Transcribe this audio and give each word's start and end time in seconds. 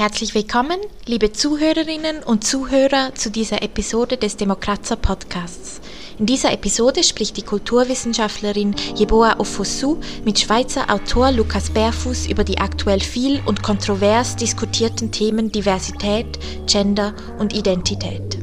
Herzlich 0.00 0.34
willkommen, 0.34 0.80
liebe 1.04 1.30
Zuhörerinnen 1.30 2.22
und 2.22 2.42
Zuhörer, 2.42 3.14
zu 3.14 3.30
dieser 3.30 3.60
Episode 3.62 4.16
des 4.16 4.38
Demokratzer 4.38 4.96
Podcasts. 4.96 5.82
In 6.18 6.24
dieser 6.24 6.54
Episode 6.54 7.04
spricht 7.04 7.36
die 7.36 7.42
Kulturwissenschaftlerin 7.42 8.74
Jeboa 8.96 9.38
Ofosu 9.38 9.98
mit 10.24 10.38
Schweizer 10.38 10.90
Autor 10.90 11.32
Lukas 11.32 11.68
Berfuß 11.68 12.28
über 12.28 12.44
die 12.44 12.56
aktuell 12.56 13.00
viel 13.00 13.42
und 13.44 13.62
kontrovers 13.62 14.36
diskutierten 14.36 15.12
Themen 15.12 15.52
Diversität, 15.52 16.38
Gender 16.64 17.12
und 17.38 17.52
Identität. 17.52 18.38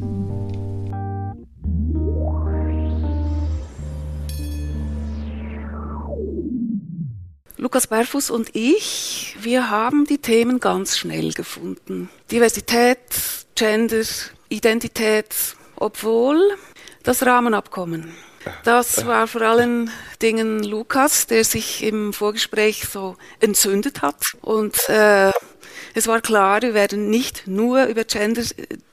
Lukas 7.59 7.87
Berfuß 7.87 8.29
und 8.29 8.55
ich, 8.55 9.35
wir 9.41 9.71
haben 9.71 10.05
die 10.05 10.19
Themen 10.19 10.59
ganz 10.59 10.95
schnell 10.95 11.33
gefunden. 11.33 12.07
Diversität, 12.31 12.99
Gender, 13.55 14.03
Identität, 14.47 15.33
obwohl 15.75 16.55
das 17.01 17.25
Rahmenabkommen. 17.25 18.13
Das 18.63 19.07
war 19.07 19.27
vor 19.27 19.41
allen 19.41 19.89
Dingen 20.21 20.63
Lukas, 20.63 21.25
der 21.25 21.43
sich 21.43 21.83
im 21.83 22.13
Vorgespräch 22.13 22.87
so 22.87 23.17
entzündet 23.39 24.03
hat. 24.03 24.21
Und 24.41 24.77
äh, 24.87 25.31
es 25.95 26.05
war 26.05 26.21
klar, 26.21 26.61
wir 26.61 26.75
werden 26.75 27.09
nicht 27.09 27.47
nur 27.47 27.85
über 27.85 28.03
Gender 28.03 28.43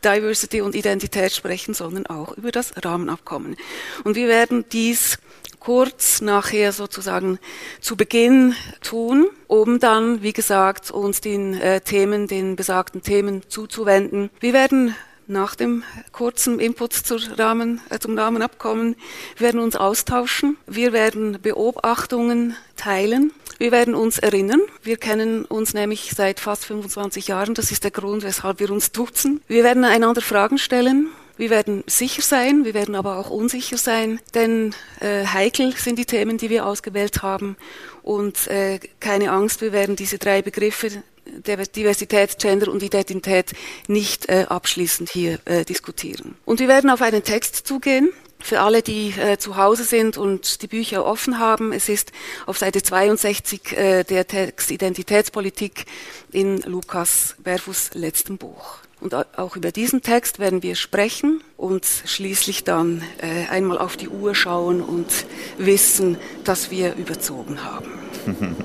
Diversity 0.03 0.63
und 0.63 0.75
Identität 0.75 1.33
sprechen, 1.33 1.75
sondern 1.75 2.07
auch 2.07 2.37
über 2.39 2.51
das 2.51 2.73
Rahmenabkommen. 2.83 3.57
Und 4.05 4.17
wir 4.17 4.27
werden 4.27 4.65
dies 4.73 5.19
kurz 5.61 6.21
nachher 6.21 6.73
sozusagen 6.73 7.39
zu 7.81 7.97
Beginn 7.97 8.55
tun, 8.83 9.27
um 9.47 9.79
dann, 9.79 10.23
wie 10.23 10.33
gesagt, 10.33 10.91
uns 10.91 11.21
den 11.21 11.55
äh, 11.61 11.81
Themen, 11.81 12.27
den 12.27 12.57
besagten 12.57 13.03
Themen 13.03 13.43
zuzuwenden. 13.49 14.31
Wir 14.41 14.53
werden 14.53 14.95
nach 15.27 15.55
dem 15.55 15.83
kurzen 16.13 16.61
Input 16.61 16.93
zur 16.93 17.21
Rahmen, 17.39 17.81
äh, 17.89 17.99
zum 17.99 18.19
Rahmenabkommen 18.19 18.97
werden 19.39 19.61
uns 19.61 19.77
austauschen. 19.77 20.57
Wir 20.67 20.93
werden 20.93 21.39
Beobachtungen 21.41 22.57
teilen. 22.77 23.33
Wir 23.59 23.73
werden 23.73 23.95
uns 23.95 24.19
erinnern. 24.19 24.61
Wir 24.83 24.97
kennen 24.97 25.45
uns 25.45 25.75
nämlich 25.75 26.13
seit 26.15 26.41
fast 26.41 26.67
25 26.67 27.29
Jahren. 27.29 27.55
Das 27.55 27.71
ist 27.71 27.85
der 27.85 27.91
Grund, 27.91 28.23
weshalb 28.23 28.61
wir 28.61 28.71
uns 28.71 28.93
duzen. 28.93 29.41
Wir 29.47 29.65
werden 29.65 29.85
einander 29.85 30.21
Fragen 30.21 30.59
stellen. 30.59 31.09
Wir 31.37 31.51
werden 31.51 31.83
sicher 31.87 32.23
sein, 32.23 32.65
wir 32.65 32.75
werden 32.75 32.95
aber 32.95 33.19
auch 33.19 33.29
unsicher 33.29 33.77
sein, 33.77 34.21
denn 34.35 34.75
äh, 35.01 35.27
heikel 35.27 35.75
sind 35.77 35.99
die 35.99 36.05
Themen, 36.05 36.39
die 36.39 36.49
wir 36.49 36.65
ausgewählt 36.65 37.23
haben. 37.23 37.57
Und 38.03 38.47
äh, 38.47 38.79
keine 39.01 39.33
Angst, 39.33 39.61
wir 39.61 39.73
werden 39.73 39.97
diese 39.97 40.19
drei 40.19 40.43
Begriffe 40.43 41.03
Diversität, 41.27 42.39
Gender 42.39 42.71
und 42.71 42.83
Identität 42.83 43.53
nicht 43.89 44.29
äh, 44.29 44.47
abschließend 44.49 45.11
hier 45.11 45.39
äh, 45.47 45.65
diskutieren. 45.65 46.37
Und 46.45 46.61
wir 46.61 46.69
werden 46.69 46.91
auf 46.91 47.03
einen 47.03 47.23
Text 47.23 47.67
zugehen. 47.67 48.11
Für 48.41 48.61
alle, 48.61 48.83
die 48.83 49.15
äh, 49.19 49.39
zu 49.39 49.57
Hause 49.57 49.85
sind 49.85 50.19
und 50.19 50.61
die 50.61 50.67
Bücher 50.67 51.07
offen 51.07 51.39
haben, 51.39 51.73
es 51.73 51.89
ist 51.89 52.13
auf 52.45 52.59
Seite 52.59 52.83
62 52.83 53.73
äh, 53.73 54.05
der 54.05 54.27
Text 54.27 54.71
Identitätspolitik 54.71 55.87
in 56.31 56.59
Lukas 56.59 57.37
Berfus 57.43 57.91
letztem 57.95 58.37
Buch. 58.37 58.84
Und 59.05 59.15
auch 59.37 59.55
über 59.55 59.71
diesen 59.71 60.01
Text 60.01 60.39
werden 60.39 60.63
wir 60.63 60.77
sprechen 60.77 61.45
und 61.59 61.85
schließlich 61.85 62.65
dann 62.65 63.03
äh, 63.19 63.47
einmal 63.51 63.77
auf 63.77 63.99
die 63.99 64.09
Uhr 64.09 64.35
schauen 64.35 64.81
und 64.81 65.27
wissen, 65.59 66.17
dass 66.45 66.71
wir 66.71 66.95
überzogen 66.95 67.63
haben. 67.63 67.93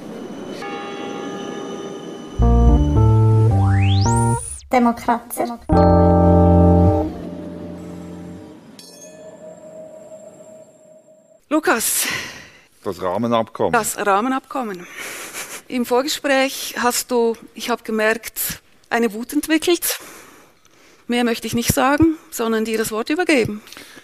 Demokratie. 4.72 5.44
Lukas. 11.50 12.08
Das 12.86 13.02
Rahmenabkommen. 13.02 13.74
Das 13.74 13.98
Rahmenabkommen. 13.98 14.88
Im 15.68 15.86
Vorgespräch 15.86 16.76
hast 16.80 17.12
du, 17.12 17.36
ich 17.56 17.70
habe 17.70 17.84
gemerkt, 17.84 18.62
eine 18.90 19.12
Wut 19.12 19.34
entwickelt 19.34 20.00
Mehr 21.10 21.24
möchte 21.24 21.48
ich 21.48 21.56
nicht 21.56 21.74
sagen, 21.74 22.18
sondern 22.30 22.66
dir 22.66 22.78
das 22.78 22.92
Wort 22.92 23.10
übergeben. 23.10 23.64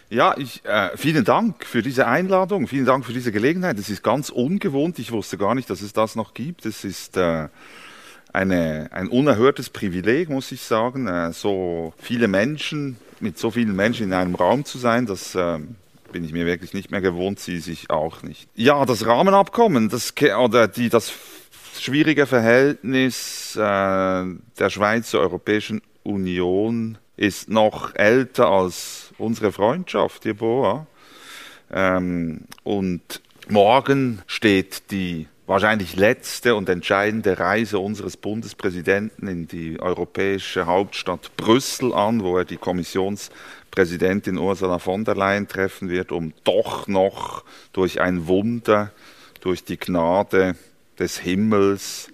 Ja, 0.09 0.35
ich, 0.37 0.65
äh, 0.65 0.89
vielen 0.97 1.23
Dank 1.23 1.63
für 1.63 1.83
diese 1.83 2.07
Einladung, 2.07 2.67
vielen 2.67 2.85
Dank 2.85 3.05
für 3.05 3.13
diese 3.13 3.31
Gelegenheit. 3.31 3.77
Es 3.77 3.91
ist 3.91 4.01
ganz 4.01 4.29
ungewohnt. 4.29 4.97
Ich 4.97 5.11
wusste 5.11 5.37
gar 5.37 5.53
nicht, 5.53 5.69
dass 5.69 5.81
es 5.81 5.93
das 5.93 6.15
noch 6.15 6.33
gibt. 6.33 6.65
Es 6.65 6.83
ist 6.83 7.15
äh, 7.15 7.47
eine, 8.33 8.89
ein 8.91 9.07
unerhörtes 9.07 9.69
Privileg, 9.69 10.31
muss 10.31 10.51
ich 10.51 10.63
sagen, 10.63 11.07
äh, 11.07 11.31
so 11.31 11.93
viele 11.99 12.27
Menschen, 12.27 12.97
mit 13.19 13.37
so 13.37 13.51
vielen 13.51 13.75
Menschen 13.75 14.07
in 14.07 14.13
einem 14.13 14.33
Raum 14.33 14.65
zu 14.65 14.79
sein. 14.79 15.05
Das 15.05 15.35
äh, 15.35 15.59
bin 16.11 16.25
ich 16.25 16.33
mir 16.33 16.47
wirklich 16.47 16.73
nicht 16.73 16.89
mehr 16.89 17.01
gewohnt, 17.01 17.39
sie 17.39 17.59
sich 17.59 17.91
auch 17.91 18.23
nicht. 18.23 18.49
Ja, 18.55 18.83
das 18.83 19.05
Rahmenabkommen, 19.05 19.89
das, 19.89 20.11
oder 20.39 20.67
die, 20.67 20.89
das 20.89 21.13
schwierige 21.79 22.25
Verhältnis 22.25 23.55
äh, 23.55 23.59
der 23.59 24.69
Schweiz 24.69 25.11
zur 25.11 25.19
Europäischen 25.19 25.75
Union 25.75 25.94
ist 27.17 27.49
noch 27.49 27.95
älter 27.95 28.47
als 28.47 29.13
unsere 29.17 29.51
Freundschaft, 29.51 30.25
Jeboa. 30.25 30.87
Ähm, 31.71 32.41
und 32.63 33.21
morgen 33.49 34.21
steht 34.27 34.91
die 34.91 35.27
wahrscheinlich 35.47 35.95
letzte 35.95 36.55
und 36.55 36.69
entscheidende 36.69 37.39
Reise 37.39 37.79
unseres 37.79 38.17
Bundespräsidenten 38.17 39.27
in 39.27 39.47
die 39.47 39.79
europäische 39.79 40.65
Hauptstadt 40.65 41.35
Brüssel 41.37 41.93
an, 41.93 42.23
wo 42.23 42.37
er 42.37 42.45
die 42.45 42.57
Kommissionspräsidentin 42.57 44.37
Ursula 44.37 44.79
von 44.79 45.05
der 45.05 45.15
Leyen 45.15 45.47
treffen 45.47 45.89
wird, 45.89 46.11
um 46.11 46.33
doch 46.43 46.87
noch 46.87 47.43
durch 47.73 48.01
ein 48.01 48.27
Wunder, 48.27 48.91
durch 49.41 49.63
die 49.63 49.77
Gnade 49.77 50.55
des 50.97 51.19
Himmels 51.19 52.09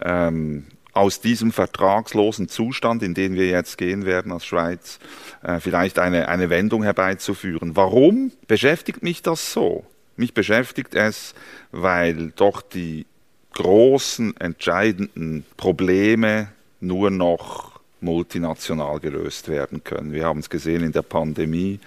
ähm, 0.00 0.66
aus 0.92 1.20
diesem 1.20 1.52
vertragslosen 1.52 2.48
Zustand, 2.48 3.02
in 3.02 3.14
den 3.14 3.34
wir 3.34 3.48
jetzt 3.48 3.78
gehen 3.78 4.04
werden 4.04 4.30
als 4.32 4.44
Schweiz, 4.44 4.98
äh, 5.42 5.58
vielleicht 5.60 5.98
eine, 5.98 6.28
eine 6.28 6.50
Wendung 6.50 6.82
herbeizuführen. 6.82 7.76
Warum 7.76 8.32
beschäftigt 8.46 9.02
mich 9.02 9.22
das 9.22 9.52
so? 9.52 9.84
Mich 10.16 10.34
beschäftigt 10.34 10.94
es, 10.94 11.34
weil 11.70 12.32
doch 12.36 12.60
die 12.60 13.06
großen, 13.54 14.36
entscheidenden 14.36 15.44
Probleme 15.56 16.48
nur 16.80 17.10
noch 17.10 17.80
multinational 18.00 19.00
gelöst 19.00 19.48
werden 19.48 19.84
können. 19.84 20.12
Wir 20.12 20.26
haben 20.26 20.40
es 20.40 20.50
gesehen 20.50 20.82
in 20.82 20.92
der 20.92 21.02
Pandemie. 21.02 21.78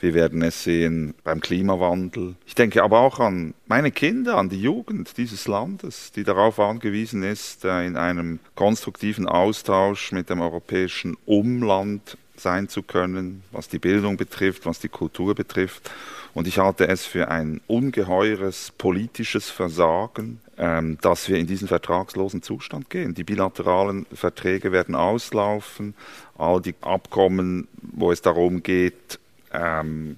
Wir 0.00 0.14
werden 0.14 0.40
es 0.40 0.64
sehen 0.64 1.14
beim 1.24 1.40
Klimawandel. 1.40 2.34
Ich 2.46 2.54
denke 2.54 2.82
aber 2.82 3.00
auch 3.00 3.20
an 3.20 3.52
meine 3.66 3.90
Kinder, 3.90 4.38
an 4.38 4.48
die 4.48 4.60
Jugend 4.60 5.18
dieses 5.18 5.46
Landes, 5.46 6.10
die 6.12 6.24
darauf 6.24 6.58
angewiesen 6.58 7.22
ist, 7.22 7.64
äh, 7.64 7.86
in 7.86 7.96
einem 7.96 8.40
konstruktiven 8.54 9.28
Austausch 9.28 10.12
mit 10.12 10.30
dem 10.30 10.40
europäischen 10.40 11.16
Umland 11.26 12.16
sein 12.40 12.68
zu 12.68 12.82
können, 12.82 13.42
was 13.52 13.68
die 13.68 13.78
Bildung 13.78 14.16
betrifft, 14.16 14.66
was 14.66 14.78
die 14.78 14.88
Kultur 14.88 15.34
betrifft. 15.34 15.90
Und 16.32 16.46
ich 16.46 16.58
halte 16.58 16.88
es 16.88 17.04
für 17.04 17.28
ein 17.28 17.60
ungeheures 17.66 18.72
politisches 18.78 19.50
Versagen, 19.50 20.40
ähm, 20.56 20.96
dass 21.02 21.28
wir 21.28 21.38
in 21.38 21.46
diesen 21.46 21.68
vertragslosen 21.68 22.42
Zustand 22.42 22.88
gehen. 22.88 23.14
Die 23.14 23.24
bilateralen 23.24 24.06
Verträge 24.14 24.72
werden 24.72 24.94
auslaufen, 24.94 25.94
all 26.38 26.62
die 26.62 26.74
Abkommen, 26.80 27.68
wo 27.82 28.12
es 28.12 28.22
darum 28.22 28.62
geht, 28.62 29.19
ähm, 29.52 30.16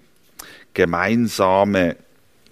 gemeinsame 0.74 1.96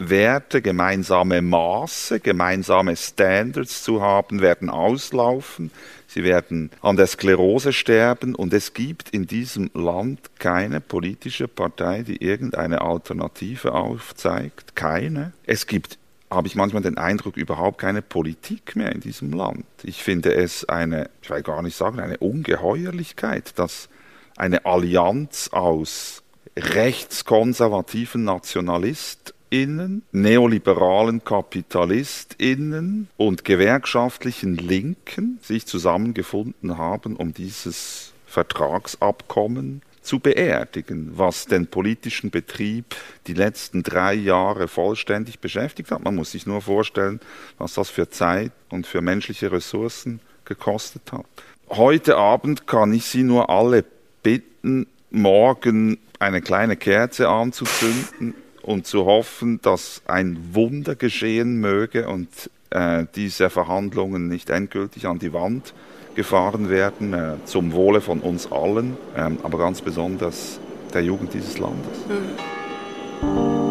Werte, 0.01 0.63
gemeinsame 0.63 1.43
Maße, 1.43 2.21
gemeinsame 2.21 2.97
Standards 2.97 3.83
zu 3.83 4.01
haben, 4.01 4.41
werden 4.41 4.71
auslaufen. 4.71 5.71
Sie 6.07 6.25
werden 6.25 6.71
an 6.81 6.97
der 6.97 7.07
Sklerose 7.07 7.73
sterben 7.73 8.35
und 8.35 8.55
es 8.55 8.73
gibt 8.73 9.11
in 9.11 9.27
diesem 9.27 9.71
Land 9.75 10.19
keine 10.39 10.81
politische 10.81 11.49
Partei, 11.49 12.03
die 12.03 12.17
irgendeine 12.17 12.81
Alternative 12.81 13.75
aufzeigt. 13.75 14.75
Keine. 14.75 15.33
Es 15.45 15.67
gibt, 15.67 15.99
habe 16.31 16.49
ich 16.49 16.57
manchmal 16.57 16.83
den 16.83 16.97
Eindruck, 16.97 17.37
überhaupt 17.37 17.79
keine 17.79 18.01
Politik 18.01 18.77
mehr 18.77 18.93
in 18.93 19.01
diesem 19.01 19.33
Land. 19.33 19.67
Ich 19.83 20.03
finde 20.03 20.35
es 20.35 20.67
eine, 20.67 21.11
ich 21.21 21.29
will 21.29 21.43
gar 21.43 21.63
nicht 21.63 21.77
sagen, 21.77 22.01
eine 22.01 22.17
Ungeheuerlichkeit, 22.17 23.59
dass 23.59 23.91
eine 24.37 24.65
Allianz 24.65 25.51
aus 25.53 26.23
rechtskonservativen 26.61 28.25
NationalistInnen, 28.25 30.03
neoliberalen 30.13 31.25
KapitalistInnen 31.25 33.09
und 33.17 33.45
gewerkschaftlichen 33.45 34.57
Linken 34.57 35.39
sich 35.43 35.67
zusammengefunden 35.67 36.79
haben, 36.79 37.17
um 37.17 37.35
dieses 37.35 38.13
Vertragsabkommen 38.27 39.83
zu 40.03 40.19
beerdigen, 40.19 41.13
was 41.15 41.47
den 41.47 41.67
politischen 41.67 42.31
Betrieb 42.31 42.97
die 43.27 43.35
letzten 43.35 43.83
drei 43.83 44.15
Jahre 44.15 44.69
vollständig 44.69 45.41
beschäftigt 45.41 45.91
hat. 45.91 46.03
Man 46.03 46.15
muss 46.15 46.33
sich 46.33 46.47
nur 46.47 46.63
vorstellen, 46.63 47.21
was 47.59 47.75
das 47.75 47.91
für 47.91 48.09
Zeit 48.09 48.53
und 48.71 48.87
für 48.87 49.03
menschliche 49.03 49.53
Ressourcen 49.53 50.21
gekostet 50.45 51.13
hat. 51.13 51.27
heute 51.69 52.17
Abend 52.17 52.67
kann 52.67 52.93
ich 52.93 53.05
Sie 53.05 53.23
nur 53.23 53.51
alle 53.51 53.85
bitten, 54.23 54.87
morgen 55.11 55.99
eine 56.21 56.41
kleine 56.41 56.77
Kerze 56.77 57.29
anzuzünden 57.29 58.35
und 58.63 58.87
zu 58.87 59.07
hoffen, 59.07 59.61
dass 59.63 60.03
ein 60.07 60.39
Wunder 60.53 60.95
geschehen 60.95 61.59
möge 61.61 62.09
und 62.09 62.29
äh, 62.71 63.07
diese 63.17 63.51
Verhandlungen 63.51 64.29
nicht 64.29 64.51
endgültig 64.51 65.07
an 65.07 65.19
die 65.19 65.33
Wand 65.33 65.75
gefahren 66.15 66.69
werden, 66.69 67.15
äh, 67.15 67.35
zum 67.47 67.73
Wohle 67.73 68.01
von 68.01 68.21
uns 68.21 68.53
allen, 68.53 68.97
ähm, 69.17 69.39
aber 69.43 69.59
ganz 69.59 69.81
besonders 69.81 70.61
der 70.93 71.03
Jugend 71.03 71.33
dieses 71.35 71.59
Landes. 71.59 71.97
Mhm. 73.23 73.70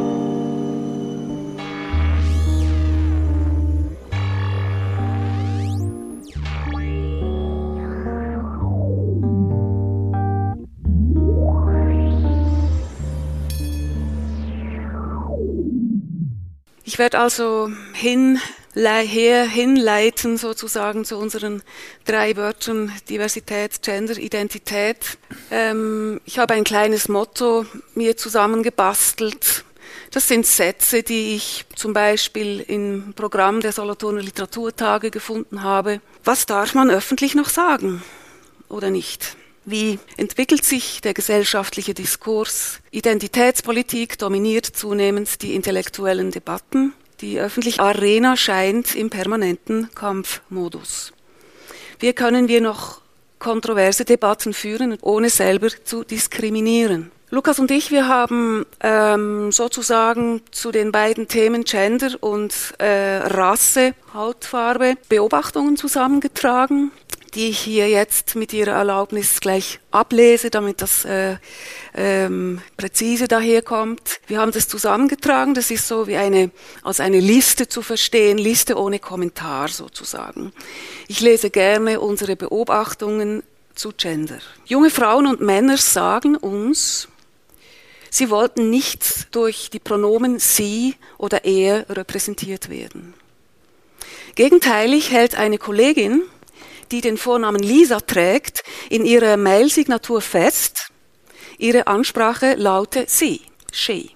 Werde 17.00 17.18
also 17.18 17.72
hin, 17.94 18.40
her, 18.76 19.46
hinleiten 19.46 20.38
sozusagen 20.38 21.06
zu 21.06 21.18
unseren 21.18 21.64
drei 22.06 22.36
Wörtern 22.36 22.92
Diversität, 23.10 23.82
Gender, 23.82 24.18
Identität. 24.18 25.18
Ähm, 25.50 26.22
ich 26.26 26.38
habe 26.38 26.54
ein 26.54 26.64
kleines 26.64 27.08
Motto 27.08 27.66
mir 27.96 28.18
zusammengebastelt. 28.18 29.64
Das 30.12 30.28
sind 30.28 30.46
Sätze, 30.46 31.02
die 31.02 31.36
ich 31.36 31.66
zum 31.76 31.94
Beispiel 31.94 32.62
im 32.68 33.14
Programm 33.16 33.62
der 33.62 33.72
Solothurner 33.72 34.22
Literaturtage 34.22 35.10
gefunden 35.10 35.64
habe. 35.64 36.02
Was 36.24 36.46
darf 36.46 36.74
man 36.74 36.90
öffentlich 36.90 37.34
noch 37.34 37.50
sagen 37.50 38.04
oder 38.68 38.90
nicht? 38.90 39.39
Wie 39.70 40.00
entwickelt 40.18 40.66
sich 40.66 41.00
der 41.02 41.14
gesellschaftliche 41.14 41.94
Diskurs? 41.94 42.80
Identitätspolitik 42.90 44.18
dominiert 44.18 44.66
zunehmend 44.66 45.44
die 45.44 45.54
intellektuellen 45.54 46.32
Debatten. 46.32 46.94
Die 47.22 47.40
öffentliche 47.40 47.80
Arena 47.80 48.36
scheint 48.36 48.96
im 48.96 49.12
permanenten 49.12 49.92
Kampfmodus. 49.94 51.14
Wie 52.00 52.14
können 52.14 52.48
wir 52.48 52.62
noch 52.62 53.02
kontroverse 53.38 54.06
Debatten 54.06 54.56
führen, 54.56 54.98
ohne 55.02 55.30
selber 55.30 55.68
zu 55.84 56.04
diskriminieren? 56.04 57.12
Lukas 57.30 57.60
und 57.60 57.70
ich, 57.70 57.92
wir 57.92 58.08
haben 58.08 58.66
ähm, 58.80 59.52
sozusagen 59.52 60.42
zu 60.50 60.72
den 60.72 60.92
beiden 60.92 61.28
Themen 61.28 61.64
Gender 61.64 62.16
und 62.22 62.56
äh, 62.80 63.18
Rasse, 63.18 63.94
Hautfarbe 64.16 64.96
Beobachtungen 65.10 65.78
zusammengetragen 65.78 66.92
die 67.32 67.50
ich 67.50 67.60
hier 67.60 67.90
jetzt 67.90 68.36
mit 68.36 68.54
Ihrer 68.54 68.74
Erlaubnis 68.74 69.40
gleich 69.40 69.80
ablese, 69.92 70.50
damit 70.50 70.82
das 70.82 71.06
äh, 71.06 71.38
ähm, 71.94 72.62
präzise 72.78 73.28
daherkommt. 73.28 74.22
Wir 74.28 74.40
haben 74.40 74.52
das 74.52 74.68
zusammengetragen. 74.68 75.54
Das 75.54 75.72
ist 75.72 75.88
so 75.88 76.08
wie 76.08 76.18
eine 76.18 76.52
als 76.84 77.00
eine 77.00 77.20
Liste 77.20 77.68
zu 77.68 77.82
verstehen, 77.82 78.38
Liste 78.38 78.78
ohne 78.78 79.00
Kommentar 79.00 79.68
sozusagen. 79.70 80.52
Ich 81.08 81.22
lese 81.22 81.50
gerne 81.50 82.00
unsere 82.00 82.36
Beobachtungen 82.36 83.44
zu 83.76 83.92
Gender. 83.96 84.40
Junge 84.66 84.90
Frauen 84.90 85.26
und 85.26 85.42
Männer 85.42 85.78
sagen 85.78 86.36
uns, 86.36 87.08
sie 88.10 88.30
wollten 88.30 88.70
nicht 88.70 89.34
durch 89.36 89.70
die 89.70 89.80
Pronomen 89.80 90.40
sie 90.40 90.96
oder 91.18 91.46
er 91.46 91.90
repräsentiert 91.90 92.70
werden. 92.70 93.14
Gegenteilig 94.36 95.12
hält 95.12 95.36
eine 95.36 95.58
Kollegin 95.58 96.24
die 96.92 97.02
den 97.02 97.18
Vornamen 97.18 97.62
Lisa 97.62 98.00
trägt, 98.00 98.64
in 98.90 99.06
ihrer 99.06 99.38
Mailsignatur 99.38 100.22
fest. 100.22 100.92
Ihre 101.58 101.88
Ansprache 101.88 102.56
laute 102.56 103.06
sie, 103.08 103.42
she. 103.72 104.12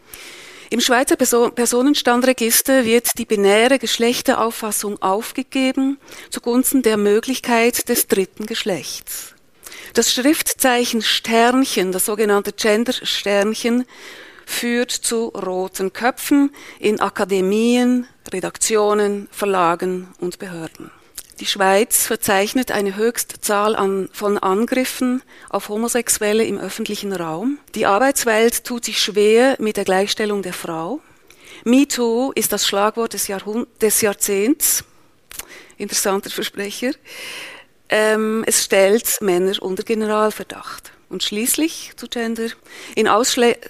Im 0.70 0.80
Schweizer 0.80 1.16
Personenstandregister 1.16 2.84
wird 2.84 3.08
die 3.20 3.26
binäre 3.26 3.78
Geschlechterauffassung 3.78 5.00
aufgegeben 5.04 6.00
zugunsten 6.32 6.82
der 6.82 6.98
Möglichkeit 6.98 7.90
des 7.90 8.08
dritten 8.08 8.48
Geschlechts. 8.48 9.36
Das 9.94 10.12
Schriftzeichen 10.12 11.04
Sternchen, 11.04 11.92
das 11.92 12.06
sogenannte 12.06 12.54
Gender-Sternchen, 12.54 13.86
führt 14.48 14.90
zu 14.90 15.28
roten 15.28 15.94
Köpfen 15.94 16.50
in 16.80 17.00
Akademien, 17.00 18.08
Redaktionen, 18.32 19.28
Verlagen 19.32 20.08
und 20.20 20.40
Behörden. 20.40 20.90
Die 21.44 21.50
Schweiz 21.50 22.06
verzeichnet 22.06 22.72
eine 22.72 22.96
Höchstzahl 22.96 23.76
an, 23.76 24.08
von 24.14 24.38
Angriffen 24.38 25.22
auf 25.50 25.68
Homosexuelle 25.68 26.46
im 26.46 26.58
öffentlichen 26.58 27.12
Raum. 27.12 27.60
Die 27.76 27.86
Arbeitswelt 27.86 28.64
tut 28.64 28.86
sich 28.86 29.02
schwer 29.02 29.58
mit 29.60 29.76
der 29.76 29.84
Gleichstellung 29.84 30.42
der 30.42 30.54
Frau. 30.54 31.02
MeToo 31.66 32.32
ist 32.34 32.54
das 32.54 32.66
Schlagwort 32.66 33.12
des, 33.12 33.28
Jahrhund 33.28 33.68
des 33.82 34.00
Jahrzehnts. 34.00 34.86
Interessanter 35.76 36.30
Versprecher. 36.30 36.92
Ähm, 37.90 38.46
es 38.48 38.64
stellt 38.64 39.20
Männer 39.20 39.62
unter 39.62 39.84
Generalverdacht. 39.84 40.94
Und 41.10 41.24
schließlich 41.24 41.92
zu 41.98 42.08
Gender. 42.08 42.52
In, 42.96 43.10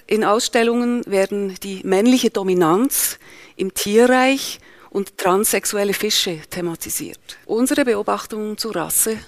in 0.06 0.24
Ausstellungen 0.24 1.04
werden 1.06 1.56
die 1.64 1.80
männliche 1.82 2.30
Dominanz 2.30 3.18
im 3.56 3.74
Tierreich 3.74 4.60
und 4.94 5.18
transsexuelle 5.18 5.92
Fische 5.92 6.40
thematisiert. 6.48 7.18
Unsere 7.46 7.84
Beobachtungen 7.84 8.56
zu 8.56 8.70
Rasse, 8.70 9.18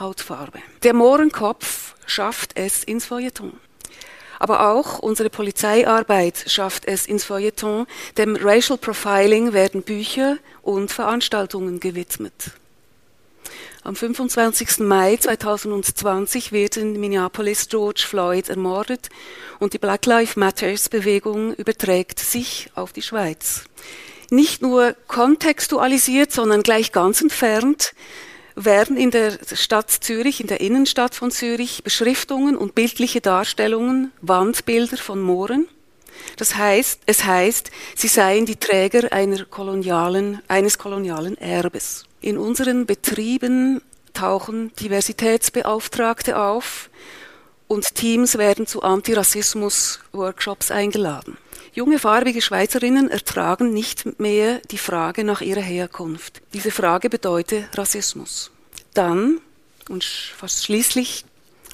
Hautfarbe. 0.00 0.58
Der 0.82 0.94
Mohrenkopf 0.94 1.94
schafft 2.06 2.50
es 2.56 2.82
ins 2.82 3.04
Feuilleton. 3.04 3.52
Aber 4.40 4.72
auch 4.72 4.98
unsere 4.98 5.30
Polizeiarbeit 5.30 6.44
schafft 6.48 6.86
es 6.86 7.06
ins 7.06 7.22
Feuilleton. 7.22 7.86
Dem 8.18 8.34
Racial 8.34 8.76
Profiling 8.76 9.52
werden 9.52 9.82
Bücher 9.82 10.38
und 10.60 10.90
Veranstaltungen 10.90 11.78
gewidmet. 11.78 12.50
Am 13.84 13.94
25. 13.94 14.80
Mai 14.80 15.16
2020 15.16 16.50
wird 16.50 16.76
in 16.76 16.98
Minneapolis 16.98 17.68
George 17.68 18.04
Floyd 18.08 18.48
ermordet 18.48 19.08
und 19.60 19.72
die 19.72 19.78
Black 19.78 20.04
Lives 20.06 20.34
Matters 20.34 20.88
Bewegung 20.88 21.54
überträgt 21.54 22.18
sich 22.18 22.70
auf 22.74 22.92
die 22.92 23.02
Schweiz 23.02 23.66
nicht 24.32 24.62
nur 24.62 24.96
kontextualisiert, 25.06 26.32
sondern 26.32 26.62
gleich 26.62 26.90
ganz 26.90 27.20
entfernt 27.20 27.94
werden 28.54 28.96
in 28.96 29.10
der 29.10 29.38
Stadt 29.54 29.90
Zürich, 29.90 30.40
in 30.40 30.46
der 30.46 30.60
Innenstadt 30.60 31.14
von 31.14 31.30
Zürich, 31.30 31.84
Beschriftungen 31.84 32.56
und 32.56 32.74
bildliche 32.74 33.20
Darstellungen, 33.20 34.12
Wandbilder 34.20 34.96
von 34.96 35.20
Mooren. 35.20 35.68
Das 36.36 36.56
heißt, 36.56 37.00
es 37.06 37.24
heißt, 37.24 37.70
sie 37.96 38.08
seien 38.08 38.46
die 38.46 38.56
Träger 38.56 39.12
einer 39.12 39.44
kolonialen, 39.44 40.40
eines 40.48 40.78
kolonialen 40.78 41.36
Erbes. 41.38 42.04
In 42.20 42.38
unseren 42.38 42.86
Betrieben 42.86 43.80
tauchen 44.12 44.72
Diversitätsbeauftragte 44.76 46.38
auf 46.38 46.90
und 47.72 47.94
Teams 47.94 48.36
werden 48.36 48.66
zu 48.66 48.82
Antirassismus-Workshops 48.82 50.70
eingeladen. 50.70 51.38
Junge 51.72 51.98
farbige 51.98 52.42
Schweizerinnen 52.42 53.10
ertragen 53.10 53.72
nicht 53.72 54.20
mehr 54.20 54.60
die 54.70 54.76
Frage 54.76 55.24
nach 55.24 55.40
ihrer 55.40 55.62
Herkunft. 55.62 56.42
Diese 56.52 56.70
Frage 56.70 57.08
bedeutet 57.08 57.64
Rassismus. 57.78 58.50
Dann, 58.92 59.40
und 59.88 60.04
fast 60.04 60.66
schließlich, 60.66 61.24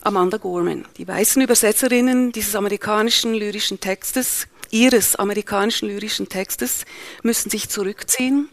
Amanda 0.02 0.36
Gorman. 0.36 0.86
Die 0.98 1.08
weißen 1.08 1.42
Übersetzerinnen 1.42 2.30
dieses 2.30 2.54
amerikanischen 2.54 3.34
lyrischen 3.34 3.80
Textes, 3.80 4.46
ihres 4.70 5.16
amerikanischen 5.16 5.88
lyrischen 5.88 6.28
Textes, 6.28 6.84
müssen 7.24 7.50
sich 7.50 7.68
zurückziehen. 7.68 8.48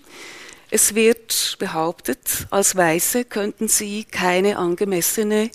Es 0.72 0.96
wird 0.96 1.58
behauptet, 1.60 2.48
als 2.50 2.75
Weiße 2.75 3.24
könnten 3.24 3.68
sie 3.68 4.04
keine 4.04 4.58
angemessene 4.58 5.52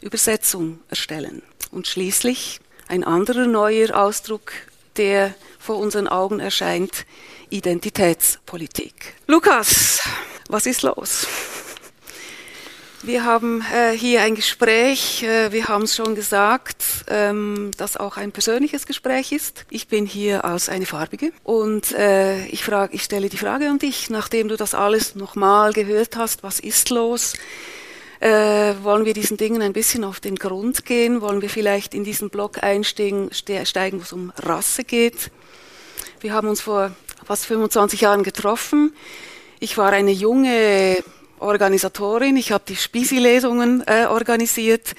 Übersetzung 0.00 0.80
erstellen. 0.88 1.42
Und 1.70 1.86
schließlich 1.86 2.60
ein 2.88 3.04
anderer 3.04 3.46
neuer 3.46 3.96
Ausdruck 3.96 4.52
der 4.96 5.34
vor 5.58 5.78
unseren 5.78 6.08
Augen 6.08 6.40
erscheint, 6.40 7.06
Identitätspolitik. 7.48 9.14
Lukas, 9.26 10.00
was 10.48 10.66
ist 10.66 10.82
los? 10.82 11.26
Wir 13.02 13.24
haben 13.24 13.64
äh, 13.72 13.92
hier 13.92 14.20
ein 14.20 14.34
Gespräch, 14.34 15.22
äh, 15.22 15.52
wir 15.52 15.68
haben 15.68 15.84
es 15.84 15.96
schon 15.96 16.14
gesagt, 16.14 16.84
ähm, 17.08 17.70
das 17.78 17.96
auch 17.96 18.18
ein 18.18 18.30
persönliches 18.30 18.86
Gespräch 18.86 19.32
ist. 19.32 19.64
Ich 19.70 19.88
bin 19.88 20.04
hier 20.04 20.44
als 20.44 20.68
eine 20.68 20.84
Farbige 20.84 21.32
und 21.42 21.92
äh, 21.92 22.44
ich, 22.48 22.62
frage, 22.62 22.94
ich 22.94 23.02
stelle 23.02 23.30
die 23.30 23.38
Frage 23.38 23.70
an 23.70 23.78
dich, 23.78 24.10
nachdem 24.10 24.48
du 24.48 24.56
das 24.58 24.74
alles 24.74 25.14
nochmal 25.14 25.72
gehört 25.72 26.16
hast, 26.16 26.42
was 26.42 26.60
ist 26.60 26.90
los? 26.90 27.32
Äh, 28.20 28.74
wollen 28.82 29.06
wir 29.06 29.14
diesen 29.14 29.38
Dingen 29.38 29.62
ein 29.62 29.72
bisschen 29.72 30.04
auf 30.04 30.20
den 30.20 30.36
Grund 30.36 30.84
gehen? 30.84 31.22
Wollen 31.22 31.40
wir 31.40 31.48
vielleicht 31.48 31.94
in 31.94 32.04
diesen 32.04 32.28
Block 32.28 32.62
einsteigen, 32.62 33.30
steigen, 33.32 33.98
wo 33.98 34.02
es 34.02 34.12
um 34.12 34.30
Rasse 34.36 34.84
geht? 34.84 35.30
Wir 36.20 36.34
haben 36.34 36.48
uns 36.48 36.60
vor 36.60 36.92
fast 37.24 37.46
25 37.46 38.02
Jahren 38.02 38.22
getroffen. 38.22 38.92
Ich 39.58 39.78
war 39.78 39.92
eine 39.92 40.10
junge 40.10 40.98
Organisatorin, 41.38 42.36
ich 42.36 42.52
habe 42.52 42.64
die 42.68 42.76
Spisi-Lesungen 42.76 43.84
äh, 43.86 44.04
organisiert. 44.04 44.94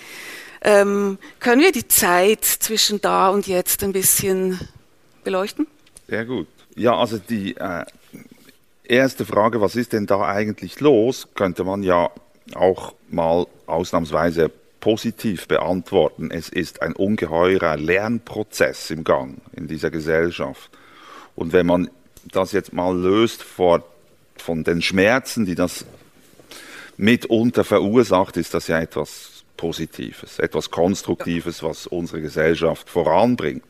Ähm, 0.63 1.20
können 1.40 1.62
wir 1.62 1.72
die 1.72 1.88
Zeit 1.88 2.44
zwischen 2.44 3.01
da 3.01 3.30
und 3.30 3.46
jetzt 3.46 3.84
ein 3.84 3.92
bisschen 3.92 4.60
beleuchten? 5.24 5.68
Sehr 6.08 6.25
gut. 6.25 6.48
Ja, 6.75 6.96
also 6.96 7.20
die 7.20 7.56
äh, 7.56 7.86
erste 8.84 9.25
Frage, 9.25 9.62
was 9.62 9.75
ist 9.75 9.94
denn 9.94 10.08
da 10.08 10.22
eigentlich 10.22 10.80
los, 10.80 11.28
könnte 11.36 11.63
man 11.63 11.84
ja 11.84 12.10
auch 12.56 12.94
mal 13.13 13.48
ausnahmsweise 13.68 14.51
positiv 14.80 15.48
beantworten. 15.48 16.32
Es 16.32 16.50
ist 16.50 16.82
ein 16.82 16.94
ungeheurer 16.94 17.77
Lernprozess 17.77 18.89
im 18.91 19.03
Gang 19.03 19.38
in 19.56 19.68
dieser 19.68 19.91
Gesellschaft. 19.91 20.70
Und 21.36 21.53
wenn 21.53 21.65
man 21.65 21.89
das 22.25 22.51
jetzt 22.51 22.74
mal 22.74 22.96
löst 22.96 23.44
vor, 23.44 23.84
von 24.38 24.63
den 24.63 24.82
Schmerzen, 24.82 25.46
die 25.46 25.56
das 25.56 25.86
mitunter 26.98 27.63
verursacht, 27.63 28.38
ist 28.38 28.53
das 28.53 28.68
ja 28.68 28.80
etwas 28.80 29.44
Positives, 29.58 30.39
etwas 30.39 30.72
Konstruktives, 30.72 31.62
was 31.62 31.88
unsere 31.88 32.22
Gesellschaft 32.22 32.89
voranbringt. 32.89 33.63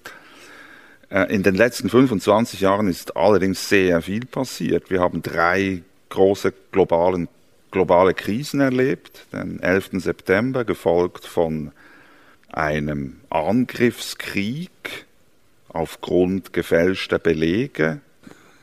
Äh, 1.10 1.34
in 1.34 1.44
den 1.44 1.56
letzten 1.56 1.90
25 1.90 2.62
Jahren 2.62 2.88
ist 2.88 3.16
allerdings 3.18 3.68
sehr 3.68 4.02
viel 4.02 4.26
passiert. 4.26 4.90
Wir 4.90 5.02
haben 5.02 5.22
drei 5.22 5.84
große 6.10 6.54
globalen, 6.72 7.28
globale 7.72 8.14
Krisen 8.14 8.60
erlebt. 8.60 9.28
Den 9.34 9.60
11. 9.62 9.92
September, 9.94 10.66
gefolgt 10.66 11.26
von 11.26 11.72
einem 12.50 13.22
Angriffskrieg 13.30 15.06
aufgrund 15.70 16.54
gefälschter 16.54 17.18
Belege, 17.18 18.02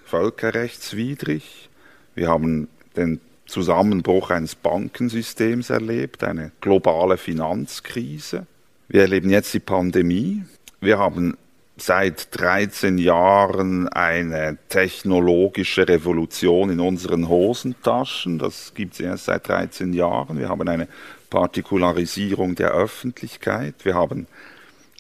völkerrechtswidrig. 0.05 1.71
Wir 2.15 2.29
haben 2.29 2.69
den 2.97 3.21
Zusammenbruch 3.47 4.31
eines 4.31 4.55
Bankensystems 4.55 5.71
erlebt, 5.71 6.23
eine 6.23 6.53
globale 6.61 7.17
Finanzkrise. 7.17 8.47
Wir 8.89 9.03
erleben 9.03 9.31
jetzt 9.31 9.55
die 9.55 9.61
Pandemie. 9.61 10.45
Wir 10.81 10.99
haben 10.99 11.37
seit 11.81 12.39
13 12.39 12.99
Jahren 12.99 13.89
eine 13.89 14.59
technologische 14.69 15.89
Revolution 15.89 16.71
in 16.71 16.81
unseren 16.81 17.29
Hosentaschen. 17.29 18.39
Das 18.39 18.75
gibt 18.75 18.95
es 18.95 19.01
erst 19.01 19.27
seit 19.27 19.49
13 19.49 19.93
Jahren. 19.93 20.39
Wir 20.39 20.49
haben 20.49 20.69
eine 20.69 20.89
Partikularisierung 21.31 22.55
der 22.55 22.71
Öffentlichkeit. 22.71 23.75
Wir 23.85 23.95
haben 23.95 24.27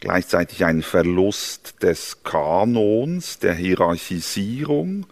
gleichzeitig 0.00 0.64
einen 0.64 0.82
Verlust 0.82 1.82
des 1.82 2.22
Kanons, 2.22 3.38
der 3.38 3.54
Hierarchisierung 3.54 5.06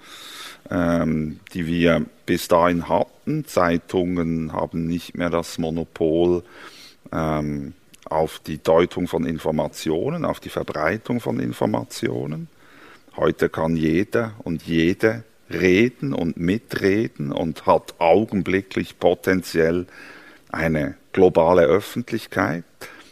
ähm, 0.71 1.41
die 1.55 1.67
wir 1.67 2.05
bis 2.25 2.49
dahin 2.49 2.89
hatten. 2.89 3.45
Zeitungen 3.45 4.53
haben 4.53 4.87
nicht 4.87 5.17
mehr 5.17 5.31
das 5.31 5.59
Monopol 5.59 6.43
ähm, 7.13 7.75
auf 8.07 8.39
die 8.39 8.63
Deutung 8.63 9.09
von 9.09 9.27
Informationen, 9.27 10.25
auf 10.25 10.41
die 10.41 10.49
Verbreitung 10.49 11.21
von 11.21 11.41
Informationen. 11.41 12.49
Heute 13.17 13.49
kann 13.49 13.77
jeder 13.77 14.35
und 14.45 14.63
jede 14.63 15.25
reden 15.51 16.13
und 16.13 16.37
mitreden 16.37 17.33
und 17.33 17.67
hat 17.67 17.95
augenblicklich 17.99 18.99
potenziell 18.99 19.87
eine 20.51 20.97
globale 21.13 21.63
Öffentlichkeit. 21.63 22.65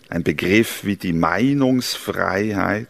Ein 0.08 0.22
Begriff 0.22 0.84
wie 0.84 0.96
die 0.96 1.12
Meinungsfreiheit 1.12 2.88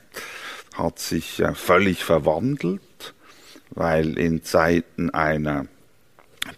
hat 0.75 0.99
sich 0.99 1.41
äh, 1.41 1.55
völlig 1.55 2.05
verwandelt 2.05 2.81
weil 3.75 4.19
in 4.19 4.43
Zeiten 4.43 5.11
einer 5.11 5.67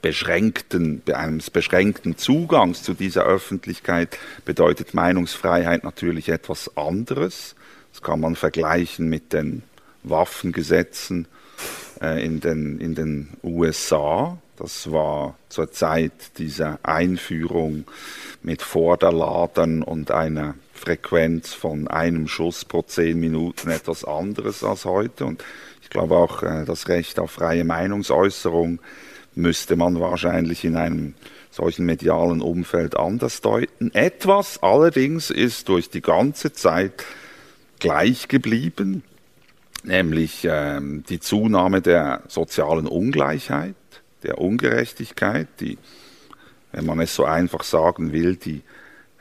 beschränkten, 0.02 1.02
eines 1.12 1.50
beschränkten 1.50 2.16
Zugangs 2.16 2.83
zu 2.83 2.95
dieser 2.95 3.25
Öffentlichkeit 3.25 4.19
bedeutet 4.45 4.95
Meinungsfreiheit 4.95 5.85
natürlich 5.85 6.28
etwas 6.28 6.76
anderes. 6.76 7.55
Das 7.93 8.02
kann 8.02 8.21
man 8.21 8.37
vergleichen 8.37 9.09
mit 9.09 9.33
den 9.33 9.62
Waffengesetzen 10.02 11.26
äh, 12.00 12.25
in, 12.25 12.40
den, 12.40 12.78
in 12.78 12.95
den 12.95 13.28
USA. 13.43 14.38
Das 14.57 14.90
war 14.90 15.37
zur 15.49 15.71
Zeit 15.71 16.12
dieser 16.38 16.78
Einführung 16.83 17.85
mit 18.43 18.62
Vorderladern 18.62 19.83
und 19.83 20.11
einer 20.11 20.55
Frequenz 20.73 21.52
von 21.52 21.88
einem 21.88 22.28
Schuss 22.28 22.64
pro 22.64 22.83
zehn 22.83 23.19
Minuten 23.19 23.71
etwas 23.71 24.05
anderes 24.05 24.62
als 24.62 24.85
heute. 24.85 25.25
Und 25.25 25.43
ich 25.83 25.90
glaube 25.90 26.16
auch, 26.16 26.43
äh, 26.43 26.64
das 26.64 26.88
Recht 26.88 27.19
auf 27.19 27.33
freie 27.33 27.64
Meinungsäußerung 27.64 28.78
müsste 29.37 29.76
man 29.76 30.00
wahrscheinlich 30.00 30.64
in 30.64 30.76
einem 30.76 31.14
solchen 31.50 31.87
medialen 31.87 32.40
Umfeld 32.40 32.97
anders 32.97 33.40
deuten. 33.40 33.95
Etwas 33.95 34.62
allerdings 34.62 35.31
ist 35.31 35.69
durch 35.69 35.90
die 35.90 36.00
ganze 36.00 36.52
Zeit 36.52 37.05
gleich 37.78 38.28
geblieben, 38.28 39.05
nämlich 39.85 40.47
ähm, 40.50 41.05
die 41.09 41.21
Zunahme 41.21 41.83
der 41.83 42.23
sozialen 42.28 42.87
Ungleichheit, 42.87 43.76
der 44.23 44.38
Ungerechtigkeit, 44.38 45.49
die, 45.61 45.78
wenn 46.73 46.87
man 46.87 47.00
es 47.00 47.14
so 47.14 47.25
einfach 47.25 47.62
sagen 47.62 48.12
will, 48.12 48.37
die 48.37 48.62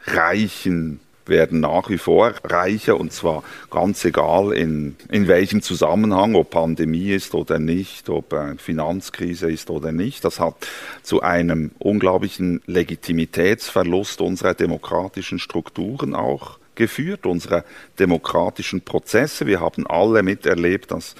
Reichen 0.05 1.01
werden 1.27 1.59
nach 1.59 1.89
wie 1.89 1.97
vor 1.97 2.33
reicher 2.43 2.99
und 2.99 3.11
zwar 3.11 3.43
ganz 3.71 4.03
egal 4.05 4.53
in, 4.53 4.95
in 5.09 5.27
welchem 5.27 5.61
Zusammenhang, 5.61 6.35
ob 6.35 6.51
Pandemie 6.51 7.11
ist 7.11 7.33
oder 7.33 7.59
nicht, 7.59 8.09
ob 8.09 8.33
äh, 8.33 8.55
Finanzkrise 8.57 9.51
ist 9.51 9.69
oder 9.69 9.91
nicht. 9.91 10.23
Das 10.23 10.39
hat 10.39 10.55
zu 11.03 11.21
einem 11.21 11.71
unglaublichen 11.79 12.61
Legitimitätsverlust 12.65 14.21
unserer 14.21 14.53
demokratischen 14.53 15.39
Strukturen 15.39 16.15
auch 16.15 16.59
geführt, 16.75 17.25
unserer 17.25 17.63
demokratischen 17.99 18.81
Prozesse. 18.81 19.47
Wir 19.47 19.61
haben 19.61 19.87
alle 19.87 20.23
miterlebt, 20.23 20.91
dass 20.91 21.15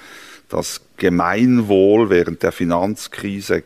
das 0.50 0.82
Gemeinwohl 0.98 2.10
während 2.10 2.44
der 2.44 2.52
Finanzkrise 2.52 3.64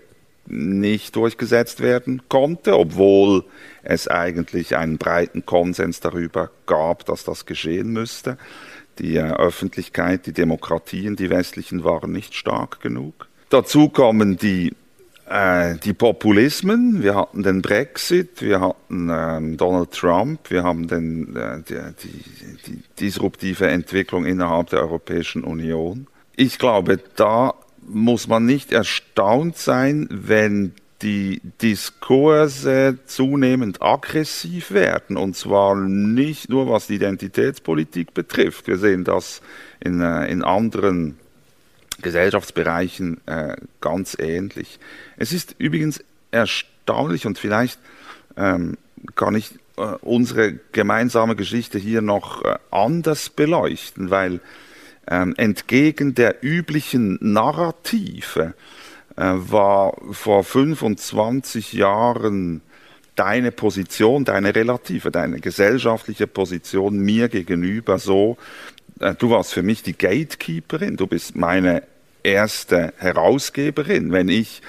nicht 0.49 1.15
durchgesetzt 1.15 1.81
werden 1.81 2.23
konnte, 2.27 2.77
obwohl 2.77 3.45
es 3.83 4.07
eigentlich 4.07 4.75
einen 4.75 4.97
breiten 4.97 5.45
Konsens 5.45 5.99
darüber 5.99 6.49
gab, 6.65 7.05
dass 7.05 7.23
das 7.23 7.45
geschehen 7.45 7.91
müsste. 7.91 8.37
Die 8.97 9.15
äh, 9.15 9.31
Öffentlichkeit, 9.31 10.25
die 10.25 10.33
Demokratien, 10.33 11.15
die 11.15 11.29
westlichen 11.29 11.83
waren 11.83 12.11
nicht 12.11 12.33
stark 12.33 12.81
genug. 12.81 13.27
Dazu 13.49 13.89
kommen 13.89 14.37
die, 14.37 14.75
äh, 15.29 15.75
die 15.77 15.93
Populismen. 15.93 17.01
Wir 17.01 17.15
hatten 17.15 17.43
den 17.43 17.61
Brexit, 17.61 18.41
wir 18.41 18.59
hatten 18.59 19.09
äh, 19.09 19.55
Donald 19.55 19.91
Trump, 19.91 20.49
wir 20.49 20.63
haben 20.63 20.87
den, 20.87 21.35
äh, 21.35 21.61
die, 21.67 21.75
die, 22.03 22.57
die 22.67 22.83
disruptive 22.99 23.67
Entwicklung 23.67 24.25
innerhalb 24.25 24.69
der 24.71 24.81
Europäischen 24.81 25.43
Union. 25.43 26.07
Ich 26.35 26.59
glaube, 26.59 26.99
da 27.15 27.53
muss 27.89 28.27
man 28.27 28.45
nicht 28.45 28.71
erstaunt 28.71 29.57
sein, 29.57 30.07
wenn 30.09 30.73
die 31.01 31.41
Diskurse 31.61 32.99
zunehmend 33.05 33.81
aggressiv 33.81 34.71
werden, 34.71 35.17
und 35.17 35.35
zwar 35.35 35.75
nicht 35.75 36.49
nur 36.49 36.69
was 36.69 36.87
die 36.87 36.95
Identitätspolitik 36.95 38.13
betrifft. 38.13 38.67
Wir 38.67 38.77
sehen 38.77 39.05
das 39.05 39.41
in, 39.79 40.01
äh, 40.01 40.27
in 40.27 40.43
anderen 40.43 41.17
Gesellschaftsbereichen 42.01 43.21
äh, 43.27 43.55
ganz 43.81 44.17
ähnlich. 44.19 44.79
Es 45.17 45.31
ist 45.31 45.55
übrigens 45.57 46.03
erstaunlich 46.31 47.25
und 47.25 47.37
vielleicht 47.37 47.79
ähm, 48.37 48.77
kann 49.15 49.35
ich 49.35 49.53
äh, 49.77 49.81
unsere 50.01 50.53
gemeinsame 50.71 51.35
Geschichte 51.35 51.77
hier 51.77 52.01
noch 52.01 52.43
äh, 52.43 52.57
anders 52.71 53.29
beleuchten, 53.29 54.09
weil 54.09 54.41
ähm, 55.09 55.33
entgegen 55.37 56.15
der 56.15 56.43
üblichen 56.43 57.17
Narrative 57.21 58.53
äh, 59.15 59.23
war 59.23 59.97
vor 60.11 60.43
25 60.43 61.73
Jahren 61.73 62.61
deine 63.15 63.51
Position, 63.51 64.23
deine 64.23 64.55
relative, 64.55 65.11
deine 65.11 65.39
gesellschaftliche 65.39 66.27
Position 66.27 66.99
mir 66.99 67.27
gegenüber 67.27 67.99
so, 67.99 68.37
äh, 68.99 69.15
du 69.15 69.29
warst 69.31 69.53
für 69.53 69.63
mich 69.63 69.83
die 69.83 69.97
Gatekeeperin, 69.97 70.95
du 70.95 71.07
bist 71.07 71.35
meine 71.35 71.83
erste 72.23 72.93
Herausgeberin. 72.97 74.11
Wenn 74.11 74.29
ich 74.29 74.61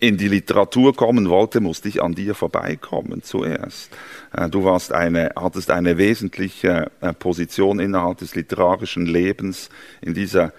in 0.00 0.16
die 0.16 0.28
Literatur 0.28 0.96
kommen 0.96 1.28
wollte, 1.28 1.60
musste 1.60 1.88
ich 1.88 2.02
an 2.02 2.14
dir 2.14 2.34
vorbeikommen 2.34 3.22
zuerst. 3.22 3.90
Äh, 4.32 4.48
du 4.48 4.64
warst 4.64 4.92
eine, 4.92 5.32
hattest 5.36 5.70
eine 5.70 5.98
wesentliche 5.98 6.90
äh, 7.00 7.12
Position 7.12 7.78
innerhalb 7.78 8.18
des 8.18 8.34
literarischen 8.34 9.06
Lebens 9.06 9.68
in 10.00 10.14
dieser 10.14 10.52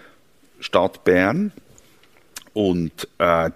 Stadt 0.60 1.04
Bern. 1.04 1.52
Und 2.54 3.08
äh, 3.18 3.50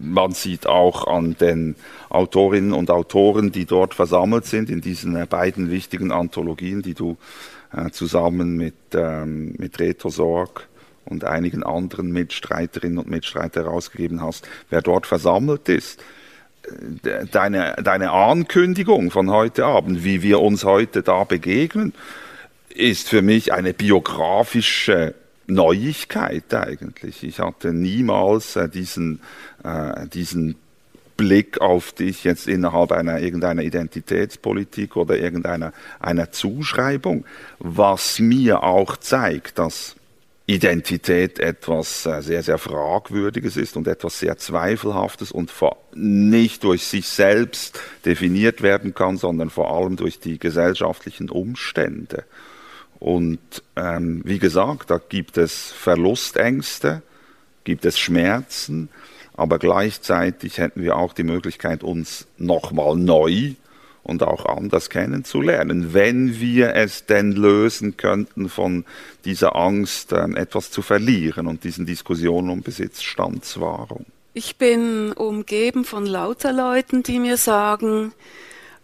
man 0.00 0.32
sieht 0.32 0.66
auch 0.66 1.06
an 1.06 1.36
den 1.38 1.76
Autorinnen 2.08 2.72
und 2.72 2.90
Autoren, 2.90 3.52
die 3.52 3.66
dort 3.66 3.94
versammelt 3.94 4.46
sind, 4.46 4.70
in 4.70 4.80
diesen 4.80 5.14
äh, 5.14 5.26
beiden 5.26 5.70
wichtigen 5.70 6.10
Anthologien, 6.10 6.82
die 6.82 6.94
du 6.94 7.18
äh, 7.72 7.90
zusammen 7.90 8.56
mit, 8.56 8.74
ähm, 8.94 9.54
mit 9.58 9.78
Reto 9.78 10.08
Sorg 10.08 10.68
und 11.12 11.24
einigen 11.24 11.62
anderen 11.62 12.10
Mitstreiterinnen 12.10 12.98
und 12.98 13.08
Mitstreiter 13.08 13.64
herausgegeben 13.64 14.20
hast, 14.20 14.48
wer 14.70 14.82
dort 14.82 15.06
versammelt 15.06 15.68
ist. 15.68 16.02
deine, 17.32 17.76
deine 17.82 18.10
Ankündigung 18.12 19.10
von 19.10 19.30
heute 19.30 19.64
Abend, 19.64 20.04
wie 20.04 20.22
wir 20.22 20.40
uns 20.40 20.64
heute 20.64 21.02
da 21.02 21.24
begegnen, 21.24 21.92
ist 22.74 23.08
für 23.08 23.22
mich 23.22 23.52
eine 23.52 23.74
biografische 23.74 25.14
Neuigkeit 25.46 26.52
eigentlich. 26.54 27.22
Ich 27.22 27.40
hatte 27.40 27.72
niemals 27.72 28.56
äh, 28.56 28.68
diesen, 28.68 29.20
äh, 29.64 30.06
diesen 30.08 30.56
Blick 31.16 31.60
auf 31.60 31.92
dich 31.92 32.24
jetzt 32.24 32.48
innerhalb 32.48 32.92
einer 32.92 33.20
irgendeiner 33.20 33.62
Identitätspolitik 33.62 34.96
oder 34.96 35.16
irgendeiner 35.18 35.72
einer 36.00 36.32
Zuschreibung, 36.32 37.24
was 37.58 38.18
mir 38.18 38.62
auch 38.62 38.96
zeigt, 38.96 39.58
dass 39.58 39.96
Identität 40.46 41.38
etwas 41.38 42.04
äh, 42.04 42.20
sehr, 42.20 42.42
sehr 42.42 42.58
Fragwürdiges 42.58 43.56
ist 43.56 43.76
und 43.76 43.86
etwas 43.86 44.18
sehr 44.18 44.36
Zweifelhaftes 44.38 45.30
und 45.30 45.52
nicht 45.94 46.64
durch 46.64 46.84
sich 46.84 47.08
selbst 47.08 47.78
definiert 48.04 48.62
werden 48.62 48.94
kann, 48.94 49.16
sondern 49.16 49.50
vor 49.50 49.72
allem 49.72 49.96
durch 49.96 50.18
die 50.18 50.38
gesellschaftlichen 50.38 51.30
Umstände. 51.30 52.24
Und 52.98 53.40
ähm, 53.76 54.22
wie 54.24 54.38
gesagt, 54.38 54.90
da 54.90 54.98
gibt 54.98 55.36
es 55.36 55.72
Verlustängste, 55.72 57.02
gibt 57.64 57.84
es 57.84 57.98
Schmerzen, 57.98 58.88
aber 59.34 59.58
gleichzeitig 59.58 60.58
hätten 60.58 60.82
wir 60.82 60.96
auch 60.96 61.12
die 61.12 61.22
Möglichkeit, 61.22 61.82
uns 61.82 62.26
nochmal 62.36 62.96
neu 62.96 63.54
und 64.02 64.22
auch 64.22 64.46
anders 64.46 64.90
kennenzulernen, 64.90 65.94
wenn 65.94 66.40
wir 66.40 66.74
es 66.74 67.06
denn 67.06 67.32
lösen 67.32 67.96
könnten, 67.96 68.48
von 68.48 68.84
dieser 69.24 69.54
Angst 69.56 70.12
ähm, 70.12 70.36
etwas 70.36 70.70
zu 70.70 70.82
verlieren 70.82 71.46
und 71.46 71.64
diesen 71.64 71.86
Diskussionen 71.86 72.50
um 72.50 72.62
Besitzstandswahrung. 72.62 74.06
Ich 74.34 74.56
bin 74.56 75.12
umgeben 75.12 75.84
von 75.84 76.06
lauter 76.06 76.52
Leuten, 76.52 77.02
die 77.02 77.18
mir 77.18 77.36
sagen, 77.36 78.12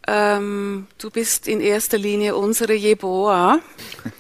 ähm, 0.07 0.87
du 0.99 1.11
bist 1.11 1.49
in 1.49 1.61
erster 1.61 1.99
Linie 1.99 2.37
unsere 2.37 2.73
Jeboa. 2.75 3.59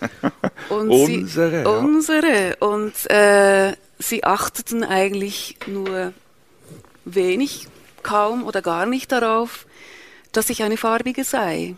Und 0.69 0.91
unsere. 0.91 1.51
Sie, 1.51 1.57
ja. 1.57 1.69
Unsere. 1.69 2.57
Und 2.61 3.11
äh, 3.11 3.73
sie 3.99 4.23
achteten 4.23 4.85
eigentlich 4.85 5.57
nur 5.67 6.13
wenig, 7.07 7.69
kaum 8.03 8.45
oder 8.45 8.61
gar 8.61 8.85
nicht 8.85 9.13
darauf, 9.13 9.67
dass 10.33 10.51
ich 10.51 10.63
eine 10.63 10.77
farbige 10.77 11.25
sei. 11.25 11.77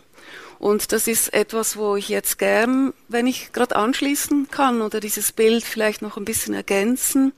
Und 0.59 0.91
das 0.91 1.07
ist 1.07 1.33
etwas, 1.33 1.75
wo 1.75 1.95
ich 1.95 2.09
jetzt 2.09 2.37
gern, 2.37 2.93
wenn 3.07 3.25
ich 3.25 3.51
gerade 3.51 3.75
anschließen 3.75 4.49
kann 4.51 4.81
oder 4.81 4.99
dieses 4.99 5.31
Bild 5.31 5.63
vielleicht 5.63 6.03
noch 6.03 6.17
ein 6.17 6.25
bisschen 6.25 6.53
ergänzen. 6.53 7.33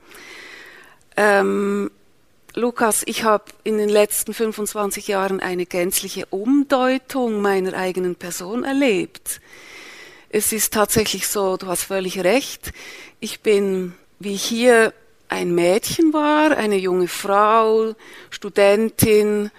Ähm, 1.15 1.89
Lukas, 2.55 3.03
ich 3.05 3.24
habe 3.24 3.46
in 3.63 3.77
den 3.77 3.89
letzten 3.89 4.34
25 4.34 5.08
Jahren 5.08 5.39
eine 5.39 5.65
gänzliche 5.65 6.25
Umdeutung 6.27 7.41
meiner 7.41 7.74
eigenen 7.74 8.15
Person 8.15 8.63
erlebt. 8.63 9.39
Es 10.29 10.51
ist 10.51 10.74
tatsächlich 10.74 11.27
so, 11.27 11.58
du 11.58 11.67
hast 11.67 11.84
völlig 11.84 12.24
recht. 12.24 12.74
Ich 13.20 13.39
bin, 13.39 13.93
wie 14.20 14.34
ich 14.34 14.43
hier 14.43 14.93
ein 15.29 15.55
Mädchen 15.55 16.13
war, 16.13 16.58
eine 16.58 16.77
junge 16.77 17.08
Frau, 17.08 17.96
Studentin, 18.29 19.50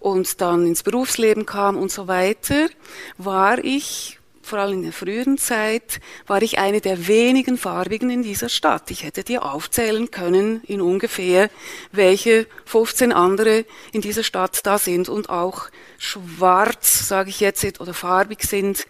und 0.00 0.40
dann 0.40 0.66
ins 0.66 0.82
Berufsleben 0.82 1.46
kam 1.46 1.76
und 1.76 1.90
so 1.90 2.08
weiter, 2.08 2.68
war 3.16 3.62
ich, 3.62 4.18
vor 4.42 4.58
allem 4.58 4.74
in 4.74 4.82
der 4.84 4.92
früheren 4.92 5.36
Zeit, 5.38 6.00
war 6.26 6.40
ich 6.40 6.58
eine 6.58 6.80
der 6.80 7.06
wenigen 7.06 7.58
Farbigen 7.58 8.08
in 8.08 8.22
dieser 8.22 8.48
Stadt. 8.48 8.90
Ich 8.90 9.02
hätte 9.02 9.24
dir 9.24 9.44
aufzählen 9.44 10.10
können 10.10 10.62
in 10.64 10.80
ungefähr, 10.80 11.50
welche 11.92 12.46
15 12.64 13.12
andere 13.12 13.64
in 13.92 14.00
dieser 14.00 14.22
Stadt 14.22 14.60
da 14.64 14.78
sind 14.78 15.08
und 15.08 15.28
auch 15.28 15.68
schwarz, 15.98 17.08
sage 17.08 17.30
ich 17.30 17.40
jetzt, 17.40 17.80
oder 17.80 17.92
farbig 17.92 18.42
sind, 18.44 18.86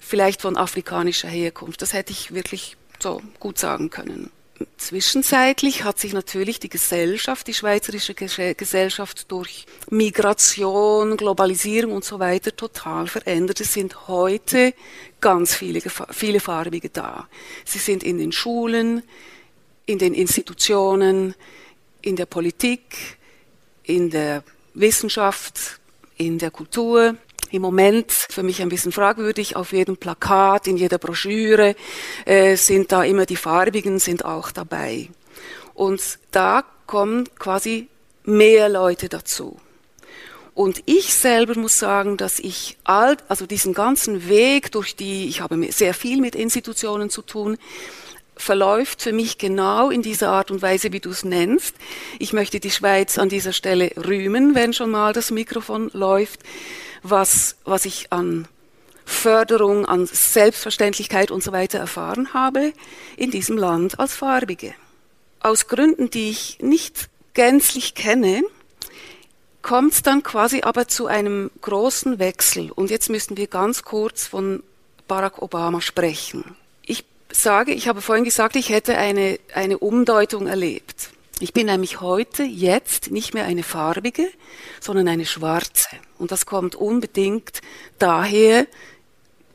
vielleicht 0.00 0.40
von 0.40 0.56
afrikanischer 0.56 1.28
Herkunft. 1.28 1.82
Das 1.82 1.92
hätte 1.92 2.12
ich 2.12 2.32
wirklich 2.32 2.76
so 3.00 3.20
gut 3.40 3.58
sagen 3.58 3.90
können. 3.90 4.30
Zwischenzeitlich 4.76 5.82
hat 5.82 5.98
sich 5.98 6.12
natürlich 6.12 6.60
die 6.60 6.68
Gesellschaft, 6.68 7.46
die 7.48 7.54
schweizerische 7.54 8.14
Gesellschaft 8.14 9.30
durch 9.32 9.66
Migration, 9.90 11.16
Globalisierung 11.16 11.92
und 11.92 12.04
so 12.04 12.20
weiter 12.20 12.54
total 12.54 13.08
verändert. 13.08 13.60
Es 13.60 13.72
sind 13.72 14.06
heute 14.06 14.72
ganz 15.20 15.54
viele, 15.54 15.82
viele 16.10 16.38
Farbige 16.38 16.88
da. 16.88 17.28
Sie 17.64 17.78
sind 17.78 18.04
in 18.04 18.18
den 18.18 18.30
Schulen, 18.30 19.02
in 19.86 19.98
den 19.98 20.14
Institutionen, 20.14 21.34
in 22.00 22.14
der 22.14 22.26
Politik, 22.26 23.18
in 23.82 24.10
der 24.10 24.44
Wissenschaft, 24.74 25.80
in 26.16 26.38
der 26.38 26.52
Kultur 26.52 27.16
im 27.50 27.62
Moment 27.62 28.10
für 28.10 28.42
mich 28.42 28.62
ein 28.62 28.68
bisschen 28.68 28.92
fragwürdig. 28.92 29.56
Auf 29.56 29.72
jedem 29.72 29.96
Plakat, 29.96 30.66
in 30.66 30.76
jeder 30.76 30.98
Broschüre 30.98 31.74
äh, 32.24 32.56
sind 32.56 32.92
da 32.92 33.04
immer 33.04 33.26
die 33.26 33.36
farbigen, 33.36 33.98
sind 33.98 34.24
auch 34.24 34.50
dabei. 34.50 35.08
Und 35.74 36.18
da 36.30 36.64
kommen 36.86 37.28
quasi 37.38 37.88
mehr 38.24 38.68
Leute 38.68 39.08
dazu. 39.08 39.58
Und 40.54 40.82
ich 40.86 41.12
selber 41.14 41.58
muss 41.58 41.78
sagen, 41.78 42.16
dass 42.16 42.38
ich 42.38 42.76
all, 42.84 43.16
also 43.28 43.44
diesen 43.44 43.74
ganzen 43.74 44.28
Weg 44.28 44.70
durch 44.70 44.94
die, 44.94 45.26
ich 45.26 45.40
habe 45.40 45.72
sehr 45.72 45.94
viel 45.94 46.20
mit 46.20 46.36
Institutionen 46.36 47.10
zu 47.10 47.22
tun, 47.22 47.58
verläuft 48.36 49.02
für 49.02 49.12
mich 49.12 49.38
genau 49.38 49.90
in 49.90 50.02
dieser 50.02 50.30
Art 50.30 50.50
und 50.50 50.62
Weise, 50.62 50.92
wie 50.92 51.00
du 51.00 51.10
es 51.10 51.24
nennst. 51.24 51.74
Ich 52.18 52.32
möchte 52.32 52.60
die 52.60 52.70
Schweiz 52.70 53.18
an 53.18 53.28
dieser 53.28 53.52
Stelle 53.52 53.92
rühmen, 53.96 54.54
wenn 54.54 54.72
schon 54.72 54.90
mal 54.90 55.12
das 55.12 55.30
Mikrofon 55.30 55.90
läuft 55.92 56.40
was, 57.04 57.56
was 57.64 57.84
ich 57.84 58.12
an 58.12 58.48
Förderung, 59.04 59.86
an 59.86 60.06
Selbstverständlichkeit 60.06 61.30
und 61.30 61.42
so 61.42 61.52
weiter 61.52 61.78
erfahren 61.78 62.34
habe 62.34 62.72
in 63.16 63.30
diesem 63.30 63.56
Land 63.56 64.00
als 64.00 64.14
Farbige. 64.14 64.74
Aus 65.40 65.68
Gründen, 65.68 66.10
die 66.10 66.30
ich 66.30 66.58
nicht 66.60 67.10
gänzlich 67.34 67.94
kenne, 67.94 68.42
kommt 69.60 69.92
es 69.92 70.02
dann 70.02 70.22
quasi 70.22 70.62
aber 70.62 70.88
zu 70.88 71.06
einem 71.06 71.50
großen 71.60 72.18
Wechsel. 72.18 72.70
Und 72.70 72.90
jetzt 72.90 73.10
müssen 73.10 73.36
wir 73.36 73.46
ganz 73.46 73.82
kurz 73.82 74.26
von 74.26 74.62
Barack 75.06 75.42
Obama 75.42 75.80
sprechen. 75.80 76.56
Ich 76.82 77.04
sage, 77.30 77.72
ich 77.72 77.88
habe 77.88 78.00
vorhin 78.00 78.24
gesagt, 78.24 78.56
ich 78.56 78.70
hätte 78.70 78.96
eine, 78.96 79.38
eine 79.54 79.78
Umdeutung 79.78 80.46
erlebt. 80.46 81.10
Ich 81.40 81.52
bin 81.52 81.66
nämlich 81.66 82.00
heute, 82.00 82.44
jetzt 82.44 83.10
nicht 83.10 83.34
mehr 83.34 83.44
eine 83.44 83.64
farbige, 83.64 84.28
sondern 84.80 85.08
eine 85.08 85.26
schwarze. 85.26 85.88
Und 86.16 86.30
das 86.30 86.46
kommt 86.46 86.76
unbedingt 86.76 87.60
daher, 87.98 88.68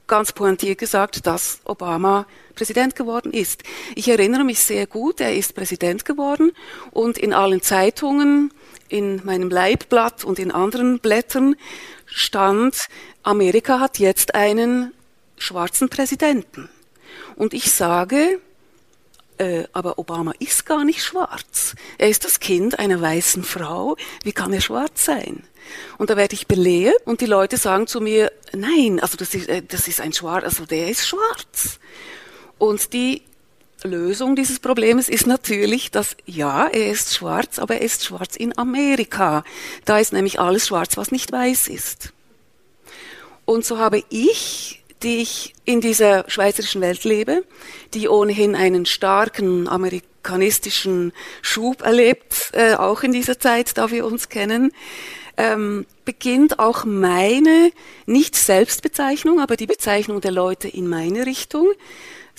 ganz 0.05 0.33
pointiert 0.33 0.77
gesagt, 0.77 1.25
dass 1.25 1.61
Obama 1.63 2.25
Präsident 2.55 2.97
geworden 2.97 3.31
ist. 3.31 3.63
Ich 3.95 4.09
erinnere 4.09 4.43
mich 4.43 4.59
sehr 4.59 4.87
gut, 4.87 5.21
er 5.21 5.33
ist 5.33 5.55
Präsident 5.55 6.03
geworden 6.03 6.51
und 6.91 7.17
in 7.17 7.31
allen 7.31 7.61
Zeitungen, 7.61 8.51
in 8.89 9.23
meinem 9.23 9.49
Leibblatt 9.49 10.25
und 10.25 10.39
in 10.39 10.51
anderen 10.51 10.99
Blättern 10.99 11.55
stand, 12.05 12.75
Amerika 13.23 13.79
hat 13.79 13.99
jetzt 13.99 14.35
einen 14.35 14.93
schwarzen 15.37 15.87
Präsidenten. 15.87 16.67
Und 17.35 17.53
ich 17.53 17.71
sage, 17.71 18.41
äh, 19.39 19.63
aber 19.73 19.97
Obama 19.97 20.33
ist 20.39 20.65
gar 20.65 20.83
nicht 20.83 21.01
schwarz. 21.01 21.75
Er 21.97 22.09
ist 22.09 22.25
das 22.25 22.39
Kind 22.39 22.77
einer 22.77 23.01
weißen 23.01 23.43
Frau. 23.43 23.95
Wie 24.23 24.33
kann 24.33 24.53
er 24.53 24.61
schwarz 24.61 25.05
sein? 25.05 25.43
Und 25.97 26.09
da 26.09 26.17
werde 26.17 26.33
ich 26.33 26.47
belehrt 26.47 27.05
und 27.05 27.21
die 27.21 27.25
Leute 27.25 27.57
sagen 27.57 27.87
zu 27.87 28.01
mir, 28.01 28.31
nein, 28.53 28.99
also 28.99 29.17
das 29.17 29.33
ist, 29.33 29.47
äh, 29.47 29.61
das 29.65 29.87
ist 29.87 30.01
ein 30.01 30.13
Schwarz, 30.13 30.43
also 30.43 30.65
der 30.65 30.89
ist 30.89 31.07
schwarz. 31.07 31.79
Und 32.57 32.91
die 32.93 33.23
Lösung 33.83 34.35
dieses 34.35 34.59
Problems 34.59 35.07
ist 35.07 35.25
natürlich, 35.25 35.89
dass 35.89 36.17
ja, 36.25 36.67
er 36.67 36.91
ist 36.91 37.15
schwarz, 37.15 37.59
aber 37.59 37.75
er 37.75 37.81
ist 37.81 38.03
schwarz 38.03 38.35
in 38.35 38.57
Amerika. 38.57 39.43
Da 39.85 39.99
ist 39.99 40.11
nämlich 40.11 40.39
alles 40.39 40.67
schwarz, 40.67 40.97
was 40.97 41.11
nicht 41.11 41.31
weiß 41.31 41.69
ist. 41.69 42.11
Und 43.45 43.65
so 43.65 43.77
habe 43.77 44.03
ich 44.09 44.78
die 45.03 45.21
ich 45.21 45.53
in 45.65 45.81
dieser 45.81 46.25
schweizerischen 46.29 46.81
Welt 46.81 47.03
lebe, 47.03 47.43
die 47.93 48.09
ohnehin 48.09 48.55
einen 48.55 48.85
starken 48.85 49.67
amerikanistischen 49.67 51.13
Schub 51.41 51.81
erlebt, 51.81 52.51
äh, 52.53 52.75
auch 52.75 53.03
in 53.03 53.11
dieser 53.11 53.39
Zeit, 53.39 53.77
da 53.77 53.91
wir 53.91 54.05
uns 54.05 54.29
kennen, 54.29 54.71
ähm, 55.37 55.85
beginnt 56.03 56.59
auch 56.59 56.83
meine, 56.83 57.71
nicht 58.05 58.35
Selbstbezeichnung, 58.35 59.39
aber 59.39 59.55
die 59.55 59.67
Bezeichnung 59.67 60.19
der 60.19 60.31
Leute 60.31 60.67
in 60.67 60.87
meine 60.87 61.25
Richtung, 61.25 61.67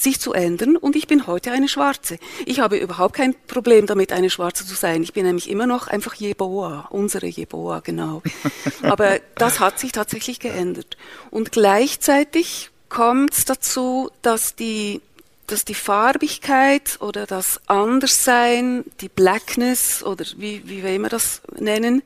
sich 0.03 0.21
zu 0.21 0.33
ändern 0.33 0.77
und 0.77 0.97
ich 0.97 1.07
bin 1.07 1.27
heute 1.27 1.53
eine 1.53 1.69
Schwarze. 1.69 2.19
Ich 2.47 2.61
habe 2.61 2.77
überhaupt 2.77 3.15
kein 3.15 3.35
Problem 3.47 3.87
damit, 3.87 4.13
eine 4.13 4.31
Schwarze 4.31 4.67
zu 4.67 4.75
sein. 4.75 5.03
Ich 5.03 5.13
bin 5.13 5.25
nämlich 5.27 5.49
immer 5.51 5.67
noch 5.67 5.89
einfach 5.89 6.15
Jeboa, 6.15 6.89
unsere 6.91 7.27
Jeboa, 7.27 7.81
genau. 7.81 8.23
Aber 8.83 9.21
das 9.37 9.61
hat 9.61 9.79
sich 9.79 9.93
tatsächlich 9.93 10.41
geändert. 10.41 10.97
Und 11.31 11.53
gleichzeitig 11.53 12.71
kommt 12.89 13.35
es 13.35 13.45
dazu, 13.45 14.11
dass 14.23 14.57
die 14.57 15.01
dass 15.47 15.65
die 15.65 15.75
Farbigkeit 15.75 17.01
oder 17.01 17.27
das 17.27 17.61
Anderssein, 17.67 18.85
die 19.01 19.09
Blackness 19.09 20.05
oder 20.05 20.25
wie, 20.37 20.63
wie 20.67 20.85
wir 20.85 20.95
immer 20.95 21.09
das 21.09 21.43
nennen, 21.59 22.03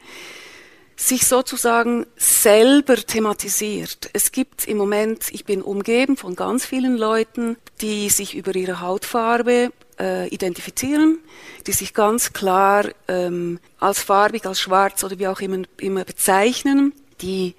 sich 0.97 1.27
sozusagen 1.27 2.07
selber 2.17 2.97
thematisiert. 2.97 4.11
Es 4.13 4.33
gibt 4.33 4.67
im 4.69 4.77
Moment, 4.77 5.27
ich 5.31 5.45
bin 5.45 5.63
umgeben 5.63 6.17
von 6.17 6.37
ganz 6.37 6.65
vielen 6.65 6.97
Leuten, 6.97 7.57
die 7.81 8.09
sich 8.11 8.35
über 8.35 8.55
ihre 8.55 8.81
Hautfarbe 8.81 9.73
äh, 9.99 10.29
identifizieren, 10.29 11.19
die 11.67 11.73
sich 11.73 11.95
ganz 11.95 12.33
klar 12.33 12.87
ähm, 13.09 13.59
als 13.81 14.03
farbig, 14.03 14.47
als 14.47 14.61
schwarz 14.61 15.03
oder 15.05 15.19
wie 15.19 15.29
auch 15.29 15.41
immer, 15.41 15.63
immer 15.79 16.05
bezeichnen, 16.05 16.93
die 17.21 17.55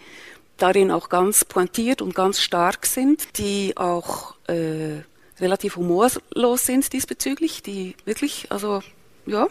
darin 0.58 0.92
auch 0.92 1.10
ganz 1.10 1.44
pointiert 1.44 2.02
und 2.02 2.16
ganz 2.16 2.40
stark 2.40 2.86
sind, 2.86 3.38
die 3.38 3.76
auch 3.76 4.36
äh, 4.48 5.02
relativ 5.40 5.76
humorlos 5.76 6.66
sind 6.66 6.94
diesbezüglich, 6.94 7.62
die 7.62 7.96
wirklich, 8.06 8.48
also 8.50 8.82
ja. 9.26 9.48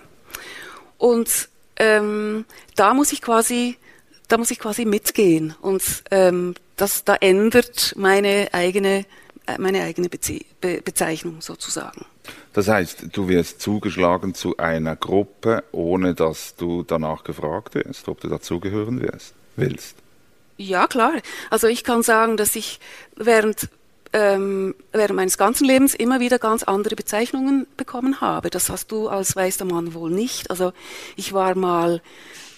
Und 0.97 1.49
ähm, 1.77 2.45
da 2.77 2.95
muss 2.95 3.13
ich 3.13 3.23
quasi, 3.23 3.77
da 4.29 4.39
muss 4.39 4.51
ich 4.51 4.59
quasi 4.59 4.85
mitgehen 4.85 5.55
und 5.61 5.83
ähm, 6.11 6.55
das 6.77 7.05
da 7.05 7.17
ändert 7.17 7.95
meine 7.97 8.49
eigene, 8.53 9.07
äh, 9.47 9.59
meine 9.59 9.83
eigene 9.83 10.09
Beze 10.09 10.41
Be 10.61 10.81
Bezeichnung 10.85 11.41
sozusagen. 11.41 12.05
Das 12.53 12.69
heißt, 12.69 13.09
du 13.13 13.29
wirst 13.29 13.61
zugeschlagen 13.61 14.35
zu 14.35 14.57
einer 14.57 14.97
Gruppe, 14.97 15.65
ohne 15.73 16.15
dass 16.15 16.55
du 16.57 16.83
danach 16.83 17.25
gefragt 17.25 17.75
wirst, 17.75 18.09
ob 18.09 18.21
du 18.21 18.29
dazugehören 18.29 19.01
wirst, 19.01 19.35
willst. 19.57 19.97
Ja, 20.57 20.87
klar. 20.87 21.15
Also 21.51 21.67
ich 21.67 21.83
kann 21.85 22.03
sagen, 22.03 22.37
dass 22.37 22.55
ich 22.55 22.79
während 23.17 23.69
ähm, 24.15 24.77
während 24.93 25.17
meines 25.17 25.37
ganzen 25.37 25.67
Lebens 25.67 25.93
immer 25.93 26.21
wieder 26.21 26.39
ganz 26.39 26.63
andere 26.63 26.95
Bezeichnungen 26.95 27.67
bekommen 27.77 28.21
habe. 28.21 28.49
Das 28.49 28.71
hast 28.71 28.93
du 28.93 29.09
als 29.09 29.35
weißer 29.35 29.65
Mann 29.65 29.93
wohl 29.93 30.11
nicht. 30.11 30.51
Also 30.51 30.73
ich 31.17 31.33
war 31.33 31.57
mal 31.57 32.01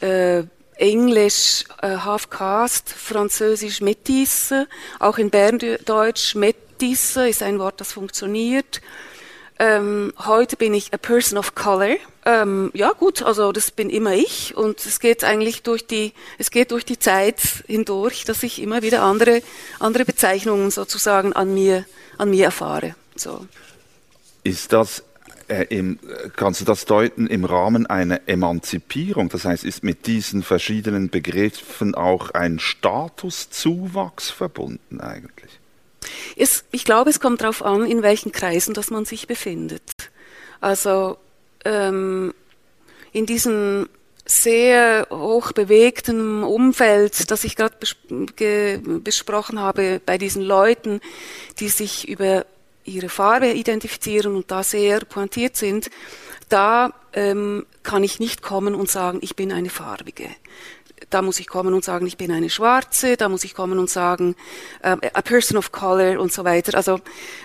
äh, 0.02 0.42
Englisch 0.76 1.64
äh, 1.80 1.96
Half 1.96 2.28
Caste, 2.28 2.94
Französisch 2.94 3.80
Métisse, 3.80 4.66
auch 5.00 5.16
in 5.16 5.30
Berndeutsch 5.30 6.36
Métisse 6.36 7.26
ist 7.26 7.42
ein 7.42 7.58
Wort, 7.58 7.80
das 7.80 7.92
funktioniert. 7.92 8.82
Ähm, 9.58 10.12
heute 10.18 10.56
bin 10.56 10.74
ich 10.74 10.92
a 10.92 10.98
person 10.98 11.38
of 11.38 11.54
color. 11.54 11.96
Ähm, 12.26 12.70
ja 12.74 12.92
gut, 12.92 13.22
also 13.22 13.52
das 13.52 13.70
bin 13.70 13.88
immer 13.88 14.12
ich 14.12 14.54
und 14.56 14.84
es 14.84 15.00
geht 15.00 15.24
eigentlich 15.24 15.62
durch 15.62 15.86
die, 15.86 16.12
es 16.36 16.50
geht 16.50 16.72
durch 16.72 16.84
die 16.84 16.98
Zeit 16.98 17.40
hindurch, 17.66 18.24
dass 18.24 18.42
ich 18.42 18.60
immer 18.60 18.82
wieder 18.82 19.02
andere, 19.02 19.42
andere 19.78 20.04
Bezeichnungen 20.04 20.70
sozusagen 20.70 21.32
an 21.32 21.54
mir, 21.54 21.86
an 22.18 22.30
mir 22.30 22.46
erfahre. 22.46 22.96
So. 23.14 23.46
Ist 24.42 24.74
das 24.74 25.04
äh, 25.48 25.64
im, 25.70 25.98
kannst 26.34 26.60
du 26.60 26.64
das 26.64 26.84
deuten 26.84 27.26
im 27.26 27.44
Rahmen 27.44 27.86
einer 27.86 28.20
Emanzipierung? 28.26 29.28
Das 29.28 29.44
heißt, 29.44 29.64
ist 29.64 29.82
mit 29.82 30.06
diesen 30.06 30.42
verschiedenen 30.42 31.08
Begriffen 31.08 31.94
auch 31.94 32.30
ein 32.30 32.58
Statuszuwachs 32.58 34.30
verbunden 34.30 35.00
eigentlich? 35.00 35.35
Es, 36.36 36.64
ich 36.70 36.84
glaube, 36.84 37.10
es 37.10 37.20
kommt 37.20 37.40
darauf 37.40 37.62
an, 37.62 37.86
in 37.86 38.02
welchen 38.02 38.32
Kreisen 38.32 38.74
dass 38.74 38.90
man 38.90 39.04
sich 39.04 39.26
befindet. 39.26 40.10
Also 40.60 41.18
ähm, 41.64 42.34
in 43.12 43.26
diesem 43.26 43.88
sehr 44.24 45.06
hoch 45.10 45.52
bewegten 45.52 46.42
Umfeld, 46.42 47.30
das 47.30 47.44
ich 47.44 47.54
gerade 47.56 47.76
bes 47.78 47.96
besprochen 49.02 49.60
habe, 49.60 50.00
bei 50.04 50.18
diesen 50.18 50.42
Leuten, 50.42 51.00
die 51.60 51.68
sich 51.68 52.08
über 52.08 52.44
ihre 52.84 53.08
Farbe 53.08 53.52
identifizieren 53.52 54.34
und 54.34 54.50
da 54.50 54.62
sehr 54.62 55.00
pointiert 55.00 55.56
sind, 55.56 55.90
da 56.48 56.92
ähm, 57.12 57.66
kann 57.82 58.04
ich 58.04 58.20
nicht 58.20 58.42
kommen 58.42 58.74
und 58.74 58.90
sagen, 58.90 59.18
ich 59.22 59.36
bin 59.36 59.52
eine 59.52 59.70
farbige 59.70 60.28
da 61.10 61.22
muss 61.22 61.38
ich 61.40 61.46
kommen 61.46 61.74
und 61.74 61.84
sagen, 61.84 62.06
ich 62.06 62.16
bin 62.16 62.30
eine 62.30 62.50
Schwarze, 62.50 63.16
da 63.16 63.28
muss 63.28 63.44
ich 63.44 63.54
kommen 63.54 63.78
und 63.78 63.90
sagen, 63.90 64.34
äh, 64.82 64.96
a 65.12 65.22
person 65.22 65.56
of 65.56 65.72
color 65.72 66.18
und 66.20 66.32
so 66.32 66.44
weiter. 66.44 66.76
Also, 66.76 67.00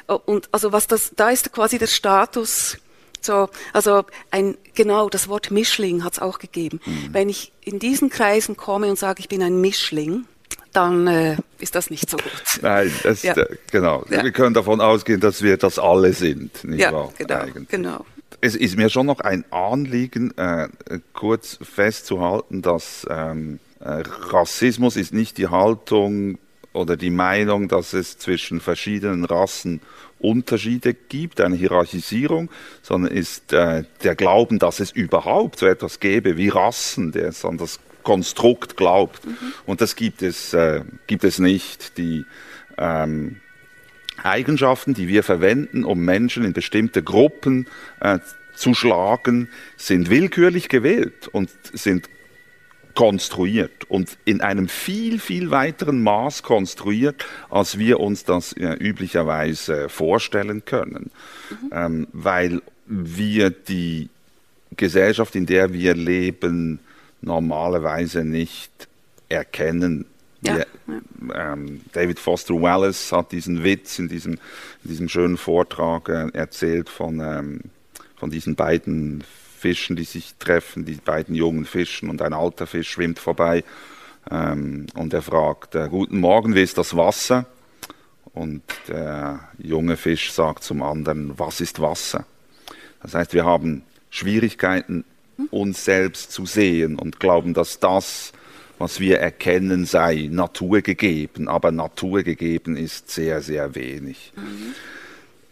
äh, 0.07 0.13
und, 0.13 0.49
also 0.51 0.71
was 0.71 0.87
das, 0.87 1.11
da 1.15 1.29
ist 1.29 1.51
quasi 1.51 1.77
der 1.77 1.87
Status, 1.87 2.77
so, 3.21 3.49
also 3.71 4.03
ein, 4.31 4.57
genau, 4.73 5.09
das 5.09 5.27
Wort 5.27 5.51
Mischling 5.51 6.03
hat 6.03 6.13
es 6.13 6.19
auch 6.19 6.39
gegeben. 6.39 6.79
Mhm. 6.85 7.09
Wenn 7.11 7.29
ich 7.29 7.51
in 7.61 7.77
diesen 7.77 8.09
Kreisen 8.09 8.57
komme 8.57 8.87
und 8.87 8.97
sage, 8.97 9.19
ich 9.19 9.29
bin 9.29 9.43
ein 9.43 9.61
Mischling, 9.61 10.25
dann 10.73 11.05
äh, 11.05 11.37
ist 11.59 11.75
das 11.75 11.89
nicht 11.89 12.09
so 12.09 12.17
gut. 12.17 12.43
Nein, 12.61 12.91
das, 13.03 13.21
ja. 13.21 13.33
äh, 13.35 13.57
genau. 13.69 14.05
Ja. 14.09 14.23
Wir 14.23 14.31
können 14.31 14.55
davon 14.55 14.81
ausgehen, 14.81 15.19
dass 15.19 15.43
wir 15.43 15.57
das 15.57 15.77
alle 15.77 16.13
sind, 16.13 16.63
nicht 16.63 16.79
ja, 16.79 16.93
wahr? 16.93 17.13
Genau, 17.17 17.35
Eigentlich. 17.35 17.67
genau 17.67 18.05
es 18.41 18.55
ist 18.55 18.75
mir 18.75 18.89
schon 18.89 19.05
noch 19.05 19.19
ein 19.19 19.45
Anliegen, 19.51 20.35
äh, 20.37 20.67
kurz 21.13 21.59
festzuhalten, 21.61 22.61
dass 22.61 23.05
ähm, 23.09 23.59
äh, 23.79 24.03
Rassismus 24.29 24.97
ist 24.97 25.13
nicht 25.13 25.37
die 25.37 25.47
Haltung 25.47 26.39
oder 26.73 26.97
die 26.97 27.11
Meinung, 27.11 27.67
dass 27.67 27.93
es 27.93 28.17
zwischen 28.17 28.59
verschiedenen 28.59 29.25
Rassen 29.25 29.81
Unterschiede 30.19 30.93
gibt, 30.93 31.41
eine 31.41 31.55
Hierarchisierung, 31.55 32.49
sondern 32.81 33.11
ist 33.11 33.53
äh, 33.53 33.83
der 34.03 34.15
Glauben, 34.15 34.59
dass 34.59 34.79
es 34.79 34.91
überhaupt 34.91 35.59
so 35.59 35.65
etwas 35.65 35.99
gäbe 35.99 36.37
wie 36.37 36.49
Rassen, 36.49 37.11
der 37.11 37.29
es 37.29 37.43
an 37.43 37.57
das 37.57 37.79
Konstrukt 38.03 38.77
glaubt. 38.77 39.25
Mhm. 39.25 39.53
Und 39.65 39.81
das 39.81 39.95
gibt 39.95 40.21
es, 40.21 40.53
äh, 40.53 40.81
gibt 41.07 41.23
es 41.23 41.39
nicht. 41.39 41.97
Die 41.97 42.25
ähm, 42.77 43.37
Eigenschaften, 44.23 44.93
die 44.93 45.07
wir 45.07 45.23
verwenden, 45.23 45.83
um 45.83 46.03
Menschen 46.03 46.43
in 46.43 46.53
bestimmte 46.53 47.03
Gruppen 47.03 47.67
äh, 47.99 48.19
zu 48.53 48.73
schlagen, 48.73 49.49
sind 49.77 50.09
willkürlich 50.09 50.69
gewählt 50.69 51.27
und 51.27 51.49
sind 51.73 52.09
konstruiert 52.95 53.89
und 53.89 54.17
in 54.25 54.41
einem 54.41 54.67
viel, 54.67 55.19
viel 55.19 55.49
weiteren 55.49 56.03
Maß 56.03 56.43
konstruiert, 56.43 57.25
als 57.49 57.77
wir 57.77 57.99
uns 57.99 58.25
das 58.25 58.53
äh, 58.53 58.73
üblicherweise 58.73 59.89
vorstellen 59.89 60.65
können. 60.65 61.11
Mhm. 61.49 61.69
Ähm, 61.71 62.07
weil 62.11 62.61
wir 62.85 63.49
die 63.49 64.09
Gesellschaft, 64.75 65.35
in 65.35 65.45
der 65.45 65.73
wir 65.73 65.95
leben, 65.95 66.79
normalerweise 67.21 68.25
nicht 68.25 68.87
erkennen 69.29 70.05
ja, 70.41 70.57
ja. 70.57 70.65
Ähm, 71.33 71.81
David 71.91 72.19
Foster 72.19 72.55
Wallace 72.55 73.11
hat 73.11 73.31
diesen 73.31 73.63
Witz 73.63 73.99
in 73.99 74.09
diesem, 74.09 74.33
in 74.83 74.89
diesem 74.89 75.09
schönen 75.09 75.37
Vortrag 75.37 76.09
äh, 76.09 76.29
erzählt 76.33 76.89
von, 76.89 77.19
ähm, 77.19 77.61
von 78.15 78.31
diesen 78.31 78.55
beiden 78.55 79.23
Fischen, 79.57 79.95
die 79.95 80.03
sich 80.03 80.35
treffen, 80.39 80.85
die 80.85 80.95
beiden 80.95 81.35
jungen 81.35 81.65
Fischen 81.65 82.09
und 82.09 82.21
ein 82.21 82.33
alter 82.33 82.65
Fisch 82.65 82.89
schwimmt 82.89 83.19
vorbei 83.19 83.63
ähm, 84.29 84.87
und 84.95 85.13
er 85.13 85.21
fragt, 85.21 85.75
äh, 85.75 85.87
guten 85.89 86.19
Morgen, 86.19 86.55
wie 86.55 86.63
ist 86.63 86.77
das 86.77 86.95
Wasser? 86.95 87.45
Und 88.33 88.63
der 88.87 89.49
junge 89.57 89.97
Fisch 89.97 90.31
sagt 90.31 90.63
zum 90.63 90.81
anderen, 90.81 91.37
was 91.37 91.61
ist 91.61 91.81
Wasser? 91.81 92.25
Das 93.01 93.13
heißt, 93.13 93.33
wir 93.33 93.45
haben 93.45 93.83
Schwierigkeiten, 94.09 95.05
uns 95.49 95.85
selbst 95.85 96.31
zu 96.31 96.45
sehen 96.45 96.97
und 96.97 97.19
glauben, 97.19 97.53
dass 97.53 97.79
das 97.79 98.31
was 98.81 98.99
wir 98.99 99.19
erkennen, 99.19 99.85
sei 99.85 100.27
naturgegeben, 100.31 101.47
aber 101.47 101.71
naturgegeben 101.71 102.75
ist 102.75 103.11
sehr, 103.11 103.41
sehr 103.41 103.75
wenig. 103.75 104.33
Mhm. 104.35 104.73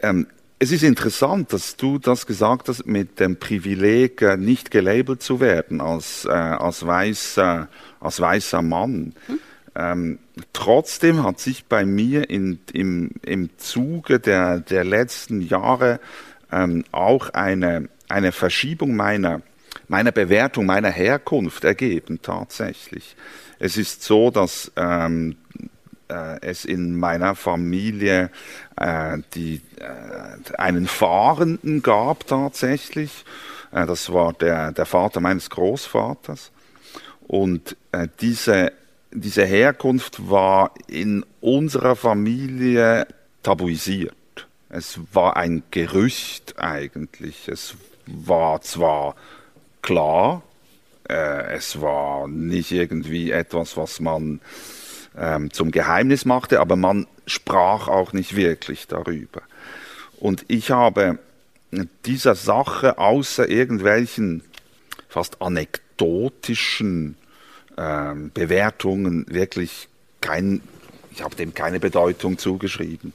Ähm, 0.02 0.28
es 0.58 0.72
ist 0.72 0.84
interessant, 0.84 1.54
dass 1.54 1.78
du 1.78 2.00
das 2.00 2.26
gesagt 2.26 2.68
hast 2.68 2.86
mit 2.86 3.20
dem 3.20 3.38
Privileg, 3.38 4.22
äh, 4.22 4.36
nicht 4.36 4.72
gelabelt 4.72 5.22
zu 5.22 5.40
werden 5.40 5.80
als, 5.80 6.26
äh, 6.26 6.30
als, 6.32 6.86
weißer, 6.86 7.70
als 8.00 8.20
weißer 8.20 8.62
Mann. 8.62 9.14
Mhm. 9.28 9.40
Ähm, 9.76 10.20
trotzdem 10.52 11.24
hat 11.24 11.40
sich 11.40 11.66
bei 11.66 11.86
mir 11.86 12.30
in, 12.30 12.60
im, 12.74 13.12
im 13.22 13.52
Zuge 13.58 14.20
der, 14.20 14.60
der 14.60 14.84
letzten 14.84 15.42
Jahre 15.42 16.00
ähm, 16.52 16.84
auch 16.92 17.30
eine, 17.30 17.90
eine 18.10 18.32
Verschiebung 18.32 18.96
meiner 18.96 19.42
meiner 19.90 20.12
Bewertung 20.12 20.66
meiner 20.66 20.90
Herkunft 20.90 21.66
ergeben 21.66 22.22
tatsächlich. 22.22 23.16
Es 23.60 23.76
ist 23.76 24.04
so, 24.04 24.32
dass 24.32 24.72
ähm, 24.78 25.36
äh, 26.08 26.42
es 26.42 26.64
in 26.64 26.98
meiner 26.98 27.36
Familie 27.36 28.30
äh, 28.78 29.18
die, 29.34 29.62
äh, 29.80 30.58
einen 30.58 30.88
Fahrenden 30.88 31.82
gab 31.82 32.26
tatsächlich. 32.28 33.26
Äh, 33.72 33.86
das 33.86 34.14
war 34.14 34.34
der, 34.34 34.72
der 34.72 34.86
Vater 34.86 35.20
meines 35.20 35.50
Großvaters. 35.50 36.52
Und 37.28 37.76
äh, 37.92 38.08
diese, 38.22 38.72
diese 39.12 39.44
Herkunft 39.44 40.30
war 40.30 40.72
in 40.88 41.26
unserer 41.42 41.96
Familie 41.96 43.08
tabuisiert. 43.44 44.14
Es 44.70 45.00
war 45.14 45.36
ein 45.36 45.64
Gerücht 45.72 46.60
eigentlich. 46.60 47.48
Es 47.48 47.76
war 48.06 48.62
zwar 48.62 49.16
klar. 49.82 50.44
Äh, 51.08 51.56
es 51.56 51.82
war 51.82 52.28
nicht 52.28 52.72
irgendwie 52.72 53.32
etwas, 53.32 53.78
was 53.78 54.00
man 54.00 54.40
ähm, 55.18 55.52
zum 55.52 55.72
Geheimnis 55.72 56.26
machte, 56.26 56.60
aber 56.60 56.76
man 56.76 57.08
sprach 57.26 57.88
auch 57.88 58.14
nicht 58.14 58.36
wirklich 58.36 58.88
darüber. 58.88 59.42
Und 60.20 60.46
ich 60.48 60.72
habe 60.72 61.20
dieser 62.06 62.36
Sache 62.36 62.98
außer 62.98 63.48
irgendwelchen 63.48 64.44
fast 65.08 65.42
anekdotischen 65.42 67.16
ähm, 67.78 68.32
Bewertungen 68.34 69.26
wirklich 69.30 69.88
kein, 70.22 70.62
ich 71.12 71.24
habe 71.24 71.36
dem 71.36 71.54
keine 71.54 71.80
Bedeutung 71.80 72.38
zugeschrieben. 72.38 73.14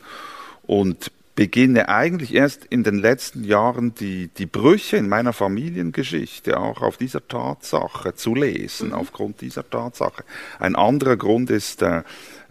Und 0.66 1.11
beginne 1.35 1.88
eigentlich 1.88 2.33
erst 2.33 2.64
in 2.64 2.85
den 2.85 2.99
letzten 2.99 3.44
Jahren 3.44 3.94
die, 3.94 4.29
die 4.29 4.47
Brüche 4.47 4.97
in 4.97 5.09
meiner 5.09 5.33
Familiengeschichte 5.33 6.59
auch 6.59 6.81
auf 6.81 6.97
dieser 6.97 7.27
Tatsache 7.27 8.14
zu 8.14 8.35
lesen, 8.35 8.88
mhm. 8.88 8.94
aufgrund 8.94 9.40
dieser 9.40 9.68
Tatsache. 9.68 10.25
Ein 10.61 10.77
anderer 10.77 11.16
Grund 11.16 11.51
ist, 11.51 11.83
äh, 11.83 12.03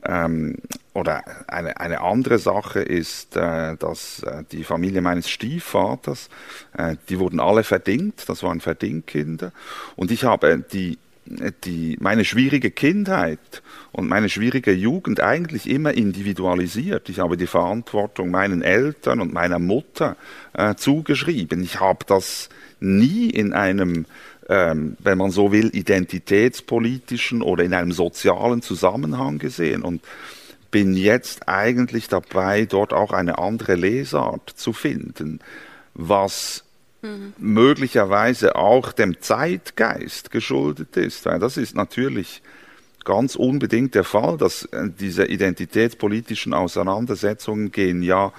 ähm, 0.05 0.57
oder 0.93 1.23
eine, 1.47 1.79
eine 1.79 2.01
andere 2.01 2.39
Sache 2.39 2.81
ist, 2.81 3.37
äh, 3.37 3.77
dass 3.77 4.21
äh, 4.23 4.43
die 4.51 4.65
Familie 4.65 5.01
meines 5.01 5.29
Stiefvaters, 5.29 6.29
äh, 6.77 6.97
die 7.07 7.19
wurden 7.19 7.39
alle 7.39 7.63
verdingt, 7.63 8.27
das 8.27 8.43
waren 8.43 8.59
Verdingkinder. 8.59 9.53
Und 9.95 10.11
ich 10.11 10.25
habe 10.25 10.59
die 10.59 10.97
die, 11.25 11.97
meine 11.99 12.25
schwierige 12.25 12.71
Kindheit 12.71 13.61
und 13.91 14.07
meine 14.07 14.29
schwierige 14.29 14.71
Jugend 14.71 15.21
eigentlich 15.21 15.69
immer 15.69 15.93
individualisiert. 15.93 17.09
Ich 17.09 17.19
habe 17.19 17.37
die 17.37 17.47
Verantwortung 17.47 18.31
meinen 18.31 18.61
Eltern 18.61 19.21
und 19.21 19.33
meiner 19.33 19.59
Mutter 19.59 20.17
äh, 20.53 20.75
zugeschrieben. 20.75 21.63
Ich 21.63 21.79
habe 21.79 22.05
das 22.07 22.49
nie 22.79 23.29
in 23.29 23.53
einem, 23.53 24.05
ähm, 24.49 24.97
wenn 24.99 25.17
man 25.17 25.31
so 25.31 25.51
will, 25.51 25.69
identitätspolitischen 25.73 27.41
oder 27.41 27.63
in 27.63 27.73
einem 27.73 27.93
sozialen 27.93 28.61
Zusammenhang 28.61 29.37
gesehen 29.39 29.81
und 29.81 30.01
bin 30.71 30.95
jetzt 30.95 31.47
eigentlich 31.47 32.07
dabei, 32.07 32.65
dort 32.65 32.93
auch 32.93 33.13
eine 33.13 33.37
andere 33.37 33.75
Lesart 33.75 34.49
zu 34.55 34.73
finden, 34.73 35.39
was 35.93 36.63
mhm. 37.03 37.33
möglicherweise 37.37 38.55
auch 38.55 38.91
dem 38.91 39.21
Zeitgeist 39.21 40.31
geschuldet 40.31 40.97
ist, 40.97 41.25
weil 41.25 41.39
das 41.39 41.57
ist 41.57 41.75
natürlich 41.75 42.41
ganz 43.03 43.35
unbedingt 43.35 43.93
der 43.95 44.03
Fall, 44.03 44.37
dass 44.37 44.65
äh, 44.65 44.89
diese 44.99 45.25
identitätspolitischen 45.25 46.53
Auseinandersetzungen 46.53 47.71
gehen 47.71 48.01
ja 48.01 48.33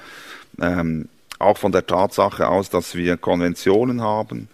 ähm, 0.61 1.09
auch 1.39 1.59
von 1.59 1.73
der 1.73 1.87
Tatsache 1.87 2.49
aus, 2.49 2.71
dass 2.71 2.95
wir 2.95 3.17
Konventionen 3.17 4.01
haben, 4.01 4.49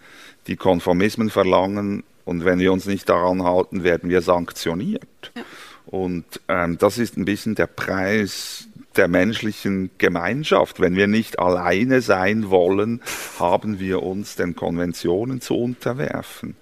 die 0.47 0.55
Konformismen 0.55 1.29
verlangen 1.29 2.03
und 2.25 2.45
wenn 2.45 2.59
wir 2.59 2.73
uns 2.73 2.85
nicht 2.85 3.09
daran 3.09 3.43
halten, 3.43 3.83
werden 3.83 4.09
wir 4.09 4.21
sanktioniert. 4.21 5.31
Ja. 5.35 5.43
Und 5.85 6.25
ähm, 6.47 6.77
das 6.77 6.97
ist 6.97 7.17
ein 7.17 7.25
bisschen 7.25 7.55
der 7.55 7.67
Preis, 7.67 8.67
der 8.95 9.07
menschlichen 9.07 9.89
Gemeinschaft. 9.97 10.79
Wenn 10.79 10.95
wir 10.95 11.07
nicht 11.07 11.39
alleine 11.39 12.01
sein 12.01 12.49
wollen, 12.49 13.01
haben 13.39 13.79
wir 13.79 14.03
uns 14.03 14.35
den 14.35 14.55
Konventionen 14.55 15.41
zu 15.41 15.55
unterwerfen. 15.55 16.55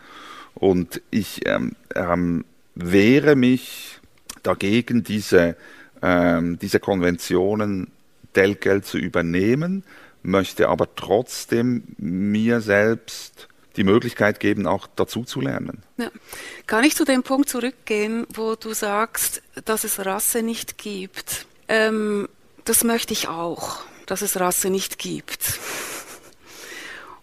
Und 0.55 1.01
ich 1.09 1.47
ähm, 1.47 1.73
ähm, 1.95 2.45
wehre 2.75 3.35
mich 3.35 3.99
dagegen, 4.43 5.03
diese, 5.03 5.55
ähm, 6.01 6.59
diese 6.59 6.79
Konventionen 6.79 7.91
Delgeld 8.35 8.85
zu 8.85 8.97
übernehmen, 8.97 9.83
möchte 10.21 10.69
aber 10.69 10.95
trotzdem 10.95 11.83
mir 11.97 12.61
selbst 12.61 13.47
die 13.75 13.83
Möglichkeit 13.83 14.39
geben, 14.39 14.67
auch 14.67 14.87
dazu 14.95 15.23
zu 15.23 15.41
lernen. 15.41 15.83
Ja. 15.97 16.11
Kann 16.67 16.83
ich 16.83 16.95
zu 16.95 17.05
dem 17.05 17.23
Punkt 17.23 17.49
zurückgehen, 17.49 18.27
wo 18.33 18.55
du 18.55 18.73
sagst, 18.73 19.41
dass 19.65 19.83
es 19.83 20.05
Rasse 20.05 20.41
nicht 20.41 20.77
gibt? 20.77 21.45
Ähm, 21.69 22.27
das 22.65 22.83
möchte 22.83 23.13
ich 23.13 23.29
auch, 23.29 23.77
dass 24.05 24.21
es 24.21 24.39
Rasse 24.39 24.69
nicht 24.69 24.99
gibt. 24.99 25.59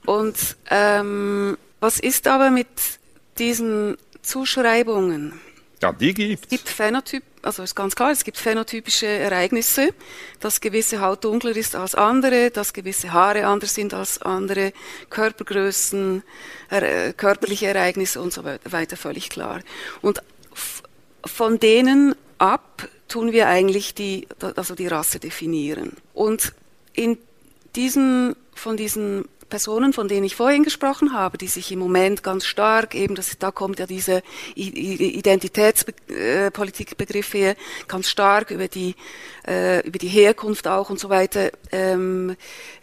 Und 0.07 0.57
ähm, 0.71 1.59
was 1.81 1.99
ist 1.99 2.27
aber 2.29 2.51
mit 2.51 2.69
diesen 3.39 3.99
Zuschreibungen? 4.23 5.41
Ja, 5.83 5.93
die 5.93 6.15
gibt 6.15 6.45
es. 6.45 6.49
gibt 6.49 6.69
Phänotyp, 6.69 7.23
also 7.43 7.63
ist 7.63 7.75
ganz 7.75 7.95
klar, 7.95 8.11
es 8.11 8.25
gibt 8.25 8.39
phänotypische 8.39 9.07
Ereignisse, 9.07 9.93
dass 10.41 10.61
gewisse 10.61 11.03
Haut 11.03 11.25
dunkler 11.25 11.55
ist 11.55 11.77
als 11.77 11.95
andere, 11.95 12.51
dass 12.51 12.73
gewisse 12.73 13.13
Haare 13.13 13.47
anders 13.47 13.75
sind 13.75 13.93
als 13.93 14.23
andere, 14.23 14.73
Körpergrößen, 15.11 16.23
äh, 16.71 17.13
körperliche 17.13 17.67
Ereignisse 17.67 18.23
und 18.23 18.33
so 18.33 18.43
weiter, 18.45 18.97
völlig 18.97 19.29
klar. 19.29 19.61
Und 20.01 20.23
von 21.27 21.59
denen 21.59 22.15
ab 22.39 22.89
tun 23.09 23.33
wir 23.33 23.49
eigentlich 23.49 23.95
die, 23.95 24.27
also 24.57 24.75
die 24.75 24.87
Rasse 24.87 25.19
definieren. 25.19 25.93
Und 26.15 26.53
in 26.93 27.19
diesen, 27.75 28.37
von 28.55 28.77
diesen 28.77 29.27
Personen, 29.49 29.93
von 29.93 30.09
denen 30.09 30.25
ich 30.25 30.35
vorhin 30.35 30.65
gesprochen 30.65 31.13
habe, 31.13 31.39
die 31.39 31.47
sich 31.47 31.71
im 31.71 31.79
Moment 31.79 32.25
ganz 32.25 32.47
stark, 32.47 32.95
eben 32.95 33.15
das, 33.15 33.39
da 33.39 33.51
kommt 33.51 33.79
ja 33.79 33.87
diese 33.87 34.23
Identitätspolitikbegriff 34.55 37.35
her, 37.35 37.55
ganz 37.87 38.09
stark 38.09 38.51
über 38.51 38.69
die, 38.69 38.95
äh, 39.47 39.87
über 39.87 39.99
die 39.99 40.09
Herkunft 40.09 40.67
auch 40.67 40.89
und 40.91 40.99
so 40.99 41.11
weiter 41.11 41.51
ähm, 41.71 42.37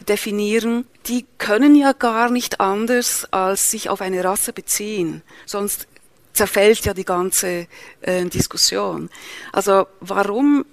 definieren, 0.07 0.85
die 1.07 1.25
können 1.37 1.75
ja 1.75 1.91
gar 1.91 2.29
nicht 2.29 2.61
anders 2.61 3.27
als 3.31 3.71
sich 3.71 3.89
auf 3.89 3.99
eine 4.01 4.23
Rasse 4.23 4.53
beziehen. 4.53 5.21
Sonst 5.45 5.87
zerfällt 6.33 6.85
ja 6.85 6.93
die 6.93 7.05
ganze 7.05 7.67
äh, 8.01 8.25
Diskussion. 8.25 9.09
Also 9.51 9.87
warum 9.99 10.65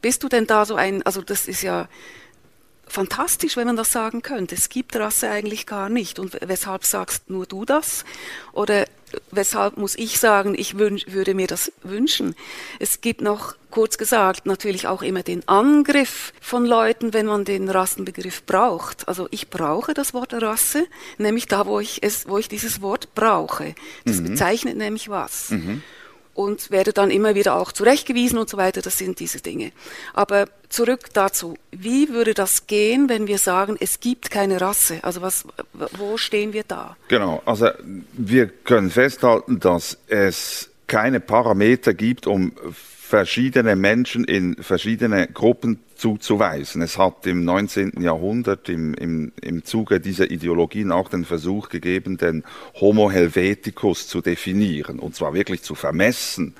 bist 0.00 0.22
du 0.22 0.28
denn 0.28 0.46
da 0.46 0.64
so 0.64 0.76
ein, 0.76 1.02
also 1.02 1.20
das 1.20 1.46
ist 1.48 1.62
ja 1.62 1.88
fantastisch, 2.86 3.56
wenn 3.56 3.66
man 3.66 3.76
das 3.76 3.92
sagen 3.92 4.22
könnte. 4.22 4.54
Es 4.54 4.68
gibt 4.68 4.96
Rasse 4.96 5.30
eigentlich 5.30 5.66
gar 5.66 5.88
nicht. 5.88 6.18
Und 6.18 6.38
weshalb 6.42 6.84
sagst 6.84 7.30
nur 7.30 7.46
du 7.46 7.64
das? 7.64 8.04
Oder 8.52 8.86
weshalb 9.30 9.76
muss 9.76 9.96
ich 9.96 10.18
sagen, 10.18 10.54
ich 10.56 10.78
wünsch, 10.78 11.06
würde 11.08 11.34
mir 11.34 11.46
das 11.46 11.72
wünschen? 11.82 12.34
Es 12.78 13.00
gibt 13.00 13.20
noch, 13.20 13.54
kurz 13.70 13.98
gesagt, 13.98 14.46
natürlich 14.46 14.86
auch 14.88 15.02
immer 15.02 15.22
den 15.22 15.46
Angriff 15.48 16.32
von 16.40 16.64
Leuten, 16.66 17.12
wenn 17.12 17.26
man 17.26 17.44
den 17.44 17.68
Rassenbegriff 17.68 18.44
braucht. 18.44 19.08
Also 19.08 19.28
ich 19.30 19.48
brauche 19.48 19.94
das 19.94 20.12
Wort 20.14 20.32
Rasse, 20.34 20.86
nämlich 21.18 21.46
da, 21.46 21.66
wo 21.66 21.80
ich 21.80 22.02
es, 22.02 22.28
wo 22.28 22.38
ich 22.38 22.48
dieses 22.48 22.82
Wort 22.82 23.14
brauche. 23.14 23.74
Das 24.04 24.20
mhm. 24.20 24.30
bezeichnet 24.30 24.76
nämlich 24.76 25.08
was. 25.08 25.50
Mhm 25.50 25.82
und 26.34 26.70
werde 26.70 26.92
dann 26.92 27.10
immer 27.10 27.34
wieder 27.34 27.56
auch 27.56 27.72
zurechtgewiesen 27.72 28.38
und 28.38 28.48
so 28.48 28.56
weiter. 28.56 28.82
Das 28.82 28.98
sind 28.98 29.20
diese 29.20 29.40
Dinge. 29.40 29.72
Aber 30.14 30.46
zurück 30.68 31.08
dazu. 31.12 31.56
Wie 31.70 32.10
würde 32.10 32.34
das 32.34 32.66
gehen, 32.66 33.08
wenn 33.08 33.26
wir 33.26 33.38
sagen, 33.38 33.76
es 33.78 34.00
gibt 34.00 34.30
keine 34.30 34.60
Rasse? 34.60 35.00
Also 35.02 35.22
was, 35.22 35.44
wo 35.72 36.16
stehen 36.16 36.52
wir 36.52 36.64
da? 36.64 36.96
Genau. 37.08 37.42
Also 37.44 37.68
wir 38.12 38.48
können 38.48 38.90
festhalten, 38.90 39.60
dass 39.60 39.98
es 40.06 40.70
keine 40.86 41.20
Parameter 41.20 41.94
gibt, 41.94 42.26
um 42.26 42.52
verschiedene 42.72 43.74
Menschen 43.76 44.24
in 44.24 44.56
verschiedene 44.62 45.26
Gruppen 45.26 45.80
zuzuweisen. 46.00 46.80
Es 46.80 46.96
hat 46.96 47.26
im 47.26 47.44
19. 47.44 48.00
Jahrhundert 48.00 48.70
im, 48.70 48.94
im, 48.94 49.32
im 49.42 49.64
Zuge 49.64 50.00
dieser 50.00 50.30
Ideologien 50.30 50.92
auch 50.92 51.10
den 51.10 51.26
Versuch 51.26 51.68
gegeben, 51.68 52.16
den 52.16 52.42
Homo 52.80 53.10
Helveticus 53.10 54.08
zu 54.08 54.22
definieren, 54.22 54.98
und 54.98 55.14
zwar 55.14 55.34
wirklich 55.34 55.62
zu 55.62 55.74
vermessen. 55.74 56.54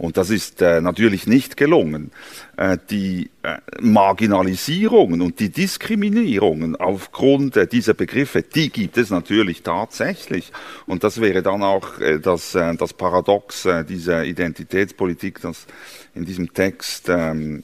Und 0.00 0.16
das 0.16 0.30
ist 0.30 0.62
äh, 0.62 0.80
natürlich 0.80 1.26
nicht 1.26 1.58
gelungen. 1.58 2.10
Äh, 2.56 2.78
die 2.88 3.28
äh, 3.42 3.58
Marginalisierungen 3.82 5.20
und 5.20 5.40
die 5.40 5.50
Diskriminierungen 5.50 6.74
aufgrund 6.74 7.58
äh, 7.58 7.66
dieser 7.66 7.92
Begriffe, 7.92 8.40
die 8.40 8.70
gibt 8.70 8.96
es 8.96 9.10
natürlich 9.10 9.62
tatsächlich. 9.62 10.52
Und 10.86 11.04
das 11.04 11.20
wäre 11.20 11.42
dann 11.42 11.62
auch 11.62 12.00
äh, 12.00 12.18
das, 12.18 12.54
äh, 12.54 12.74
das 12.76 12.94
Paradox 12.94 13.68
dieser 13.90 14.24
Identitätspolitik, 14.24 15.42
das 15.42 15.66
in 16.14 16.24
diesem 16.24 16.54
Text 16.54 17.10
ähm, 17.10 17.62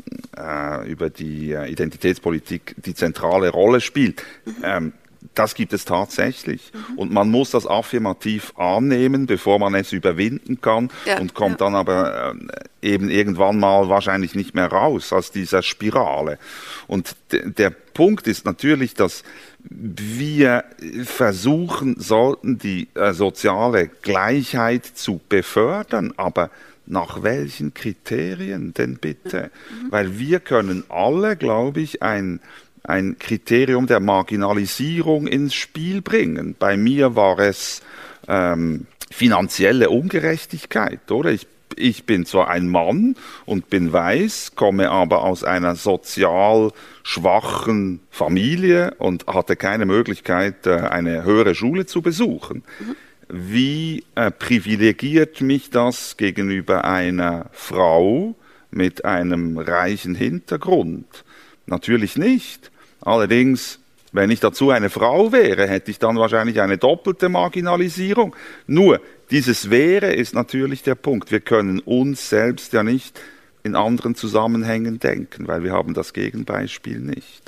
über 0.87 1.09
die 1.09 1.53
Identitätspolitik 1.53 2.75
die 2.85 2.94
zentrale 2.94 3.49
Rolle 3.49 3.81
spielt. 3.81 4.22
Ähm, 4.62 4.92
das 5.35 5.55
gibt 5.55 5.73
es 5.73 5.85
tatsächlich. 5.85 6.73
Mhm. 6.73 6.99
Und 6.99 7.12
man 7.12 7.31
muss 7.31 7.51
das 7.51 7.67
affirmativ 7.67 8.53
annehmen, 8.57 9.27
bevor 9.27 9.59
man 9.59 9.75
es 9.75 9.93
überwinden 9.93 10.61
kann 10.61 10.91
ja, 11.05 11.19
und 11.19 11.35
kommt 11.35 11.61
ja. 11.61 11.67
dann 11.67 11.75
aber 11.75 12.35
äh, 12.83 12.95
eben 12.95 13.11
irgendwann 13.11 13.59
mal 13.59 13.89
wahrscheinlich 13.89 14.35
nicht 14.35 14.55
mehr 14.55 14.67
raus 14.67 15.12
aus 15.12 15.31
dieser 15.31 15.62
Spirale. 15.62 16.39
Und 16.87 17.17
der 17.33 17.71
Punkt 17.71 18.27
ist 18.27 18.45
natürlich, 18.45 18.95
dass 18.95 19.25
wir 19.69 20.65
versuchen 21.05 21.97
sollten, 21.99 22.59
die 22.59 22.89
äh, 22.95 23.12
soziale 23.12 23.89
Gleichheit 23.89 24.85
zu 24.85 25.21
befördern, 25.29 26.12
aber 26.17 26.51
nach 26.87 27.23
welchen 27.23 27.75
Kriterien 27.75 28.73
denn 28.75 28.97
bitte? 28.97 29.51
Mhm. 29.71 29.91
Weil 29.93 30.19
wir 30.19 30.41
können 30.41 30.85
alle, 30.89 31.37
glaube 31.37 31.81
ich, 31.81 32.03
ein 32.03 32.41
ein 32.87 33.18
Kriterium 33.18 33.87
der 33.87 34.01
Marginalisierung 34.01 35.27
ins 35.27 35.55
Spiel 35.55 36.03
bringen. 36.03 36.55
Bei 36.59 36.77
mir 36.77 37.16
war 37.16 37.38
es 37.38 37.83
ähm, 38.29 38.87
finanzielle 39.11 39.90
Ungerechtigkeit, 39.90 41.11
oder? 41.11 41.31
Ich, 41.31 41.46
ich 41.77 42.05
bin 42.05 42.25
zwar 42.25 42.49
ein 42.49 42.68
Mann 42.68 43.16
und 43.44 43.70
bin 43.70 43.92
weiß, 43.92 44.53
komme 44.55 44.90
aber 44.90 45.22
aus 45.22 45.44
einer 45.44 45.75
sozial 45.75 46.72
schwachen 47.03 48.01
Familie 48.11 48.94
und 48.99 49.27
hatte 49.27 49.57
keine 49.57 49.87
Möglichkeit, 49.87 50.66
äh, 50.66 50.77
eine 50.77 51.25
höhere 51.25 51.55
Schule 51.55 51.87
zu 51.87 52.03
besuchen. 52.03 52.62
Mhm 52.79 52.96
wie 53.29 54.05
äh, 54.14 54.31
privilegiert 54.31 55.40
mich 55.40 55.70
das 55.70 56.16
gegenüber 56.16 56.85
einer 56.85 57.46
Frau 57.53 58.37
mit 58.70 59.05
einem 59.05 59.59
reichen 59.59 60.14
Hintergrund? 60.14 61.25
Natürlich 61.66 62.16
nicht. 62.16 62.70
Allerdings, 63.07 63.79
wenn 64.11 64.33
ich 64.33 64.40
dazu 64.40 64.71
eine 64.71 64.90
Frau 64.90 65.31
wäre, 65.31 65.69
hätte 65.69 65.92
ich 65.92 66.01
dann 66.01 66.16
wahrscheinlich 66.16 66.61
eine 66.61 66.77
doppelte 66.77 67.29
Marginalisierung. 67.29 68.35
Nur, 68.66 69.01
dieses 69.31 69.71
wäre 69.71 70.12
ist 70.12 70.35
natürlich 70.35 70.83
der 70.83 70.97
Punkt. 70.97 71.31
Wir 71.31 71.38
können 71.38 71.79
uns 71.79 72.29
selbst 72.29 72.73
ja 72.73 72.83
nicht 72.83 73.21
in 73.62 73.77
anderen 73.77 74.16
Zusammenhängen 74.16 74.99
denken, 74.99 75.47
weil 75.47 75.62
wir 75.62 75.73
haben 75.73 75.95
das 75.95 76.14
Gegenbeispiel 76.14 76.99
nicht. 76.99 77.42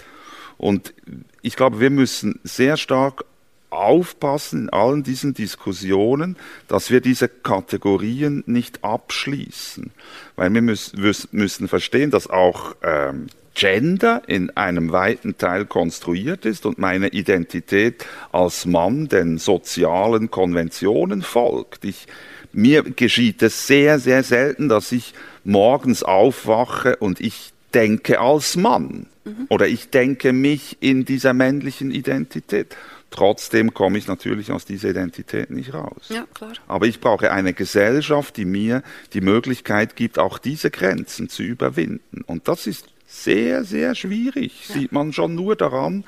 Und 0.59 0.95
ich 1.43 1.57
glaube, 1.57 1.81
wir 1.81 1.91
müssen 1.91 2.39
sehr 2.45 2.77
stark 2.77 3.25
aufpassen 3.71 4.63
in 4.63 4.71
allen 4.71 5.03
diesen 5.03 5.35
Diskussionen, 5.35 6.37
dass 6.69 6.93
wir 6.93 7.01
diese 7.01 7.29
Kategorien 7.29 8.45
nicht 8.47 8.85
abschließen. 8.85 9.91
Weil 10.37 10.55
wir 10.55 10.63
müssen, 10.63 11.67
verstehen, 11.67 12.13
dass 12.13 12.31
auch 12.31 12.77
ähm, 12.85 13.27
Gender 13.59 14.23
in 14.29 14.57
einem 14.57 14.93
weiten 14.93 15.37
Teil 15.37 15.67
konstruiert 15.67 16.47
ist 16.47 16.65
und 16.65 16.79
meine 16.79 17.09
Identität 17.09 18.07
als 18.31 18.67
Mann 18.67 19.09
den 19.09 19.39
sozialen 19.39 20.31
Konventionen 20.31 21.23
folgt. 21.23 21.85
Ich, 21.85 22.07
mir 22.53 22.85
geschieht 22.85 23.43
es 23.43 23.67
sehr, 23.67 23.99
sehr 23.99 24.23
selten, 24.23 24.69
dass 24.69 24.93
ich 24.93 25.13
morgens 25.43 26.05
aufwache 26.05 26.97
und 26.97 27.21
ich 27.21 27.53
denke 27.75 28.21
als 28.21 28.55
Mann 28.55 29.07
mhm. 29.25 29.47
oder 29.49 29.67
ich 29.67 29.91
denke 29.91 30.33
mich 30.33 30.77
in 30.79 31.05
dieser 31.05 31.35
männlichen 31.35 31.91
Identität. 31.91 32.77
Trotzdem 33.11 33.75
komme 33.75 33.99
ich 33.99 34.07
natürlich 34.07 34.53
aus 34.53 34.67
dieser 34.67 34.91
Identität 34.91 35.51
nicht 35.51 35.75
raus. 35.75 36.11
Ja, 36.11 36.27
klar. 36.33 36.53
Aber 36.69 36.87
ich 36.87 37.01
brauche 37.01 37.33
eine 37.33 37.55
Gesellschaft, 37.55 38.37
die 38.37 38.45
mir 38.45 38.85
die 39.15 39.21
Möglichkeit 39.21 39.97
gibt, 39.97 40.21
auch 40.21 40.39
diese 40.39 40.71
Grenzen 40.71 41.29
zu 41.29 41.43
überwinden. 41.43 42.23
Und 42.27 42.47
das 42.47 42.69
ist 42.69 42.87
sehr, 43.09 43.65
sehr 43.65 43.95
schwierig. 43.95 44.69
Ja. 44.69 44.75
Sieht 44.75 44.93
man 44.93 45.13
schon 45.13 45.35
nur 45.35 45.57
daran, 45.57 46.05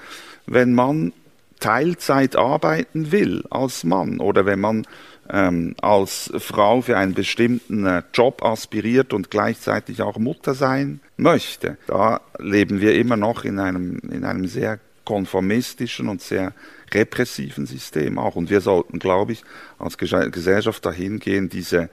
wenn 0.46 0.74
man 0.74 1.12
Teilzeit 1.58 2.36
arbeiten 2.36 3.10
will 3.10 3.44
als 3.50 3.84
Mann 3.84 4.20
oder 4.20 4.46
wenn 4.46 4.60
man 4.60 4.86
ähm, 5.28 5.74
als 5.80 6.30
Frau 6.38 6.82
für 6.82 6.96
einen 6.96 7.14
bestimmten 7.14 7.86
äh, 7.86 8.02
Job 8.12 8.44
aspiriert 8.44 9.12
und 9.12 9.30
gleichzeitig 9.30 10.02
auch 10.02 10.18
Mutter 10.18 10.54
sein 10.54 11.00
möchte. 11.16 11.76
Da 11.86 12.20
leben 12.38 12.80
wir 12.80 12.94
immer 12.94 13.16
noch 13.16 13.44
in 13.44 13.58
einem, 13.58 13.98
in 14.10 14.24
einem 14.24 14.46
sehr 14.46 14.78
konformistischen 15.04 16.08
und 16.08 16.20
sehr 16.20 16.52
repressiven 16.92 17.66
System 17.66 18.18
auch. 18.18 18.36
Und 18.36 18.50
wir 18.50 18.60
sollten, 18.60 18.98
glaube 18.98 19.32
ich, 19.32 19.44
als 19.78 19.98
Gesellschaft 19.98 20.84
dahin 20.84 21.18
gehen, 21.18 21.48
diese, 21.48 21.90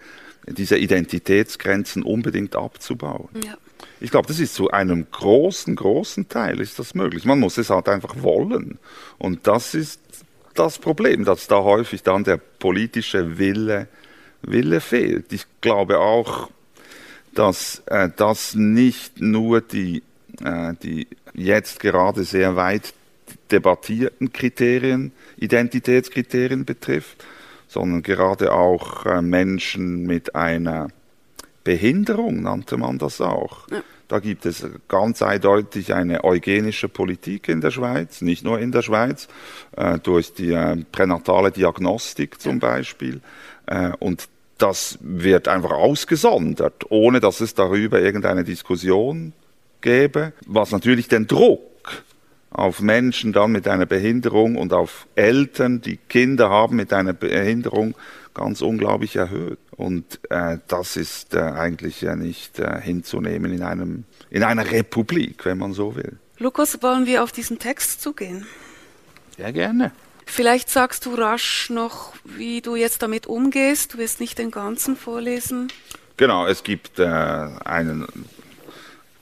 diese 0.48 0.78
Identitätsgrenzen 0.78 2.04
unbedingt 2.04 2.56
abzubauen. 2.56 3.30
Ja. 3.46 3.58
Ich 4.00 4.12
glaube, 4.12 4.28
das 4.28 4.40
ist 4.40 4.54
zu 4.54 4.70
einem 4.70 5.08
großen, 5.12 5.76
großen 5.76 6.30
Teil 6.30 6.60
ist 6.60 6.78
das 6.80 6.94
möglich. 6.94 7.26
Man 7.26 7.40
muss 7.40 7.58
es 7.58 7.70
halt 7.70 7.90
einfach 7.90 8.22
wollen. 8.22 8.78
Und 9.18 9.48
das 9.48 9.74
ist 9.74 10.00
das 10.54 10.78
Problem, 10.78 11.26
dass 11.26 11.48
da 11.48 11.63
häufig 11.63 12.04
dann 12.04 12.24
der 12.24 12.38
politische 12.38 13.38
Wille, 13.38 13.88
Wille 14.42 14.82
fehlt. 14.82 15.32
Ich 15.34 15.46
glaube 15.62 16.00
auch, 16.00 16.50
dass 17.34 17.84
äh, 17.86 18.10
das 18.16 18.56
nicht 18.56 19.22
nur 19.22 19.62
die, 19.62 20.04
äh, 20.44 20.74
die 20.82 21.08
jetzt 21.34 21.80
gerade 21.80 22.24
sehr 22.24 22.56
weit 22.56 22.94
debattierten 23.52 24.34
Kriterien, 24.34 25.12
Identitätskriterien 25.38 26.66
betrifft, 26.66 27.24
sondern 27.68 28.02
gerade 28.02 28.54
auch 28.54 29.06
äh, 29.06 29.22
Menschen 29.22 30.04
mit 30.04 30.36
einer 30.36 30.88
Behinderung, 31.67 32.43
nannte 32.43 32.77
man 32.77 32.97
das 32.97 33.19
auch. 33.19 33.67
Ja. 33.69 33.84
Da 34.08 34.19
gibt 34.19 34.45
es 34.45 34.65
ganz 34.88 35.21
eindeutig 35.21 35.93
eine 35.93 36.23
eugenische 36.23 36.88
Politik 36.88 37.49
in 37.49 37.60
der 37.60 37.71
Schweiz, 37.71 38.21
nicht 38.21 38.45
nur 38.45 38.58
in 38.58 38.71
der 38.71 38.84
Schweiz, 38.84 39.27
äh, 39.75 39.99
durch 39.99 40.34
die 40.34 40.53
äh, 40.53 40.77
pränatale 40.93 41.51
Diagnostik 41.51 42.39
zum 42.39 42.53
ja. 42.53 42.69
Beispiel. 42.69 43.19
Äh, 43.65 43.91
und 43.99 44.30
das 44.58 44.97
wird 45.01 45.49
einfach 45.49 45.71
ausgesondert, 45.71 46.86
ohne 46.88 47.19
dass 47.19 47.41
es 47.41 47.53
darüber 47.53 47.99
irgendeine 47.99 48.45
Diskussion 48.45 49.34
gäbe, 49.82 50.32
was 50.45 50.71
natürlich 50.71 51.10
den 51.10 51.27
Druck 51.27 51.60
auf 52.49 52.80
Menschen 52.80 53.34
dann 53.34 53.51
mit 53.51 53.67
einer 53.67 53.86
Behinderung 53.86 54.56
und 54.56 54.71
auf 54.71 55.06
Eltern, 55.15 55.82
die 55.82 55.97
Kinder 55.97 56.49
haben 56.49 56.77
mit 56.77 56.93
einer 56.93 57.12
Behinderung, 57.12 57.93
ganz 58.34 58.62
unglaublich 58.62 59.17
erhöht. 59.17 59.60
Und 59.78 60.20
äh, 60.32 60.58
das 60.68 60.98
ist 60.98 61.36
äh, 61.36 61.40
eigentlich 61.40 62.02
ja 62.02 62.16
nicht 62.16 62.58
äh, 62.58 62.82
hinzunehmen 62.82 63.54
in, 63.54 63.62
einem, 63.62 64.06
in 64.32 64.44
einer 64.44 64.72
Republik, 64.72 65.46
wenn 65.46 65.60
man 65.60 65.74
so 65.74 65.96
will. 65.96 66.18
Lukas, 66.40 66.82
wollen 66.82 67.06
wir 67.06 67.24
auf 67.24 67.32
diesen 67.32 67.60
Text 67.60 68.02
zugehen? 68.02 68.48
Sehr 69.38 69.54
gerne. 69.54 69.92
Vielleicht 70.26 70.70
sagst 70.70 71.06
du 71.06 71.13
rasch 71.13 71.70
noch, 71.70 72.13
wie 72.24 72.62
du 72.62 72.76
jetzt 72.76 73.04
damit 73.04 73.28
umgehst. 73.28 73.94
Du 73.94 73.98
wirst 74.00 74.20
nicht 74.20 74.40
den 74.40 74.52
ganzen 74.52 74.98
vorlesen. 74.98 75.72
Genau, 76.18 76.48
es 76.48 76.63
gibt 76.63 76.98
äh, 76.98 77.06
einen 77.06 78.08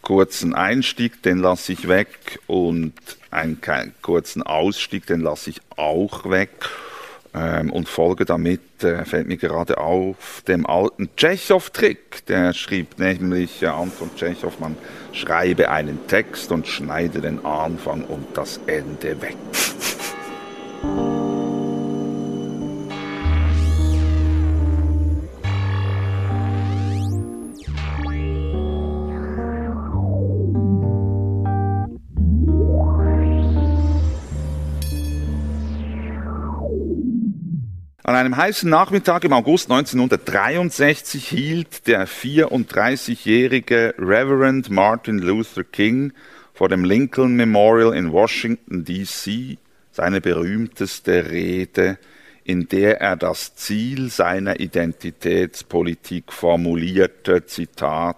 kurzen 0.02 0.56
Einstieg, 0.56 1.22
den 1.22 1.39
lasse 1.39 1.74
ich 1.74 1.88
weg, 1.89 2.39
und 2.48 2.94
einen 3.30 3.60
kurzen 4.02 4.41
Ausstieg, 4.44 5.06
den 5.06 5.20
lasse 5.20 5.50
ich 5.50 5.62
auch 5.76 6.30
weg 6.30 6.70
ähm, 7.36 7.71
und 7.71 7.89
folge 7.89 8.26
damit, 8.26 8.84
äh, 8.84 9.04
fällt 9.04 9.28
mir 9.28 9.38
gerade 9.38 9.78
auf, 9.78 10.41
dem 10.48 10.65
alten 10.65 11.10
Tschechow-Trick. 11.17 12.26
Der 12.28 12.54
schrieb 12.54 12.98
nämlich, 12.98 13.62
äh, 13.62 13.67
Anton 13.67 14.10
Tschechow, 14.15 14.58
man 14.60 14.78
schreibe 15.12 15.69
einen 15.69 16.08
Text 16.08 16.52
und 16.52 16.67
schneide 16.67 17.19
den 17.19 17.45
Anfang 17.45 18.06
und 18.06 18.26
das 18.36 18.60
Ende 18.67 19.21
weg. 19.21 19.36
An 38.06 38.13
einem 38.13 38.38
heißen 38.38 38.70
Nachmittag 38.70 39.24
im 39.24 39.34
August 39.34 39.72
1963 39.72 41.28
hielt 41.28 41.88
der 41.88 42.08
34-jährige 42.08 43.96
Reverend 43.98 44.70
Martin 44.70 45.18
Luther 45.18 45.63
King 45.63 46.13
vor 46.54 46.70
dem 46.70 46.84
Lincoln 46.84 47.36
Memorial 47.36 47.96
in 47.96 48.12
Washington, 48.12 48.86
D.C. 48.86 49.58
seine 49.91 50.22
berühmteste 50.22 51.32
Rede, 51.32 51.98
in 52.44 52.68
der 52.68 53.02
er 53.02 53.15
das 53.15 53.56
Ziel 53.56 54.12
seiner 54.12 54.60
Identitätspolitik 54.60 56.32
formulierte, 56.32 57.48
Zitat, 57.48 58.18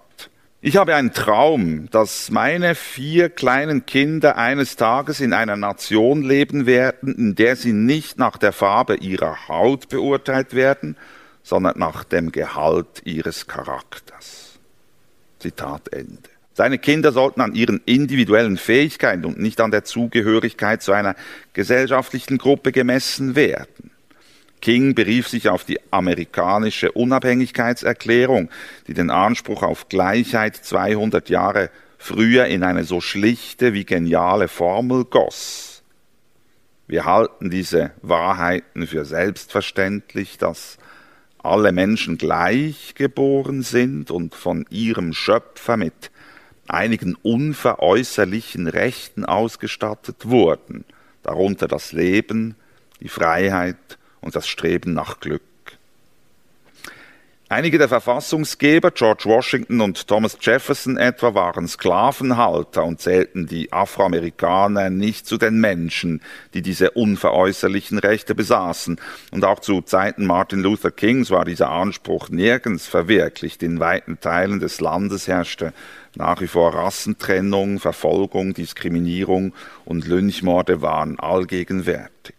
ich 0.59 0.75
habe 0.75 0.95
einen 0.95 1.13
Traum, 1.13 1.89
dass 1.91 2.31
meine 2.31 2.73
vier 2.73 3.29
kleinen 3.29 3.85
Kinder 3.85 4.37
eines 4.37 4.75
Tages 4.75 5.19
in 5.19 5.33
einer 5.33 5.55
Nation 5.55 6.23
leben 6.23 6.65
werden, 6.65 7.13
in 7.15 7.35
der 7.35 7.55
sie 7.55 7.73
nicht 7.73 8.17
nach 8.17 8.37
der 8.37 8.53
Farbe 8.53 8.95
ihrer 8.95 9.47
Haut 9.47 9.89
beurteilt 9.89 10.55
werden, 10.55 10.97
sondern 11.43 11.77
nach 11.77 12.03
dem 12.03 12.31
Gehalt 12.31 13.03
ihres 13.05 13.47
Charakters. 13.47 14.59
Zitat 15.39 15.93
Ende. 15.93 16.29
Seine 16.53 16.79
Kinder 16.79 17.11
sollten 17.11 17.41
an 17.41 17.53
ihren 17.53 17.81
individuellen 17.85 18.57
Fähigkeiten 18.57 19.25
und 19.25 19.39
nicht 19.39 19.61
an 19.61 19.69
der 19.69 19.83
Zugehörigkeit 19.83 20.81
zu 20.81 20.91
einer 20.91 21.15
gesellschaftlichen 21.53 22.39
Gruppe 22.39 22.71
gemessen 22.71 23.35
werden. 23.35 23.91
King 24.61 24.95
berief 24.95 25.27
sich 25.27 25.49
auf 25.49 25.63
die 25.63 25.79
amerikanische 25.91 26.91
Unabhängigkeitserklärung, 26.91 28.49
die 28.87 28.93
den 28.93 29.09
Anspruch 29.09 29.63
auf 29.63 29.89
Gleichheit 29.89 30.55
200 30.55 31.29
Jahre 31.29 31.69
früher 31.97 32.45
in 32.45 32.63
eine 32.63 32.83
so 32.83 33.01
schlichte 33.01 33.73
wie 33.73 33.85
geniale 33.85 34.47
Formel 34.47 35.05
goss. 35.05 35.83
Wir 36.87 37.05
halten 37.05 37.49
diese 37.49 37.91
Wahrheiten 38.01 38.87
für 38.87 39.03
selbstverständlich, 39.03 40.37
dass 40.37 40.77
alle 41.37 41.71
Menschen 41.71 42.17
gleich 42.17 42.93
geboren 42.95 43.61
sind 43.61 44.09
und 44.09 44.35
von 44.35 44.65
ihrem 44.69 45.13
Schöpfer 45.13 45.77
mit 45.77 46.11
einigen 46.67 47.15
unveräußerlichen 47.15 48.67
Rechten 48.67 49.25
ausgestattet 49.25 50.29
wurden, 50.29 50.85
darunter 51.23 51.67
das 51.67 51.91
Leben, 51.91 52.55
die 52.99 53.09
Freiheit 53.09 53.96
und 54.27 54.35
das 54.35 54.47
Streben 54.47 54.93
nach 54.93 55.21
Glück. 55.21 55.41
Einige 57.49 57.77
der 57.77 57.87
Verfassungsgeber, 57.87 58.91
George 58.91 59.23
Washington 59.23 59.79
und 59.79 60.05
Thomas 60.05 60.37
Jefferson 60.41 60.97
etwa, 60.97 61.33
waren 61.33 61.65
Sklavenhalter 61.65 62.83
und 62.83 62.99
zählten 62.99 63.47
die 63.47 63.71
Afroamerikaner 63.71 64.89
nicht 64.89 65.25
zu 65.25 65.37
den 65.37 65.61
Menschen, 65.61 66.21
die 66.53 66.61
diese 66.61 66.91
unveräußerlichen 66.91 67.99
Rechte 67.99 68.35
besaßen. 68.35 68.99
Und 69.31 69.45
auch 69.45 69.61
zu 69.61 69.79
Zeiten 69.79 70.25
Martin 70.25 70.59
Luther 70.59 70.91
Kings 70.91 71.31
war 71.31 71.45
dieser 71.45 71.69
Anspruch 71.69 72.27
nirgends 72.27 72.85
verwirklicht. 72.85 73.63
In 73.63 73.79
weiten 73.79 74.19
Teilen 74.19 74.59
des 74.59 74.81
Landes 74.81 75.29
herrschte 75.29 75.71
nach 76.15 76.41
wie 76.41 76.47
vor 76.47 76.75
Rassentrennung, 76.75 77.79
Verfolgung, 77.79 78.55
Diskriminierung 78.55 79.53
und 79.85 80.05
Lynchmorde 80.05 80.81
waren 80.81 81.17
allgegenwärtig 81.17 82.35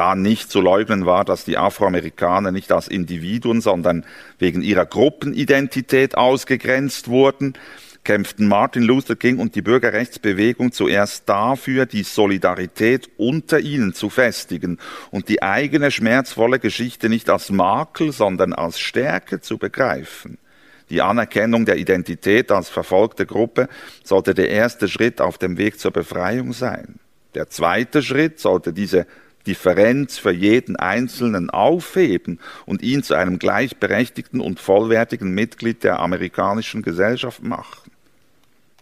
da 0.00 0.14
nicht 0.14 0.50
zu 0.50 0.62
leugnen 0.62 1.04
war, 1.04 1.26
dass 1.26 1.44
die 1.44 1.58
Afroamerikaner 1.58 2.52
nicht 2.52 2.72
als 2.72 2.88
Individuen, 2.88 3.60
sondern 3.60 4.06
wegen 4.38 4.62
ihrer 4.62 4.86
Gruppenidentität 4.86 6.16
ausgegrenzt 6.16 7.08
wurden, 7.08 7.52
kämpften 8.02 8.48
Martin 8.48 8.82
Luther 8.82 9.14
King 9.14 9.38
und 9.38 9.56
die 9.56 9.60
Bürgerrechtsbewegung 9.60 10.72
zuerst 10.72 11.28
dafür, 11.28 11.84
die 11.84 12.02
Solidarität 12.02 13.10
unter 13.18 13.60
ihnen 13.60 13.92
zu 13.92 14.08
festigen 14.08 14.78
und 15.10 15.28
die 15.28 15.42
eigene 15.42 15.90
schmerzvolle 15.90 16.60
Geschichte 16.60 17.10
nicht 17.10 17.28
als 17.28 17.50
Makel, 17.50 18.12
sondern 18.12 18.54
als 18.54 18.80
Stärke 18.80 19.42
zu 19.42 19.58
begreifen. 19.58 20.38
Die 20.88 21.02
Anerkennung 21.02 21.66
der 21.66 21.76
Identität 21.76 22.50
als 22.50 22.70
verfolgte 22.70 23.26
Gruppe 23.26 23.68
sollte 24.02 24.32
der 24.32 24.48
erste 24.48 24.88
Schritt 24.88 25.20
auf 25.20 25.36
dem 25.36 25.58
Weg 25.58 25.78
zur 25.78 25.90
Befreiung 25.90 26.54
sein. 26.54 27.00
Der 27.34 27.50
zweite 27.50 28.02
Schritt 28.02 28.40
sollte 28.40 28.72
diese 28.72 29.06
Differenz 29.50 30.16
für 30.16 30.30
jeden 30.30 30.76
Einzelnen 30.76 31.50
aufheben 31.50 32.38
und 32.66 32.82
ihn 32.82 33.02
zu 33.02 33.14
einem 33.14 33.40
gleichberechtigten 33.40 34.40
und 34.40 34.60
vollwertigen 34.60 35.32
Mitglied 35.32 35.82
der 35.82 35.98
amerikanischen 35.98 36.82
Gesellschaft 36.82 37.42
machen. 37.42 37.90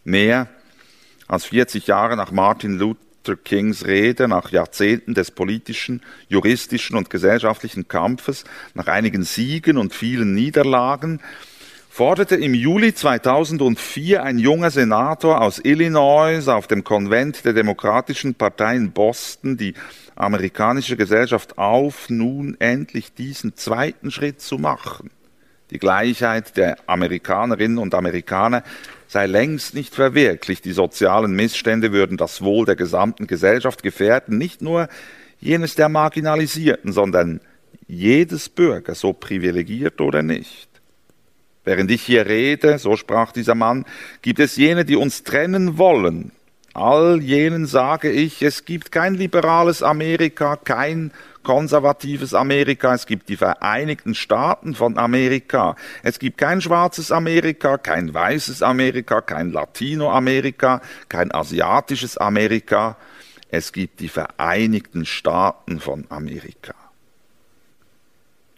Mehr 0.04 0.48
als 1.26 1.46
40 1.46 1.86
Jahre 1.86 2.18
nach 2.18 2.32
Martin 2.32 2.76
Luther 2.78 3.36
Kings 3.42 3.86
Rede, 3.86 4.28
nach 4.28 4.52
Jahrzehnten 4.52 5.14
des 5.14 5.30
politischen, 5.30 6.02
juristischen 6.28 6.98
und 6.98 7.08
gesellschaftlichen 7.08 7.88
Kampfes, 7.88 8.44
nach 8.74 8.88
einigen 8.88 9.22
Siegen 9.22 9.78
und 9.78 9.94
vielen 9.94 10.34
Niederlagen, 10.34 11.20
forderte 11.88 12.36
im 12.36 12.54
Juli 12.54 12.94
2004 12.94 14.22
ein 14.22 14.38
junger 14.38 14.70
Senator 14.70 15.40
aus 15.40 15.60
Illinois 15.64 16.46
auf 16.46 16.66
dem 16.68 16.84
Konvent 16.84 17.44
der 17.44 17.54
Demokratischen 17.54 18.34
Partei 18.34 18.76
in 18.76 18.92
Boston 18.92 19.56
die 19.56 19.74
amerikanische 20.18 20.96
Gesellschaft 20.96 21.58
auf, 21.58 22.10
nun 22.10 22.56
endlich 22.58 23.14
diesen 23.14 23.56
zweiten 23.56 24.10
Schritt 24.10 24.40
zu 24.40 24.58
machen. 24.58 25.10
Die 25.70 25.78
Gleichheit 25.78 26.56
der 26.56 26.76
Amerikanerinnen 26.86 27.78
und 27.78 27.94
Amerikaner 27.94 28.62
sei 29.06 29.26
längst 29.26 29.74
nicht 29.74 29.94
verwirklicht. 29.94 30.64
Die 30.64 30.72
sozialen 30.72 31.32
Missstände 31.32 31.92
würden 31.92 32.16
das 32.16 32.42
Wohl 32.42 32.64
der 32.64 32.76
gesamten 32.76 33.26
Gesellschaft 33.26 33.82
gefährden, 33.82 34.38
nicht 34.38 34.62
nur 34.62 34.88
jenes 35.40 35.74
der 35.74 35.88
Marginalisierten, 35.88 36.92
sondern 36.92 37.40
jedes 37.86 38.48
Bürger, 38.48 38.94
so 38.94 39.12
privilegiert 39.12 40.00
oder 40.00 40.22
nicht. 40.22 40.68
Während 41.64 41.90
ich 41.90 42.02
hier 42.02 42.26
rede, 42.26 42.78
so 42.78 42.96
sprach 42.96 43.32
dieser 43.32 43.54
Mann, 43.54 43.84
gibt 44.22 44.40
es 44.40 44.56
jene, 44.56 44.84
die 44.86 44.96
uns 44.96 45.22
trennen 45.22 45.76
wollen. 45.76 46.32
All 46.78 47.20
jenen 47.20 47.66
sage 47.66 48.08
ich, 48.08 48.40
es 48.40 48.64
gibt 48.64 48.92
kein 48.92 49.14
liberales 49.14 49.82
Amerika, 49.82 50.54
kein 50.54 51.10
konservatives 51.42 52.34
Amerika, 52.34 52.94
es 52.94 53.06
gibt 53.06 53.28
die 53.28 53.36
Vereinigten 53.36 54.14
Staaten 54.14 54.76
von 54.76 54.96
Amerika, 54.96 55.74
es 56.04 56.20
gibt 56.20 56.38
kein 56.38 56.60
schwarzes 56.60 57.10
Amerika, 57.10 57.78
kein 57.78 58.14
weißes 58.14 58.62
Amerika, 58.62 59.20
kein 59.20 59.50
Latinoamerika, 59.50 60.80
kein 61.08 61.34
asiatisches 61.34 62.16
Amerika, 62.16 62.96
es 63.50 63.72
gibt 63.72 63.98
die 63.98 64.08
Vereinigten 64.08 65.04
Staaten 65.04 65.80
von 65.80 66.06
Amerika. 66.10 66.74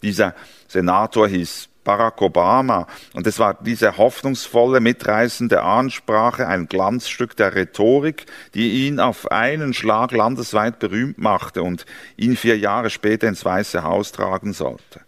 Dieser 0.02 0.34
Senator 0.68 1.26
hieß 1.26 1.69
Barack 1.85 2.20
Obama. 2.22 2.87
Und 3.14 3.26
es 3.26 3.39
war 3.39 3.55
diese 3.55 3.97
hoffnungsvolle, 3.97 4.81
mitreißende 4.81 5.62
Ansprache, 5.62 6.47
ein 6.47 6.66
Glanzstück 6.66 7.37
der 7.37 7.55
Rhetorik, 7.55 8.26
die 8.55 8.87
ihn 8.87 9.01
auf 9.01 9.31
einen 9.31 9.74
Schlag 9.74 10.12
landesweit 10.12 10.78
berühmt 10.78 11.18
machte 11.18 11.62
und 11.62 11.87
ihn 12.16 12.37
vier 12.37 12.59
Jahre 12.59 12.91
später 12.91 13.28
ins 13.28 13.45
Weiße 13.45 13.83
Haus 13.83 14.12
tragen 14.12 14.53
sollte. 14.53 15.01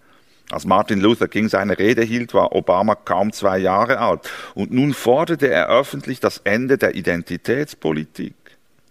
Als 0.50 0.66
Martin 0.66 1.00
Luther 1.00 1.28
King 1.28 1.48
seine 1.48 1.78
Rede 1.78 2.02
hielt, 2.02 2.34
war 2.34 2.52
Obama 2.52 2.94
kaum 2.94 3.32
zwei 3.32 3.56
Jahre 3.56 3.98
alt. 3.98 4.30
Und 4.54 4.70
nun 4.70 4.92
forderte 4.92 5.48
er 5.48 5.68
öffentlich 5.68 6.20
das 6.20 6.38
Ende 6.44 6.76
der 6.76 6.94
Identitätspolitik. 6.94 8.34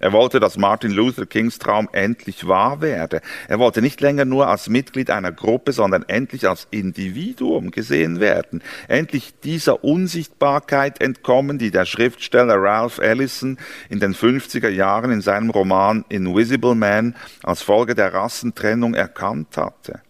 Er 0.02 0.14
wollte, 0.14 0.40
dass 0.40 0.58
Martin 0.58 0.90
Luther 0.90 1.28
Kings 1.28 1.60
Traum 1.60 1.88
endlich 1.92 2.48
wahr 2.48 2.82
werde. 2.82 3.22
Er 3.48 3.60
wollte 3.60 3.84
nicht 3.84 4.02
länger 4.02 4.26
nur 4.26 4.48
als 4.48 4.68
Mitglied 4.68 5.12
einer 5.12 5.32
Gruppe, 5.32 5.74
sondern 5.74 6.02
endlich 6.08 6.50
als 6.50 6.68
Individuum 6.72 7.70
gesehen 7.70 8.20
werden. 8.20 8.64
Endlich 8.88 9.36
dieser 9.44 9.84
Unsichtbarkeit 9.84 11.00
entkommen, 11.02 11.60
die 11.60 11.70
der 11.70 11.86
Schriftsteller 11.86 12.56
Ralph 12.56 12.98
Ellison 12.98 13.60
in 13.90 14.00
den 14.00 14.16
50er 14.16 14.70
Jahren 14.70 15.12
in 15.12 15.22
seinem 15.22 15.52
Roman 15.52 16.04
Invisible 16.10 16.74
Man 16.74 17.16
als 17.44 17.62
Folge 17.62 17.94
der 17.94 18.12
Rassentrennung 18.12 18.96
erkannt 18.96 19.56
hatte. 19.56 20.02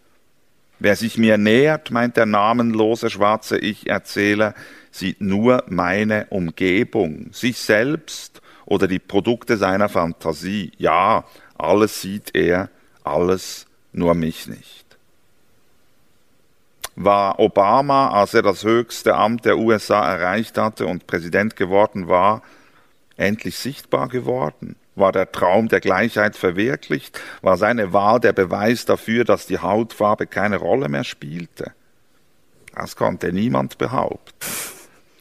Wer 0.78 0.96
sich 0.96 1.18
mir 1.18 1.36
nähert, 1.36 1.90
meint 1.90 2.16
der 2.16 2.26
namenlose 2.26 3.10
schwarze 3.10 3.58
Ich-Erzähler, 3.58 4.54
sieht 4.90 5.20
nur 5.20 5.64
meine 5.68 6.26
Umgebung, 6.30 7.28
sich 7.32 7.58
selbst 7.58 8.41
oder 8.66 8.86
die 8.86 8.98
Produkte 8.98 9.56
seiner 9.56 9.88
Fantasie. 9.88 10.72
Ja, 10.78 11.24
alles 11.56 12.00
sieht 12.00 12.34
er, 12.34 12.70
alles 13.04 13.66
nur 13.92 14.14
mich 14.14 14.46
nicht. 14.46 14.82
War 16.94 17.38
Obama, 17.38 18.10
als 18.10 18.34
er 18.34 18.42
das 18.42 18.64
höchste 18.64 19.14
Amt 19.14 19.44
der 19.44 19.58
USA 19.58 20.12
erreicht 20.12 20.58
hatte 20.58 20.86
und 20.86 21.06
Präsident 21.06 21.56
geworden 21.56 22.08
war, 22.08 22.42
endlich 23.16 23.56
sichtbar 23.56 24.08
geworden? 24.08 24.76
War 24.94 25.10
der 25.10 25.32
Traum 25.32 25.68
der 25.68 25.80
Gleichheit 25.80 26.36
verwirklicht? 26.36 27.18
War 27.40 27.56
seine 27.56 27.94
Wahl 27.94 28.20
der 28.20 28.34
Beweis 28.34 28.84
dafür, 28.84 29.24
dass 29.24 29.46
die 29.46 29.58
Hautfarbe 29.58 30.26
keine 30.26 30.58
Rolle 30.58 30.90
mehr 30.90 31.04
spielte? 31.04 31.72
Das 32.74 32.96
konnte 32.96 33.32
niemand 33.32 33.78
behaupten. 33.78 34.34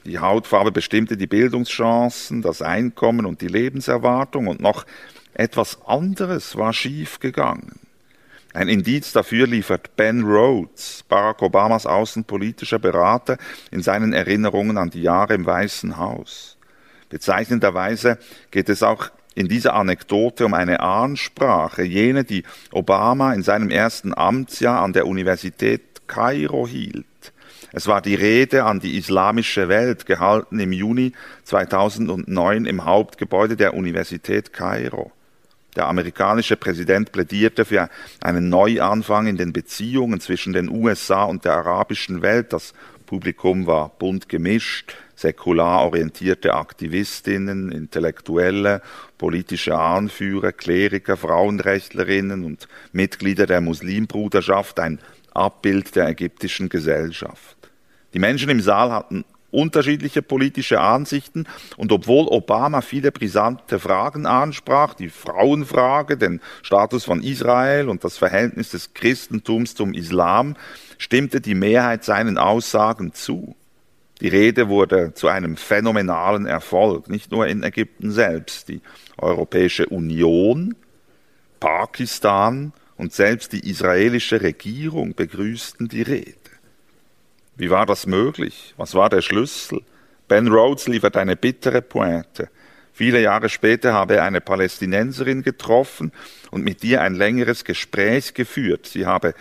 Die 0.06 0.20
Hautfarbe 0.20 0.72
bestimmte 0.72 1.16
die 1.16 1.28
Bildungschancen, 1.28 2.41
das 2.41 2.62
Einkommen 2.62 3.26
und 3.26 3.41
die 3.41 3.47
Lebenserwartung 3.47 4.47
und 4.47 4.60
noch 4.60 4.86
etwas 5.34 5.80
anderes 5.86 6.58
war 6.58 6.74
schiefgegangen. 6.74 7.80
Ein 8.54 8.68
Indiz 8.68 9.14
dafür 9.14 9.47
liefert 9.47 9.95
Ben 9.95 10.24
Rhodes, 10.24 11.06
Barack 11.08 11.41
Obamas 11.41 11.86
außenpolitischer 11.86 12.80
Berater, 12.80 13.38
in 13.70 13.82
seinen 13.82 14.12
Erinnerungen 14.12 14.78
an 14.78 14.89
die 14.89 15.04
Jahre 15.04 15.36
im 15.36 15.45
Weißen 15.45 15.97
Haus. 15.97 16.58
Bezeichnenderweise 17.10 18.18
geht 18.49 18.68
es 18.70 18.84
auch 18.84 19.10
in 19.36 19.47
dieser 19.47 19.76
Anekdote 19.76 20.45
um 20.45 20.54
eine 20.54 20.82
Ansprache, 20.82 21.84
jene, 21.84 22.26
die 22.26 22.43
Obama 22.72 23.34
in 23.34 23.43
seinem 23.43 23.70
ersten 23.70 24.14
Amtsjahr 24.14 24.82
an 24.82 24.91
der 24.91 25.08
Universität 25.08 26.08
Kairo 26.08 26.68
hielt. 26.68 27.06
Es 27.74 27.88
war 27.88 28.01
die 28.01 28.15
Rede 28.15 28.65
an 28.65 28.82
die 28.82 28.97
islamische 28.97 29.69
Welt, 29.69 30.05
gehalten 30.05 30.59
im 30.59 30.74
Juni 30.74 31.13
2009 31.45 32.65
im 32.65 32.86
Hauptgebäude 32.86 33.55
der 33.55 33.74
Universität 33.74 34.51
Kairo. 34.51 35.11
Der 35.78 35.88
amerikanische 35.88 36.57
Präsident 36.57 37.13
plädierte 37.13 37.63
für 37.63 37.89
einen 38.19 38.49
Neuanfang 38.49 39.28
in 39.28 39.38
den 39.38 39.53
Beziehungen 39.53 40.19
zwischen 40.19 40.51
den 40.51 40.69
USA 40.69 41.24
und 41.24 41.45
der 41.45 41.53
arabischen 41.53 42.22
Welt. 42.22 42.51
Das 42.51 42.74
Publikum 43.05 43.67
war 43.67 43.89
bunt 43.97 44.28
gemischt, 44.28 44.97
säkular 45.15 45.86
orientierte 45.86 46.53
Aktivistinnen, 46.53 47.72
Intellektuelle, 47.72 48.82
politische 49.17 49.78
Anführer, 49.78 50.51
Kleriker, 50.51 51.15
Frauenrechtlerinnen 51.15 52.43
und 52.43 52.67
Mitglieder 52.91 53.45
der 53.45 53.61
Muslimbruderschaft, 53.61 54.78
ein 54.80 54.99
Abbild 55.34 55.95
der 55.95 56.09
ägyptischen 56.09 56.67
Gesellschaft. 56.67 57.61
Die 58.14 58.20
Menschen 58.20 58.49
im 58.49 58.62
Saal 58.62 58.91
hatten 58.91 59.26
unterschiedliche 59.51 60.22
politische 60.22 60.80
Ansichten 60.80 61.45
und 61.78 61.91
obwohl 61.91 62.28
Obama 62.28 62.82
viele 62.82 63.12
brisante 63.12 63.80
Fragen 63.80 64.26
ansprach, 64.26 64.93
die 64.93 65.09
Frauenfrage, 65.09 66.18
den 66.18 66.41
Status 66.64 67.03
von 67.03 67.22
Israel 67.22 67.89
und 67.89 68.03
das 68.03 68.18
Verhältnis 68.18 68.70
des 68.70 68.93
Christentums 68.93 69.76
zum 69.76 69.93
Islam, 69.93 70.55
stimmte 70.97 71.41
die 71.41 71.55
Mehrheit 71.55 72.03
seinen 72.03 72.38
Aussagen 72.38 73.14
zu. 73.14 73.55
Die 74.22 74.28
Rede 74.28 74.70
wurde 74.70 75.14
zu 75.14 75.28
einem 75.28 75.57
phänomenalen 75.57 76.45
Erfolg, 76.45 77.09
nicht 77.09 77.32
nur 77.32 77.47
in 77.47 77.64
Ägypten 77.64 78.12
selbst. 78.12 78.70
Die 78.70 78.82
Europäische 79.18 79.88
Union, 79.88 80.76
Pakistan 81.59 82.72
und 82.97 83.14
selbst 83.14 83.51
die 83.51 83.68
israelische 83.68 84.41
Regierung 84.41 85.16
begrüßten 85.16 85.88
die 85.88 86.03
Rede. 86.03 86.40
Wie 87.62 87.70
war 87.70 87.86
das 87.86 88.07
möglich? 88.07 88.74
Was 88.78 88.95
war 88.95 89.07
der 89.07 89.22
Schlüssel? 89.22 89.84
Ben 90.28 90.47
Rhodes 90.47 90.88
liefert 90.88 91.16
eine 91.16 91.36
bittere 91.36 91.84
Pointe. 91.84 92.49
Viele 92.91 93.22
Jahre 93.22 93.49
später 93.49 93.93
habe 93.93 94.16
er 94.16 94.24
eine 94.24 94.41
Palästinenserin 94.41 95.43
getroffen 95.43 96.12
und 96.49 96.64
mit 96.64 96.84
ihr 96.84 97.03
ein 97.03 97.14
längeres 97.14 97.64
Gespräch 97.64 98.34
geführt. 98.34 98.88
Sie 98.88 99.05
habe 99.05 99.36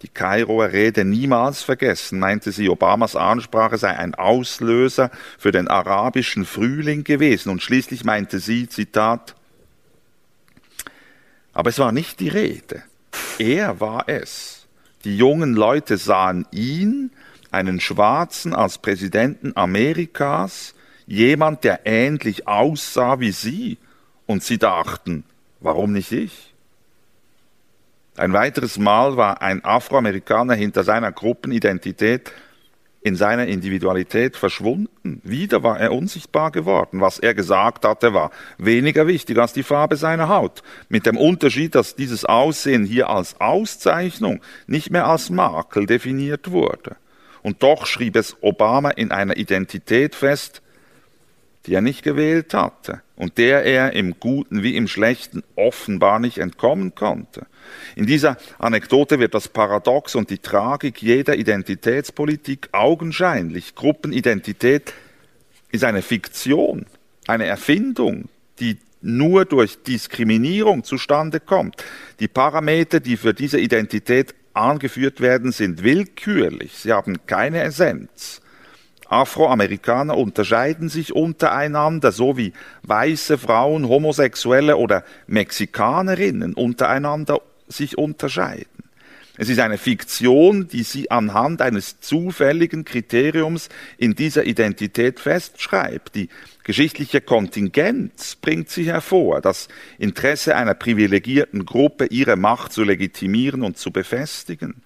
die 0.00 0.08
Kairoer 0.08 0.72
Rede 0.72 1.04
niemals 1.04 1.62
vergessen, 1.62 2.18
meinte 2.18 2.50
sie, 2.50 2.70
Obamas 2.70 3.14
Ansprache 3.14 3.76
sei 3.76 3.94
ein 3.94 4.14
Auslöser 4.14 5.10
für 5.36 5.52
den 5.52 5.68
arabischen 5.68 6.46
Frühling 6.46 7.04
gewesen. 7.04 7.50
Und 7.50 7.62
schließlich 7.62 8.04
meinte 8.04 8.38
sie, 8.38 8.70
Zitat, 8.70 9.34
aber 11.52 11.68
es 11.68 11.78
war 11.78 11.92
nicht 11.92 12.20
die 12.20 12.28
Rede. 12.28 12.84
Er 13.38 13.80
war 13.80 14.08
es. 14.08 14.66
Die 15.04 15.18
jungen 15.18 15.52
Leute 15.52 15.98
sahen 15.98 16.46
ihn, 16.52 17.10
einen 17.50 17.80
Schwarzen 17.80 18.54
als 18.54 18.78
Präsidenten 18.78 19.56
Amerikas, 19.56 20.74
jemand, 21.06 21.64
der 21.64 21.80
ähnlich 21.84 22.46
aussah 22.46 23.20
wie 23.20 23.32
sie, 23.32 23.78
und 24.26 24.44
sie 24.44 24.58
dachten, 24.58 25.24
warum 25.58 25.92
nicht 25.92 26.12
ich? 26.12 26.54
Ein 28.16 28.32
weiteres 28.32 28.78
Mal 28.78 29.16
war 29.16 29.42
ein 29.42 29.64
Afroamerikaner 29.64 30.54
hinter 30.54 30.84
seiner 30.84 31.10
Gruppenidentität 31.10 32.32
in 33.02 33.16
seiner 33.16 33.46
Individualität 33.46 34.36
verschwunden. 34.36 35.20
Wieder 35.24 35.62
war 35.62 35.80
er 35.80 35.92
unsichtbar 35.92 36.50
geworden. 36.50 37.00
Was 37.00 37.18
er 37.18 37.34
gesagt 37.34 37.84
hatte, 37.84 38.12
war 38.12 38.30
weniger 38.58 39.06
wichtig 39.06 39.38
als 39.38 39.52
die 39.52 39.62
Farbe 39.62 39.96
seiner 39.96 40.28
Haut. 40.28 40.62
Mit 40.88 41.06
dem 41.06 41.16
Unterschied, 41.16 41.74
dass 41.74 41.96
dieses 41.96 42.24
Aussehen 42.26 42.84
hier 42.84 43.08
als 43.08 43.40
Auszeichnung, 43.40 44.42
nicht 44.66 44.90
mehr 44.90 45.06
als 45.06 45.30
Makel 45.30 45.86
definiert 45.86 46.50
wurde. 46.50 46.96
Und 47.42 47.62
doch 47.62 47.86
schrieb 47.86 48.16
es 48.16 48.36
Obama 48.42 48.90
in 48.90 49.10
einer 49.12 49.36
Identität 49.36 50.14
fest, 50.14 50.62
die 51.66 51.74
er 51.74 51.82
nicht 51.82 52.02
gewählt 52.02 52.54
hatte 52.54 53.02
und 53.16 53.36
der 53.36 53.64
er 53.64 53.92
im 53.92 54.18
Guten 54.18 54.62
wie 54.62 54.76
im 54.76 54.88
Schlechten 54.88 55.42
offenbar 55.56 56.18
nicht 56.18 56.38
entkommen 56.38 56.94
konnte. 56.94 57.46
In 57.96 58.06
dieser 58.06 58.38
Anekdote 58.58 59.18
wird 59.18 59.34
das 59.34 59.48
Paradox 59.48 60.14
und 60.14 60.30
die 60.30 60.38
Tragik 60.38 61.02
jeder 61.02 61.36
Identitätspolitik 61.36 62.70
augenscheinlich. 62.72 63.74
Gruppenidentität 63.74 64.94
ist 65.70 65.84
eine 65.84 66.02
Fiktion, 66.02 66.86
eine 67.26 67.44
Erfindung, 67.44 68.28
die 68.58 68.78
nur 69.02 69.44
durch 69.44 69.82
Diskriminierung 69.82 70.84
zustande 70.84 71.40
kommt. 71.40 71.84
Die 72.20 72.28
Parameter, 72.28 73.00
die 73.00 73.16
für 73.16 73.34
diese 73.34 73.58
Identität 73.58 74.34
angeführt 74.54 75.20
werden, 75.20 75.52
sind 75.52 75.82
willkürlich, 75.82 76.76
sie 76.78 76.92
haben 76.92 77.26
keine 77.26 77.62
Essenz. 77.62 78.40
Afroamerikaner 79.08 80.16
unterscheiden 80.16 80.88
sich 80.88 81.12
untereinander, 81.12 82.12
so 82.12 82.36
wie 82.36 82.52
weiße 82.82 83.38
Frauen, 83.38 83.88
Homosexuelle 83.88 84.76
oder 84.76 85.04
Mexikanerinnen 85.26 86.54
untereinander 86.54 87.40
sich 87.66 87.98
unterscheiden. 87.98 88.79
Es 89.40 89.48
ist 89.48 89.58
eine 89.58 89.78
Fiktion, 89.78 90.68
die 90.68 90.82
sie 90.82 91.10
anhand 91.10 91.62
eines 91.62 91.98
zufälligen 92.00 92.84
Kriteriums 92.84 93.70
in 93.96 94.14
dieser 94.14 94.44
Identität 94.44 95.18
festschreibt. 95.18 96.14
Die 96.14 96.28
geschichtliche 96.62 97.22
Kontingenz 97.22 98.36
bringt 98.36 98.68
sie 98.68 98.84
hervor, 98.84 99.40
das 99.40 99.68
Interesse 99.96 100.56
einer 100.56 100.74
privilegierten 100.74 101.64
Gruppe, 101.64 102.04
ihre 102.04 102.36
Macht 102.36 102.74
zu 102.74 102.84
legitimieren 102.84 103.62
und 103.62 103.78
zu 103.78 103.92
befestigen. 103.92 104.82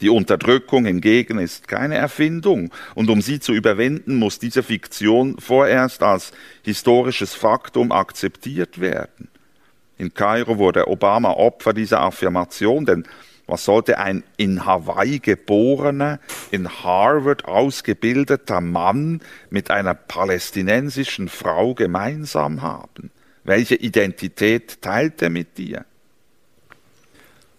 Die 0.00 0.08
Unterdrückung 0.08 0.86
hingegen 0.86 1.38
ist 1.38 1.68
keine 1.68 1.96
Erfindung, 1.96 2.70
und 2.94 3.10
um 3.10 3.20
sie 3.20 3.38
zu 3.38 3.52
überwinden, 3.52 4.16
muss 4.16 4.38
diese 4.38 4.62
Fiktion 4.62 5.36
vorerst 5.38 6.02
als 6.02 6.32
historisches 6.62 7.34
Faktum 7.34 7.92
akzeptiert 7.92 8.80
werden. 8.80 9.28
In 9.98 10.14
Kairo 10.14 10.56
wurde 10.56 10.88
Obama 10.88 11.32
Opfer 11.32 11.74
dieser 11.74 12.00
Affirmation, 12.00 12.86
denn 12.86 13.04
was 13.50 13.64
sollte 13.64 13.98
ein 13.98 14.22
in 14.36 14.64
Hawaii 14.64 15.18
geborener, 15.18 16.20
in 16.50 16.68
Harvard 16.68 17.44
ausgebildeter 17.44 18.60
Mann 18.60 19.20
mit 19.50 19.70
einer 19.70 19.94
palästinensischen 19.94 21.28
Frau 21.28 21.74
gemeinsam 21.74 22.62
haben? 22.62 23.10
Welche 23.44 23.74
Identität 23.74 24.80
teilt 24.82 25.20
er 25.22 25.30
mit 25.30 25.58
dir? 25.58 25.84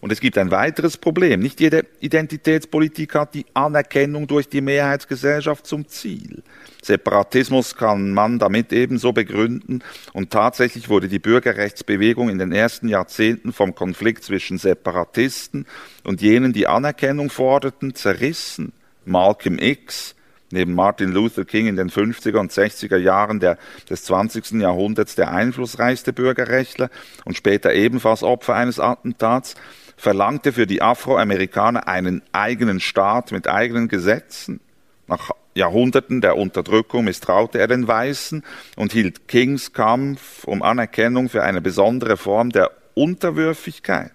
Und 0.02 0.12
es 0.12 0.20
gibt 0.20 0.38
ein 0.40 0.50
weiteres 0.50 0.98
Problem. 0.98 1.40
Nicht 1.40 1.60
jede 1.60 1.86
Identitätspolitik 2.00 3.14
hat 3.14 3.36
die 3.36 3.46
Anerkennung 3.54 4.26
durch 4.26 4.50
die 4.50 4.62
Mehrheitsgesellschaft 4.62 5.68
zum 5.68 5.88
Ziel. 5.88 6.42
Separatismus 6.82 7.76
kann 7.76 8.12
man 8.12 8.40
damit 8.40 8.74
ebenso 8.74 9.14
begründen 9.14 9.84
und 10.14 10.32
tatsächlich 10.32 10.90
wurde 10.90 11.08
die 11.08 11.20
Bürgerrechtsbewegung 11.20 12.30
in 12.30 12.40
den 12.40 12.52
ersten 12.52 12.88
Jahrzehnten 12.88 13.54
vom 13.54 13.76
Konflikt 13.76 14.24
zwischen 14.24 14.58
Separatisten 14.58 15.68
und 16.04 16.22
jenen, 16.22 16.52
die 16.52 16.66
Anerkennung 16.66 17.30
forderten, 17.30 17.94
zerrissen. 17.94 18.74
Malcolm 19.06 19.58
X, 19.60 20.16
neben 20.52 20.74
Martin 20.74 21.12
Luther 21.12 21.46
King 21.46 21.68
in 21.68 21.76
den 21.76 21.90
50er 21.90 22.38
und 22.38 22.52
60er 22.52 22.98
Jahren 22.98 23.40
der, 23.40 23.58
des 23.90 24.04
20. 24.06 24.62
Jahrhunderts 24.62 25.16
der 25.16 25.32
einflussreichste 25.32 26.14
Bürgerrechtler 26.14 26.90
und 27.26 27.36
später 27.36 27.74
ebenfalls 27.74 28.24
Opfer 28.24 28.56
eines 28.56 28.80
Attentats, 28.80 29.56
verlangte 30.02 30.52
für 30.52 30.66
die 30.66 30.82
Afroamerikaner 30.82 31.88
einen 31.88 32.24
eigenen 32.32 32.80
Staat 32.80 33.32
mit 33.32 33.48
eigenen 33.48 33.88
Gesetzen. 33.88 34.60
Nach 35.06 35.30
Jahrhunderten 35.54 36.22
der 36.22 36.38
Unterdrückung 36.38 37.06
misstraute 37.06 37.60
er 37.60 37.68
den 37.68 37.88
Weißen 37.88 38.44
und 38.78 38.94
hielt 38.94 39.28
Kings 39.28 39.74
Kampf 39.74 40.44
um 40.46 40.64
Anerkennung 40.64 41.30
für 41.30 41.44
eine 41.44 41.62
besondere 41.62 42.18
Form 42.18 42.50
der 42.50 42.72
Unterwürfigkeit. 42.96 44.12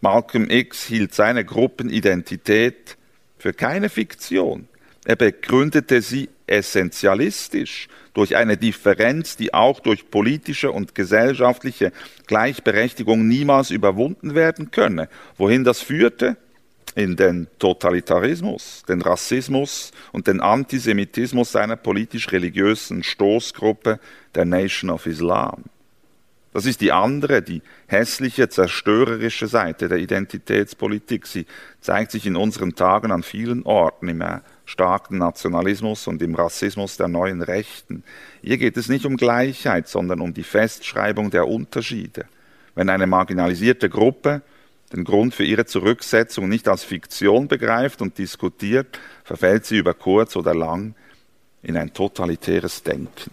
Malcolm 0.00 0.48
X 0.48 0.84
hielt 0.84 1.14
seine 1.14 1.44
Gruppenidentität 1.44 2.96
für 3.38 3.52
keine 3.52 3.90
Fiktion. 3.90 4.68
Er 5.06 5.14
begründete 5.14 6.02
sie 6.02 6.28
essentialistisch 6.48 7.88
durch 8.12 8.34
eine 8.34 8.56
Differenz, 8.56 9.36
die 9.36 9.54
auch 9.54 9.78
durch 9.78 10.10
politische 10.10 10.72
und 10.72 10.96
gesellschaftliche 10.96 11.92
Gleichberechtigung 12.26 13.26
niemals 13.28 13.70
überwunden 13.70 14.34
werden 14.34 14.72
könne. 14.72 15.08
Wohin 15.36 15.62
das 15.62 15.80
führte? 15.80 16.36
In 16.96 17.14
den 17.14 17.46
Totalitarismus, 17.58 18.82
den 18.88 19.00
Rassismus 19.02 19.92
und 20.12 20.26
den 20.26 20.40
Antisemitismus 20.40 21.52
seiner 21.52 21.76
politisch-religiösen 21.76 23.02
Stoßgruppe 23.02 24.00
der 24.34 24.44
Nation 24.44 24.90
of 24.90 25.06
Islam. 25.06 25.64
Das 26.54 26.64
ist 26.64 26.80
die 26.80 26.90
andere, 26.90 27.42
die 27.42 27.60
hässliche, 27.86 28.48
zerstörerische 28.48 29.46
Seite 29.46 29.88
der 29.88 29.98
Identitätspolitik. 29.98 31.26
Sie 31.26 31.44
zeigt 31.82 32.12
sich 32.12 32.24
in 32.24 32.34
unseren 32.34 32.74
Tagen 32.74 33.12
an 33.12 33.22
vielen 33.22 33.62
Orten 33.64 34.08
im 34.08 34.22
starken 34.66 35.18
Nationalismus 35.18 36.06
und 36.06 36.20
im 36.20 36.34
Rassismus 36.34 36.96
der 36.96 37.08
neuen 37.08 37.40
Rechten. 37.40 38.02
Hier 38.42 38.58
geht 38.58 38.76
es 38.76 38.88
nicht 38.88 39.06
um 39.06 39.16
Gleichheit, 39.16 39.88
sondern 39.88 40.20
um 40.20 40.34
die 40.34 40.42
Festschreibung 40.42 41.30
der 41.30 41.48
Unterschiede. 41.48 42.26
Wenn 42.74 42.90
eine 42.90 43.06
marginalisierte 43.06 43.88
Gruppe 43.88 44.42
den 44.92 45.04
Grund 45.04 45.34
für 45.34 45.44
ihre 45.44 45.66
Zurücksetzung 45.66 46.48
nicht 46.48 46.68
als 46.68 46.84
Fiktion 46.84 47.48
begreift 47.48 48.02
und 48.02 48.18
diskutiert, 48.18 48.98
verfällt 49.24 49.64
sie 49.64 49.78
über 49.78 49.94
kurz 49.94 50.36
oder 50.36 50.54
lang 50.54 50.94
in 51.62 51.76
ein 51.76 51.92
totalitäres 51.92 52.82
Denken. 52.82 53.30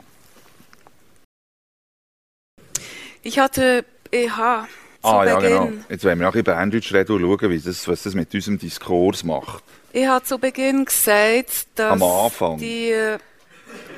Ich 3.22 3.40
hatte 3.40 3.86
EH. 4.12 4.68
Ah, 5.02 5.26
ja, 5.26 5.40
genau. 5.40 5.72
Jetzt 5.90 6.04
wollen 6.06 6.20
wir 6.20 6.28
nachher 6.28 6.40
über 6.40 6.54
Berndeutsch 6.54 6.94
reden 6.94 7.16
und 7.16 7.22
schauen, 7.22 7.50
wie 7.50 7.60
das, 7.60 7.88
was 7.88 8.04
das 8.04 8.16
mit 8.16 8.34
unserem 8.34 8.58
Diskurs 8.58 9.24
macht. 9.24 9.64
Ich 9.96 10.08
habe 10.08 10.26
zu 10.26 10.40
Beginn 10.40 10.86
gesagt, 10.86 11.68
dass 11.76 11.92
am 11.92 12.02
Anfang. 12.02 12.58
die 12.58 12.96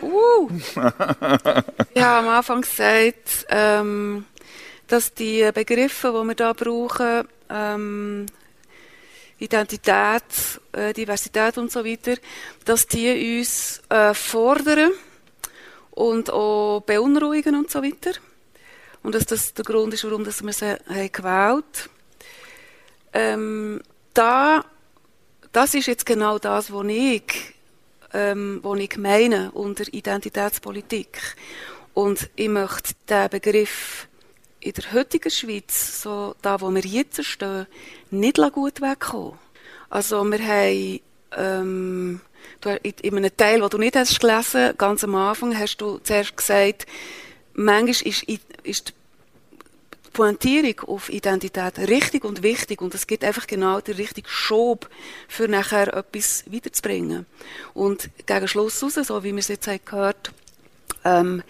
uh, 0.02 0.50
ich 0.60 0.76
habe 0.76 2.28
am 2.28 2.28
Anfang 2.28 2.62
gesagt, 2.62 3.46
ähm, 3.48 4.26
dass 4.88 5.14
die 5.14 5.50
Begriffe, 5.54 6.14
die 6.14 6.28
wir 6.28 6.36
da 6.36 6.52
brauchen, 6.52 7.26
ähm, 7.50 8.26
Identität, 9.40 10.24
äh, 10.74 10.92
Diversität 10.92 11.58
und 11.58 11.72
so 11.72 11.86
weiter, 11.86 12.16
dass 12.66 12.88
die 12.88 13.40
uns 13.40 13.82
äh, 13.88 14.14
fordern 14.14 14.92
und 15.92 16.30
auch 16.30 16.82
beunruhigen 16.86 17.56
und 17.56 17.72
so 17.72 17.82
weiter. 17.82 18.12
Und 19.02 19.16
dass 19.16 19.26
das 19.26 19.54
der 19.54 19.64
Grund 19.64 19.94
ist, 19.94 20.04
warum 20.04 20.26
wir 20.26 20.34
sie 20.34 20.76
haben 20.90 21.12
gewählt 21.14 21.90
ähm, 23.14 23.82
da 24.14 24.66
das 25.56 25.74
ist 25.74 25.88
jetzt 25.88 26.06
genau 26.06 26.38
das, 26.38 26.74
was 26.74 26.86
ich, 26.88 27.54
ähm, 28.14 28.60
was 28.62 28.78
ich 28.78 28.98
meine 28.98 29.52
unter 29.52 29.86
Identitätspolitik. 29.92 31.18
Und 31.94 32.30
ich 32.36 32.50
möchte 32.50 32.94
diesen 33.08 33.30
Begriff 33.30 34.10
in 34.60 34.74
der 34.74 34.92
heutigen 34.92 35.32
Schweiz, 35.32 36.02
so 36.02 36.36
da, 36.42 36.60
wo 36.60 36.70
wir 36.72 36.82
jetzt 36.82 37.24
stehen, 37.24 37.68
nicht 38.12 38.38
gut 38.52 38.82
wegkommen. 38.82 39.40
Also 39.90 40.26
wir 40.26 40.40
haben 40.46 41.00
ähm, 41.38 42.22
du, 42.60 42.70
in 42.74 43.16
einem 43.16 43.38
Teil, 43.38 43.62
den 43.62 43.70
du 43.70 43.78
nicht 43.78 43.96
hast 43.96 44.20
gelesen, 44.20 44.74
ganz 44.78 45.06
am 45.06 45.16
Anfang, 45.16 45.58
hast 45.58 45.78
du 45.78 46.00
zuerst 46.00 46.36
gesagt, 46.36 46.86
manchmal 47.54 48.12
ist, 48.12 48.24
ist 48.24 48.90
die 48.90 48.94
Pointierung 50.16 50.80
auf 50.88 51.10
Identität 51.10 51.78
richtig 51.78 52.24
und 52.24 52.42
wichtig 52.42 52.82
und 52.82 52.96
es 52.96 53.06
gibt 53.06 53.26
einfach 53.26 53.48
genau 53.48 53.82
den 53.82 53.96
richtigen 53.96 54.30
Schub, 54.30 54.90
für 55.28 55.50
nachher 55.50 55.94
etwas 55.94 56.46
weiterzubringen. 56.50 57.26
Und 57.74 58.10
gegen 58.26 58.48
Schluss 58.48 58.82
raus, 58.82 58.94
so 58.94 59.24
wie 59.26 59.34
wir 59.34 59.40
es 59.40 59.50
jetzt 59.50 59.70
gehört, 59.86 60.32
ähm, 61.04 61.44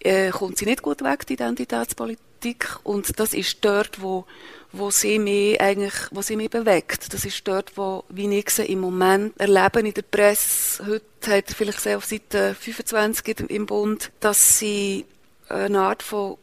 äh, 0.00 0.30
kommt 0.30 0.58
sie 0.58 0.64
nicht 0.64 0.82
gut 0.82 1.04
weg, 1.04 1.28
die 1.28 1.34
Identitätspolitik. 1.34 2.76
Und 2.82 3.20
das 3.20 3.34
ist 3.34 3.64
dort, 3.64 4.02
wo, 4.02 4.24
wo 4.72 4.90
sie 4.90 5.20
mich 5.20 5.60
eigentlich, 5.60 5.94
wo 6.10 6.22
sie 6.22 6.34
mich 6.34 6.50
bewegt. 6.50 7.14
Das 7.14 7.24
ist 7.24 7.46
dort, 7.46 7.76
wo, 7.76 8.02
wie 8.08 8.36
ich 8.36 8.50
sie 8.50 8.64
im 8.64 8.80
Moment 8.80 9.38
erlebe 9.38 9.78
in 9.78 9.94
der 9.94 10.02
Presse. 10.02 10.84
Heute 10.84 11.36
hat 11.36 11.50
er 11.50 11.54
vielleicht 11.54 11.80
sehr 11.80 11.98
auf 11.98 12.04
Seite 12.04 12.56
25 12.58 13.48
im 13.48 13.66
Bund, 13.66 14.10
dass 14.18 14.58
sie 14.58 15.04
eine 15.48 15.78
Art 15.78 16.02
von 16.02 16.36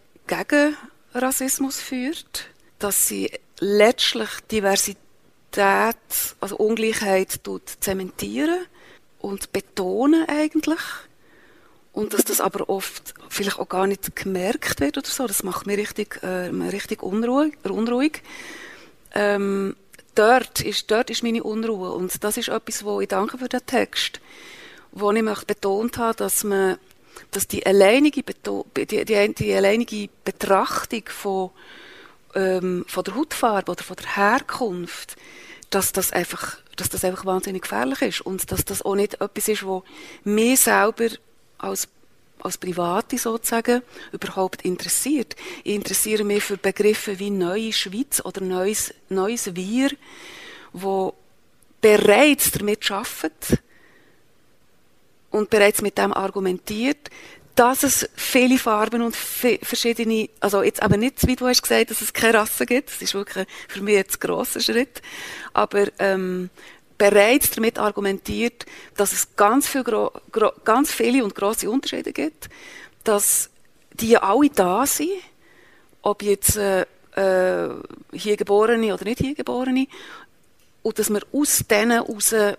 Gegenrassismus 1.12 1.82
führt, 1.82 2.48
dass 2.78 3.08
sie 3.08 3.32
letztlich 3.60 4.30
Diversität, 4.52 4.98
also 6.40 6.56
Ungleichheit 6.58 7.40
zementieren 7.80 8.66
und 9.20 9.52
betonen 9.52 10.28
eigentlich 10.30 10.80
und 11.94 12.14
dass 12.14 12.24
das 12.24 12.42
aber 12.42 12.70
oft 12.70 13.16
vielleicht 13.28 13.60
auch 13.60 13.68
gar 13.68 13.88
nicht 13.88 14.16
gemerkt 14.16 14.80
wird 14.80 14.98
oder 14.98 15.08
so. 15.08 15.26
Das 15.26 15.44
macht 15.44 15.66
mich 15.66 15.78
richtig, 15.78 16.22
äh, 16.24 16.50
richtig 16.70 17.02
unruhig. 17.02 17.58
unruhig. 17.64 18.22
Ähm, 19.14 19.76
dort, 20.14 20.62
ist, 20.62 20.92
dort 20.92 21.10
ist 21.10 21.24
meine 21.24 21.44
Unruhe 21.44 21.92
und 21.92 22.24
das 22.24 22.38
ist 22.38 22.50
etwas, 22.50 22.86
wo 22.86 23.02
ich 23.02 23.08
danke 23.08 23.40
für 23.40 23.50
den 23.50 23.66
Text, 23.66 24.22
wo 24.92 25.12
ich 25.12 25.24
betont 25.46 25.98
habe, 25.98 26.16
dass 26.16 26.44
man 26.44 26.78
dass 27.32 27.48
die 27.48 27.66
alleinige, 27.66 28.24
die, 28.24 28.86
die, 28.86 29.34
die 29.34 29.54
alleinige 29.54 30.10
Betrachtung 30.24 31.04
von, 31.08 31.52
ähm, 32.36 32.86
von 32.88 33.04
der 33.04 33.16
Hautfarbe 33.16 33.72
oder 33.72 33.84
von 33.84 33.96
der 33.96 34.16
Herkunft, 34.16 35.16
dass 35.70 35.92
das 35.92 36.12
einfach 36.12 36.58
dass 36.80 36.90
das 36.90 37.04
einfach 37.04 37.26
wahnsinnig 37.26 37.64
gefährlich 37.64 38.02
ist 38.02 38.22
und 38.22 38.50
dass 38.54 38.64
das 38.64 38.82
auch 38.82 38.96
nicht 38.96 39.16
etwas 39.16 39.50
ist, 39.50 39.66
wo 39.66 39.84
mir 40.24 40.56
selber 40.56 41.10
als 41.58 41.90
als 42.42 42.58
Private 42.58 43.18
sozusagen 43.18 43.82
überhaupt 44.14 44.64
interessiert. 44.64 45.36
Ich 45.66 45.76
interessiere 45.76 46.24
mich 46.24 46.44
für 46.44 46.56
Begriffe 46.56 47.20
wie 47.20 47.32
neue 47.32 47.74
Schweiz 47.74 48.22
oder 48.24 48.40
neues, 48.42 48.94
neues 49.10 49.56
Wir, 49.56 49.90
wo 50.72 51.14
bereits 51.82 52.52
damit 52.52 52.90
arbeitet 52.90 53.60
und 55.32 55.50
bereits 55.50 55.82
mit 55.82 55.98
dem 55.98 56.14
argumentiert, 56.14 57.10
dass 57.56 57.84
es 57.84 58.10
viele 58.16 58.58
Farben 58.58 59.02
und 59.02 59.16
verschiedene, 59.16 60.30
also 60.40 60.64
jetzt 60.64 60.82
aber 60.82 60.96
nicht, 60.96 61.28
wie 61.28 61.36
du 61.36 61.48
hast 61.48 61.62
gesagt, 61.62 61.92
dass 61.92 62.00
es 62.00 62.14
keine 62.14 62.36
Rasse 62.36 62.66
gibt, 62.66 62.90
das 62.90 63.02
ist 63.02 63.14
wirklich 63.14 63.46
für 63.68 63.82
mich 63.82 63.96
jetzt 63.96 64.16
ein 64.16 64.28
grosser 64.28 64.62
Schritt, 64.62 65.02
aber 65.54 65.88
ähm, 66.00 66.50
bereits 66.98 67.52
damit 67.52 67.78
argumentiert, 67.78 68.66
dass 68.96 69.12
es 69.12 69.36
ganz, 69.36 69.68
viel, 69.68 69.84
ganz 70.64 70.92
viele 70.92 71.24
und 71.24 71.36
große 71.36 71.70
Unterschiede 71.70 72.14
gibt, 72.14 72.50
dass 73.04 73.50
die 73.94 74.18
alle 74.18 74.50
da 74.50 74.86
sind, 74.86 75.12
ob 76.02 76.24
jetzt 76.24 76.56
äh, 76.56 76.86
äh, 77.16 77.70
hier 78.14 78.38
Geborene 78.38 78.94
oder 78.94 79.04
nicht 79.04 79.20
hier 79.20 79.36
Geborene, 79.36 79.88
und 80.82 80.98
dass 80.98 81.10
man 81.10 81.24
aus 81.34 81.66
denen 81.70 81.92
heraus 81.92 82.32
äh, 82.32 82.56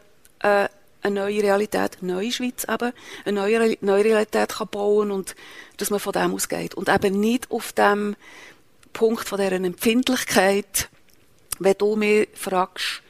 eine 1.02 1.20
neue 1.20 1.42
Realität, 1.42 1.98
eine 2.00 2.12
neue 2.12 2.32
Schweiz 2.32 2.64
eben, 2.68 2.92
eine 3.24 3.40
neue, 3.40 3.76
neue 3.80 4.04
Realität 4.04 4.50
kann 4.50 4.68
bauen 4.68 5.10
und 5.10 5.34
dass 5.76 5.90
man 5.90 6.00
von 6.00 6.12
dem 6.12 6.34
ausgeht. 6.34 6.74
Und 6.74 6.88
eben 6.88 7.18
nicht 7.18 7.50
auf 7.50 7.72
dem 7.72 8.16
Punkt 8.92 9.28
von 9.28 9.38
dieser 9.38 9.52
Empfindlichkeit, 9.52 10.88
wenn 11.58 11.74
du 11.78 11.96
mich 11.96 12.28
fragst, 12.34 13.02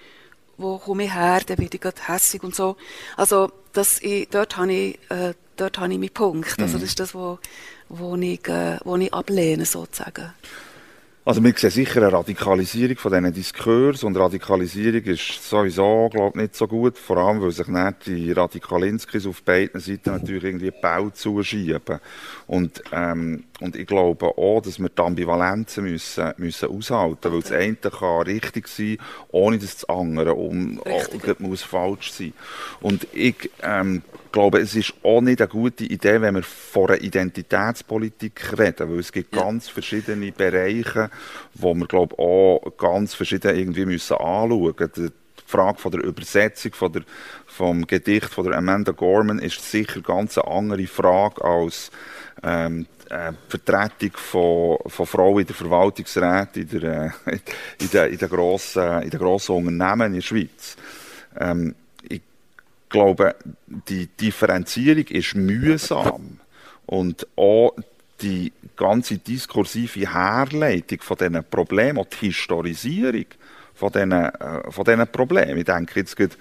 wo 0.56 0.78
komme 0.78 1.04
ich 1.04 1.14
her, 1.14 1.40
dann 1.46 1.58
werde 1.58 1.76
ich 1.76 1.80
gerade 1.80 2.06
hässig 2.06 2.42
und 2.42 2.54
so. 2.54 2.76
Also 3.16 3.50
das, 3.72 4.00
ich, 4.02 4.28
dort 4.28 4.56
habe 4.56 4.72
ich, 4.72 4.98
äh, 5.08 5.34
dort 5.56 5.78
habe 5.78 5.92
ich 5.92 5.98
meinen 5.98 6.10
Punkt. 6.10 6.60
Also 6.60 6.76
mhm. 6.76 6.80
das 6.80 6.90
ist 6.90 7.00
das, 7.00 7.14
wo, 7.14 7.38
wo, 7.88 8.16
ich, 8.16 8.46
äh, 8.48 8.78
wo 8.84 8.96
ich 8.96 9.12
ablehne 9.12 9.64
sozusagen. 9.64 10.32
Also 11.22 11.44
wir 11.44 11.52
sehen 11.54 11.70
sicher 11.70 12.00
eine 12.00 12.12
Radikalisierung 12.12 12.96
von 12.96 13.12
diesen 13.12 13.32
Diskurs 13.34 14.04
und 14.04 14.16
Radikalisierung 14.16 15.02
ist 15.02 15.48
sowieso, 15.48 16.08
glaube 16.10 16.30
ich, 16.30 16.42
nicht 16.42 16.56
so 16.56 16.66
gut, 16.66 16.96
vor 16.96 17.18
allem, 17.18 17.42
weil 17.42 17.50
sich 17.50 17.68
nicht 17.68 18.06
die 18.06 18.32
Radikalinskis 18.32 19.26
auf 19.26 19.42
beiden 19.42 19.80
Seiten 19.80 20.12
natürlich 20.12 20.44
irgendwie 20.44 20.70
Bau 20.70 21.10
zuschieben. 21.10 22.00
Und, 22.46 22.82
ähm, 22.92 23.44
und 23.60 23.76
ich 23.76 23.86
glaube 23.86 24.26
auch, 24.38 24.62
dass 24.62 24.78
wir 24.78 24.88
die 24.88 25.02
Ambivalenzen 25.02 25.84
müssen, 25.84 26.32
müssen 26.38 26.70
aushalten, 26.70 27.32
weil 27.32 27.40
das 27.40 27.52
eine 27.52 27.76
kann 27.76 28.22
richtig 28.22 28.68
sein, 28.68 28.98
ohne 29.30 29.58
dass 29.58 29.76
das 29.76 29.88
andere 29.88 30.34
um, 30.34 30.80
muss 31.38 31.62
falsch 31.62 32.12
sein. 32.12 32.32
Und 32.80 33.06
ich 33.12 33.50
ähm, 33.62 34.02
glaube, 34.32 34.60
es 34.60 34.74
ist 34.74 34.94
auch 35.02 35.20
nicht 35.20 35.40
eine 35.40 35.48
gute 35.48 35.84
Idee, 35.84 36.20
wenn 36.20 36.36
wir 36.36 36.42
von 36.42 36.88
einer 36.88 37.02
Identitätspolitik 37.02 38.58
reden, 38.58 38.90
weil 38.90 39.00
es 39.00 39.12
gibt 39.12 39.34
ja. 39.34 39.42
ganz 39.42 39.68
verschiedene 39.68 40.32
Bereiche, 40.32 41.10
wo 41.54 41.74
wir, 41.74 41.86
glaube 41.86 42.18
auch 42.18 42.60
ganz 42.78 43.14
verschieden 43.14 43.56
irgendwie 43.56 43.86
müssen 43.86 44.16
anschauen 44.16 44.72
müssen. 44.72 44.92
Die 44.96 45.10
Frage 45.46 45.78
von 45.78 45.90
der 45.90 46.04
Übersetzung 46.04 46.72
von 46.74 46.92
der, 46.92 47.02
vom 47.46 47.86
Gedicht 47.86 48.26
von 48.28 48.44
der 48.46 48.56
Amanda 48.56 48.92
Gorman 48.92 49.40
ist 49.40 49.68
sicher 49.68 50.00
ganz 50.00 50.38
eine 50.38 50.50
andere 50.50 50.86
Frage 50.86 51.44
als 51.44 51.90
ähm, 52.42 52.86
äh, 53.08 53.32
Vertretung 53.48 54.12
von, 54.14 54.78
von 54.86 55.06
Frauen 55.06 55.40
in 55.40 55.46
der 55.46 55.56
Verwaltungsrat 55.56 56.56
in 56.56 56.68
der, 56.68 57.14
äh, 57.26 57.38
in 57.80 57.90
der, 57.90 58.08
in 58.08 58.18
der 58.18 58.28
grossen, 58.28 59.02
in 59.02 59.10
der 59.10 59.18
grossen 59.18 59.56
Unternehmen 59.56 60.08
in 60.08 60.14
der 60.14 60.20
Schweiz. 60.20 60.76
Ähm, 61.38 61.74
ich 62.08 62.22
glaube, 62.88 63.34
die 63.66 64.06
Differenzierung 64.06 65.06
ist 65.08 65.34
mühsam 65.34 66.40
und 66.86 67.26
auch 67.36 67.74
die 68.20 68.52
ganze 68.76 69.18
diskursive 69.18 70.12
Herleitung 70.12 71.00
von 71.00 71.16
diesen 71.16 71.44
Problemen 71.44 71.98
und 71.98 72.12
die 72.12 72.26
Historisierung 72.26 73.26
von 73.74 73.92
diesen, 73.92 74.12
äh, 74.12 74.70
von 74.70 74.84
diesen 74.84 75.06
Problemen. 75.08 75.58
Ich 75.58 75.64
denke 75.64 76.00
jetzt 76.00 76.16
gerade 76.16 76.34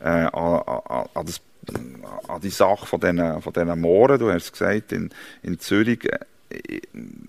äh, 0.00 0.08
an, 0.08 0.62
an, 0.64 1.08
an 1.14 2.40
die 2.40 2.50
Sache 2.50 2.86
von 2.86 3.00
diesen, 3.00 3.42
von 3.42 3.52
diesen 3.52 3.80
Mooren, 3.80 4.18
du 4.18 4.32
hast 4.32 4.52
gesagt, 4.52 4.92
in, 4.92 5.10
in 5.42 5.58
Zürich, 5.58 6.04
äh, 6.04 6.80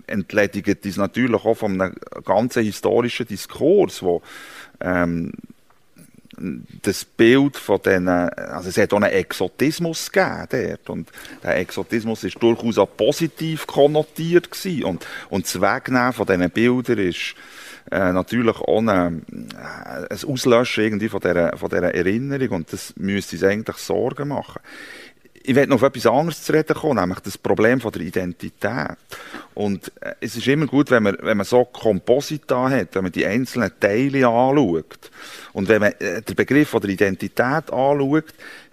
entledigt 0.06 0.84
ist 0.84 0.96
natürlich 0.96 1.44
auch 1.44 1.54
von 1.54 1.80
einem 1.80 1.94
ganzen 2.24 2.64
historischen 2.64 3.26
Diskurs, 3.26 4.02
wo 4.02 4.22
ähm, 4.80 5.32
das 6.82 7.04
Bild 7.04 7.56
von 7.56 7.80
diesen, 7.82 8.08
also 8.08 8.68
es 8.68 8.76
hat 8.78 8.92
auch 8.92 9.00
einen 9.00 9.12
Exotismus 9.12 10.10
gegeben 10.10 10.46
dort. 10.50 10.90
Und 10.90 11.08
der 11.42 11.58
Exotismus 11.58 12.24
ist 12.24 12.42
durchaus 12.42 12.78
auch 12.78 12.96
positiv 12.96 13.66
konnotiert 13.66 14.50
gewesen. 14.50 14.84
Und, 14.84 15.06
und 15.30 15.44
das 15.44 15.60
Wegnehmen 15.60 16.12
von 16.12 16.26
diesen 16.26 16.50
Bildern 16.50 16.98
ist 16.98 17.34
äh, 17.90 18.12
natürlich 18.12 18.58
ohne 18.60 19.22
äh, 19.30 20.14
ein 20.14 20.24
Auslöschen 20.28 20.84
irgendwie 20.84 21.08
von 21.08 21.20
dieser, 21.20 21.56
von 21.56 21.68
dieser 21.68 21.94
Erinnerung 21.94 22.48
und 22.50 22.72
das 22.72 22.94
müsste 22.96 23.36
uns 23.36 23.44
eigentlich 23.44 23.76
Sorgen 23.76 24.28
machen. 24.28 24.60
Ich 25.44 25.56
werde 25.56 25.70
noch 25.70 25.82
auf 25.82 25.82
etwas 25.82 26.06
anderes 26.06 26.44
zu 26.44 26.52
reden 26.52 26.76
kommen, 26.76 27.00
nämlich 27.00 27.18
das 27.20 27.36
Problem 27.36 27.80
von 27.80 27.90
der 27.90 28.02
Identität. 28.02 28.96
Und 29.54 29.90
äh, 30.00 30.14
es 30.20 30.36
ist 30.36 30.46
immer 30.46 30.66
gut, 30.66 30.90
wenn 30.90 31.02
man, 31.02 31.16
wenn 31.20 31.36
man 31.36 31.46
so 31.46 31.64
Komposita 31.64 32.70
hat, 32.70 32.94
wenn 32.94 33.02
man 33.02 33.12
die 33.12 33.26
einzelnen 33.26 33.72
Teile 33.80 34.28
anschaut. 34.28 35.10
Und 35.52 35.68
wenn 35.68 35.80
man 35.80 35.92
äh, 35.98 36.22
den 36.22 36.36
Begriff 36.36 36.68
von 36.68 36.80
der 36.80 36.90
Identität 36.90 37.72
anschaut, 37.72 38.26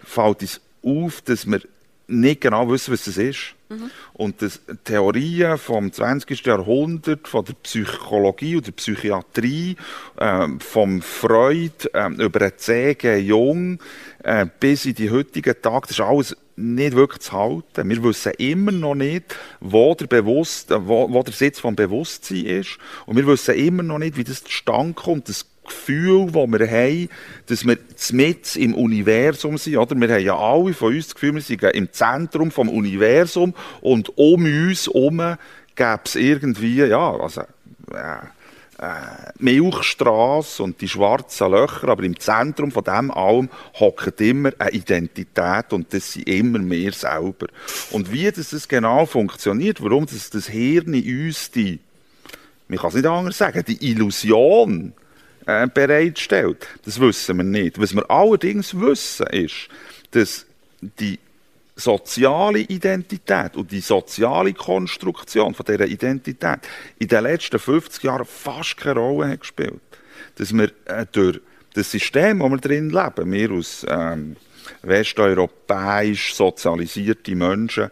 fällt 0.04 0.42
es 0.42 0.60
auf, 0.84 1.20
dass 1.22 1.46
wir 1.46 1.60
nicht 2.06 2.40
genau 2.40 2.70
wissen, 2.70 2.92
was 2.92 3.04
das 3.04 3.16
ist. 3.16 3.54
Mhm. 3.70 3.90
Und 4.14 4.42
dass 4.42 4.60
Theorien 4.82 5.56
vom 5.56 5.92
20. 5.92 6.44
Jahrhundert, 6.44 7.28
von 7.28 7.44
der 7.44 7.52
Psychologie 7.62 8.56
oder 8.56 8.66
der 8.66 8.72
Psychiatrie, 8.72 9.76
ähm, 10.18 10.58
vom 10.58 11.00
Freud 11.00 11.88
ähm, 11.94 12.14
über 12.16 12.40
den 12.40 12.52
C.G. 12.56 13.18
Jung 13.18 13.78
äh, 14.24 14.46
bis 14.58 14.86
in 14.86 14.94
die 14.96 15.10
heutigen 15.10 15.54
Tage, 15.62 15.82
das 15.82 15.92
ist 15.92 16.00
alles 16.00 16.36
nicht 16.56 16.94
wirklich 16.94 17.22
zu 17.22 17.32
halten. 17.32 17.88
Wir 17.88 18.02
wissen 18.02 18.32
immer 18.38 18.72
noch 18.72 18.94
nicht, 18.94 19.36
wo 19.60 19.94
der, 19.94 20.06
Bewusst, 20.06 20.70
wo, 20.70 21.10
wo 21.10 21.22
der 21.22 21.32
Sitz 21.32 21.60
vom 21.60 21.76
Bewusstsein 21.76 22.44
ist. 22.44 22.78
Und 23.06 23.16
wir 23.16 23.26
wissen 23.26 23.54
immer 23.54 23.82
noch 23.82 23.98
nicht, 23.98 24.16
wie 24.16 24.24
das 24.24 24.44
zustande 24.44 24.94
kommt. 24.94 25.28
Das 25.28 25.46
Gefühl, 25.64 26.26
das 26.26 26.34
wir 26.34 26.70
haben, 26.70 27.08
dass 27.46 27.66
wir 27.66 27.78
mit 28.12 28.56
im 28.56 28.74
Universum 28.74 29.58
sind. 29.58 29.76
Oder? 29.76 29.94
Wir 29.96 30.14
haben 30.14 30.24
ja 30.24 30.36
alle 30.36 30.72
von 30.74 30.94
uns 30.94 31.06
das 31.06 31.14
Gefühl, 31.14 31.34
wir 31.34 31.42
sind 31.42 31.62
im 31.62 31.92
Zentrum 31.92 32.50
vom 32.50 32.68
Universum 32.68 33.54
und 33.80 34.16
um 34.16 34.44
uns 34.44 34.86
herum 34.86 35.36
gäbe 35.74 36.00
es 36.04 36.16
irgendwie, 36.16 36.76
ja, 36.76 37.16
also, 37.16 37.42
äh, 37.92 38.26
äh, 38.80 39.32
Milchstraße 39.38 40.62
und 40.62 40.80
die 40.80 40.88
schwarzen 40.88 41.50
Löcher, 41.50 41.88
aber 41.88 42.02
im 42.02 42.18
Zentrum 42.18 42.72
von 42.72 42.82
dem 42.82 43.10
allem 43.10 43.50
hockt 43.78 44.20
immer 44.22 44.52
eine 44.58 44.70
Identität 44.70 45.72
und 45.72 45.92
das 45.92 46.12
sind 46.12 46.26
immer 46.26 46.58
mehr 46.58 46.92
selber. 46.92 47.48
Und 47.90 48.10
wie 48.10 48.30
das, 48.30 48.50
das 48.50 48.68
genau 48.68 49.04
funktioniert, 49.04 49.82
warum 49.82 50.06
das, 50.06 50.30
das 50.30 50.48
Hirn 50.48 50.94
in 50.94 51.26
uns 51.26 51.50
die, 51.50 51.78
man 52.68 52.78
kann 52.78 52.88
es 52.88 52.94
nicht 52.94 53.06
anders 53.06 53.36
sagen, 53.36 53.64
die 53.66 53.90
Illusion 53.90 54.94
äh, 55.46 55.66
bereitstellt, 55.66 56.66
das 56.84 57.00
wissen 57.00 57.36
wir 57.38 57.44
nicht. 57.44 57.80
Was 57.80 57.94
wir 57.94 58.10
allerdings 58.10 58.78
wissen 58.78 59.26
ist, 59.28 59.68
dass 60.10 60.46
die 60.80 61.18
soziale 61.76 62.60
Identität 62.60 63.56
und 63.56 63.70
die 63.72 63.80
soziale 63.80 64.52
Konstruktion 64.52 65.54
von 65.54 65.64
dieser 65.66 65.86
Identität 65.86 66.60
in 66.98 67.08
den 67.08 67.22
letzten 67.22 67.58
50 67.58 68.02
Jahren 68.02 68.26
fast 68.26 68.76
keine 68.76 69.00
Rolle 69.00 69.30
hat 69.30 69.40
gespielt. 69.40 69.80
Dass 70.36 70.52
wir 70.52 70.70
äh, 70.84 71.06
durch 71.10 71.40
das 71.74 71.90
System, 71.90 72.40
wo 72.40 72.48
wir 72.48 72.58
drin 72.58 72.90
leben, 72.90 73.32
wir 73.32 73.50
als 73.50 73.86
ähm, 73.88 74.36
westeuropäisch 74.82 76.34
sozialisierte 76.34 77.34
Menschen, 77.34 77.90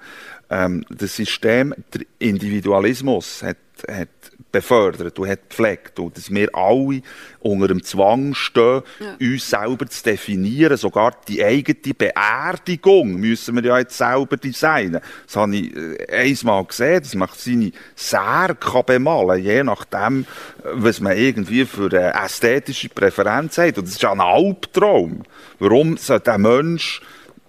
ähm, 0.51 0.85
das 0.91 1.17
System, 1.17 1.75
der 1.93 2.03
Individualismus 2.19 3.43
hat, 3.43 3.57
hat 3.89 4.09
befördert 4.51 5.19
und 5.19 5.29
hat 5.29 5.49
gepflegt. 5.49 5.99
Und 5.99 6.17
dass 6.17 6.31
wir 6.31 6.55
alle 6.55 7.03
unter 7.41 7.69
dem 7.69 7.83
Zwang 7.83 8.35
stehen, 8.35 8.83
ja. 9.01 9.17
uns 9.21 9.49
selber 9.49 9.87
zu 9.87 10.03
definieren. 10.03 10.77
Sogar 10.77 11.15
die 11.29 11.45
eigene 11.45 11.95
Beerdigung 11.95 13.15
müssen 13.17 13.57
wir 13.57 13.65
ja 13.65 13.79
jetzt 13.79 13.99
selber 13.99 14.37
designen. 14.37 15.01
Das 15.27 15.37
habe 15.37 15.57
ich 15.57 15.77
äh, 15.77 16.07
einmal 16.09 16.65
gesehen, 16.65 17.03
dass 17.03 17.15
man 17.15 17.29
seine 17.35 17.73
Särge 17.95 18.83
bemalen 18.85 19.43
je 19.43 19.63
nachdem, 19.63 20.27
was 20.63 21.01
man 21.01 21.17
irgendwie 21.17 21.65
für 21.65 21.91
eine 21.91 22.15
ästhetische 22.15 22.89
Präferenz 22.89 23.59
hat. 23.59 23.79
Und 23.79 23.87
das 23.87 23.95
ist 23.95 24.03
ja 24.03 24.13
ein 24.13 24.21
Albtraum. 24.21 25.23
Warum 25.59 25.97
soll 25.97 26.21
der 26.21 26.39
Mensch 26.39 27.01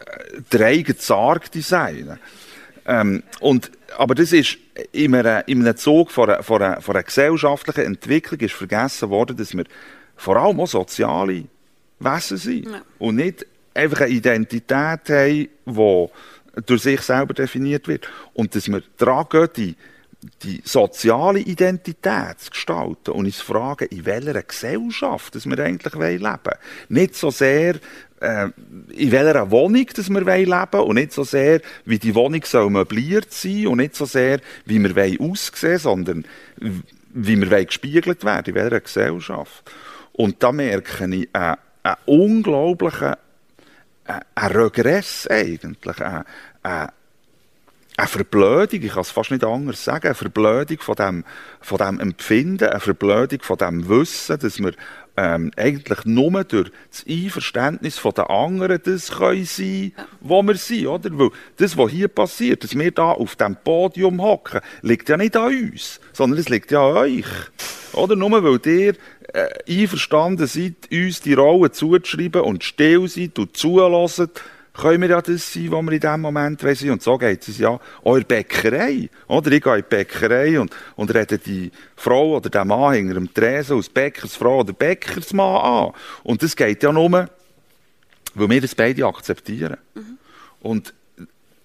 äh, 0.06 0.42
den 0.52 0.64
eigenen 0.64 1.00
Sarg 1.00 1.52
designen? 1.52 2.20
Ähm, 2.86 3.24
und, 3.40 3.72
aber 3.98 4.16
das 4.16 4.32
ist 4.32 4.58
in 4.92 5.16
einem, 5.16 5.44
in 5.48 5.62
einem 5.62 5.76
Zug 5.78 6.12
von 6.12 6.30
einer, 6.30 6.44
von, 6.44 6.62
einer, 6.62 6.82
von 6.82 6.96
einer 6.96 7.04
gesellschaftlichen 7.04 7.86
Entwicklung 7.86 8.40
ist 8.40 8.54
vergessen 8.54 9.10
worden, 9.10 9.38
dass 9.38 9.56
wir 9.56 9.66
vor 10.16 10.38
allem 10.38 10.60
auch 10.60 10.68
soziale 10.68 11.46
Wesen 12.00 12.38
sind. 12.38 12.66
Ja. 12.66 12.82
Und 12.98 13.16
nicht 13.16 13.46
einfach 13.74 14.02
eine 14.02 14.10
Identität 14.10 15.10
haben, 15.10 15.50
die 15.66 16.10
durch 16.66 16.82
sich 16.82 17.02
selber 17.02 17.34
definiert 17.34 17.88
wird. 17.88 18.10
Und 18.34 18.56
dass 18.56 18.68
wir 18.68 18.84
daran 18.98 19.26
gehen, 19.30 19.50
die, 19.56 19.76
die 20.44 20.62
soziale 20.66 21.40
Identität 21.40 22.40
zu 22.40 22.52
gestalten 22.52 23.12
und 23.12 23.26
uns 23.26 23.40
fragen, 23.40 23.88
in 23.90 24.06
welcher 24.06 24.42
Gesellschaft 24.44 25.36
dass 25.36 25.46
wir 25.46 25.60
eigentlich 25.60 25.94
leben 25.94 26.24
wollen. 26.24 26.58
Nicht 26.90 27.16
so 27.16 27.32
sehr, 27.32 27.76
äh, 28.22 28.50
in 28.92 29.12
welcher 29.12 29.52
Wohnung 29.52 29.86
dass 29.96 30.10
wir 30.10 30.22
leben 30.22 30.50
wollen 30.50 30.88
und 30.88 30.96
nicht 30.96 31.14
so 31.14 31.24
sehr, 31.24 31.62
wie 31.86 32.00
die 32.00 32.16
Wohnung 32.16 32.42
soll 32.44 32.70
möbliert 32.70 33.32
sein 33.32 33.68
und 33.68 33.78
nicht 33.78 33.96
so 33.96 34.06
sehr, 34.06 34.40
wie 34.66 34.80
wir 34.80 34.96
wollen 34.96 35.32
aussehen 35.32 35.80
sondern 35.80 36.26
wie 36.58 37.40
wir 37.40 37.52
wollen 37.52 37.66
gespiegelt 37.66 38.24
werden, 38.24 38.54
in 38.54 38.56
welcher 38.56 38.82
Gesellschaft. 38.82 39.72
Und 40.14 40.44
da 40.44 40.52
merke 40.52 40.92
ich 40.94 41.02
einen, 41.02 41.28
einen 41.34 41.98
unglaublichen 42.06 43.16
einen 44.36 44.56
Regress 44.56 45.28
eigentlich, 45.28 46.02
einen, 46.02 46.26
einen, 46.64 46.90
eine 47.98 48.08
Verblödung, 48.08 48.82
ich 48.82 48.92
kann 48.92 49.02
es 49.02 49.12
fast 49.12 49.32
nicht 49.32 49.44
anders 49.44 49.84
sagen, 49.84 50.08
eine 50.08 50.16
Verblödung 50.16 50.80
von 50.80 50.96
dem, 50.96 51.26
von 51.62 51.78
dem 51.78 52.00
Empfinden, 52.00 52.70
eine 52.70 52.80
Verblödung 52.80 53.42
von 53.42 53.58
dem 53.58 53.88
Wissen, 53.90 54.40
dass 54.40 54.60
wir 54.60 54.74
ähm, 55.20 55.52
eigentlich 55.58 56.06
nur 56.06 56.44
durch 56.46 56.72
das 56.90 57.06
Einverständnis 57.08 58.02
den 58.02 58.24
anderen 58.24 58.80
das 58.82 59.12
können 59.12 59.44
sein, 59.44 59.92
wo 60.22 60.42
wir 60.44 60.56
sind, 60.56 60.88
oder? 60.88 61.10
Weil 61.12 61.32
das, 61.58 61.78
was 61.78 61.92
hier 61.92 62.08
passiert, 62.08 62.64
dass 62.64 62.78
wir 62.78 62.92
da 62.92 63.12
auf 63.12 63.36
dem 63.36 63.58
Podium 63.58 64.22
hocken, 64.22 64.62
liegt 64.82 65.10
ja 65.10 65.18
nicht 65.18 65.36
an 65.36 65.48
uns, 65.48 66.00
sondern 66.14 66.40
es 66.40 66.48
liegt 66.48 66.72
ja 66.72 66.88
an 66.88 66.98
euch. 66.98 67.26
Oder? 67.92 68.16
Nur 68.16 68.32
weil 68.44 68.66
ihr 68.66 68.96
äh, 69.34 69.82
einverstanden 69.82 70.48
seid, 70.48 70.90
uns 70.90 71.20
die 71.20 71.34
Rolle 71.34 71.72
zuzuschreiben 71.72 72.42
und 72.42 72.64
still 72.64 73.08
seid 73.10 73.38
und 73.40 73.58
zulässt, 73.58 74.42
können 74.80 75.02
wir 75.02 75.10
ja 75.10 75.22
das 75.22 75.54
sein, 75.54 75.72
was 75.72 75.84
wir 75.84 75.92
in 75.92 76.00
diesem 76.00 76.22
Moment 76.22 76.62
sind. 76.62 76.92
Und 76.92 77.02
so 77.02 77.18
geht 77.18 77.48
es 77.48 77.58
ja 77.58 77.80
auch 78.04 78.16
in 78.16 78.20
der 78.22 78.28
Bäckerei. 78.28 79.10
Oder 79.28 79.52
ich 79.52 79.62
gehe 79.62 79.76
in 79.76 79.82
die 79.82 79.96
Bäckerei 79.96 80.60
und, 80.60 80.76
und 80.96 81.14
rede 81.14 81.38
die 81.38 81.72
Frau 81.96 82.38
oder 82.38 82.50
den 82.50 82.68
Mann 82.68 82.94
hinter 82.94 83.16
dem 83.16 83.34
Tresen 83.34 83.78
als 83.78 83.90
Bäckersfrau 83.90 84.60
oder 84.62 84.74
Bäckersmann 84.74 85.62
an. 85.62 85.92
Und 86.24 86.42
das 86.44 86.56
geht 86.56 86.84
ja 86.84 86.92
nur, 86.92 87.12
weil 87.12 88.50
wir 88.50 88.62
das 88.62 88.76
beide 88.76 89.06
akzeptieren. 89.06 89.78
Mhm. 89.96 90.18
Und, 90.62 90.94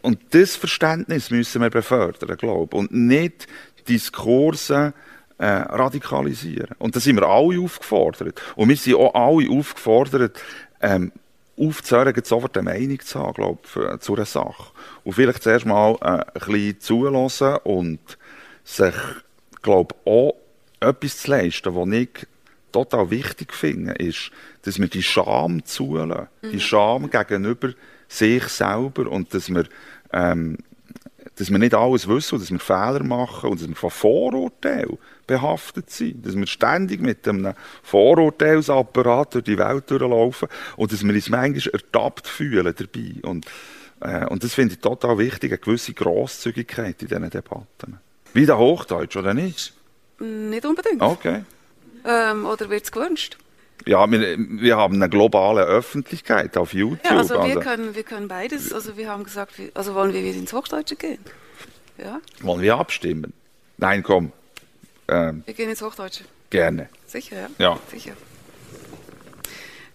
und 0.03 0.19
das 0.31 0.57
Verständnis 0.57 1.31
müssen 1.31 1.63
wir 1.63 1.71
befördern, 1.71 2.37
glaube 2.37 2.69
ich. 2.73 2.79
Und 2.79 2.93
nicht 2.93 3.47
Diskurse 3.89 4.93
äh, 5.39 5.47
radikalisieren. 5.47 6.75
Und 6.79 6.97
da 6.97 7.01
sind 7.01 7.17
wir 7.17 7.29
alle 7.29 7.61
aufgefordert. 7.61 8.41
Und 8.57 8.69
wir 8.69 8.77
sind 8.77 8.95
auch 8.95 9.15
alle 9.15 9.51
aufgefordert, 9.51 10.41
ähm, 10.81 11.13
aufzuhören, 11.57 12.15
sofort 12.25 12.57
eine 12.59 12.71
Meinung 12.71 13.01
zu 13.01 13.21
haben, 13.21 13.35
glaube 13.35 13.99
zu 14.01 14.15
einer 14.15 14.25
Sache. 14.25 14.73
Und 15.05 15.13
vielleicht 15.13 15.43
zuerst 15.43 15.67
mal 15.67 15.97
äh, 16.01 16.07
ein 16.07 16.25
bisschen 16.35 16.81
zulassen 16.81 17.57
und 17.65 18.01
sich, 18.65 18.95
glaube 19.63 19.95
auch 20.05 20.35
etwas 20.81 21.19
zu 21.19 21.31
leisten, 21.31 21.75
was 21.75 21.89
ich 21.89 22.27
total 22.73 23.11
wichtig 23.11 23.53
finde, 23.53 23.93
ist, 23.93 24.31
dass 24.63 24.79
wir 24.79 24.89
die 24.89 25.03
Scham 25.03 25.65
zulassen. 25.65 26.29
Mhm. 26.43 26.51
Die 26.51 26.61
Scham 26.61 27.11
gegenüber 27.11 27.71
sich 28.09 28.45
selber 28.49 29.11
und 29.11 29.33
dass 29.33 29.49
wir, 29.49 29.65
ähm, 30.13 30.59
dass 31.37 31.51
wir 31.51 31.59
nicht 31.59 31.75
alles 31.75 32.09
wissen 32.09 32.35
und 32.35 32.43
dass 32.43 32.51
wir 32.51 32.59
Fehler 32.59 33.03
machen 33.05 33.51
und 33.51 33.61
dass 33.61 33.69
wir 33.69 33.77
von 33.77 33.91
Vorurteilen 33.91 34.99
behaftet 35.27 35.91
sind. 35.91 36.27
Dass 36.27 36.37
wir 36.37 36.47
ständig 36.47 37.01
mit 37.01 37.27
einem 37.29 37.55
Vorurteilsapparat 37.83 39.35
durch 39.35 39.45
die 39.45 39.59
Welt 39.59 39.91
durchlaufen 39.91 40.49
und 40.77 40.93
dass 40.93 41.05
wir 41.05 41.15
uns 41.15 41.29
manchmal 41.29 41.73
ertappt 41.73 42.27
fühlen 42.27 42.75
dabei. 42.77 43.29
Und, 43.29 43.47
äh, 44.01 44.27
und 44.27 44.45
das 44.45 44.55
finde 44.55 44.75
ich 44.75 44.81
total 44.81 45.19
wichtig, 45.19 45.53
eine 45.53 45.59
gewisse 45.59 45.93
Grosszügigkeit 45.95 47.03
in 47.03 47.09
diesen 47.09 47.31
Debatten. 47.31 47.99
Wie 48.33 48.47
der 48.47 48.59
Hochdeutsch, 48.59 49.17
oder 49.17 49.35
nicht? 49.35 49.75
Nicht 50.19 50.65
unbedingt. 50.65 51.03
Okay. 51.03 51.45
Ähm, 52.05 52.47
oder 52.47 52.69
wird 52.69 52.85
es 52.85 52.93
gewünscht? 52.93 53.39
Ja, 53.87 54.11
wir, 54.11 54.37
wir, 54.39 54.77
haben 54.77 54.95
eine 54.95 55.09
globale 55.09 55.63
Öffentlichkeit 55.63 56.57
auf 56.57 56.73
YouTube. 56.73 57.05
Ja, 57.05 57.19
also 57.19 57.35
wir, 57.35 57.43
also. 57.43 57.61
Können, 57.61 57.95
wir 57.95 58.03
können 58.03 58.29
beides. 58.29 58.73
Also 58.73 58.97
wir 58.97 59.11
haben 59.11 59.25
gesagt, 59.25 59.55
also 59.75 59.95
wollen 59.95 60.13
wir 60.13 60.23
wieder 60.23 60.39
ins 60.39 60.53
Hochdeutsche 60.53 60.97
gehen? 60.97 61.19
Ja. 61.99 62.21
Wollen 62.41 62.63
wir 62.63 62.77
abstimmen? 62.77 63.35
Nein, 63.77 64.03
komm. 64.03 64.33
Ähm, 65.09 65.43
Wir 65.47 65.55
gehen 65.55 65.71
ins 65.71 65.83
Hochdeutsche. 65.83 66.25
Gerne. 66.51 66.89
Sicher, 67.07 67.37
ja? 67.37 67.51
Ja. 67.59 67.81
Sicher. 67.91 68.13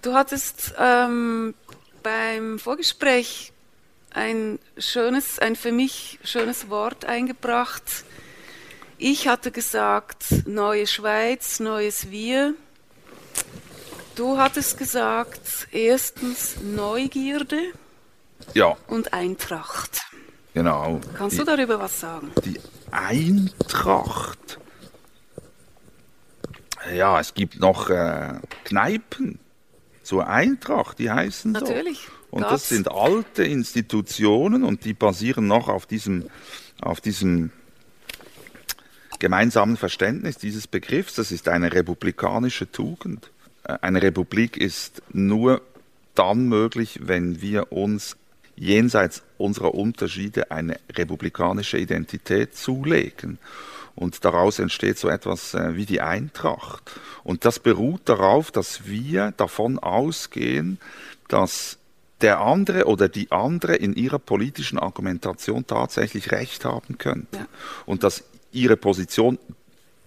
Du 0.01 0.13
hattest 0.13 0.73
ähm, 0.79 1.53
beim 2.03 2.59
Vorgespräch 2.59 3.51
ein 4.11 4.59
schönes, 4.77 5.39
ein 5.39 5.55
für 5.55 5.71
mich 5.71 6.19
schönes 6.23 6.69
Wort 6.69 7.05
eingebracht. 7.05 8.05
Ich 8.97 9.27
hatte 9.27 9.51
gesagt, 9.51 10.25
neue 10.45 10.87
Schweiz, 10.87 11.59
neues 11.59 12.11
Wir. 12.11 12.53
Du 14.15 14.37
hattest 14.37 14.77
gesagt, 14.77 15.67
erstens 15.71 16.57
Neugierde 16.61 17.61
ja. 18.53 18.75
und 18.87 19.13
Eintracht. 19.13 20.01
Genau. 20.53 20.99
Kannst 21.17 21.35
die, 21.35 21.39
du 21.39 21.45
darüber 21.45 21.79
was 21.79 21.99
sagen? 21.99 22.31
Die 22.43 22.59
Eintracht 22.91 24.59
ja, 26.93 27.19
es 27.19 27.33
gibt 27.33 27.59
noch 27.59 27.89
äh, 27.89 28.33
Kneipen 28.63 29.39
zur 30.03 30.27
Eintracht, 30.27 30.99
die 30.99 31.11
heißen 31.11 31.51
Natürlich. 31.51 31.99
so. 31.99 32.11
Und 32.31 32.41
Gab's. 32.41 32.53
das 32.53 32.69
sind 32.69 32.91
alte 32.91 33.43
Institutionen 33.43 34.63
und 34.63 34.85
die 34.85 34.93
basieren 34.93 35.47
noch 35.47 35.67
auf 35.67 35.85
diesem, 35.85 36.29
auf 36.81 37.01
diesem 37.01 37.51
gemeinsamen 39.19 39.77
Verständnis 39.77 40.37
dieses 40.37 40.67
Begriffs. 40.67 41.15
Das 41.15 41.31
ist 41.31 41.47
eine 41.47 41.73
republikanische 41.73 42.71
Tugend. 42.71 43.31
Äh, 43.63 43.77
eine 43.81 44.01
Republik 44.01 44.57
ist 44.57 45.01
nur 45.11 45.61
dann 46.15 46.47
möglich, 46.47 46.99
wenn 47.03 47.41
wir 47.41 47.71
uns 47.71 48.17
jenseits 48.55 49.23
unserer 49.37 49.73
Unterschiede 49.73 50.51
eine 50.51 50.79
republikanische 50.91 51.77
Identität 51.77 52.55
zulegen. 52.55 53.39
Und 53.99 54.23
daraus 54.23 54.59
entsteht 54.59 54.97
so 54.97 55.09
etwas 55.09 55.53
äh, 55.53 55.75
wie 55.75 55.85
die 55.85 55.99
Eintracht. 55.99 56.89
Und 57.25 57.43
das 57.43 57.59
beruht 57.59 57.99
darauf, 58.05 58.49
dass 58.49 58.85
wir 58.85 59.33
davon 59.35 59.77
ausgehen, 59.77 60.79
dass 61.27 61.77
der 62.21 62.39
andere 62.39 62.85
oder 62.85 63.09
die 63.09 63.29
andere 63.29 63.75
in 63.75 63.93
ihrer 63.93 64.17
politischen 64.17 64.79
Argumentation 64.79 65.67
tatsächlich 65.67 66.31
recht 66.31 66.63
haben 66.63 66.97
könnte. 66.97 67.39
Ja. 67.39 67.47
Und 67.85 68.03
dass 68.03 68.23
ihre 68.53 68.77
Position 68.77 69.37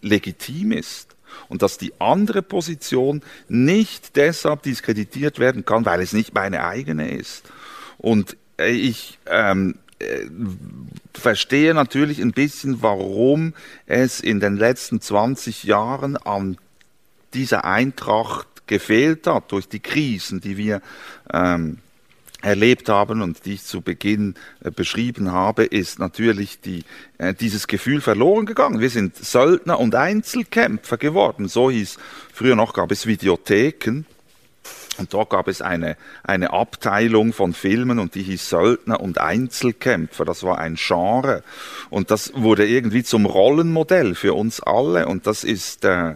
legitim 0.01 0.72
ist. 0.72 1.09
und 1.49 1.62
dass 1.62 1.78
die 1.78 1.93
andere 1.99 2.43
Position 2.43 3.22
nicht 3.49 4.16
deshalb 4.16 4.62
diskreditiert 4.62 5.38
werden 5.38 5.64
kann, 5.64 5.86
weil 5.86 6.01
es 6.01 6.12
nicht 6.12 6.34
meine 6.34 6.64
eigene 6.64 7.11
ist. 7.11 7.45
Und 7.97 8.36
ich 8.59 9.18
ähm, 9.26 9.76
äh, 10.03 10.29
verstehe 11.15 11.75
natürlich 11.75 12.21
ein 12.21 12.33
bisschen, 12.33 12.83
warum 12.83 13.55
es 13.87 14.21
in 14.21 14.41
den 14.41 14.57
letzten 14.57 15.01
20 15.01 15.65
Jahren 15.65 16.17
an 16.17 16.57
dieser 17.35 17.65
Eintracht 17.65 18.67
gefehlt 18.67 19.27
hat 19.27 19.53
durch 19.53 19.69
die 19.69 19.81
Krisen, 19.81 20.41
die 20.41 20.57
wir 20.57 20.83
ähm, 21.33 21.79
erlebt 22.43 22.89
haben 22.89 23.23
und 23.23 23.45
die 23.47 23.55
ich 23.55 23.65
zu 23.65 23.81
Beginn 23.81 24.35
äh, 24.63 24.71
beschrieben 24.71 25.33
habe, 25.33 25.65
ist 25.65 25.99
natürlich 25.99 26.61
die, 26.61 26.85
äh, 27.19 27.33
dieses 27.35 27.69
Gefühl 27.69 28.01
verloren 28.01 28.47
gegangen. 28.47 28.81
Wir 28.81 28.91
sind 28.91 29.17
Söldner 29.17 29.79
und 29.79 29.95
Einzelkämpfer 29.95 30.99
geworden. 30.99 31.49
So 31.49 31.71
hieß, 31.71 31.99
früher 32.33 32.57
noch 32.57 32.75
gab 32.75 32.91
es 32.91 33.07
Videotheken. 33.07 34.05
Und 34.99 35.14
dort 35.14 35.30
gab 35.30 35.49
es 35.49 35.62
eine, 35.62 35.97
eine 36.22 36.53
Abteilung 36.53 37.32
von 37.32 37.55
Filmen 37.55 37.99
und 37.99 38.14
die 38.14 38.22
hieß 38.22 38.51
Söldner 38.51 39.01
und 39.01 39.18
Einzelkämpfer. 39.18 40.24
Das 40.24 40.43
war 40.43 40.59
ein 40.59 40.74
Genre. 40.74 41.43
Und 41.88 42.11
das 42.11 42.32
wurde 42.34 42.66
irgendwie 42.66 43.03
zum 43.03 43.24
Rollenmodell 43.24 44.14
für 44.14 44.34
uns 44.34 44.61
alle. 44.61 45.07
Und 45.07 45.26
das 45.26 45.45
ist, 45.45 45.84
äh, 45.86 46.14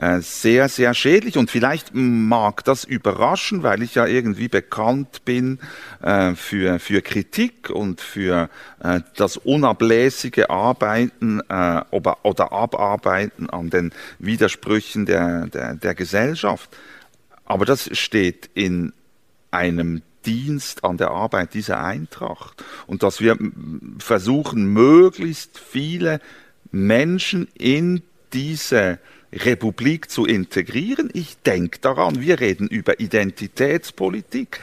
äh, 0.00 0.22
sehr, 0.22 0.70
sehr 0.70 0.94
schädlich. 0.94 1.36
Und 1.36 1.50
vielleicht 1.50 1.90
mag 1.92 2.64
das 2.64 2.84
überraschen, 2.84 3.62
weil 3.62 3.82
ich 3.82 3.96
ja 3.96 4.06
irgendwie 4.06 4.48
bekannt 4.48 5.26
bin 5.26 5.58
äh, 6.00 6.34
für, 6.34 6.78
für 6.78 7.02
Kritik 7.02 7.68
und 7.68 8.00
für 8.00 8.48
äh, 8.82 9.00
das 9.16 9.36
unablässige 9.36 10.48
Arbeiten 10.48 11.42
äh, 11.50 11.82
oder, 11.90 12.24
oder 12.24 12.50
Abarbeiten 12.50 13.50
an 13.50 13.68
den 13.68 13.92
Widersprüchen 14.18 15.04
der, 15.04 15.48
der, 15.48 15.74
der 15.74 15.94
Gesellschaft. 15.94 16.70
Aber 17.50 17.64
das 17.64 17.90
steht 17.98 18.48
in 18.54 18.92
einem 19.50 20.02
Dienst 20.24 20.84
an 20.84 20.98
der 20.98 21.10
Arbeit 21.10 21.52
dieser 21.52 21.82
Eintracht 21.82 22.62
und 22.86 23.02
dass 23.02 23.20
wir 23.20 23.36
versuchen, 23.98 24.72
möglichst 24.72 25.58
viele 25.58 26.20
Menschen 26.70 27.48
in 27.58 28.04
diese 28.32 29.00
Republik 29.32 30.12
zu 30.12 30.26
integrieren. 30.26 31.10
Ich 31.12 31.38
denke 31.38 31.80
daran, 31.80 32.20
wir 32.20 32.38
reden 32.38 32.68
über 32.68 33.00
Identitätspolitik. 33.00 34.60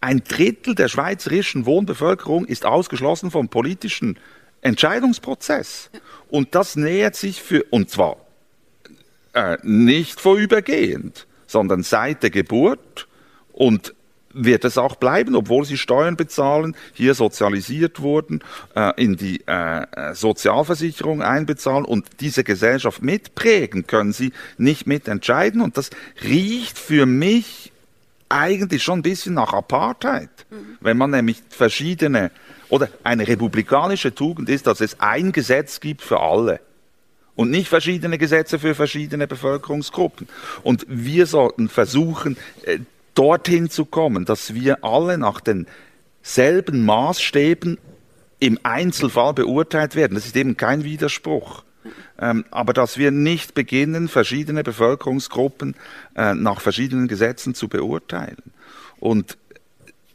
Ein 0.00 0.24
Drittel 0.26 0.74
der 0.74 0.88
schweizerischen 0.88 1.66
Wohnbevölkerung 1.66 2.46
ist 2.46 2.64
ausgeschlossen 2.64 3.30
vom 3.30 3.50
politischen 3.50 4.18
Entscheidungsprozess. 4.62 5.90
Und 6.30 6.54
das 6.54 6.74
nähert 6.74 7.16
sich 7.16 7.42
für, 7.42 7.64
und 7.68 7.90
zwar 7.90 8.16
äh, 9.34 9.58
nicht 9.62 10.22
vorübergehend, 10.22 11.26
sondern 11.50 11.82
seit 11.82 12.22
der 12.22 12.30
Geburt 12.30 13.08
und 13.52 13.94
wird 14.32 14.64
es 14.64 14.78
auch 14.78 14.94
bleiben, 14.94 15.34
obwohl 15.34 15.64
sie 15.64 15.76
Steuern 15.76 16.16
bezahlen, 16.16 16.76
hier 16.94 17.14
sozialisiert 17.14 18.00
wurden, 18.00 18.44
äh, 18.76 18.92
in 19.02 19.16
die 19.16 19.42
äh, 19.48 19.82
äh, 19.82 20.14
Sozialversicherung 20.14 21.20
einbezahlen 21.20 21.84
und 21.84 22.06
diese 22.20 22.44
Gesellschaft 22.44 23.02
mitprägen, 23.02 23.88
können 23.88 24.12
sie 24.12 24.32
nicht 24.56 24.86
mitentscheiden. 24.86 25.60
Und 25.60 25.76
das 25.76 25.90
riecht 26.22 26.78
für 26.78 27.06
mich 27.06 27.72
eigentlich 28.28 28.84
schon 28.84 29.00
ein 29.00 29.02
bisschen 29.02 29.34
nach 29.34 29.52
Apartheid, 29.52 30.30
mhm. 30.50 30.78
wenn 30.80 30.96
man 30.96 31.10
nämlich 31.10 31.42
verschiedene 31.48 32.30
oder 32.68 32.88
eine 33.02 33.26
republikanische 33.26 34.14
Tugend 34.14 34.48
ist, 34.48 34.68
dass 34.68 34.80
es 34.80 35.00
ein 35.00 35.32
Gesetz 35.32 35.80
gibt 35.80 36.02
für 36.02 36.20
alle 36.20 36.60
und 37.40 37.50
nicht 37.50 37.68
verschiedene 37.68 38.18
Gesetze 38.18 38.58
für 38.58 38.74
verschiedene 38.74 39.26
Bevölkerungsgruppen. 39.26 40.28
Und 40.62 40.84
wir 40.88 41.24
sollten 41.24 41.70
versuchen, 41.70 42.36
äh, 42.64 42.80
dorthin 43.14 43.70
zu 43.70 43.86
kommen, 43.86 44.26
dass 44.26 44.52
wir 44.52 44.84
alle 44.84 45.16
nach 45.16 45.40
denselben 45.40 46.84
Maßstäben 46.84 47.78
im 48.40 48.58
Einzelfall 48.62 49.32
beurteilt 49.32 49.94
werden. 49.94 50.16
Das 50.16 50.26
ist 50.26 50.36
eben 50.36 50.58
kein 50.58 50.84
Widerspruch. 50.84 51.64
Ähm, 52.18 52.44
aber 52.50 52.74
dass 52.74 52.98
wir 52.98 53.10
nicht 53.10 53.54
beginnen, 53.54 54.08
verschiedene 54.08 54.62
Bevölkerungsgruppen 54.62 55.76
äh, 56.16 56.34
nach 56.34 56.60
verschiedenen 56.60 57.08
Gesetzen 57.08 57.54
zu 57.54 57.68
beurteilen. 57.68 58.36
Und 58.98 59.38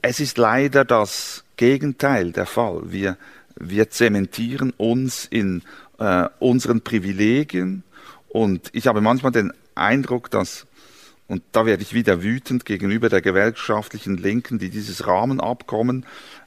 es 0.03 0.19
ist 0.19 0.37
leider 0.37 0.85
das 0.85 1.43
Gegenteil 1.57 2.33
der 2.33 2.45
Fall. 2.45 2.83
Wir, 2.91 3.17
wir 3.55 3.89
zementieren 3.89 4.73
uns 4.77 5.25
in 5.25 5.63
äh, 5.99 6.27
unseren 6.39 6.81
Privilegien 6.81 7.83
und 8.27 8.69
ich 8.73 8.87
habe 8.87 9.01
manchmal 9.01 9.31
den 9.31 9.53
Eindruck, 9.75 10.29
dass 10.29 10.67
und 11.27 11.41
da 11.53 11.65
werde 11.65 11.81
ich 11.81 11.93
wieder 11.93 12.21
wütend 12.21 12.65
gegenüber 12.65 13.09
der 13.09 13.21
gewerkschaftlichen 13.21 14.17
Linken, 14.17 14.59
die 14.59 14.69
dieses 14.69 15.07
Rahmenabkommen 15.07 16.05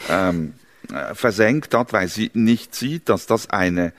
ähm, 0.09 0.55
äh, 0.93 1.15
versenkt 1.15 1.75
hat, 1.75 1.93
weil 1.93 2.09
sie 2.09 2.31
nicht 2.35 2.75
sieht, 2.75 3.09
dass 3.09 3.27
das 3.27 3.51
eine, 3.51 3.93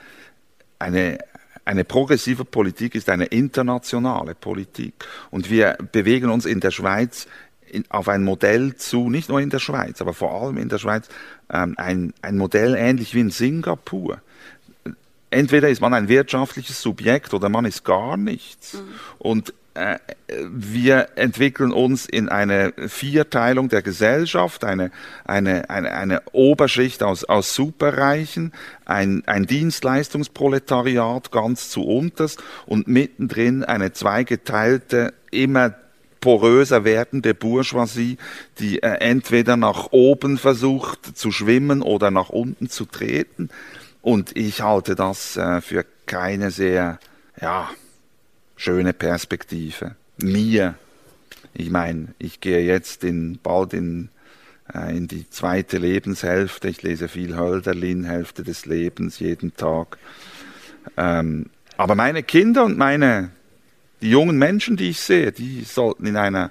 eine, 0.78 1.18
eine 1.66 1.84
progressive 1.84 2.46
Politik 2.46 2.94
ist, 2.94 3.10
eine 3.10 3.26
internationale 3.26 4.34
Politik. 4.34 4.94
Und 5.30 5.50
wir 5.50 5.76
bewegen 5.92 6.30
uns 6.30 6.46
in 6.46 6.60
der 6.60 6.70
Schweiz 6.70 7.26
in, 7.70 7.84
auf 7.90 8.08
ein 8.08 8.24
Modell 8.24 8.74
zu, 8.76 9.10
nicht 9.10 9.28
nur 9.28 9.40
in 9.40 9.50
der 9.50 9.58
Schweiz, 9.58 10.00
aber 10.00 10.14
vor 10.14 10.32
allem 10.32 10.56
in 10.56 10.70
der 10.70 10.78
Schweiz, 10.78 11.08
ähm, 11.52 11.74
ein, 11.76 12.14
ein 12.22 12.38
Modell 12.38 12.74
ähnlich 12.74 13.14
wie 13.14 13.20
in 13.20 13.30
Singapur. 13.30 14.22
Entweder 15.30 15.68
ist 15.68 15.80
man 15.80 15.94
ein 15.94 16.08
wirtschaftliches 16.08 16.82
Subjekt 16.82 17.32
oder 17.34 17.48
man 17.48 17.64
ist 17.64 17.84
gar 17.84 18.16
nichts. 18.16 18.74
Mhm. 18.74 18.78
Und 19.18 19.54
äh, 19.74 19.98
wir 20.50 21.10
entwickeln 21.14 21.72
uns 21.72 22.06
in 22.06 22.28
eine 22.28 22.72
Vierteilung 22.88 23.68
der 23.68 23.82
Gesellschaft, 23.82 24.64
eine, 24.64 24.90
eine, 25.24 25.70
eine, 25.70 25.92
eine 25.92 26.22
Oberschicht 26.32 27.02
aus, 27.02 27.24
aus 27.24 27.54
Superreichen, 27.54 28.52
ein, 28.84 29.22
ein 29.26 29.46
Dienstleistungsproletariat 29.46 31.30
ganz 31.30 31.70
zu 31.70 31.84
unterst 31.84 32.42
und 32.66 32.88
mittendrin 32.88 33.62
eine 33.62 33.92
zweigeteilte, 33.92 35.14
immer 35.30 35.74
poröser 36.20 36.84
werdende 36.84 37.34
Bourgeoisie, 37.34 38.18
die 38.58 38.82
äh, 38.82 38.96
entweder 38.98 39.56
nach 39.56 39.92
oben 39.92 40.36
versucht 40.36 41.16
zu 41.16 41.30
schwimmen 41.32 41.82
oder 41.82 42.10
nach 42.10 42.28
unten 42.28 42.68
zu 42.68 42.84
treten. 42.84 43.50
Und 44.02 44.36
ich 44.36 44.62
halte 44.62 44.94
das 44.94 45.36
äh, 45.36 45.60
für 45.60 45.84
keine 46.06 46.50
sehr, 46.50 46.98
ja, 47.40 47.70
schöne 48.56 48.92
Perspektive. 48.92 49.96
Mir, 50.18 50.74
ich 51.54 51.70
meine, 51.70 52.08
ich 52.18 52.40
gehe 52.40 52.60
jetzt 52.60 53.04
in, 53.04 53.38
bald 53.42 53.72
in, 53.74 54.08
äh, 54.74 54.96
in 54.96 55.08
die 55.08 55.28
zweite 55.28 55.78
Lebenshälfte. 55.78 56.68
Ich 56.68 56.82
lese 56.82 57.08
viel 57.08 57.36
Hölderlin, 57.36 58.04
Hälfte 58.04 58.42
des 58.42 58.66
Lebens, 58.66 59.18
jeden 59.18 59.54
Tag. 59.56 59.98
Ähm, 60.96 61.50
aber 61.76 61.94
meine 61.94 62.22
Kinder 62.22 62.64
und 62.64 62.78
meine, 62.78 63.30
die 64.00 64.10
jungen 64.10 64.38
Menschen, 64.38 64.76
die 64.76 64.90
ich 64.90 65.00
sehe, 65.00 65.32
die 65.32 65.62
sollten 65.64 66.06
in 66.06 66.16
einer, 66.16 66.50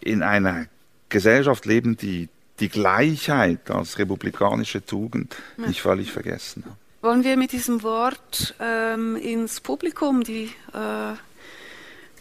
in 0.00 0.22
einer 0.22 0.66
Gesellschaft 1.08 1.66
leben, 1.66 1.96
die 1.96 2.28
die 2.60 2.68
Gleichheit 2.68 3.70
als 3.70 3.98
republikanische 3.98 4.84
Tugend 4.84 5.36
nicht 5.56 5.80
völlig 5.80 6.12
vergessen 6.12 6.64
hat. 6.66 6.76
Wollen 7.00 7.22
wir 7.22 7.36
mit 7.36 7.52
diesem 7.52 7.82
Wort 7.84 8.54
ähm, 8.60 9.14
ins 9.16 9.60
Publikum, 9.60 10.24
die, 10.24 10.50
äh, 10.72 11.14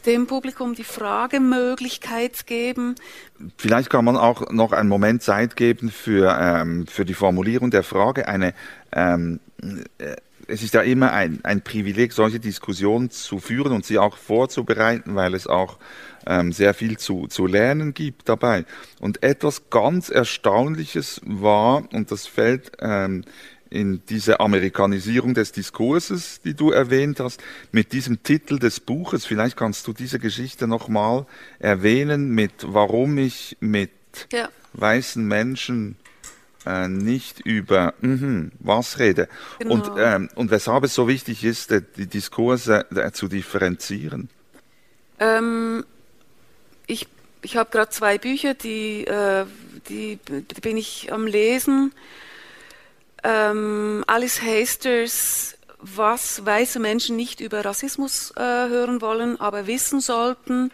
dem 0.06 0.28
Publikum 0.28 0.76
die 0.76 0.84
Fragemöglichkeit 0.84 2.46
geben? 2.46 2.94
Vielleicht 3.58 3.90
kann 3.90 4.06
man 4.06 4.18
auch 4.18 4.52
noch 4.52 4.74
einen 4.74 4.88
Moment 4.88 5.24
Zeit 5.24 5.56
geben 5.56 5.90
für, 5.90 6.38
ähm, 6.40 6.86
für 6.86 7.06
die 7.06 7.16
Formulierung 7.16 7.72
der 7.72 7.82
Frage. 7.82 8.28
Eine, 8.28 8.54
ähm, 8.92 9.40
äh, 9.98 10.16
es 10.48 10.64
ist 10.64 10.74
ja 10.74 10.82
immer 10.82 11.12
ein, 11.12 11.40
ein 11.44 11.62
Privileg, 11.62 12.14
solche 12.14 12.40
Diskussionen 12.40 13.10
zu 13.10 13.40
führen 13.40 13.74
und 13.74 13.86
sie 13.86 13.98
auch 13.98 14.18
vorzubereiten, 14.18 15.16
weil 15.16 15.34
es 15.34 15.48
auch 15.48 15.78
ähm, 16.26 16.52
sehr 16.52 16.74
viel 16.74 16.98
zu, 16.98 17.28
zu 17.28 17.46
lernen 17.46 17.94
gibt 17.94 18.30
dabei. 18.30 18.66
Und 19.00 19.24
etwas 19.24 19.70
ganz 19.70 20.10
Erstaunliches 20.10 21.22
war, 21.26 21.84
und 21.94 22.12
das 22.12 22.28
fällt 22.28 22.72
ähm, 22.80 23.24
in 23.70 24.02
diese 24.10 24.40
Amerikanisierung 24.40 25.34
des 25.34 25.52
Diskurses, 25.52 26.42
die 26.42 26.54
du 26.54 26.72
erwähnt 26.72 27.20
hast, 27.20 27.42
mit 27.72 27.92
diesem 27.92 28.24
Titel 28.24 28.60
des 28.60 28.80
Buches. 28.80 29.26
Vielleicht 29.26 29.58
kannst 29.58 29.88
du 29.88 29.94
diese 29.94 30.20
Geschichte 30.20 30.68
nochmal 30.68 31.26
erwähnen, 31.60 32.30
mit 32.30 32.54
warum 32.66 33.18
ich 33.18 33.58
mit 33.60 33.92
ja. 34.32 34.50
weißen 34.74 35.26
Menschen 35.26 35.98
äh, 36.68 36.88
nicht 36.88 37.40
über 37.40 37.94
mh, 38.02 38.52
was 38.60 39.00
rede 39.00 39.30
genau. 39.60 39.76
und, 39.76 39.92
ähm, 39.98 40.30
und 40.36 40.52
weshalb 40.52 40.84
es 40.84 40.94
so 40.94 41.08
wichtig 41.08 41.44
ist, 41.44 41.72
die 41.72 42.08
Diskurse 42.08 42.86
äh, 42.96 43.12
zu 43.12 43.28
differenzieren. 43.28 44.30
Ähm, 45.20 45.86
ich 46.86 47.08
ich 47.44 47.56
habe 47.56 47.70
gerade 47.70 47.90
zwei 47.92 48.18
Bücher, 48.18 48.56
die, 48.56 49.06
äh, 49.06 49.46
die, 49.88 50.20
die 50.28 50.62
bin 50.62 50.76
ich 50.76 51.14
am 51.14 51.28
Lesen 51.28 51.94
ähm, 53.24 54.04
Alice 54.08 54.42
Hasters 54.42 55.58
was 55.80 56.44
weiße 56.46 56.80
Menschen 56.80 57.16
nicht 57.16 57.40
über 57.40 57.64
Rassismus 57.64 58.34
äh, 58.36 58.42
hören 58.42 59.00
wollen, 59.02 59.40
aber 59.40 59.68
wissen 59.68 60.00
sollten. 60.00 60.72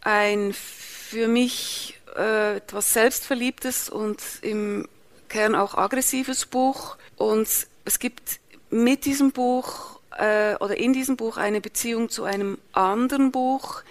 Ein 0.00 0.52
für 0.52 1.28
mich 1.28 1.98
äh, 2.16 2.58
etwas 2.58 2.92
Selbstverliebtes 2.92 3.88
und 3.88 4.22
im 4.42 4.86
Kern 5.32 5.54
auch 5.54 5.74
aggressives 5.74 6.44
Buch. 6.46 6.96
Und 7.16 7.48
es 7.84 7.98
gibt 7.98 8.38
mit 8.70 9.06
diesem 9.06 9.32
Buch 9.32 9.98
äh, 10.18 10.54
oder 10.56 10.76
in 10.76 10.92
diesem 10.92 11.16
Buch 11.16 11.38
eine 11.38 11.60
Beziehung 11.60 12.10
zu 12.10 12.24
einem 12.24 12.58
anderen 12.72 13.32
Buch, 13.32 13.82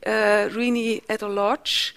äh, 0.00 0.10
Rini 0.10 1.02
Edolodge, 1.06 1.92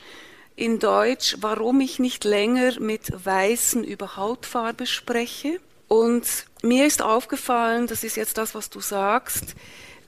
in 0.56 0.78
Deutsch, 0.78 1.38
warum 1.42 1.82
ich 1.82 1.98
nicht 1.98 2.24
länger 2.24 2.80
mit 2.80 3.26
Weißen 3.26 3.84
über 3.84 4.16
Hautfarbe 4.18 4.86
spreche. 4.86 5.60
Und 5.88 6.46
mir 6.62 6.86
ist 6.86 7.02
aufgefallen, 7.02 7.88
das 7.88 8.04
ist 8.04 8.16
jetzt 8.16 8.38
das, 8.38 8.54
was 8.54 8.70
du 8.70 8.80
sagst, 8.82 9.56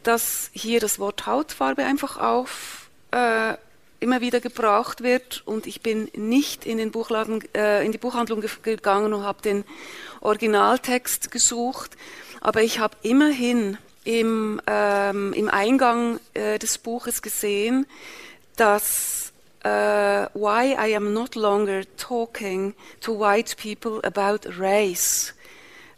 dass 0.04 0.52
hier 0.54 0.80
das 0.80 1.00
Wort 1.00 1.26
Hautfarbe 1.26 1.84
einfach 1.84 2.18
auf 2.18 2.90
äh, 3.12 3.56
immer 4.04 4.22
wieder 4.22 4.40
gebraucht 4.40 5.02
wird 5.02 5.42
und 5.46 5.66
ich 5.66 5.82
bin 5.82 6.10
nicht 6.16 6.66
in 6.66 6.78
den 6.78 6.92
Buchladen, 6.92 7.44
äh, 7.56 7.86
in 7.86 7.92
die 7.92 7.98
Buchhandlung 7.98 8.42
ge 8.42 8.50
gegangen 8.62 9.14
und 9.14 9.24
habe 9.24 9.42
den 9.42 9.64
Originaltext 10.22 11.32
gesucht, 11.32 11.98
aber 12.42 12.62
ich 12.62 12.80
habe 12.80 12.96
immerhin 13.02 13.78
im, 14.04 14.62
ähm, 14.68 15.34
im 15.34 15.50
Eingang 15.50 16.20
äh, 16.34 16.60
des 16.60 16.78
Buches 16.78 17.22
gesehen, 17.22 17.88
dass 18.58 19.34
äh, 19.64 19.70
Why 20.34 20.76
I 20.78 20.96
am 20.96 21.14
not 21.14 21.36
longer 21.36 21.84
talking 21.98 22.76
to 23.02 23.18
white 23.18 23.56
people 23.56 24.02
about 24.04 24.50
race 24.60 25.34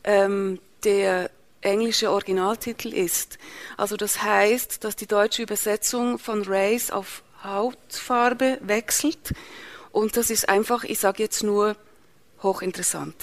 ähm, 0.03 0.60
der 0.84 1.32
englische 1.62 2.12
Originaltitel 2.12 2.93
ist. 2.93 3.39
Also 3.76 3.97
das 3.97 4.22
heißt, 4.22 4.84
dass 4.84 4.95
die 4.95 5.08
deutsche 5.08 5.41
Übersetzung 5.41 6.20
von 6.20 6.43
Race 6.43 6.91
auf 6.91 7.24
Hautfarbe 7.46 8.60
wechselt. 8.62 9.34
Und 9.91 10.18
das 10.18 10.30
ist 10.30 10.50
einfach, 10.50 10.84
ich 10.84 11.00
sage 11.00 11.24
jetzt 11.24 11.43
nur, 11.43 11.76
hochinteressant. 12.43 13.16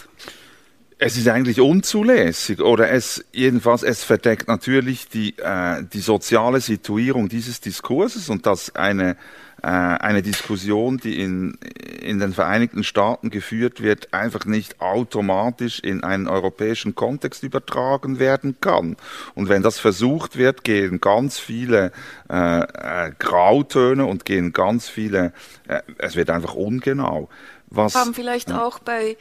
Es 0.98 1.16
ist 1.16 1.26
eigentlich 1.28 1.60
unzulässig 1.60 2.60
oder 2.60 2.90
es 2.90 3.24
jedenfalls 3.32 3.82
es 3.82 4.04
verdeckt 4.04 4.46
natürlich 4.46 5.08
die 5.08 5.36
äh, 5.36 5.82
die 5.82 6.00
soziale 6.00 6.60
Situierung 6.60 7.28
dieses 7.28 7.60
Diskurses 7.60 8.28
und 8.28 8.46
dass 8.46 8.76
eine 8.76 9.16
eine 9.62 10.22
Diskussion, 10.22 10.98
die 10.98 11.20
in 11.20 11.58
in 12.02 12.18
den 12.18 12.32
Vereinigten 12.32 12.84
Staaten 12.84 13.30
geführt 13.30 13.82
wird, 13.82 14.12
einfach 14.12 14.44
nicht 14.44 14.80
automatisch 14.80 15.80
in 15.80 16.04
einen 16.04 16.28
europäischen 16.28 16.94
Kontext 16.94 17.42
übertragen 17.42 18.18
werden 18.18 18.56
kann. 18.60 18.96
Und 19.34 19.48
wenn 19.48 19.62
das 19.62 19.78
versucht 19.78 20.36
wird, 20.36 20.64
gehen 20.64 21.00
ganz 21.00 21.38
viele 21.38 21.92
äh, 22.28 22.60
äh, 22.60 23.12
Grautöne 23.18 24.04
und 24.04 24.24
gehen 24.24 24.52
ganz 24.52 24.88
viele, 24.88 25.32
äh, 25.68 25.80
es 25.98 26.16
wird 26.16 26.30
einfach 26.30 26.54
ungenau. 26.54 27.28
Was 27.68 27.94
haben 27.94 28.14
vielleicht 28.14 28.52
auch 28.52 28.80
bei 28.80 29.16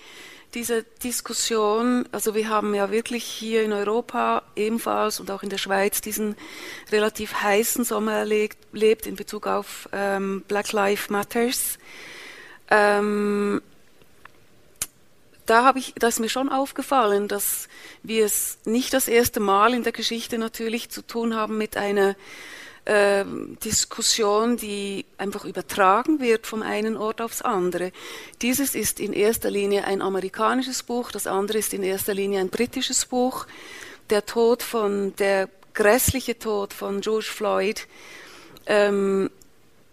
diese 0.53 0.83
Diskussion, 0.83 2.05
also 2.11 2.35
wir 2.35 2.49
haben 2.49 2.75
ja 2.75 2.91
wirklich 2.91 3.23
hier 3.23 3.63
in 3.63 3.73
Europa 3.73 4.43
ebenfalls 4.55 5.19
und 5.19 5.31
auch 5.31 5.43
in 5.43 5.49
der 5.49 5.57
Schweiz 5.57 6.01
diesen 6.01 6.35
relativ 6.91 7.41
heißen 7.41 7.85
Sommer 7.85 8.13
erlebt 8.13 9.07
in 9.07 9.15
Bezug 9.15 9.47
auf 9.47 9.87
ähm, 9.93 10.43
Black 10.47 10.71
Lives 10.73 11.09
Matters. 11.09 11.77
Ähm, 12.69 13.61
da 15.45 15.63
habe 15.63 15.79
ich, 15.79 15.93
da 15.97 16.07
ist 16.07 16.19
mir 16.19 16.29
schon 16.29 16.49
aufgefallen, 16.49 17.27
dass 17.27 17.67
wir 18.03 18.25
es 18.25 18.59
nicht 18.65 18.93
das 18.93 19.07
erste 19.07 19.39
Mal 19.39 19.73
in 19.73 19.83
der 19.83 19.91
Geschichte 19.91 20.37
natürlich 20.37 20.89
zu 20.89 21.01
tun 21.01 21.35
haben 21.35 21.57
mit 21.57 21.77
einer 21.77 22.15
äh, 22.85 23.25
Diskussion, 23.63 24.57
die 24.57 25.05
einfach 25.17 25.45
übertragen 25.45 26.19
wird 26.19 26.47
vom 26.47 26.61
einen 26.61 26.97
Ort 26.97 27.21
aufs 27.21 27.41
andere. 27.41 27.91
Dieses 28.41 28.75
ist 28.75 28.99
in 28.99 29.13
erster 29.13 29.51
Linie 29.51 29.85
ein 29.85 30.01
amerikanisches 30.01 30.83
Buch, 30.83 31.11
das 31.11 31.27
andere 31.27 31.57
ist 31.57 31.73
in 31.73 31.83
erster 31.83 32.13
Linie 32.13 32.39
ein 32.39 32.49
britisches 32.49 33.05
Buch. 33.05 33.45
Der 34.09 34.25
Tod 34.25 34.63
von, 34.63 35.15
der 35.17 35.47
grässliche 35.73 36.37
Tod 36.37 36.73
von 36.73 37.01
George 37.01 37.29
Floyd. 37.31 37.87
Ähm, 38.65 39.29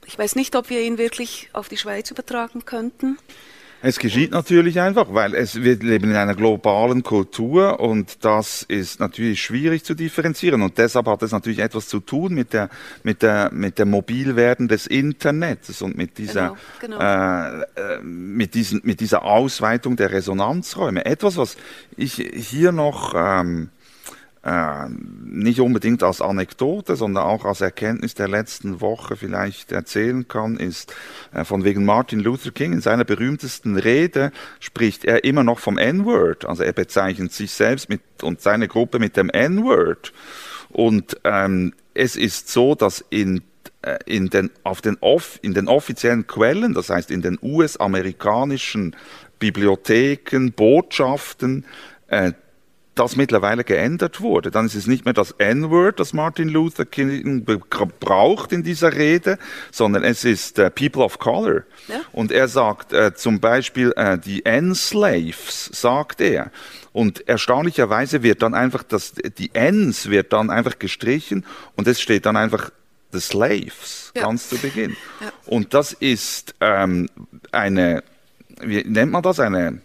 ich 0.06 0.18
weiß 0.18 0.34
nicht, 0.36 0.56
ob 0.56 0.70
wir 0.70 0.80
ihn 0.80 0.98
wirklich 0.98 1.50
auf 1.52 1.68
die 1.68 1.76
Schweiz 1.76 2.10
übertragen 2.10 2.64
könnten. 2.64 3.18
Es 3.80 4.00
geschieht 4.00 4.32
natürlich 4.32 4.80
einfach, 4.80 5.14
weil 5.14 5.34
es, 5.34 5.62
wir 5.62 5.76
leben 5.76 6.10
in 6.10 6.16
einer 6.16 6.34
globalen 6.34 7.04
Kultur 7.04 7.78
und 7.78 8.24
das 8.24 8.64
ist 8.64 8.98
natürlich 8.98 9.40
schwierig 9.40 9.84
zu 9.84 9.94
differenzieren 9.94 10.62
und 10.62 10.78
deshalb 10.78 11.06
hat 11.06 11.22
es 11.22 11.30
natürlich 11.30 11.60
etwas 11.60 11.86
zu 11.86 12.00
tun 12.00 12.34
mit 12.34 12.52
der, 12.52 12.70
mit 13.04 13.22
der, 13.22 13.50
mit 13.52 13.78
dem 13.78 13.90
Mobilwerden 13.90 14.66
des 14.66 14.88
Internets 14.88 15.80
und 15.80 15.96
mit 15.96 16.18
dieser, 16.18 16.56
genau, 16.80 16.98
genau. 16.98 17.60
Äh, 17.60 17.62
äh, 17.76 18.02
mit 18.02 18.54
diesen, 18.54 18.80
mit 18.82 18.98
dieser 18.98 19.22
Ausweitung 19.22 19.94
der 19.94 20.10
Resonanzräume. 20.10 21.04
Etwas, 21.04 21.36
was 21.36 21.56
ich 21.96 22.14
hier 22.14 22.72
noch, 22.72 23.14
ähm, 23.16 23.68
äh, 24.48 24.88
nicht 25.24 25.60
unbedingt 25.60 26.02
als 26.02 26.22
Anekdote, 26.22 26.96
sondern 26.96 27.24
auch 27.24 27.44
als 27.44 27.60
Erkenntnis 27.60 28.14
der 28.14 28.28
letzten 28.28 28.80
Woche 28.80 29.16
vielleicht 29.16 29.72
erzählen 29.72 30.26
kann, 30.26 30.56
ist 30.56 30.94
äh, 31.34 31.44
von 31.44 31.64
wegen 31.64 31.84
Martin 31.84 32.20
Luther 32.20 32.50
King. 32.50 32.72
In 32.72 32.80
seiner 32.80 33.04
berühmtesten 33.04 33.76
Rede 33.76 34.32
spricht 34.58 35.04
er 35.04 35.24
immer 35.24 35.44
noch 35.44 35.58
vom 35.58 35.76
N-Word. 35.76 36.46
Also 36.46 36.62
er 36.62 36.72
bezeichnet 36.72 37.32
sich 37.32 37.52
selbst 37.52 37.90
mit, 37.90 38.00
und 38.22 38.40
seine 38.40 38.68
Gruppe 38.68 38.98
mit 38.98 39.18
dem 39.18 39.28
N-Word. 39.28 40.14
Und 40.70 41.18
ähm, 41.24 41.74
es 41.92 42.16
ist 42.16 42.48
so, 42.48 42.74
dass 42.74 43.04
in 43.10 43.42
äh, 43.82 43.98
in 44.06 44.30
den, 44.30 44.50
auf 44.64 44.80
den, 44.80 44.96
off, 45.00 45.38
in 45.42 45.52
den 45.52 45.68
offiziellen 45.68 46.26
Quellen, 46.26 46.72
das 46.72 46.88
heißt 46.88 47.10
in 47.10 47.20
den 47.20 47.38
US-amerikanischen 47.42 48.96
Bibliotheken, 49.38 50.52
Botschaften, 50.52 51.66
äh, 52.08 52.32
das 52.98 53.16
mittlerweile 53.16 53.64
geändert 53.64 54.20
wurde. 54.20 54.50
Dann 54.50 54.66
ist 54.66 54.74
es 54.74 54.86
nicht 54.86 55.04
mehr 55.04 55.14
das 55.14 55.32
N-Word, 55.32 56.00
das 56.00 56.12
Martin 56.12 56.48
Luther 56.48 56.84
King 56.84 57.46
braucht 58.00 58.52
in 58.52 58.62
dieser 58.62 58.94
Rede, 58.94 59.38
sondern 59.70 60.04
es 60.04 60.24
ist 60.24 60.58
äh, 60.58 60.70
People 60.70 61.02
of 61.02 61.18
Color. 61.18 61.62
Ja. 61.88 62.00
Und 62.12 62.32
er 62.32 62.48
sagt 62.48 62.92
äh, 62.92 63.14
zum 63.14 63.40
Beispiel 63.40 63.92
äh, 63.96 64.18
die 64.18 64.44
N-Slaves, 64.44 65.70
sagt 65.72 66.20
er. 66.20 66.50
Und 66.92 67.28
erstaunlicherweise 67.28 68.22
wird 68.22 68.42
dann 68.42 68.54
einfach 68.54 68.82
das, 68.82 69.12
die 69.12 69.50
Ns 69.54 70.10
wird 70.10 70.32
dann 70.32 70.50
einfach 70.50 70.78
gestrichen 70.78 71.44
und 71.76 71.86
es 71.86 72.00
steht 72.00 72.26
dann 72.26 72.36
einfach 72.36 72.70
the 73.12 73.20
Slaves 73.20 74.12
ja. 74.14 74.22
ganz 74.22 74.48
zu 74.48 74.58
Beginn. 74.58 74.96
Ja. 75.20 75.32
Und 75.46 75.74
das 75.74 75.92
ist 75.92 76.54
ähm, 76.60 77.08
eine, 77.52 78.02
wie 78.60 78.82
nennt 78.84 79.12
man 79.12 79.22
das, 79.22 79.40
eine 79.40 79.80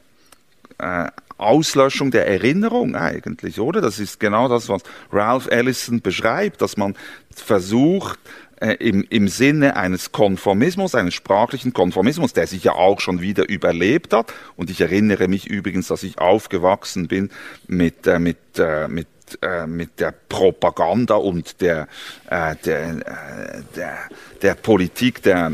äh, 0.78 1.08
Auslöschung 1.44 2.12
der 2.12 2.28
Erinnerung 2.28 2.96
eigentlich, 2.96 3.60
oder? 3.60 3.82
Das 3.82 4.00
ist 4.00 4.20
genau 4.20 4.48
das, 4.48 4.70
was 4.70 4.82
Ralph 5.12 5.48
Ellison 5.48 6.02
beschreibt, 6.02 6.62
dass 6.62 6.78
man 6.78 6.96
versucht, 7.36 8.20
äh, 8.64 8.76
im, 8.76 9.06
im 9.10 9.28
Sinne 9.28 9.76
eines 9.76 10.12
Konformismus, 10.12 10.96
eines 10.96 11.14
sprachlichen 11.14 11.74
Konformismus, 11.74 12.34
der 12.34 12.48
sich 12.48 12.64
ja 12.64 12.74
auch 12.74 13.02
schon 13.02 13.20
wieder 13.20 13.50
überlebt 13.50 14.14
hat. 14.14 14.34
Und 14.56 14.70
ich 14.70 14.80
erinnere 14.80 15.28
mich 15.28 15.48
übrigens, 15.48 15.88
dass 15.88 16.04
ich 16.04 16.18
aufgewachsen 16.18 17.08
bin 17.08 17.30
mit, 17.68 18.08
äh, 18.08 18.20
mit, 18.20 18.38
äh, 18.58 18.88
mit 18.88 19.08
äh, 19.42 19.66
mit 19.68 20.00
der 20.00 20.14
Propaganda 20.30 21.16
und 21.16 21.62
der, 21.62 21.88
äh, 22.30 22.56
der, 22.66 22.90
äh, 22.90 23.64
der, 23.76 23.98
der 24.42 24.54
Politik 24.56 25.24
der, 25.24 25.54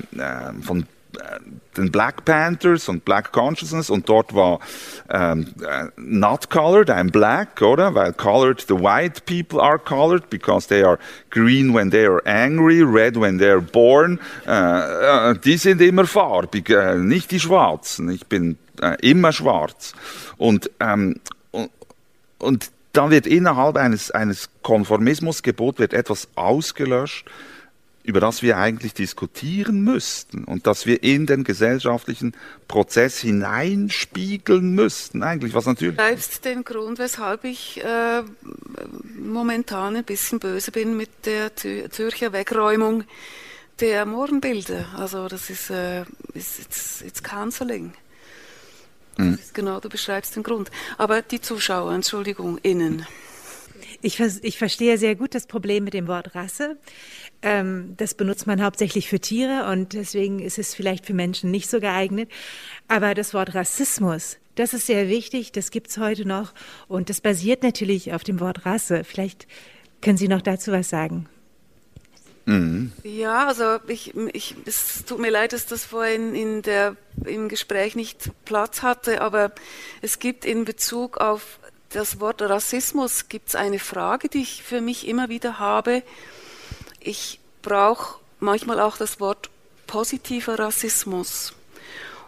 von 0.61 0.85
den 1.77 1.91
Black 1.91 2.25
Panthers 2.25 2.89
und 2.89 3.05
Black 3.05 3.31
Consciousness 3.31 3.89
und 3.89 4.09
dort 4.09 4.33
war 4.33 4.59
ähm, 5.09 5.47
äh, 5.61 5.87
not 5.97 6.49
colored, 6.49 6.89
I'm 6.89 7.11
black, 7.11 7.61
oder? 7.61 7.93
Weil 7.93 8.13
colored, 8.13 8.65
the 8.67 8.75
white 8.75 9.25
people 9.25 9.61
are 9.61 9.79
colored 9.79 10.29
because 10.29 10.67
they 10.67 10.83
are 10.83 10.99
green 11.29 11.73
when 11.73 11.91
they 11.91 12.05
are 12.05 12.21
angry, 12.25 12.81
red 12.81 13.15
when 13.15 13.37
they 13.37 13.49
are 13.49 13.61
born. 13.61 14.19
Äh, 14.47 15.31
äh, 15.31 15.35
die 15.37 15.57
sind 15.57 15.81
immer 15.81 16.05
farbig, 16.05 16.69
äh, 16.69 16.95
nicht 16.95 17.31
die 17.31 17.39
Schwarzen. 17.39 18.09
Ich 18.09 18.27
bin 18.27 18.57
äh, 18.81 18.97
immer 19.01 19.31
schwarz. 19.31 19.93
Und, 20.37 20.69
ähm, 20.79 21.19
und, 21.51 21.69
und 22.39 22.71
dann 22.93 23.11
wird 23.11 23.27
innerhalb 23.27 23.77
eines, 23.77 24.11
eines 24.11 24.49
Konformismusgebots 24.63 25.79
wird 25.79 25.93
etwas 25.93 26.27
ausgelöscht, 26.35 27.25
über 28.03 28.19
das 28.19 28.41
wir 28.41 28.57
eigentlich 28.57 28.93
diskutieren 28.93 29.81
müssten 29.81 30.43
und 30.43 30.67
das 30.67 30.85
wir 30.85 31.03
in 31.03 31.25
den 31.25 31.43
gesellschaftlichen 31.43 32.33
Prozess 32.67 33.19
hineinspiegeln 33.19 34.73
müssten, 34.73 35.21
eigentlich, 35.21 35.53
was 35.53 35.65
natürlich. 35.65 35.97
Du 35.97 36.03
Bleibst 36.03 36.45
den 36.45 36.63
Grund, 36.63 36.97
weshalb 36.97 37.43
ich 37.43 37.83
äh, 37.83 38.23
momentan 39.17 39.95
ein 39.95 40.03
bisschen 40.03 40.39
böse 40.39 40.71
bin 40.71 40.97
mit 40.97 41.09
der 41.25 41.55
Zürcher 41.55 42.33
Wegräumung 42.33 43.03
der 43.79 44.05
Morgenbilder. 44.05 44.85
Also 44.97 45.27
das 45.27 45.49
ist, 45.49 45.69
äh, 45.69 46.01
ist 46.33 46.59
it's, 46.59 47.01
it's 47.01 47.23
canceling. 47.23 47.93
Hm. 49.17 49.33
Ist 49.35 49.53
genau, 49.53 49.79
du 49.79 49.89
beschreibst 49.89 50.35
den 50.35 50.43
Grund. 50.43 50.71
Aber 50.97 51.21
die 51.21 51.41
Zuschauer, 51.41 51.93
Entschuldigung, 51.93 52.57
innen. 52.59 53.05
Ich, 54.01 54.19
ich 54.19 54.57
verstehe 54.57 54.97
sehr 54.97 55.15
gut 55.15 55.35
das 55.35 55.45
Problem 55.45 55.83
mit 55.83 55.93
dem 55.93 56.07
Wort 56.07 56.33
Rasse. 56.35 56.77
Ähm, 57.41 57.95
das 57.97 58.13
benutzt 58.13 58.47
man 58.47 58.63
hauptsächlich 58.63 59.09
für 59.09 59.19
Tiere 59.19 59.69
und 59.69 59.93
deswegen 59.93 60.39
ist 60.39 60.57
es 60.57 60.73
vielleicht 60.73 61.05
für 61.05 61.13
Menschen 61.13 61.51
nicht 61.51 61.69
so 61.69 61.79
geeignet. 61.79 62.29
Aber 62.87 63.13
das 63.13 63.33
Wort 63.33 63.55
Rassismus, 63.55 64.37
das 64.55 64.73
ist 64.73 64.87
sehr 64.87 65.09
wichtig, 65.09 65.51
das 65.51 65.71
gibt 65.71 65.89
es 65.89 65.97
heute 65.97 66.25
noch 66.25 66.53
und 66.87 67.09
das 67.09 67.21
basiert 67.21 67.63
natürlich 67.63 68.13
auf 68.13 68.23
dem 68.23 68.39
Wort 68.39 68.65
Rasse. 68.65 69.03
Vielleicht 69.03 69.47
können 70.01 70.17
Sie 70.17 70.27
noch 70.27 70.41
dazu 70.41 70.71
was 70.71 70.89
sagen. 70.89 71.27
Mhm. 72.49 72.91
Ja, 73.03 73.47
also 73.47 73.77
ich, 73.87 74.15
ich, 74.33 74.55
es 74.65 75.05
tut 75.05 75.19
mir 75.19 75.29
leid, 75.29 75.53
dass 75.53 75.67
das 75.67 75.85
vorhin 75.85 76.33
in 76.33 76.61
der, 76.63 76.95
im 77.25 77.47
Gespräch 77.47 77.95
nicht 77.95 78.31
Platz 78.45 78.81
hatte, 78.81 79.21
aber 79.21 79.51
es 80.01 80.17
gibt 80.17 80.45
in 80.45 80.65
Bezug 80.65 81.17
auf 81.17 81.58
das 81.89 82.19
Wort 82.19 82.41
Rassismus 82.41 83.29
gibt 83.29 83.49
es 83.49 83.55
eine 83.55 83.79
Frage, 83.79 84.29
die 84.29 84.41
ich 84.41 84.63
für 84.63 84.81
mich 84.81 85.07
immer 85.07 85.29
wieder 85.29 85.59
habe. 85.59 86.03
Ich 86.99 87.39
brauche 87.61 88.19
manchmal 88.39 88.79
auch 88.79 88.97
das 88.97 89.19
Wort 89.19 89.49
positiver 89.87 90.59
Rassismus. 90.59 91.53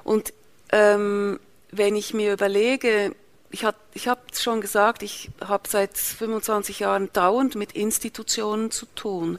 Und 0.04 0.34
ähm, 0.72 1.40
wenn 1.72 1.96
ich 1.96 2.14
mir 2.14 2.34
überlege, 2.34 3.16
ich, 3.52 3.64
hat, 3.64 3.76
ich 3.94 4.08
habe 4.08 4.22
schon 4.34 4.62
gesagt, 4.62 5.04
ich 5.04 5.30
habe 5.46 5.68
seit 5.68 5.98
25 5.98 6.80
Jahren 6.80 7.12
dauernd 7.14 7.56
mit 7.56 7.74
Institutionen 7.74 8.72
zu 8.72 8.88
tun. 8.96 9.38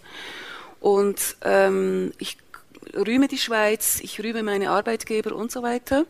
Und 0.80 1.36
ähm, 1.42 2.12
ich 2.18 2.36
rühme 2.94 3.28
die 3.28 3.38
Schweiz, 3.38 4.00
ich 4.02 4.22
rühme 4.22 4.42
meine 4.42 4.70
Arbeitgeber 4.70 5.34
und 5.34 5.50
so 5.50 5.62
weiter. 5.62 6.04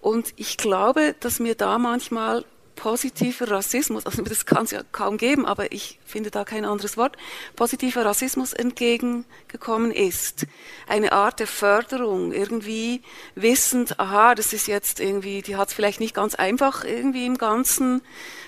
Und 0.00 0.34
ich 0.36 0.56
glaube, 0.56 1.14
dass 1.20 1.38
mir 1.38 1.54
da 1.54 1.78
manchmal 1.78 2.44
positiver 2.74 3.50
Rassismus, 3.50 4.06
also 4.06 4.22
das 4.22 4.46
kann 4.46 4.64
es 4.64 4.70
ja 4.70 4.82
kaum 4.92 5.16
geben, 5.16 5.46
aber 5.46 5.72
ich 5.72 5.98
finde 6.04 6.30
da 6.30 6.44
kein 6.44 6.64
anderes 6.64 6.96
Wort, 6.96 7.16
positiver 7.56 8.04
Rassismus 8.04 8.52
entgegengekommen 8.52 9.92
ist. 9.92 10.46
Eine 10.86 11.12
Art 11.12 11.40
der 11.40 11.46
Förderung, 11.46 12.32
irgendwie 12.32 13.02
wissend, 13.34 13.98
aha, 14.00 14.34
das 14.34 14.52
ist 14.52 14.66
jetzt 14.66 15.00
irgendwie, 15.00 15.42
die 15.42 15.56
hat 15.56 15.68
es 15.68 15.74
vielleicht 15.74 16.00
nicht 16.00 16.14
ganz 16.14 16.34
einfach 16.34 16.84
irgendwie 16.84 17.26
im 17.26 17.38
ganzen 17.38 18.02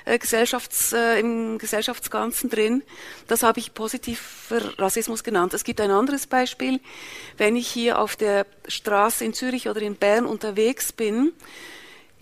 äh, 0.04 0.18
Gesellschafts, 0.18 0.92
äh, 0.92 1.20
im 1.20 1.58
Gesellschaftsganzen 1.58 2.50
drin. 2.50 2.82
Das 3.28 3.42
habe 3.42 3.58
ich 3.60 3.74
positiver 3.74 4.78
Rassismus 4.78 5.24
genannt. 5.24 5.54
Es 5.54 5.64
gibt 5.64 5.80
ein 5.80 5.90
anderes 5.90 6.26
Beispiel, 6.26 6.80
wenn 7.36 7.56
ich 7.56 7.68
hier 7.68 7.98
auf 7.98 8.16
der 8.16 8.46
Straße 8.68 9.24
in 9.24 9.34
Zürich 9.34 9.68
oder 9.68 9.80
in 9.82 9.96
Bern 9.96 10.26
unterwegs 10.26 10.92
bin, 10.92 11.32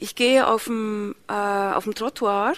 ich 0.02 0.16
gehe 0.16 0.48
auf 0.48 0.64
dem, 0.64 1.14
äh, 1.28 1.32
auf 1.32 1.84
dem 1.84 1.94
Trottoir 1.94 2.54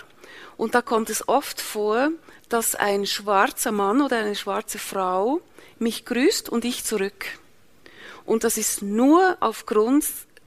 und 0.56 0.74
da 0.74 0.80
kommt 0.80 1.10
es 1.10 1.28
oft 1.28 1.60
vor, 1.60 2.08
dass 2.48 2.74
ein 2.74 3.04
schwarzer 3.04 3.70
Mann 3.70 4.00
oder 4.00 4.18
eine 4.18 4.34
schwarze 4.34 4.78
Frau 4.78 5.42
mich 5.78 6.06
grüßt 6.06 6.48
und 6.48 6.64
ich 6.64 6.84
zurück. 6.84 7.26
Und 8.24 8.44
das 8.44 8.56
ist 8.56 8.80
nur 8.80 9.36
aufgrund, 9.40 10.06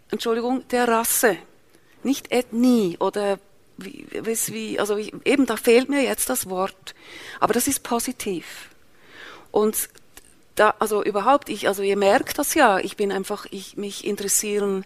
Entschuldigung, 0.10 0.68
der 0.70 0.88
Rasse, 0.88 1.38
nicht 2.02 2.32
Ethnie 2.32 2.98
oder 3.00 3.38
wie, 3.78 4.08
wie 4.12 4.80
also 4.80 4.98
eben 4.98 5.46
da 5.46 5.56
fehlt 5.56 5.90
mir 5.90 6.02
jetzt 6.02 6.32
das 6.32 6.50
Wort, 6.50 6.96
aber 7.40 7.54
das 7.54 7.68
ist 7.68 7.84
positiv. 7.84 8.70
Und 9.52 9.90
da, 10.56 10.74
also 10.80 11.04
überhaupt, 11.04 11.50
ich, 11.50 11.68
also 11.68 11.84
ihr 11.84 11.98
merkt 11.98 12.40
das 12.40 12.56
ja, 12.56 12.80
ich 12.80 12.98
bin 12.98 13.12
einfach, 13.12 13.46
ich 13.52 13.78
mich 13.78 14.04
interessieren 14.04 14.84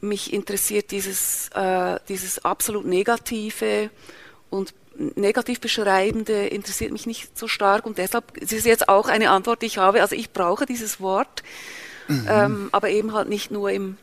mich 0.00 0.32
interessiert 0.32 0.90
dieses, 0.90 1.50
äh, 1.54 1.98
dieses 2.08 2.44
absolut 2.44 2.86
Negative 2.86 3.90
und 4.50 4.74
negativ 5.16 5.60
beschreibende 5.60 6.46
interessiert 6.46 6.92
mich 6.92 7.06
nicht 7.06 7.36
so 7.36 7.48
stark 7.48 7.84
und 7.86 7.98
deshalb 7.98 8.36
ist 8.38 8.52
es 8.52 8.64
jetzt 8.64 8.88
auch 8.88 9.08
eine 9.08 9.30
Antwort, 9.30 9.62
die 9.62 9.66
ich 9.66 9.78
habe. 9.78 10.00
Also 10.00 10.14
ich 10.16 10.32
brauche 10.32 10.66
dieses 10.66 11.00
Wort, 11.00 11.42
mhm. 12.08 12.26
ähm, 12.28 12.68
aber 12.72 12.90
eben 12.90 13.12
halt 13.12 13.28
nicht 13.28 13.50
nur 13.50 13.70
im. 13.70 13.96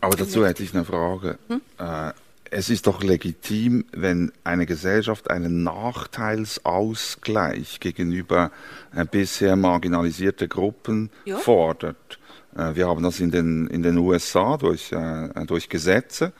Aber 0.00 0.16
dazu 0.16 0.40
im 0.40 0.46
hätte 0.46 0.62
ich 0.62 0.74
eine 0.74 0.84
Frage. 0.84 1.38
Hm? 1.48 1.60
Äh, 1.78 2.12
es 2.50 2.68
ist 2.70 2.86
doch 2.86 3.02
legitim, 3.02 3.84
wenn 3.92 4.30
eine 4.44 4.66
Gesellschaft 4.66 5.28
einen 5.30 5.64
Nachteilsausgleich 5.64 7.80
gegenüber 7.80 8.52
äh, 8.94 9.04
bisher 9.04 9.56
marginalisierte 9.56 10.46
Gruppen 10.46 11.10
ja. 11.24 11.38
fordert. 11.38 12.20
Äh, 12.56 12.74
wir 12.74 12.88
haben 12.88 13.02
das 13.02 13.20
in 13.20 13.30
den, 13.30 13.66
in 13.68 13.82
den 13.82 13.98
USA 13.98 14.56
durch, 14.56 14.92
äh, 14.92 15.28
durch 15.46 15.68
Gesetze. 15.68 16.32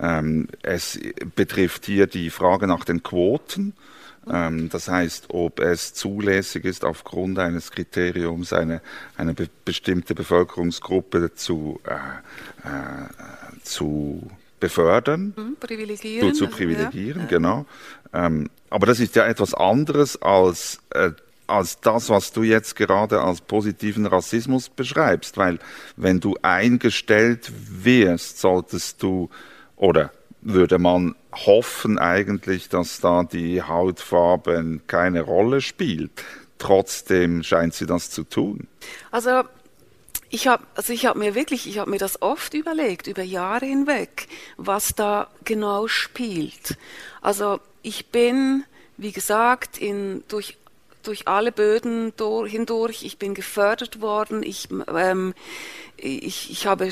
Ähm, 0.00 0.48
es 0.62 0.98
betrifft 1.36 1.86
hier 1.86 2.06
die 2.06 2.30
Frage 2.30 2.66
nach 2.66 2.84
den 2.84 3.02
Quoten. 3.02 3.74
Ähm, 4.30 4.68
das 4.70 4.88
heißt, 4.88 5.26
ob 5.28 5.60
es 5.60 5.94
zulässig 5.94 6.64
ist, 6.64 6.84
aufgrund 6.84 7.38
eines 7.38 7.70
Kriteriums 7.70 8.52
eine, 8.52 8.80
eine 9.16 9.34
be 9.34 9.48
bestimmte 9.64 10.14
Bevölkerungsgruppe 10.14 11.34
zu, 11.34 11.80
äh, 11.86 11.94
äh, 12.68 13.08
zu 13.62 14.30
befördern, 14.60 15.34
mhm, 15.36 15.56
privilegieren, 15.60 16.34
zu, 16.34 16.46
zu 16.46 16.50
privilegieren, 16.50 17.22
ja. 17.22 17.26
genau. 17.26 17.66
Ähm, 18.12 18.48
aber 18.70 18.86
das 18.86 19.00
ist 19.00 19.14
ja 19.14 19.26
etwas 19.26 19.52
anderes 19.52 20.20
als 20.22 20.80
äh, 20.90 21.10
als 21.46 21.80
das, 21.80 22.08
was 22.08 22.32
du 22.32 22.42
jetzt 22.42 22.76
gerade 22.76 23.20
als 23.20 23.40
positiven 23.40 24.06
Rassismus 24.06 24.68
beschreibst, 24.68 25.36
weil 25.36 25.58
wenn 25.96 26.20
du 26.20 26.36
eingestellt 26.42 27.52
wirst, 27.54 28.40
solltest 28.40 29.02
du 29.02 29.28
oder 29.76 30.12
würde 30.40 30.78
man 30.78 31.14
hoffen 31.32 31.98
eigentlich, 31.98 32.68
dass 32.68 33.00
da 33.00 33.24
die 33.24 33.62
Hautfarbe 33.62 34.80
keine 34.86 35.22
Rolle 35.22 35.60
spielt. 35.60 36.10
Trotzdem 36.58 37.42
scheint 37.42 37.74
sie 37.74 37.86
das 37.86 38.10
zu 38.10 38.24
tun. 38.24 38.68
Also 39.10 39.42
ich 40.30 40.46
habe 40.46 40.64
also 40.74 40.92
habe 40.92 41.18
mir 41.18 41.34
wirklich, 41.34 41.68
ich 41.68 41.78
habe 41.78 41.90
mir 41.90 41.98
das 41.98 42.20
oft 42.22 42.54
überlegt 42.54 43.06
über 43.06 43.22
Jahre 43.22 43.66
hinweg, 43.66 44.28
was 44.56 44.94
da 44.94 45.28
genau 45.44 45.88
spielt. 45.88 46.76
Also 47.20 47.60
ich 47.82 48.06
bin, 48.06 48.64
wie 48.96 49.12
gesagt, 49.12 49.78
in 49.78 50.24
durch 50.28 50.56
durch 51.04 51.28
alle 51.28 51.52
Böden 51.52 52.12
durch, 52.16 52.50
hindurch. 52.50 53.04
Ich 53.04 53.18
bin 53.18 53.34
gefördert 53.34 54.00
worden. 54.00 54.42
Ich, 54.42 54.68
ähm, 54.94 55.34
ich, 55.96 56.50
ich 56.50 56.66
habe 56.66 56.90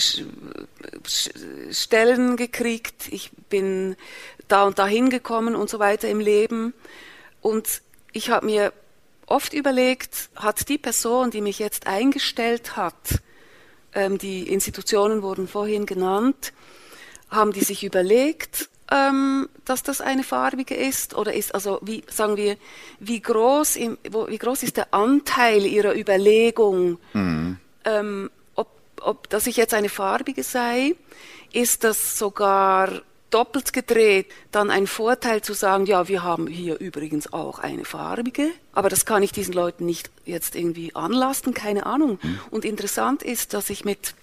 Stellen 1.71 2.37
gekriegt. 2.37 3.09
Ich 3.11 3.31
bin 3.49 3.97
da 4.49 4.65
und 4.65 4.79
dahin 4.79 5.11
gekommen 5.11 5.55
und 5.55 5.69
so 5.71 5.79
weiter 5.79 6.09
im 6.09 6.21
Leben. 6.21 6.75
Und 7.41 7.83
ich 8.13 8.31
habe 8.31 8.47
mir 8.47 8.73
oft 9.27 9.55
überlegt, 9.55 10.29
hat 10.37 10.69
die 10.69 10.79
Person, 10.79 11.31
die 11.31 11.41
mich 11.41 11.59
jetzt 11.59 11.87
eingestellt 11.87 12.77
hat, 12.77 13.21
ähm, 13.95 14.19
die 14.19 14.49
Institutionen 14.49 15.23
wurden 15.23 15.49
vorhin 15.49 15.87
genannt, 15.87 16.53
haben 17.31 17.53
die 17.53 17.65
sich 17.65 17.85
überlegt, 17.85 18.69
ähm, 18.91 19.49
dass 19.65 19.83
das 19.83 20.01
eine 20.01 20.25
farbige 20.25 20.75
ist? 20.75 21.15
Oder 21.15 21.35
ist, 21.35 21.55
also 21.55 21.79
wie 21.83 22.03
sagen 22.09 22.37
wir, 22.37 22.57
wie 23.01 23.21
groß, 23.21 23.77
im, 23.77 23.99
wo, 24.11 24.29
wie 24.29 24.39
groß 24.39 24.63
ist 24.63 24.77
der 24.77 24.93
Anteil 24.93 25.65
Ihrer 25.65 25.95
Überlegung, 25.97 26.99
mhm. 27.13 27.59
ähm, 27.85 28.31
ob, 28.55 28.69
ob, 29.01 29.29
dass 29.31 29.47
ich 29.47 29.57
jetzt 29.57 29.75
eine 29.75 29.89
farbige 29.89 30.43
sei? 30.43 30.95
Ist 31.53 31.85
das 31.85 32.19
sogar 32.19 33.03
doppelt 33.33 33.73
gedreht 33.73 34.27
dann 34.51 34.71
ein 34.71 34.87
Vorteil 34.87 35.43
zu 35.43 35.55
sagen, 35.55 35.87
ja, 35.87 36.07
wir 36.07 36.23
haben 36.23 36.47
hier 36.47 36.79
übrigens 36.79 37.33
auch 37.33 37.59
eine 37.59 37.85
farbige, 37.85 38.51
aber 38.73 38.89
das 38.89 39.07
kann 39.07 39.23
ich 39.23 39.33
diesen 39.33 39.55
Leuten 39.55 39.87
nicht 39.87 40.11
jetzt 40.25 40.55
irgendwie 40.55 40.95
anlasten, 40.95 41.55
keine 41.55 41.87
Ahnung. 41.87 42.19
Mhm. 42.23 42.41
Und 42.51 42.65
interessant 42.65 43.23
ist, 43.23 43.55
dass 43.55 43.71
ich 43.71 43.85
mit 43.85 44.15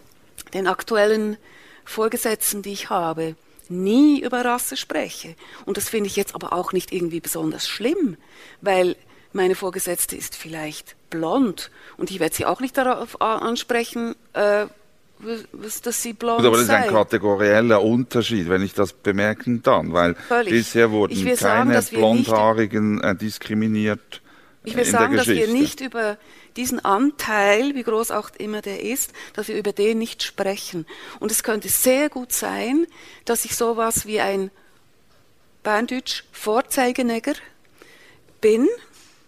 den 0.53 0.67
aktuellen 0.67 1.37
Vorgesetzten, 1.85 2.61
die 2.61 2.71
ich 2.71 2.89
habe, 2.89 3.35
nie 3.69 4.21
über 4.21 4.43
Rasse 4.43 4.77
spreche. 4.77 5.35
Und 5.65 5.77
das 5.77 5.89
finde 5.89 6.07
ich 6.07 6.15
jetzt 6.15 6.35
aber 6.35 6.53
auch 6.53 6.73
nicht 6.73 6.91
irgendwie 6.91 7.19
besonders 7.19 7.67
schlimm, 7.67 8.17
weil 8.61 8.95
meine 9.31 9.55
Vorgesetzte 9.55 10.15
ist 10.15 10.35
vielleicht 10.35 10.95
blond 11.09 11.71
und 11.97 12.11
ich 12.11 12.19
werde 12.19 12.35
sie 12.35 12.45
auch 12.45 12.61
nicht 12.61 12.77
darauf 12.77 13.21
ansprechen, 13.21 14.15
äh, 14.33 14.65
dass 15.83 16.01
sie 16.01 16.13
blond 16.13 16.39
Gut, 16.39 16.47
aber 16.47 16.57
das 16.57 16.65
ist 16.65 16.71
ein 16.71 16.89
kategorieller 16.89 17.83
Unterschied, 17.83 18.47
wenn 18.49 18.63
ich 18.63 18.73
das 18.73 18.93
bemerken 18.93 19.61
kann, 19.61 19.91
weil 19.91 20.15
Völlig. 20.15 20.53
bisher 20.53 20.91
wurden 20.91 21.15
keine 21.15 21.35
sagen, 21.35 21.85
Blondhaarigen 21.91 23.01
äh, 23.01 23.15
diskriminiert. 23.15 24.21
Ich 24.63 24.75
will 24.75 24.85
sagen, 24.85 25.15
dass 25.15 25.27
wir 25.27 25.47
nicht 25.47 25.81
über 25.81 26.17
diesen 26.59 26.83
Anteil, 26.83 27.73
wie 27.73 27.83
groß 27.83 28.11
auch 28.11 28.31
immer 28.37 28.61
der 28.61 28.83
ist, 28.83 29.13
dass 29.33 29.47
wir 29.47 29.57
über 29.57 29.71
den 29.71 29.97
nicht 29.97 30.23
sprechen. 30.23 30.85
Und 31.19 31.31
es 31.31 31.41
könnte 31.41 31.69
sehr 31.69 32.09
gut 32.09 32.33
sein, 32.33 32.85
dass 33.23 33.45
ich 33.45 33.55
sowas 33.55 34.05
wie 34.05 34.19
ein 34.19 34.51
Berndeutsch 35.63 36.25
Vorzeigenegger 36.33 37.33
bin. 38.41 38.67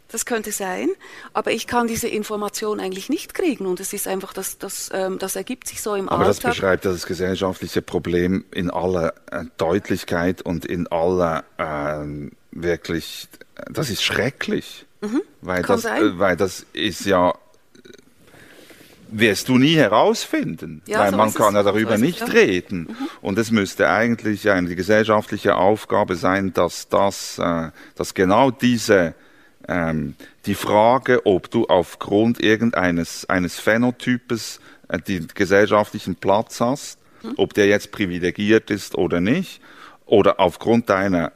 Das 0.09 0.25
könnte 0.25 0.51
sein, 0.51 0.89
aber 1.31 1.53
ich 1.53 1.67
kann 1.67 1.87
diese 1.87 2.09
Information 2.09 2.81
eigentlich 2.81 3.07
nicht 3.07 3.33
kriegen 3.33 3.65
und 3.65 3.79
es 3.79 3.93
ist 3.93 4.09
einfach, 4.09 4.33
das, 4.33 4.57
das, 4.57 4.89
ähm, 4.93 5.17
das 5.19 5.37
ergibt 5.37 5.69
sich 5.69 5.81
so 5.81 5.95
im 5.95 6.09
aber 6.09 6.25
Alltag. 6.25 6.43
Aber 6.43 6.49
das 6.49 6.55
beschreibt 6.57 6.83
das 6.83 7.05
gesellschaftliche 7.05 7.81
Problem 7.81 8.43
in 8.51 8.69
aller 8.69 9.13
äh, 9.31 9.45
Deutlichkeit 9.55 10.41
und 10.41 10.65
in 10.65 10.87
aller 10.87 11.45
äh, 11.57 12.29
wirklich 12.51 13.29
das 13.69 13.89
ist 13.89 14.03
schrecklich. 14.03 14.85
Mhm. 15.01 15.21
Weil, 15.41 15.63
das, 15.63 15.85
äh, 15.85 16.19
weil 16.19 16.37
das 16.37 16.65
ist 16.73 17.05
ja 17.05 17.33
wirst 19.11 19.49
du 19.49 19.57
nie 19.57 19.75
herausfinden, 19.75 20.81
ja, 20.85 20.99
weil 20.99 21.11
so 21.11 21.17
man 21.17 21.33
kann 21.33 21.53
ja 21.53 21.63
darüber 21.63 21.97
so 21.97 22.03
nicht 22.03 22.21
ja. 22.21 22.25
reden. 22.27 22.87
Mhm. 22.89 23.09
Und 23.21 23.37
es 23.37 23.51
müsste 23.51 23.89
eigentlich 23.89 24.49
eine 24.49 24.73
gesellschaftliche 24.73 25.55
Aufgabe 25.55 26.15
sein, 26.15 26.53
dass 26.53 26.87
das, 26.87 27.37
äh, 27.37 27.71
dass 27.95 28.13
genau 28.13 28.51
diese 28.51 29.13
ähm, 29.67 30.15
die 30.45 30.55
Frage, 30.55 31.25
ob 31.25 31.51
du 31.51 31.65
aufgrund 31.65 32.41
irgendeines 32.41 33.29
eines 33.29 33.59
Phänotypes 33.59 34.59
äh, 34.87 34.99
den 34.99 35.27
gesellschaftlichen 35.27 36.15
Platz 36.15 36.61
hast, 36.61 36.99
mhm. 37.21 37.33
ob 37.37 37.53
der 37.53 37.67
jetzt 37.67 37.91
privilegiert 37.91 38.71
ist 38.71 38.95
oder 38.95 39.21
nicht, 39.21 39.61
oder 40.05 40.39
aufgrund 40.39 40.89
deiner 40.89 41.31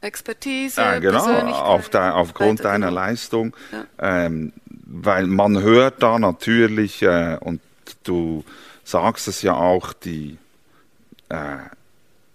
Expertise, 0.00 0.80
äh, 0.80 1.00
genau, 1.00 1.26
auf 1.50 1.88
de, 1.90 2.00
aufgrund 2.00 2.64
deiner 2.64 2.88
genau. 2.88 3.00
Leistung, 3.00 3.54
ja. 3.70 4.24
ähm, 4.24 4.52
weil 4.86 5.26
man 5.26 5.60
hört 5.60 6.02
da 6.02 6.18
natürlich, 6.18 7.02
äh, 7.02 7.36
und 7.40 7.60
du 8.04 8.44
sagst 8.84 9.28
es 9.28 9.42
ja 9.42 9.54
auch, 9.54 9.92
die, 9.92 10.38
äh, 11.28 11.58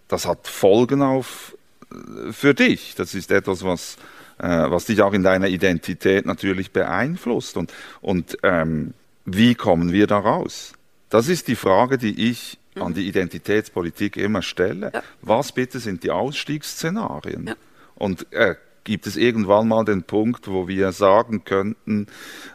das 0.08 0.28
hat 0.28 0.48
Folgen 0.48 1.02
auf, 1.02 1.56
äh, 1.92 2.32
für 2.32 2.54
dich. 2.54 2.96
Das 2.96 3.16
ist 3.16 3.32
etwas, 3.32 3.64
was, 3.64 3.98
äh, 4.38 4.48
was 4.48 4.86
dich 4.86 5.02
auch 5.02 5.14
in 5.14 5.24
deiner 5.24 5.48
Identität 5.48 6.26
natürlich 6.26 6.72
beeinflusst. 6.72 7.58
Und, 7.58 7.74
und 8.02 8.38
ähm, 8.44 8.94
wie 9.26 9.56
kommen 9.56 9.92
wir 9.92 10.08
da 10.08 10.20
raus? 10.20 10.74
Das 11.10 11.28
ist 11.28 11.48
die 11.48 11.56
Frage, 11.56 11.98
die 11.98 12.30
ich 12.30 12.58
an 12.80 12.94
die 12.94 13.08
Identitätspolitik 13.08 14.18
immer 14.18 14.42
stelle. 14.42 14.92
Ja. 14.94 15.04
Was 15.22 15.52
bitte 15.52 15.80
sind 15.80 16.04
die 16.04 16.12
Ausstiegsszenarien? 16.12 17.48
Ja. 17.48 17.56
Und 17.96 18.32
äh, 18.34 18.56
gibt 18.84 19.08
es 19.08 19.18
irgendwann 19.18 19.68
mal 19.68 19.84
den 19.84 20.04
Punkt, 20.04 20.48
wo 20.48 20.68
wir 20.68 20.92
sagen 20.92 21.44
könnten, 21.44 22.08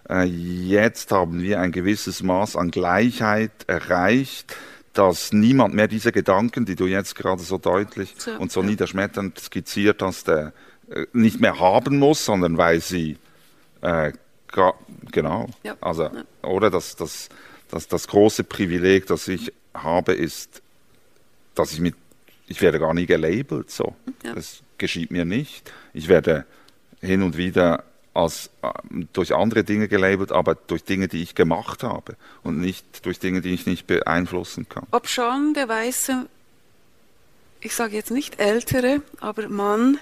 äh, 0.09 0.25
jetzt 0.25 1.13
haben 1.13 1.43
wir 1.43 1.61
ein 1.61 1.73
gewisses 1.73 2.23
Maß 2.23 2.57
an 2.57 2.71
Gleichheit 2.71 3.53
erreicht, 3.67 4.57
dass 4.93 5.33
niemand 5.33 5.75
mehr 5.75 5.89
diese 5.89 6.13
Gedanken, 6.13 6.65
die 6.65 6.77
du 6.77 6.87
jetzt 6.87 7.15
gerade 7.15 7.43
so 7.43 7.59
deutlich 7.59 8.15
so, 8.19 8.33
und 8.33 8.51
so 8.51 8.61
ja. 8.61 8.67
niederschmetternd 8.67 9.39
skizziert 9.39 10.03
hast, 10.03 10.29
äh, 10.29 10.51
nicht 11.13 11.41
mehr 11.41 11.59
haben 11.59 11.99
muss, 11.99 12.25
sondern 12.25 12.59
weil 12.59 12.81
sie 12.81 13.17
äh, 13.83 14.13
genau, 15.13 15.47
ja. 15.63 15.77
also 15.81 16.05
ja. 16.05 16.25
oder 16.43 16.71
dass 16.71 16.97
das, 16.97 17.29
das, 17.71 17.89
das 17.89 18.09
große 18.09 18.45
Privileg, 18.45 19.07
das 19.07 19.29
ich 19.29 19.53
habe, 19.75 20.13
ist, 20.13 20.63
dass 21.55 21.73
ich 21.73 21.81
mit 21.81 21.95
ich 22.51 22.61
werde 22.61 22.81
gar 22.81 22.93
nie 22.93 23.07
gelabelt 23.07 23.71
so. 23.71 23.95
Das 24.23 24.63
geschieht 24.77 25.13
mir 25.13 25.25
nicht. 25.25 25.73
Ich 25.95 26.09
werde 26.09 26.45
hin 27.01 27.23
und 27.23 27.37
wieder 27.37 27.85
als, 28.13 28.51
äh, 28.63 28.71
durch 29.13 29.35
andere 29.35 29.63
Dinge 29.63 29.87
gelabelt, 29.87 30.33
aber 30.33 30.57
durch 30.57 30.83
Dinge, 30.83 31.07
die 31.07 31.23
ich 31.23 31.37
gemacht 31.37 31.85
habe 31.85 32.17
und 32.43 32.59
nicht 32.59 33.07
durch 33.07 33.21
Dinge, 33.21 33.41
die 33.41 33.55
ich 33.55 33.67
nicht 33.67 33.87
beeinflussen 33.87 34.69
kann. 34.69 34.85
Ob 34.91 35.07
schon 35.09 35.55
der 35.55 35.69
weiße, 35.69 36.27
ich 37.61 37.73
sage 37.73 37.95
jetzt 37.95 38.11
nicht 38.11 38.41
ältere, 38.41 39.03
aber 39.21 39.49
Mann 39.49 39.99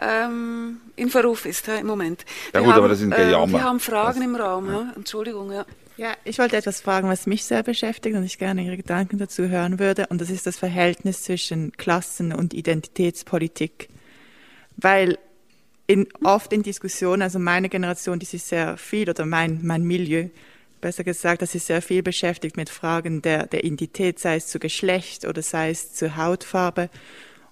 ähm, 0.00 0.80
in 0.94 1.10
Verruf 1.10 1.44
ist 1.44 1.66
ja, 1.66 1.74
im 1.74 1.88
Moment. 1.88 2.24
Ja 2.52 2.60
wir 2.60 2.60
gut, 2.60 2.70
haben, 2.70 2.78
aber 2.78 2.88
das 2.88 3.00
sind 3.00 3.14
Gejammer. 3.14 3.48
Äh, 3.48 3.60
wir 3.60 3.64
haben 3.64 3.80
Fragen 3.80 4.20
das, 4.20 4.28
im 4.28 4.36
Raum. 4.36 4.70
Ja. 4.70 4.92
Entschuldigung, 4.94 5.50
ja. 5.50 5.66
Ja, 6.00 6.16
ich 6.24 6.38
wollte 6.38 6.56
etwas 6.56 6.80
fragen, 6.80 7.10
was 7.10 7.26
mich 7.26 7.44
sehr 7.44 7.62
beschäftigt 7.62 8.16
und 8.16 8.24
ich 8.24 8.38
gerne 8.38 8.62
Ihre 8.62 8.78
Gedanken 8.78 9.18
dazu 9.18 9.50
hören 9.50 9.78
würde. 9.78 10.06
Und 10.06 10.18
das 10.22 10.30
ist 10.30 10.46
das 10.46 10.56
Verhältnis 10.56 11.24
zwischen 11.24 11.72
Klassen- 11.72 12.32
und 12.32 12.54
Identitätspolitik. 12.54 13.90
Weil 14.78 15.18
in, 15.86 16.08
oft 16.24 16.54
in 16.54 16.62
Diskussionen, 16.62 17.20
also 17.20 17.38
meine 17.38 17.68
Generation, 17.68 18.18
die 18.18 18.24
sich 18.24 18.44
sehr 18.44 18.78
viel, 18.78 19.10
oder 19.10 19.26
mein, 19.26 19.60
mein 19.62 19.82
Milieu, 19.82 20.30
besser 20.80 21.04
gesagt, 21.04 21.42
das 21.42 21.54
ist 21.54 21.66
sehr 21.66 21.82
viel 21.82 22.02
beschäftigt 22.02 22.56
mit 22.56 22.70
Fragen 22.70 23.20
der, 23.20 23.46
der 23.46 23.64
Identität, 23.64 24.18
sei 24.18 24.36
es 24.36 24.46
zu 24.46 24.58
Geschlecht 24.58 25.26
oder 25.26 25.42
sei 25.42 25.68
es 25.68 25.92
zu 25.92 26.16
Hautfarbe. 26.16 26.88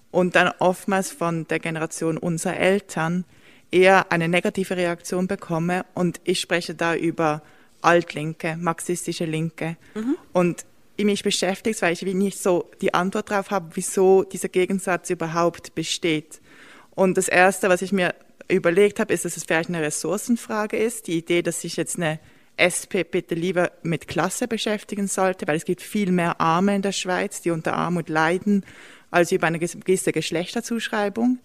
Und 0.09 0.35
dann 0.35 0.51
oftmals 0.57 1.11
von 1.11 1.47
der 1.49 1.59
Generation 1.59 2.17
unserer 2.17 2.57
Eltern 2.57 3.25
eher 3.69 4.11
eine 4.11 4.27
negative 4.27 4.75
Reaktion 4.75 5.27
bekomme. 5.27 5.85
Und 5.93 6.19
ich 6.23 6.39
spreche 6.39 6.73
da 6.73 6.95
über 6.95 7.43
altlinke, 7.81 8.57
marxistische 8.57 9.25
Linke. 9.25 9.77
Mhm. 9.95 10.17
Und 10.33 10.65
mich 11.03 11.23
beschäftigt, 11.23 11.81
weil 11.81 11.93
ich 11.93 12.01
nicht 12.01 12.41
so 12.41 12.69
die 12.81 12.93
Antwort 12.93 13.31
darauf 13.31 13.51
habe, 13.51 13.69
wieso 13.75 14.23
dieser 14.23 14.49
Gegensatz 14.49 15.09
überhaupt 15.09 15.73
besteht. 15.75 16.41
Und 16.91 17.17
das 17.17 17.29
Erste, 17.29 17.69
was 17.69 17.81
ich 17.81 17.91
mir 17.91 18.13
überlegt 18.49 18.99
habe, 18.99 19.13
ist, 19.13 19.25
dass 19.25 19.37
es 19.37 19.45
vielleicht 19.45 19.69
eine 19.69 19.81
Ressourcenfrage 19.81 20.77
ist. 20.77 21.07
Die 21.07 21.17
Idee, 21.17 21.41
dass 21.41 21.61
sich 21.61 21.77
jetzt 21.77 21.97
eine 21.97 22.19
SP 22.59 23.07
bitte 23.09 23.35
lieber 23.35 23.71
mit 23.83 24.07
Klasse 24.07 24.47
beschäftigen 24.47 25.07
sollte, 25.07 25.47
weil 25.47 25.55
es 25.55 25.65
gibt 25.65 25.81
viel 25.81 26.11
mehr 26.11 26.41
Arme 26.41 26.75
in 26.75 26.81
der 26.81 26.91
Schweiz, 26.91 27.41
die 27.41 27.51
unter 27.51 27.73
Armut 27.73 28.09
leiden, 28.09 28.65
als 29.11 29.31
über 29.31 29.47
eine 29.47 29.59
gewisse 29.59 30.11
Geschlechterzuschreibung. 30.11 31.39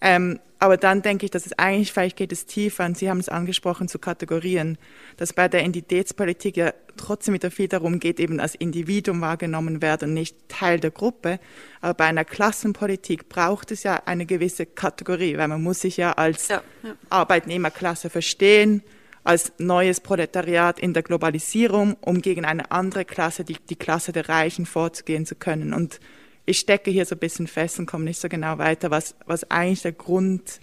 Ähm, 0.00 0.38
aber 0.58 0.78
dann 0.78 1.02
denke 1.02 1.26
ich, 1.26 1.30
dass 1.30 1.44
es 1.44 1.58
eigentlich, 1.58 1.92
vielleicht 1.92 2.16
geht 2.16 2.32
es 2.32 2.46
tiefer, 2.46 2.86
und 2.86 2.96
Sie 2.96 3.10
haben 3.10 3.20
es 3.20 3.28
angesprochen, 3.28 3.88
zu 3.88 3.98
Kategorien, 3.98 4.78
dass 5.18 5.34
bei 5.34 5.48
der 5.48 5.60
Identitätspolitik 5.60 6.56
ja 6.56 6.72
trotzdem 6.96 7.34
wieder 7.34 7.50
viel 7.50 7.68
darum 7.68 8.00
geht, 8.00 8.18
eben 8.18 8.40
als 8.40 8.54
Individuum 8.54 9.20
wahrgenommen 9.20 9.82
werden 9.82 10.08
und 10.08 10.14
nicht 10.14 10.48
Teil 10.48 10.80
der 10.80 10.90
Gruppe. 10.90 11.38
Aber 11.82 11.92
bei 11.92 12.04
einer 12.06 12.24
Klassenpolitik 12.24 13.28
braucht 13.28 13.70
es 13.70 13.82
ja 13.82 14.02
eine 14.06 14.24
gewisse 14.24 14.64
Kategorie, 14.64 15.36
weil 15.36 15.48
man 15.48 15.62
muss 15.62 15.80
sich 15.80 15.98
ja 15.98 16.12
als 16.12 16.48
ja, 16.48 16.62
ja. 16.82 16.94
Arbeitnehmerklasse 17.10 18.08
verstehen, 18.08 18.82
als 19.24 19.52
neues 19.58 20.00
Proletariat 20.00 20.80
in 20.80 20.94
der 20.94 21.02
Globalisierung, 21.02 21.96
um 22.00 22.22
gegen 22.22 22.46
eine 22.46 22.70
andere 22.70 23.04
Klasse, 23.04 23.44
die, 23.44 23.56
die 23.68 23.76
Klasse 23.76 24.12
der 24.12 24.28
Reichen, 24.28 24.64
vorzugehen 24.64 25.26
zu 25.26 25.34
können. 25.34 25.74
Und 25.74 26.00
ich 26.46 26.58
stecke 26.58 26.90
hier 26.90 27.04
so 27.04 27.14
ein 27.14 27.18
bisschen 27.18 27.46
fest 27.46 27.78
und 27.78 27.86
komme 27.86 28.04
nicht 28.04 28.20
so 28.20 28.28
genau 28.28 28.58
weiter, 28.58 28.90
was, 28.90 29.14
was 29.26 29.50
eigentlich 29.50 29.82
der 29.82 29.92
Grund 29.92 30.60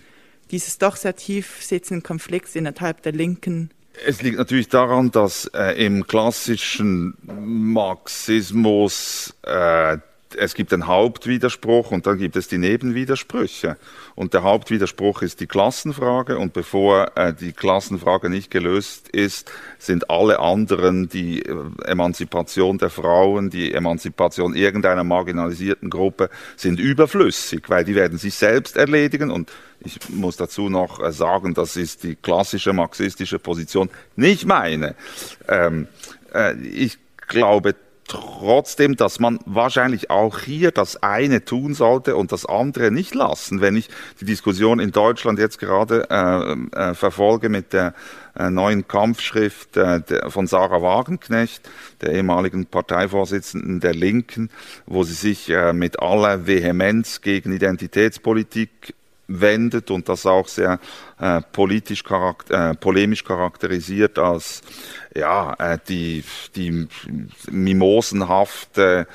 dieses 0.52 0.78
doch 0.78 0.96
sehr 0.96 1.16
tief 1.16 1.62
sitzenden 1.62 2.04
Konflikts 2.04 2.56
innerhalb 2.56 3.02
der 3.04 3.12
Linken 3.12 3.72
es 4.06 4.22
liegt 4.22 4.38
natürlich 4.38 4.70
daran, 4.70 5.12
dass 5.12 5.46
äh, 5.54 5.86
im 5.86 6.08
klassischen 6.08 7.16
Marxismus 7.24 9.36
äh, 9.44 9.98
es 10.36 10.54
gibt 10.54 10.74
einen 10.74 10.88
Hauptwiderspruch 10.88 11.92
und 11.92 12.08
dann 12.08 12.18
gibt 12.18 12.36
es 12.36 12.48
die 12.48 12.58
Nebenwidersprüche. 12.58 13.78
Und 14.16 14.34
der 14.34 14.44
Hauptwiderspruch 14.44 15.22
ist 15.22 15.40
die 15.40 15.48
Klassenfrage 15.48 16.38
und 16.38 16.54
bevor 16.54 17.12
äh, 17.16 17.34
die 17.34 17.52
Klassenfrage 17.52 18.30
nicht 18.30 18.52
gelöst 18.52 19.10
ist, 19.10 19.52
sind 19.80 20.10
alle 20.10 20.40
anderen, 20.40 21.10
die 21.10 21.42
äh, 21.42 21.56
Emanzipation 21.86 22.78
der 22.78 22.90
Frauen, 22.90 23.50
die 23.50 23.74
Emanzipation 23.74 24.56
irgendeiner 24.56 25.04
marginalisierten 25.04 25.90
Gruppe, 25.90 26.30
sind 26.56 26.80
überflüssig, 26.80 27.70
weil 27.70 27.84
die 27.84 27.96
werden 27.96 28.18
sich 28.18 28.36
selbst 28.36 28.78
erledigen 28.78 29.32
und 29.32 29.52
ich 29.80 29.98
muss 30.10 30.38
dazu 30.38 30.70
noch 30.70 31.02
äh, 31.02 31.12
sagen, 31.12 31.54
das 31.54 31.76
ist 31.76 32.04
die 32.04 32.16
klassische 32.16 32.74
marxistische 32.74 33.40
Position, 33.40 33.90
nicht 34.16 34.46
meine. 34.46 34.96
Ähm, 35.48 35.88
äh, 36.34 36.56
ich 36.62 36.98
glaube 37.28 37.76
trotzdem, 38.08 38.96
dass 38.96 39.20
man 39.20 39.40
wahrscheinlich 39.46 40.10
auch 40.10 40.40
hier 40.40 40.72
das 40.72 41.02
eine 41.02 41.46
tun 41.46 41.74
sollte 41.74 42.16
und 42.16 42.32
das 42.32 42.46
andere 42.46 42.92
nicht 42.92 43.16
lassen. 43.16 43.62
Wenn 43.62 43.76
ich 43.76 43.90
die 44.20 44.26
Diskussion 44.26 44.80
in 44.80 44.92
Deutschland 44.92 45.40
jetzt 45.40 45.60
gerade 45.60 46.08
äh, 46.10 46.90
äh, 46.90 46.94
verfolge 46.94 47.50
mit 47.50 47.74
der 47.74 47.94
äh, 48.36 48.50
neuen 48.50 48.88
Kampfschrift 48.88 49.78
äh, 49.78 50.30
von 50.30 50.48
Sarah 50.48 50.82
Wagenknecht, 50.82 51.70
der 52.02 52.14
ehemaligen 52.14 52.66
Parteivorsitzenden 52.66 53.80
der 53.80 53.94
Linken, 53.94 54.50
wo 54.86 55.04
sie 55.04 55.14
sich 55.14 55.50
äh, 55.50 55.74
mit 55.74 56.00
aller 56.00 56.48
Vehemenz 56.48 57.22
gegen 57.22 57.54
Identitätspolitik 57.54 58.96
wendet 59.42 59.92
und 59.92 60.10
das 60.10 60.26
auch 60.26 60.48
sehr 60.48 60.80
äh, 61.20 61.42
politisch 61.52 62.04
charakter, 62.04 62.72
äh, 62.72 62.76
polemisch 62.76 63.24
charakterisiert 63.24 64.20
als 64.20 64.62
ja 65.16 65.54
äh, 65.54 65.78
die 65.88 66.24
die 66.56 66.88
mimosenhafte 67.50 69.08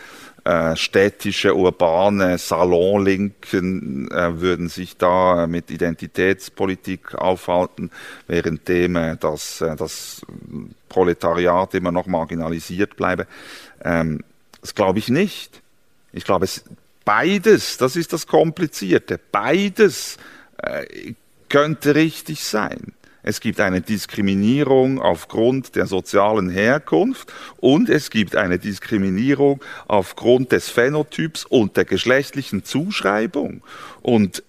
äh, 0.45 0.77
städtische 0.77 1.55
urbane 1.55 2.39
Salonlinken 2.39 4.11
äh, 4.11 4.41
würden 4.41 4.69
sich 4.69 4.97
da 4.97 5.47
mit 5.47 5.71
Identitätspolitik 5.71 7.15
aufhalten, 7.15 7.91
währenddem 8.27 8.97
äh, 8.97 9.17
das 9.19 9.61
äh, 9.61 9.77
das 9.77 10.23
Proletariat 10.89 11.75
immer 11.75 11.93
noch 11.93 12.07
marginalisiert 12.07 12.97
bleibe. 12.97 13.27
Ähm, 13.85 14.25
das 14.61 14.75
glaube 14.75 14.99
ich 14.99 15.09
nicht. 15.09 15.61
Ich 16.13 16.25
glaube, 16.25 16.47
es 16.47 16.65
Beides, 17.09 17.79
das 17.79 17.97
ist 17.97 18.13
das 18.13 18.27
Komplizierte, 18.27 19.19
beides 19.33 20.19
äh, 20.59 21.15
könnte 21.49 21.95
richtig 21.95 22.45
sein. 22.45 22.93
Es 23.23 23.41
gibt 23.41 23.61
eine 23.61 23.81
Diskriminierung 23.81 25.01
aufgrund 25.01 25.75
der 25.75 25.87
sozialen 25.87 26.51
Herkunft 26.51 27.33
und 27.57 27.89
es 27.89 28.11
gibt 28.11 28.37
eine 28.37 28.59
Diskriminierung 28.59 29.65
aufgrund 29.87 30.53
des 30.53 30.69
Phänotyps 30.69 31.47
und 31.47 31.79
der 31.79 31.87
geschlechtlichen 31.87 32.63
Zuschreibung. 32.63 33.63
Und 34.03 34.43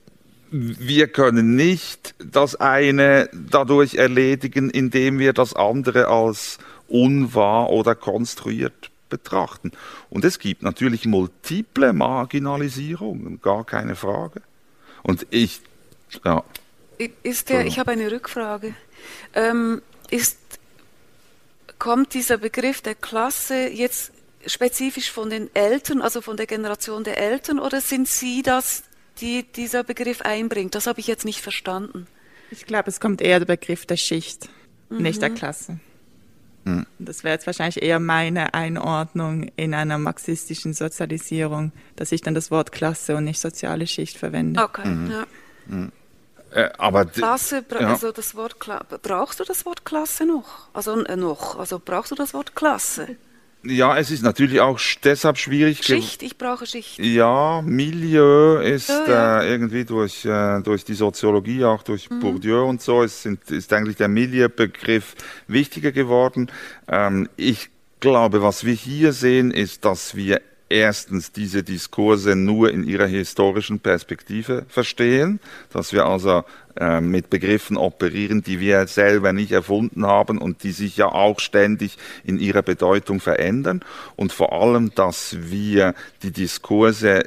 wir 0.52 1.08
können 1.08 1.56
nicht 1.56 2.14
das 2.22 2.58
eine 2.58 3.30
dadurch 3.32 3.96
erledigen, 3.96 4.70
indem 4.70 5.18
wir 5.18 5.32
das 5.32 5.54
andere 5.56 6.10
als 6.10 6.58
unwahr 6.90 7.70
oder 7.70 7.96
konstruiert 7.96 8.92
betrachten. 9.10 9.72
Und 10.10 10.26
es 10.26 10.40
gibt 10.40 10.64
natürlich 10.64 11.06
multiple 11.06 11.94
Marginalisierungen, 11.94 13.42
gar 13.42 13.66
keine 13.66 13.96
Frage. 13.96 14.42
Und 15.04 15.28
ich, 15.30 15.62
ja. 16.24 16.44
Ist 17.24 17.50
der, 17.50 17.66
ich 17.66 17.80
habe 17.80 17.92
eine 17.92 18.12
Rückfrage. 18.12 18.74
Ähm, 19.34 19.82
ist, 20.10 20.38
kommt 21.78 22.14
dieser 22.14 22.38
Begriff 22.38 22.82
der 22.82 22.96
Klasse 22.96 23.70
jetzt 23.70 24.12
spezifisch 24.46 25.12
von 25.12 25.30
den 25.30 25.54
Eltern, 25.56 26.02
also 26.02 26.22
von 26.22 26.38
der 26.38 26.46
Generation 26.46 27.04
der 27.04 27.18
Eltern, 27.18 27.60
oder 27.60 27.82
sind 27.82 28.08
Sie 28.08 28.42
das, 28.42 28.84
die 29.20 29.44
dieser 29.44 29.84
Begriff 29.84 30.22
einbringt? 30.22 30.76
Das 30.76 30.88
habe 30.88 31.00
ich 31.00 31.08
jetzt 31.08 31.26
nicht 31.26 31.42
verstanden. 31.42 32.08
Ich 32.52 32.66
glaube, 32.66 32.90
es 32.90 33.00
kommt 33.00 33.22
eher 33.22 33.40
der 33.40 33.46
Begriff 33.46 33.86
der 33.86 33.98
Schicht, 33.98 34.50
mhm. 34.90 35.02
nicht 35.02 35.22
der 35.22 35.30
Klasse. 35.30 35.80
Mhm. 36.66 36.86
Das 37.00 37.24
wäre 37.24 37.34
jetzt 37.34 37.48
wahrscheinlich 37.48 37.82
eher 37.82 38.00
meine 38.00 38.54
Einordnung 38.54 39.52
in 39.56 39.74
einer 39.74 39.98
marxistischen 39.98 40.74
Sozialisierung, 40.74 41.72
dass 41.96 42.12
ich 42.12 42.22
dann 42.22 42.34
das 42.34 42.52
Wort 42.52 42.72
Klasse 42.72 43.16
und 43.16 43.26
nicht 43.26 43.40
soziale 43.40 43.88
Schicht 43.88 44.18
verwende. 44.18 44.62
Okay, 44.62 44.88
mhm. 44.88 45.12
ja. 45.12 45.24
Mhm. 45.68 45.92
Äh, 46.52 46.70
aber 46.78 47.06
Klasse, 47.06 47.64
ja. 47.72 47.88
also 47.88 48.12
das 48.12 48.36
Wort 48.36 48.58
brauchst 49.04 49.40
du 49.40 49.44
das 49.44 49.66
Wort 49.66 49.86
Klasse 49.86 50.26
noch? 50.26 50.70
Also 50.74 51.04
äh, 51.06 51.16
noch, 51.16 51.60
also 51.60 51.80
brauchst 51.84 52.12
du 52.12 52.16
das 52.16 52.34
Wort 52.34 52.56
Klasse? 52.56 53.18
Ja, 53.64 53.98
es 53.98 54.10
ist 54.10 54.24
natürlich 54.24 54.62
auch 54.62 54.80
deshalb 55.04 55.38
schwierig. 55.38 55.84
Schicht, 55.84 56.24
ich 56.24 56.38
brauche 56.38 56.66
Schicht. 56.66 56.98
Ja, 56.98 57.62
Milieu 57.62 58.62
ist 58.62 58.88
ja, 58.88 59.08
ja. 59.08 59.42
Äh, 59.42 59.52
irgendwie 59.52 59.84
durch, 59.84 60.24
äh, 60.24 60.62
durch 60.62 60.86
die 60.86 60.94
Soziologie, 60.94 61.66
auch 61.66 61.84
durch 61.84 62.10
mhm. 62.10 62.22
Bourdieu 62.22 62.64
und 62.64 62.82
so, 62.82 63.04
es 63.04 63.24
sind, 63.24 63.52
ist 63.52 63.74
eigentlich 63.74 63.98
der 63.98 64.08
Milieu-Begriff 64.08 65.16
wichtiger 65.48 65.92
geworden. 65.92 66.50
Ähm, 66.88 67.28
ich 67.36 67.70
glaube, 68.00 68.42
was 68.42 68.64
wir 68.64 68.74
hier 68.74 69.12
sehen, 69.12 69.52
ist, 69.52 69.84
dass 69.84 70.16
wir 70.16 70.42
erstens 70.70 71.32
diese 71.32 71.64
Diskurse 71.64 72.36
nur 72.36 72.72
in 72.72 72.84
ihrer 72.84 73.08
historischen 73.08 73.80
Perspektive 73.80 74.66
verstehen, 74.70 75.40
dass 75.72 75.94
wir 75.94 76.06
also 76.06 76.44
äh, 76.80 77.02
mit 77.02 77.30
Begriffen 77.30 77.76
operieren, 77.76 78.44
die 78.44 78.60
wir 78.60 78.88
selber 78.88 79.34
nicht 79.34 79.52
erfunden 79.52 80.06
haben 80.06 80.38
und 80.38 80.64
die 80.64 80.72
sich 80.72 80.98
ja 80.98 81.08
auch 81.08 81.40
ständig 81.40 81.98
in 82.24 82.40
ihrer 82.40 82.62
Bedeutung 82.62 83.20
verändern. 83.20 83.82
Und 84.16 84.32
vor 84.32 84.54
allem, 84.54 84.94
dass 84.94 85.36
wir 85.40 85.96
die 86.24 86.32
Diskurse 86.32 87.24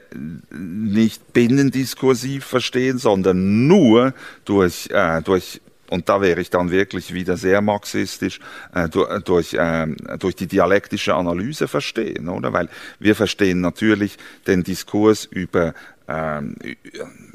nicht 0.51 1.32
binnendiskursiv 1.32 2.44
verstehen, 2.44 2.98
sondern 2.98 3.66
nur 3.66 4.14
durch, 4.44 4.89
äh, 4.90 5.20
durch 5.23 5.60
und 5.93 6.09
da 6.09 6.23
wäre 6.23 6.40
ich 6.40 6.48
dann 6.48 6.70
wirklich 6.70 7.12
wieder 7.12 7.36
sehr 7.36 7.60
marxistisch, 7.60 8.40
äh, 8.74 8.89
durch, 8.89 9.52
äh, 9.52 9.86
durch 10.19 10.35
die 10.35 10.47
dialektische 10.47 11.14
Analyse 11.14 11.69
verstehen, 11.69 12.31
oder? 12.31 12.55
Weil 12.55 12.70
wir 12.98 13.14
verstehen 13.14 13.60
natürlich 13.60 14.16
den 14.47 14.62
Diskurs 14.62 15.27
über 15.27 15.74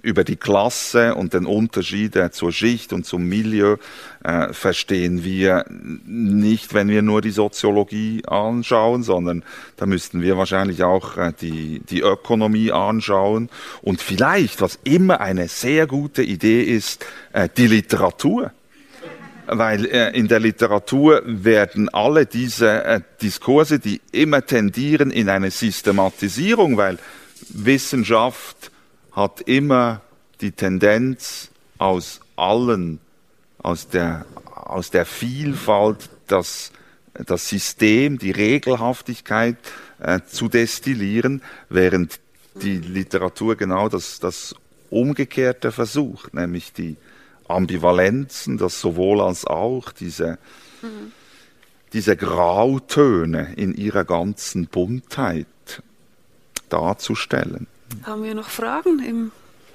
über 0.01 0.23
die 0.23 0.35
Klasse 0.35 1.15
und 1.15 1.33
den 1.33 1.45
Unterschied 1.45 2.15
äh, 2.15 2.31
zur 2.31 2.51
Schicht 2.51 2.93
und 2.93 3.05
zum 3.05 3.23
Milieu 3.23 3.77
äh, 4.23 4.53
verstehen 4.53 5.23
wir 5.23 5.65
nicht, 5.69 6.73
wenn 6.73 6.87
wir 6.87 7.01
nur 7.01 7.21
die 7.21 7.31
Soziologie 7.31 8.23
anschauen, 8.25 9.03
sondern 9.03 9.43
da 9.75 9.85
müssten 9.85 10.21
wir 10.21 10.37
wahrscheinlich 10.37 10.83
auch 10.83 11.17
äh, 11.17 11.33
die, 11.41 11.81
die 11.89 12.01
Ökonomie 12.01 12.71
anschauen. 12.71 13.49
Und 13.81 14.01
vielleicht, 14.01 14.61
was 14.61 14.79
immer 14.83 15.19
eine 15.19 15.47
sehr 15.47 15.87
gute 15.87 16.23
Idee 16.23 16.63
ist, 16.63 17.05
die 17.57 17.67
Literatur. 17.67 18.51
Weil 19.45 19.85
in 19.85 20.27
der 20.27 20.39
Literatur 20.39 21.21
werden 21.25 21.87
alle 21.89 22.25
diese 22.25 23.03
Diskurse, 23.21 23.79
die 23.79 24.01
immer 24.11 24.45
tendieren 24.45 25.09
in 25.09 25.29
eine 25.29 25.51
Systematisierung, 25.51 26.75
weil 26.75 26.97
Wissenschaft 27.53 28.71
hat 29.11 29.41
immer 29.41 30.01
die 30.41 30.51
Tendenz, 30.51 31.49
aus 31.77 32.21
allen, 32.35 32.99
aus 33.59 33.87
der, 33.87 34.25
aus 34.53 34.91
der 34.91 35.05
Vielfalt 35.05 36.09
das, 36.27 36.71
das 37.13 37.49
System, 37.49 38.17
die 38.17 38.31
Regelhaftigkeit 38.31 39.57
äh, 39.99 40.21
zu 40.27 40.47
destillieren, 40.47 41.41
während 41.69 42.19
die 42.61 42.77
Literatur 42.77 43.55
genau 43.55 43.89
das, 43.89 44.19
das 44.19 44.55
Umgekehrte 44.89 45.71
versucht, 45.71 46.33
nämlich 46.33 46.73
die 46.73 46.97
Ambivalenzen, 47.47 48.57
das 48.57 48.79
sowohl 48.81 49.21
als 49.21 49.45
auch, 49.45 49.91
diese, 49.91 50.37
mhm. 50.81 51.11
diese 51.93 52.15
Grautöne 52.17 53.53
in 53.55 53.73
ihrer 53.75 54.05
ganzen 54.05 54.67
Buntheit 54.67 55.47
darzustellen. 56.69 57.67
Haben 58.03 58.23
wir 58.23 58.35
noch 58.35 58.49
Fragen 58.49 58.99
im 58.99 59.31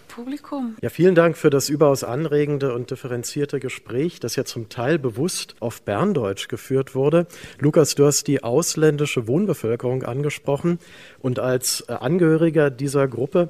Publikum? 0.08 0.76
Ja, 0.82 0.90
vielen 0.90 1.14
Dank 1.14 1.38
für 1.38 1.48
das 1.48 1.70
überaus 1.70 2.04
anregende 2.04 2.74
und 2.74 2.90
differenzierte 2.90 3.60
Gespräch, 3.60 4.20
das 4.20 4.36
ja 4.36 4.44
zum 4.44 4.68
Teil 4.68 4.98
bewusst 4.98 5.54
auf 5.60 5.82
Berndeutsch 5.82 6.48
geführt 6.48 6.94
wurde. 6.94 7.26
Lukas, 7.58 7.94
du 7.94 8.04
hast 8.04 8.26
die 8.26 8.42
ausländische 8.42 9.26
Wohnbevölkerung 9.26 10.02
angesprochen 10.02 10.78
und 11.20 11.38
als 11.38 11.84
äh, 11.88 11.94
Angehöriger 11.94 12.70
dieser 12.70 13.08
Gruppe 13.08 13.48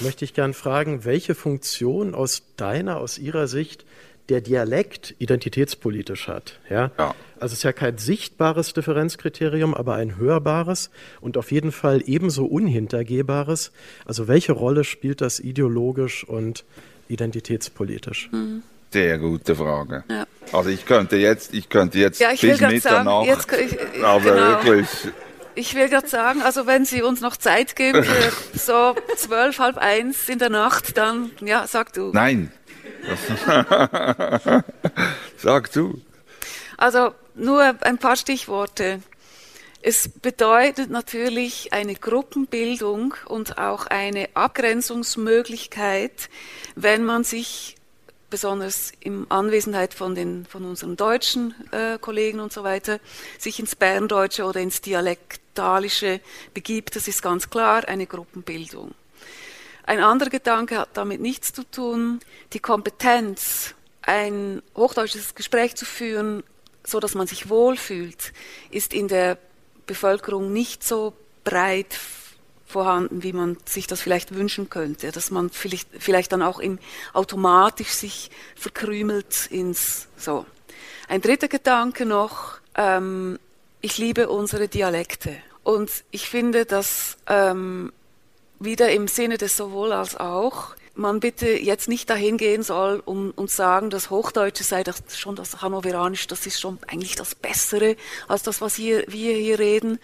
möchte 0.00 0.24
ich 0.24 0.34
gern 0.34 0.54
fragen, 0.54 1.04
welche 1.04 1.34
Funktion 1.34 2.14
aus 2.14 2.42
deiner, 2.56 2.98
aus 2.98 3.18
ihrer 3.18 3.48
Sicht 3.48 3.84
der 4.28 4.40
Dialekt 4.40 5.14
identitätspolitisch 5.18 6.28
hat. 6.28 6.58
Ja? 6.70 6.90
ja? 6.98 7.14
Also 7.38 7.52
es 7.52 7.58
ist 7.58 7.62
ja 7.62 7.72
kein 7.72 7.98
sichtbares 7.98 8.72
Differenzkriterium, 8.72 9.74
aber 9.74 9.94
ein 9.94 10.16
hörbares 10.16 10.90
und 11.20 11.36
auf 11.36 11.52
jeden 11.52 11.72
Fall 11.72 12.02
ebenso 12.06 12.46
unhintergehbares. 12.46 13.72
Also 14.06 14.28
welche 14.28 14.52
Rolle 14.52 14.84
spielt 14.84 15.20
das 15.20 15.40
ideologisch 15.40 16.24
und 16.24 16.64
identitätspolitisch? 17.08 18.30
Mhm. 18.32 18.62
Sehr 18.90 19.18
gute 19.18 19.56
Frage. 19.56 20.04
Ja. 20.08 20.24
Also 20.52 20.70
ich 20.70 20.86
könnte 20.86 21.16
jetzt, 21.16 21.52
ich 21.52 21.68
könnte 21.68 21.98
jetzt 21.98 22.20
ja, 22.20 22.30
ich 22.30 22.40
bis 22.40 22.60
Mitternacht, 22.60 23.26
jetzt, 23.26 23.52
ich, 23.52 24.04
aber 24.04 24.20
genau. 24.20 24.46
wirklich. 24.64 24.88
Ich 25.56 25.74
will 25.74 25.88
gerade 25.88 26.08
sagen, 26.08 26.42
also 26.42 26.66
wenn 26.66 26.84
Sie 26.84 27.02
uns 27.02 27.20
noch 27.20 27.36
Zeit 27.36 27.74
geben 27.74 28.04
für 28.04 28.32
so 28.58 28.94
zwölf, 29.16 29.58
halb 29.58 29.78
eins 29.78 30.28
in 30.28 30.38
der 30.38 30.50
Nacht, 30.50 30.96
dann 30.96 31.32
ja, 31.44 31.66
sag 31.66 31.92
du. 31.92 32.10
Nein, 32.12 32.52
Sag 35.36 35.72
du. 35.72 36.00
Also 36.76 37.14
nur 37.34 37.74
ein 37.80 37.98
paar 37.98 38.16
Stichworte. 38.16 39.00
Es 39.82 40.08
bedeutet 40.08 40.88
natürlich 40.90 41.74
eine 41.74 41.94
Gruppenbildung 41.94 43.14
und 43.26 43.58
auch 43.58 43.86
eine 43.86 44.30
Abgrenzungsmöglichkeit, 44.34 46.30
wenn 46.74 47.04
man 47.04 47.22
sich 47.22 47.76
besonders 48.30 48.92
in 48.98 49.30
Anwesenheit 49.30 49.92
von, 49.94 50.14
den, 50.14 50.46
von 50.46 50.64
unseren 50.64 50.96
deutschen 50.96 51.54
äh, 51.70 51.98
Kollegen 51.98 52.40
und 52.40 52.52
so 52.52 52.64
weiter, 52.64 52.98
sich 53.38 53.60
ins 53.60 53.76
Berndeutsche 53.76 54.44
oder 54.44 54.60
ins 54.60 54.80
Dialektalische 54.80 56.20
begibt. 56.54 56.96
Das 56.96 57.06
ist 57.06 57.22
ganz 57.22 57.50
klar 57.50 57.86
eine 57.86 58.06
Gruppenbildung. 58.06 58.94
Ein 59.86 60.00
anderer 60.00 60.30
Gedanke 60.30 60.78
hat 60.78 60.90
damit 60.94 61.20
nichts 61.20 61.52
zu 61.52 61.62
tun. 61.62 62.20
Die 62.52 62.58
Kompetenz, 62.58 63.74
ein 64.02 64.62
hochdeutsches 64.74 65.34
Gespräch 65.34 65.76
zu 65.76 65.84
führen, 65.84 66.42
so 66.86 67.00
dass 67.00 67.14
man 67.14 67.26
sich 67.26 67.48
wohlfühlt, 67.48 68.32
ist 68.70 68.94
in 68.94 69.08
der 69.08 69.38
Bevölkerung 69.86 70.52
nicht 70.52 70.84
so 70.84 71.12
breit 71.44 71.98
vorhanden, 72.66 73.22
wie 73.22 73.32
man 73.32 73.58
sich 73.66 73.86
das 73.86 74.00
vielleicht 74.00 74.34
wünschen 74.34 74.70
könnte, 74.70 75.12
dass 75.12 75.30
man 75.30 75.50
vielleicht, 75.50 75.88
vielleicht 75.98 76.32
dann 76.32 76.42
auch 76.42 76.58
im, 76.58 76.78
automatisch 77.12 77.90
sich 77.90 78.30
verkrümelt 78.56 79.46
ins 79.50 80.08
so. 80.16 80.46
Ein 81.08 81.20
dritter 81.20 81.48
Gedanke 81.48 82.06
noch, 82.06 82.58
ähm, 82.74 83.38
ich 83.82 83.98
liebe 83.98 84.28
unsere 84.30 84.68
Dialekte 84.68 85.36
und 85.62 85.90
ich 86.10 86.28
finde, 86.28 86.64
dass 86.64 87.18
ähm, 87.26 87.92
wieder 88.64 88.90
im 88.90 89.08
Sinne 89.08 89.38
des 89.38 89.56
sowohl 89.56 89.92
als 89.92 90.16
auch 90.16 90.74
man 90.96 91.20
bitte 91.20 91.48
jetzt 91.48 91.88
nicht 91.88 92.08
dahin 92.08 92.36
gehen 92.36 92.62
soll 92.62 93.02
um, 93.04 93.32
und 93.34 93.50
sagen, 93.50 93.90
das 93.90 94.10
Hochdeutsche 94.10 94.62
sei 94.62 94.84
das 94.84 95.02
schon 95.18 95.34
das 95.34 95.60
Hannoveranische, 95.60 96.28
das 96.28 96.46
ist 96.46 96.60
schon 96.60 96.78
eigentlich 96.86 97.16
das 97.16 97.34
Bessere 97.34 97.96
als 98.28 98.42
das, 98.42 98.60
was 98.60 98.76
hier, 98.76 99.04
wir 99.08 99.34
hier 99.34 99.58
reden. 99.58 99.98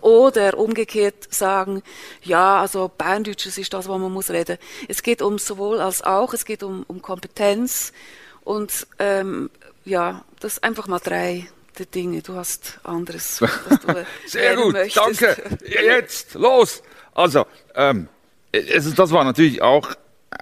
Oder 0.00 0.56
umgekehrt 0.56 1.32
sagen, 1.34 1.82
ja, 2.22 2.60
also 2.60 2.88
Berndeutsches 2.88 3.58
ist 3.58 3.72
das, 3.72 3.88
was 3.88 3.98
man 3.98 4.12
muss 4.12 4.30
reden. 4.30 4.58
Es 4.88 5.02
geht 5.02 5.20
um 5.20 5.38
sowohl 5.38 5.80
als 5.80 6.02
auch, 6.02 6.32
es 6.32 6.44
geht 6.44 6.62
um, 6.62 6.84
um 6.86 7.02
Kompetenz 7.02 7.92
und 8.44 8.86
ähm, 8.98 9.50
ja, 9.84 10.24
das 10.40 10.62
einfach 10.62 10.86
mal 10.86 11.00
drei 11.00 11.48
Dinge. 11.94 12.22
Du 12.22 12.36
hast 12.36 12.78
anderes. 12.84 13.42
Was 13.42 13.80
du 13.80 14.06
Sehr 14.26 14.56
gut, 14.56 14.72
möchtest. 14.72 15.22
danke. 15.22 15.58
Jetzt, 15.66 16.34
los. 16.34 16.82
Also, 17.16 17.46
ähm, 17.74 18.08
es, 18.52 18.94
das 18.94 19.10
war 19.10 19.24
natürlich 19.24 19.62
auch 19.62 19.94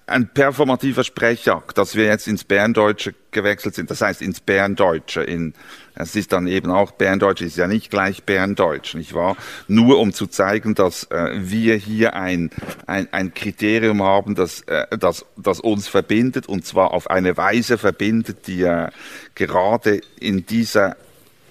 ein 0.06 0.28
performativer 0.28 1.04
Sprechakt, 1.04 1.78
dass 1.78 1.94
wir 1.94 2.04
jetzt 2.06 2.26
ins 2.26 2.42
Berndeutsche 2.42 3.14
gewechselt 3.30 3.76
sind. 3.76 3.90
Das 3.90 4.00
heißt 4.00 4.22
ins 4.22 4.40
Berndeutsche. 4.40 5.22
In, 5.22 5.54
es 5.94 6.16
ist 6.16 6.32
dann 6.32 6.48
eben 6.48 6.72
auch 6.72 6.90
Berndeutsch, 6.90 7.42
ist 7.42 7.56
ja 7.56 7.68
nicht 7.68 7.90
gleich 7.90 8.24
Berndeutsch, 8.24 8.94
nicht 8.94 9.14
wahr? 9.14 9.36
Nur 9.68 10.00
um 10.00 10.12
zu 10.12 10.26
zeigen, 10.26 10.74
dass 10.74 11.04
äh, 11.04 11.30
wir 11.34 11.76
hier 11.76 12.14
ein, 12.14 12.50
ein, 12.86 13.08
ein 13.12 13.34
Kriterium 13.34 14.02
haben, 14.02 14.34
das, 14.34 14.62
äh, 14.62 14.98
das, 14.98 15.24
das 15.36 15.60
uns 15.60 15.86
verbindet 15.86 16.48
und 16.48 16.66
zwar 16.66 16.92
auf 16.92 17.08
eine 17.08 17.36
Weise 17.36 17.78
verbindet, 17.78 18.48
die 18.48 18.62
äh, 18.62 18.88
gerade 19.36 20.00
in 20.18 20.44
dieser 20.44 20.96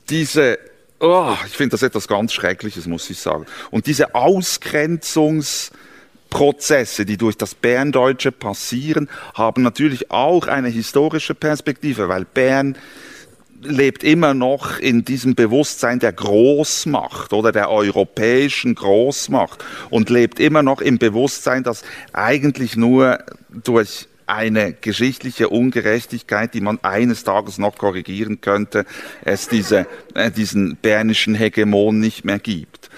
diese, 0.09 0.59
oh, 0.99 1.35
ich 1.45 1.55
finde 1.55 1.71
das 1.71 1.83
etwas 1.83 2.07
ganz 2.07 2.33
Schreckliches, 2.33 2.87
muss 2.87 3.07
ich 3.09 3.19
sagen. 3.19 3.45
Und 3.71 3.87
diese 3.87 4.15
Ausgrenzungsprozesse, 4.15 7.05
die 7.05 7.17
durch 7.17 7.37
das 7.37 7.55
Berndeutsche 7.55 8.31
passieren, 8.31 9.09
haben 9.33 9.61
natürlich 9.61 10.11
auch 10.11 10.47
eine 10.47 10.69
historische 10.69 11.35
Perspektive, 11.35 12.07
weil 12.09 12.25
Bern 12.25 12.77
lebt 13.61 14.03
immer 14.03 14.33
noch 14.33 14.79
in 14.79 15.03
diesem 15.03 15.35
Bewusstsein 15.35 15.99
der 15.99 16.13
Großmacht 16.13 17.33
oder 17.33 17.51
der 17.51 17.69
europäischen 17.69 18.75
Großmacht 18.75 19.63
und 19.89 20.09
lebt 20.09 20.39
immer 20.39 20.63
noch 20.63 20.81
im 20.81 20.97
Bewusstsein, 20.97 21.63
dass 21.63 21.83
eigentlich 22.13 22.75
nur 22.75 23.19
durch 23.49 24.07
eine 24.27 24.73
geschichtliche 24.73 25.49
Ungerechtigkeit, 25.49 26.53
die 26.53 26.61
man 26.61 26.79
eines 26.83 27.23
Tages 27.23 27.57
noch 27.57 27.77
korrigieren 27.77 28.41
könnte, 28.41 28.85
es 29.25 29.47
diese, 29.47 29.87
äh, 30.13 30.29
diesen 30.29 30.75
bernischen 30.75 31.33
Hegemon 31.33 31.99
nicht 31.99 32.25
mehr 32.25 32.39
gibt. 32.39 32.89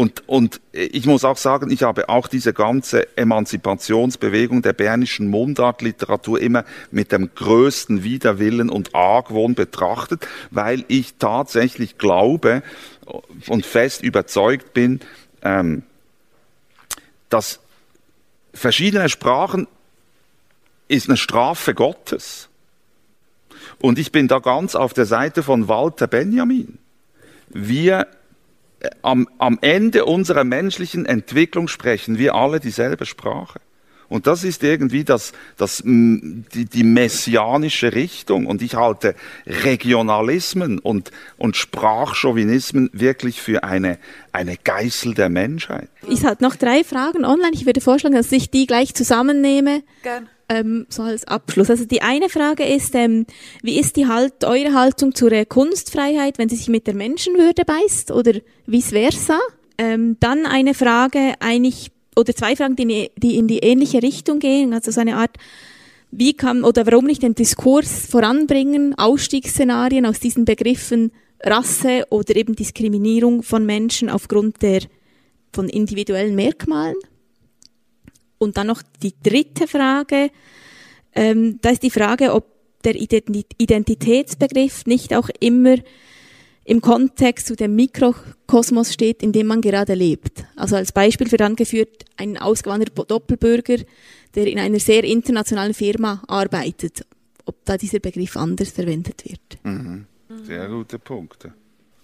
Und, 0.00 0.26
und 0.26 0.62
ich 0.72 1.04
muss 1.04 1.26
auch 1.26 1.36
sagen, 1.36 1.70
ich 1.70 1.82
habe 1.82 2.08
auch 2.08 2.26
diese 2.26 2.54
ganze 2.54 3.18
Emanzipationsbewegung 3.18 4.62
der 4.62 4.72
bernischen 4.72 5.28
Mundartliteratur 5.28 6.40
immer 6.40 6.64
mit 6.90 7.12
dem 7.12 7.34
größten 7.34 8.02
Widerwillen 8.02 8.70
und 8.70 8.94
Argwohn 8.94 9.54
betrachtet, 9.54 10.26
weil 10.50 10.86
ich 10.88 11.16
tatsächlich 11.18 11.98
glaube 11.98 12.62
und 13.46 13.66
fest 13.66 14.02
überzeugt 14.02 14.72
bin, 14.72 15.00
ähm, 15.42 15.82
dass 17.28 17.60
verschiedene 18.54 19.10
Sprachen 19.10 19.68
ist 20.88 21.10
eine 21.10 21.18
Strafe 21.18 21.74
Gottes. 21.74 22.48
Und 23.82 23.98
ich 23.98 24.12
bin 24.12 24.28
da 24.28 24.38
ganz 24.38 24.74
auf 24.74 24.94
der 24.94 25.04
Seite 25.04 25.42
von 25.42 25.68
Walter 25.68 26.06
Benjamin. 26.06 26.78
Wir 27.50 28.06
am, 29.02 29.28
am 29.38 29.58
Ende 29.60 30.04
unserer 30.04 30.44
menschlichen 30.44 31.06
Entwicklung 31.06 31.68
sprechen 31.68 32.18
wir 32.18 32.34
alle 32.34 32.60
dieselbe 32.60 33.06
Sprache. 33.06 33.60
Und 34.08 34.26
das 34.26 34.42
ist 34.42 34.64
irgendwie 34.64 35.04
das, 35.04 35.32
das, 35.56 35.84
die, 35.84 36.64
die 36.64 36.82
messianische 36.82 37.94
Richtung. 37.94 38.46
Und 38.46 38.60
ich 38.60 38.74
halte 38.74 39.14
Regionalismen 39.46 40.80
und, 40.80 41.12
und 41.38 41.56
Sprachchauvinismen 41.56 42.90
wirklich 42.92 43.40
für 43.40 43.62
eine, 43.62 43.98
eine 44.32 44.56
Geißel 44.56 45.14
der 45.14 45.28
Menschheit. 45.28 45.88
Ich 46.08 46.24
habe 46.24 46.42
noch 46.42 46.56
drei 46.56 46.82
Fragen 46.82 47.24
online. 47.24 47.52
Ich 47.54 47.66
würde 47.66 47.80
vorschlagen, 47.80 48.16
dass 48.16 48.32
ich 48.32 48.50
die 48.50 48.66
gleich 48.66 48.94
zusammennehme. 48.94 49.84
Gerne 50.02 50.26
ähm, 50.50 50.86
so 50.90 51.02
als 51.02 51.26
Abschluss. 51.26 51.70
Also 51.70 51.86
die 51.86 52.02
eine 52.02 52.28
Frage 52.28 52.64
ist, 52.64 52.94
ähm, 52.94 53.24
wie 53.62 53.78
ist 53.78 53.96
die 53.96 54.06
halt, 54.06 54.44
eure 54.44 54.74
Haltung 54.74 55.14
zur 55.14 55.32
äh, 55.32 55.46
Kunstfreiheit, 55.46 56.38
wenn 56.38 56.48
sie 56.48 56.56
sich 56.56 56.68
mit 56.68 56.86
der 56.86 56.94
Menschenwürde 56.94 57.64
beißt 57.64 58.10
oder 58.10 58.32
vice 58.66 58.90
versa? 58.90 59.38
Ähm, 59.78 60.16
dann 60.18 60.44
eine 60.44 60.74
Frage 60.74 61.34
eigentlich, 61.38 61.92
oder 62.16 62.34
zwei 62.34 62.56
Fragen, 62.56 62.76
die, 62.76 63.10
die 63.16 63.36
in 63.36 63.46
die 63.46 63.60
ähnliche 63.60 64.02
Richtung 64.02 64.40
gehen, 64.40 64.74
also 64.74 64.90
so 64.90 65.00
eine 65.00 65.16
Art, 65.16 65.36
wie 66.10 66.34
kann 66.34 66.64
oder 66.64 66.84
warum 66.84 67.06
nicht 67.06 67.22
den 67.22 67.36
Diskurs 67.36 68.06
voranbringen, 68.06 68.98
Ausstiegsszenarien 68.98 70.04
aus 70.04 70.18
diesen 70.18 70.44
Begriffen 70.44 71.12
Rasse 71.42 72.04
oder 72.10 72.34
eben 72.36 72.56
Diskriminierung 72.56 73.42
von 73.42 73.64
Menschen 73.64 74.10
aufgrund 74.10 74.60
der 74.60 74.82
von 75.52 75.68
individuellen 75.68 76.34
Merkmalen? 76.34 76.96
Und 78.42 78.56
dann 78.56 78.68
noch 78.68 78.82
die 79.02 79.12
dritte 79.22 79.68
Frage, 79.68 80.30
ähm, 81.14 81.58
da 81.60 81.68
ist 81.70 81.82
die 81.82 81.90
Frage, 81.90 82.32
ob 82.32 82.46
der 82.84 82.94
Identitätsbegriff 82.96 84.86
nicht 84.86 85.14
auch 85.14 85.28
immer 85.40 85.76
im 86.64 86.80
Kontext 86.80 87.48
zu 87.48 87.54
dem 87.54 87.76
Mikrokosmos 87.76 88.94
steht, 88.94 89.22
in 89.22 89.32
dem 89.32 89.46
man 89.46 89.60
gerade 89.60 89.92
lebt. 89.92 90.44
Also 90.56 90.76
als 90.76 90.92
Beispiel 90.92 91.30
wird 91.30 91.42
angeführt 91.42 92.06
ein 92.16 92.38
ausgewanderter 92.38 93.04
Doppelbürger, 93.04 93.76
der 94.34 94.46
in 94.46 94.58
einer 94.58 94.80
sehr 94.80 95.04
internationalen 95.04 95.74
Firma 95.74 96.22
arbeitet, 96.26 97.04
ob 97.44 97.62
da 97.66 97.76
dieser 97.76 97.98
Begriff 97.98 98.38
anders 98.38 98.70
verwendet 98.70 99.22
wird. 99.28 99.58
Mhm. 99.64 100.06
Sehr 100.44 100.66
gute 100.68 100.98
Punkte. 100.98 101.52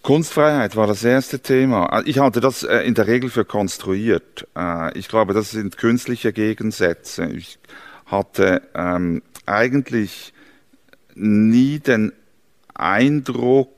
Kunstfreiheit 0.06 0.76
war 0.76 0.86
das 0.86 1.02
erste 1.02 1.40
Thema. 1.40 1.92
Ah, 1.92 2.02
ich 2.06 2.20
halte 2.20 2.38
das 2.38 2.62
äh, 2.62 2.78
in 2.82 2.94
der 2.94 3.08
Regel 3.08 3.28
für 3.28 3.44
konstruiert. 3.44 4.46
Äh, 4.56 4.96
ich 4.96 5.08
glaube, 5.08 5.34
das 5.34 5.50
sind 5.50 5.78
künstliche 5.78 6.32
Gegensätze. 6.32 7.26
Ich 7.26 7.58
hatte 8.06 8.62
ähm, 8.76 9.20
eigentlich 9.46 10.32
nie 11.16 11.80
den 11.80 12.12
Eindruck, 12.72 13.72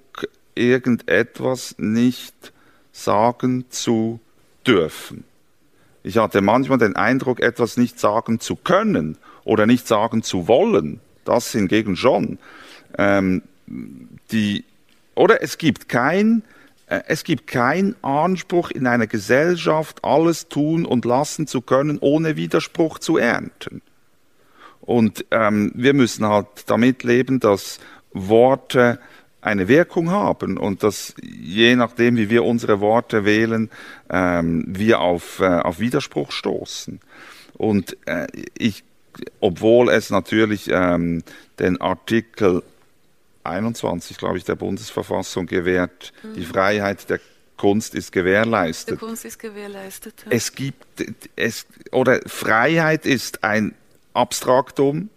irgendetwas 0.55 1.77
nicht 1.79 2.53
sagen 2.93 3.65
zu 3.71 4.21
dürfen. 4.67 5.25
Ich 6.03 6.19
hatte 6.19 6.43
manchmal 6.43 6.77
den 6.77 6.95
Eindruck, 6.95 7.41
etwas 7.41 7.79
nicht 7.79 7.99
sagen 7.99 8.39
zu 8.39 8.55
können 8.55 9.17
oder 9.45 9.65
nicht 9.65 9.89
sagen 9.89 10.23
zu 10.23 10.47
wollen. 10.47 11.01
Das 11.25 11.53
hingegen 11.53 11.97
schon. 11.97 12.39
Ähm, 12.99 13.41
die 14.31 14.67
oder 15.19 15.43
es 15.43 15.59
gibt 15.59 15.89
kein, 15.89 16.43
äh, 16.87 17.01
es 17.09 17.25
gibt 17.25 17.47
keinen 17.47 17.97
Anspruch 18.03 18.71
in 18.71 18.87
einer 18.87 19.07
Gesellschaft, 19.07 20.05
alles 20.05 20.49
tun 20.49 20.85
und 20.85 21.05
lassen 21.05 21.47
zu 21.47 21.61
können, 21.61 21.99
ohne 22.01 22.37
Widerspruch 22.37 22.99
zu 22.99 23.17
ernten. 23.17 23.83
Und 24.81 25.27
ähm, 25.31 25.73
wir 25.75 25.93
müssen 25.93 26.27
halt 26.27 26.47
damit 26.67 27.03
leben, 27.03 27.41
dass 27.41 27.79
Worte 28.13 28.99
eine 29.41 29.69
Wirkung 29.69 30.11
haben 30.11 30.57
und 30.57 30.83
dass 30.83 31.15
je 31.23 31.77
nachdem, 31.77 32.17
wie 32.17 32.31
wir 32.31 32.45
unsere 32.45 32.81
Worte 32.81 33.25
wählen, 33.25 33.71
ähm, 34.11 34.65
wir 34.67 35.01
auf, 35.01 35.41
äh, 35.41 35.45
auf 35.45 35.79
Widerspruch 35.79 36.33
stoßen. 36.33 37.01
Und 37.55 37.97
äh, 38.07 38.27
ich, 38.57 38.85
obwohl 39.41 39.91
es 39.91 40.11
natürlich 40.11 40.71
ähm, 40.73 41.23
den 41.59 41.81
Artikel 41.81 42.63
21, 43.45 44.19
glaube 44.19 44.39
ich, 44.39 44.45
der 44.45 44.57
Bundesverfassung 44.57 45.47
gewährt. 45.47 46.13
Mhm. 46.23 46.35
Die 46.35 46.45
Freiheit 46.45 47.09
der 47.11 47.21
Kunst 47.57 47.95
ist 47.95 48.13
gewährleistet. 48.13 49.01
Die 49.01 49.05
Kunst 49.05 49.25
ist 49.25 49.39
gewährleistet. 49.39 50.15
Ja. 50.25 50.31
Es 50.31 50.53
gibt, 50.55 50.87
es, 51.37 51.67
oder 51.93 52.21
Freiheit 52.27 53.05
ist 53.05 53.45
ein 53.45 53.75
Abstraktum. 54.15 55.11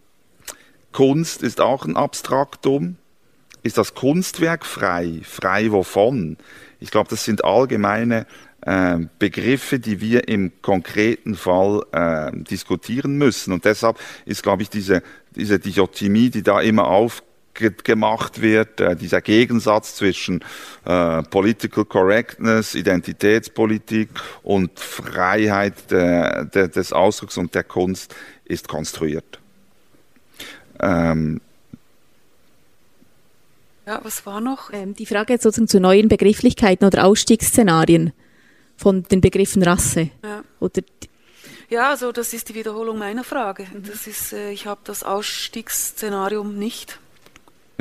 Kunst 0.91 1.43
ist 1.43 1.61
auch 1.61 1.85
ein 1.85 1.95
Abstraktum. 1.95 2.97
Ist 3.63 3.77
das 3.77 3.93
Kunstwerk 3.93 4.65
frei? 4.65 5.21
Frei 5.23 5.71
wovon? 5.71 6.37
Ich 6.79 6.89
glaube, 6.89 7.09
das 7.09 7.23
sind 7.23 7.45
allgemeine 7.45 8.25
äh, 8.61 8.97
Begriffe, 9.19 9.79
die 9.79 10.01
wir 10.01 10.27
im 10.27 10.51
konkreten 10.63 11.35
Fall 11.35 11.83
äh, 11.91 12.31
diskutieren 12.43 13.17
müssen. 13.17 13.53
Und 13.53 13.65
deshalb 13.65 13.99
ist, 14.25 14.41
glaube 14.41 14.63
ich, 14.63 14.69
diese, 14.69 15.03
diese 15.35 15.59
Dichotomie, 15.59 16.31
die 16.31 16.41
da 16.41 16.59
immer 16.59 16.87
aufkommt, 16.87 17.30
gemacht 17.53 18.41
wird, 18.41 18.79
äh, 18.79 18.95
dieser 18.95 19.21
Gegensatz 19.21 19.95
zwischen 19.95 20.43
äh, 20.85 21.21
Political 21.23 21.85
Correctness, 21.85 22.75
Identitätspolitik 22.75 24.09
und 24.43 24.79
Freiheit 24.79 25.91
de, 25.91 26.45
de, 26.45 26.67
des 26.67 26.93
Ausdrucks 26.93 27.37
und 27.37 27.53
der 27.53 27.63
Kunst 27.63 28.15
ist 28.45 28.67
konstruiert. 28.67 29.39
Ähm, 30.79 31.41
Ja, 33.85 33.99
was 34.03 34.25
war 34.25 34.41
noch? 34.41 34.71
Ähm, 34.71 34.95
die 34.95 35.05
Frage 35.05 35.33
jetzt 35.33 35.43
sozusagen 35.43 35.67
zu 35.67 35.79
neuen 35.79 36.07
Begrifflichkeiten 36.07 36.85
oder 36.85 37.05
Ausstiegsszenarien 37.05 38.13
von 38.77 39.03
den 39.03 39.21
Begriffen 39.21 39.63
Rasse. 39.63 40.11
Ja. 40.23 40.43
Oder 40.59 40.81
ja, 41.69 41.89
also 41.89 42.11
das 42.11 42.33
ist 42.33 42.49
die 42.49 42.55
Wiederholung 42.55 42.97
meiner 42.97 43.23
Frage. 43.23 43.65
Das 43.73 44.05
ist, 44.05 44.33
äh, 44.33 44.51
ich 44.51 44.65
habe 44.65 44.81
das 44.83 45.03
Ausstiegsszenarium 45.03 46.57
nicht. 46.57 46.99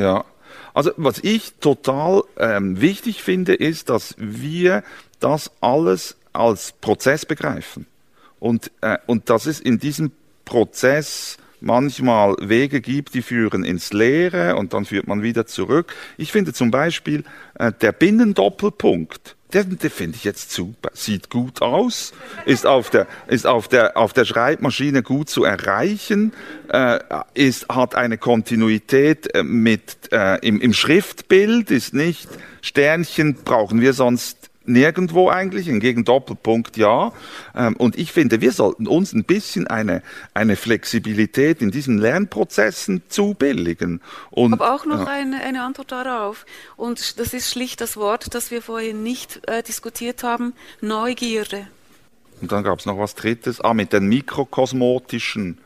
Ja, 0.00 0.24
also 0.72 0.92
was 0.96 1.18
ich 1.18 1.52
total 1.60 2.22
ähm, 2.38 2.80
wichtig 2.80 3.22
finde, 3.22 3.52
ist, 3.54 3.90
dass 3.90 4.14
wir 4.16 4.82
das 5.18 5.50
alles 5.60 6.16
als 6.32 6.72
Prozess 6.72 7.26
begreifen. 7.26 7.86
Und, 8.38 8.70
äh, 8.80 8.96
und 9.06 9.28
dass 9.28 9.44
es 9.44 9.60
in 9.60 9.78
diesem 9.78 10.12
Prozess 10.46 11.36
manchmal 11.60 12.36
Wege 12.40 12.80
gibt, 12.80 13.14
die 13.14 13.22
führen 13.22 13.64
ins 13.64 13.92
Leere 13.92 14.56
und 14.56 14.72
dann 14.72 14.84
führt 14.84 15.06
man 15.06 15.22
wieder 15.22 15.46
zurück. 15.46 15.94
Ich 16.16 16.32
finde 16.32 16.52
zum 16.52 16.70
Beispiel 16.70 17.24
äh, 17.58 17.72
der 17.80 17.92
Binnendoppelpunkt, 17.92 19.36
den, 19.52 19.78
den 19.78 19.90
finde 19.90 20.16
ich 20.16 20.24
jetzt 20.24 20.52
super, 20.52 20.90
sieht 20.94 21.28
gut 21.28 21.60
aus, 21.60 22.12
ist 22.46 22.66
auf 22.66 22.90
der, 22.90 23.06
ist 23.26 23.46
auf 23.46 23.68
der, 23.68 23.96
auf 23.96 24.12
der 24.12 24.24
Schreibmaschine 24.24 25.02
gut 25.02 25.28
zu 25.28 25.44
erreichen, 25.44 26.32
äh, 26.68 27.00
ist, 27.34 27.68
hat 27.68 27.94
eine 27.94 28.16
Kontinuität 28.16 29.34
äh, 29.34 29.42
mit, 29.42 30.12
äh, 30.12 30.38
im, 30.46 30.60
im 30.60 30.72
Schriftbild, 30.72 31.70
ist 31.70 31.94
nicht 31.94 32.28
Sternchen 32.62 33.34
brauchen 33.44 33.80
wir 33.80 33.92
sonst 33.92 34.49
nirgendwo 34.72 35.28
eigentlich, 35.28 35.66
hingegen 35.66 36.04
Doppelpunkt 36.04 36.76
ja. 36.76 37.12
Ähm, 37.54 37.76
und 37.76 37.98
ich 37.98 38.12
finde, 38.12 38.40
wir 38.40 38.52
sollten 38.52 38.86
uns 38.86 39.12
ein 39.12 39.24
bisschen 39.24 39.66
eine, 39.66 40.02
eine 40.34 40.56
Flexibilität 40.56 41.62
in 41.62 41.70
diesen 41.70 41.98
Lernprozessen 41.98 43.02
zubilligen. 43.08 44.00
Und, 44.30 44.54
Aber 44.54 44.74
auch 44.74 44.86
noch 44.86 45.00
ja. 45.00 45.06
eine, 45.06 45.42
eine 45.42 45.62
Antwort 45.62 45.92
darauf. 45.92 46.46
Und 46.76 47.18
das 47.18 47.34
ist 47.34 47.50
schlicht 47.50 47.80
das 47.80 47.96
Wort, 47.96 48.34
das 48.34 48.50
wir 48.50 48.62
vorhin 48.62 49.02
nicht 49.02 49.48
äh, 49.48 49.62
diskutiert 49.62 50.22
haben, 50.22 50.54
Neugierde. 50.80 51.66
Und 52.40 52.52
dann 52.52 52.64
gab 52.64 52.78
es 52.78 52.86
noch 52.86 52.98
was 52.98 53.14
Drittes, 53.14 53.60
ah, 53.60 53.74
mit 53.74 53.92
den 53.92 54.08
mikrokosmotischen 54.08 55.58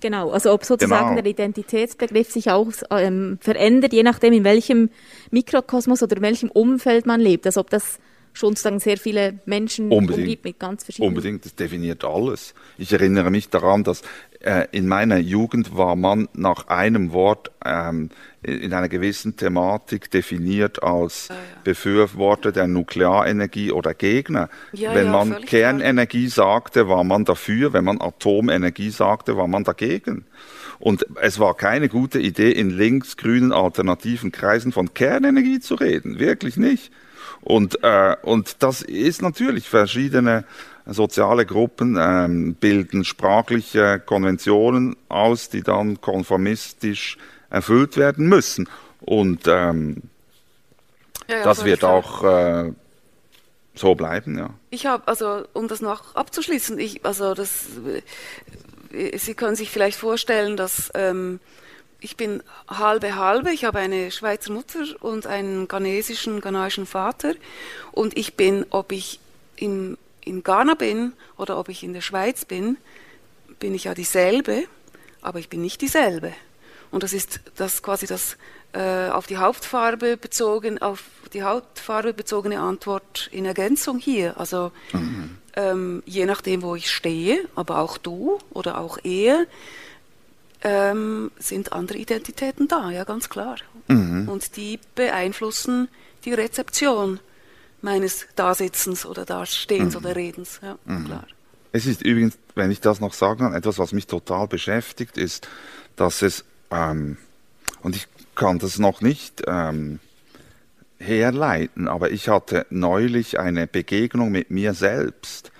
Genau, 0.00 0.30
also 0.30 0.52
ob 0.52 0.64
sozusagen 0.64 1.10
genau. 1.10 1.22
der 1.22 1.30
Identitätsbegriff 1.30 2.30
sich 2.30 2.50
auch 2.50 2.68
ähm, 2.90 3.38
verändert, 3.40 3.92
je 3.92 4.04
nachdem, 4.04 4.32
in 4.32 4.44
welchem 4.44 4.90
Mikrokosmos 5.32 6.02
oder 6.02 6.16
in 6.16 6.22
welchem 6.22 6.50
Umfeld 6.50 7.04
man 7.04 7.20
lebt. 7.20 7.46
Also 7.46 7.60
ob 7.60 7.70
das 7.70 7.98
schon 8.32 8.50
sozusagen 8.50 8.80
sehr 8.80 8.96
viele 8.98 9.38
Menschen 9.46 9.90
Unbedingt. 9.90 10.24
umgibt 10.24 10.44
mit 10.44 10.58
ganz 10.58 10.84
verschiedenen. 10.84 11.08
Unbedingt, 11.16 11.44
das 11.44 11.54
definiert 11.54 12.04
alles. 12.04 12.54
Ich 12.76 12.92
erinnere 12.92 13.30
mich 13.30 13.48
daran, 13.48 13.84
dass 13.84 14.02
äh, 14.40 14.66
in 14.70 14.86
meiner 14.86 15.18
Jugend 15.18 15.76
war 15.76 15.96
man 15.96 16.28
nach 16.32 16.68
einem 16.68 17.12
Wort 17.12 17.50
ähm, 17.64 18.10
in 18.42 18.72
einer 18.72 18.88
gewissen 18.88 19.36
Thematik 19.36 20.10
definiert 20.10 20.82
als 20.82 21.28
ja, 21.28 21.34
ja. 21.34 21.40
Befürworter 21.64 22.52
der 22.52 22.68
Nuklearenergie 22.68 23.72
oder 23.72 23.94
Gegner. 23.94 24.48
Ja, 24.72 24.94
Wenn 24.94 25.10
man 25.10 25.40
Kernenergie 25.44 26.28
klar. 26.28 26.60
sagte, 26.60 26.88
war 26.88 27.02
man 27.02 27.24
dafür. 27.24 27.72
Wenn 27.72 27.84
man 27.84 28.00
Atomenergie 28.00 28.90
sagte, 28.90 29.36
war 29.36 29.48
man 29.48 29.64
dagegen. 29.64 30.24
Und 30.78 31.04
es 31.20 31.40
war 31.40 31.54
keine 31.54 31.88
gute 31.88 32.20
Idee, 32.20 32.52
in 32.52 32.70
linksgrünen 32.70 33.52
alternativen 33.52 34.30
Kreisen 34.30 34.70
von 34.70 34.94
Kernenergie 34.94 35.58
zu 35.58 35.74
reden. 35.74 36.20
Wirklich 36.20 36.56
nicht. 36.56 36.92
Und, 37.42 37.82
äh, 37.82 38.16
und 38.22 38.62
das 38.62 38.82
ist 38.82 39.22
natürlich 39.22 39.68
verschiedene 39.68 40.44
soziale 40.86 41.46
Gruppen 41.46 41.96
ähm, 42.00 42.54
bilden 42.54 43.04
sprachliche 43.04 44.00
Konventionen 44.00 44.96
aus, 45.08 45.48
die 45.48 45.62
dann 45.62 46.00
konformistisch 46.00 47.18
erfüllt 47.50 47.96
werden 47.96 48.28
müssen. 48.28 48.68
Und 49.00 49.46
ähm, 49.46 50.02
ja, 51.28 51.38
ja, 51.38 51.44
das 51.44 51.64
wird 51.64 51.84
auch 51.84 52.24
äh, 52.24 52.72
so 53.74 53.94
bleiben, 53.94 54.38
ja. 54.38 54.50
Ich 54.70 54.86
habe, 54.86 55.06
also 55.06 55.44
um 55.52 55.68
das 55.68 55.80
noch 55.80 56.14
abzuschließen, 56.14 56.78
ich, 56.78 57.04
also 57.04 57.34
das, 57.34 57.66
äh, 57.84 59.18
Sie 59.18 59.34
können 59.34 59.54
sich 59.54 59.70
vielleicht 59.70 59.98
vorstellen, 59.98 60.56
dass 60.56 60.90
ähm, 60.94 61.40
ich 62.00 62.16
bin 62.16 62.42
halbe 62.68 63.16
halbe. 63.16 63.50
Ich 63.50 63.64
habe 63.64 63.78
eine 63.78 64.10
Schweizer 64.10 64.52
Mutter 64.52 64.84
und 65.00 65.26
einen 65.26 65.68
ghanesischen, 65.68 66.40
ghanaischen 66.40 66.86
Vater. 66.86 67.34
Und 67.92 68.16
ich 68.16 68.34
bin, 68.34 68.66
ob 68.70 68.92
ich 68.92 69.20
im, 69.56 69.98
in 70.24 70.42
Ghana 70.42 70.74
bin 70.74 71.12
oder 71.36 71.58
ob 71.58 71.68
ich 71.68 71.82
in 71.82 71.92
der 71.92 72.00
Schweiz 72.00 72.44
bin, 72.44 72.76
bin 73.58 73.74
ich 73.74 73.84
ja 73.84 73.94
dieselbe, 73.94 74.64
aber 75.20 75.40
ich 75.40 75.48
bin 75.48 75.60
nicht 75.60 75.80
dieselbe. 75.80 76.32
Und 76.90 77.02
das 77.02 77.12
ist 77.12 77.40
das 77.56 77.82
quasi 77.82 78.06
das 78.06 78.36
äh, 78.72 79.08
auf 79.08 79.26
die 79.26 79.38
Hauptfarbe 79.38 80.16
bezogen, 80.16 80.80
auf 80.80 81.04
die 81.32 81.42
Hautfarbe 81.42 82.14
bezogene 82.14 82.60
Antwort 82.60 83.28
in 83.32 83.44
Ergänzung 83.44 83.98
hier. 83.98 84.38
Also 84.38 84.70
mhm. 84.92 85.38
ähm, 85.56 86.02
je 86.06 86.26
nachdem, 86.26 86.62
wo 86.62 86.76
ich 86.76 86.90
stehe, 86.90 87.40
aber 87.56 87.78
auch 87.78 87.98
du 87.98 88.38
oder 88.50 88.78
auch 88.78 88.98
er, 89.02 89.46
ähm, 90.62 91.30
sind 91.38 91.72
andere 91.72 91.98
Identitäten 91.98 92.68
da, 92.68 92.90
ja, 92.90 93.04
ganz 93.04 93.28
klar. 93.28 93.56
Mhm. 93.88 94.28
Und 94.28 94.56
die 94.56 94.78
beeinflussen 94.94 95.88
die 96.24 96.34
Rezeption 96.34 97.20
meines 97.80 98.26
Dasitzens 98.34 99.06
oder 99.06 99.24
Dastehens 99.24 99.94
mhm. 99.94 100.00
oder 100.00 100.16
Redens, 100.16 100.60
ja, 100.62 100.78
mhm. 100.84 101.04
klar. 101.04 101.26
Es 101.70 101.86
ist 101.86 102.02
übrigens, 102.02 102.38
wenn 102.54 102.70
ich 102.70 102.80
das 102.80 103.00
noch 103.00 103.14
sagen 103.14 103.40
kann, 103.40 103.54
etwas, 103.54 103.78
was 103.78 103.92
mich 103.92 104.06
total 104.06 104.48
beschäftigt, 104.48 105.16
ist, 105.16 105.48
dass 105.96 106.22
es, 106.22 106.44
ähm, 106.70 107.18
und 107.82 107.94
ich 107.94 108.08
kann 108.34 108.58
das 108.58 108.78
noch 108.78 109.00
nicht 109.00 109.42
ähm, 109.46 110.00
herleiten, 110.98 111.88
aber 111.88 112.10
ich 112.10 112.28
hatte 112.28 112.66
neulich 112.70 113.38
eine 113.38 113.66
Begegnung 113.66 114.30
mit 114.30 114.50
mir 114.50 114.74
selbst, 114.74 115.52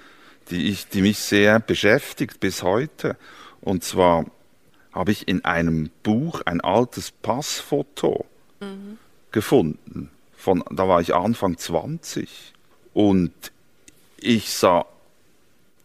die, 0.51 0.71
ich, 0.71 0.89
die 0.89 1.03
mich 1.03 1.19
sehr 1.19 1.61
beschäftigt 1.61 2.41
bis 2.41 2.63
heute. 2.63 3.17
Und 3.61 3.85
zwar 3.85 4.25
habe 4.93 5.13
ich 5.13 5.29
in 5.29 5.45
einem 5.45 5.91
Buch 6.03 6.43
ein 6.45 6.61
altes 6.61 7.11
Passfoto 7.11 8.27
mhm. 8.61 8.99
gefunden. 9.31 10.11
Von, 10.37 10.65
da 10.71 10.89
war 10.89 11.01
ich 11.01 11.15
Anfang 11.15 11.59
20 11.59 12.53
und 12.95 13.33
ich 14.17 14.51
sah 14.51 14.87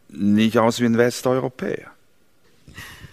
nicht 0.09 0.57
aus 0.57 0.79
wie 0.79 0.85
ein 0.85 0.97
Westeuropäer. 0.97 1.91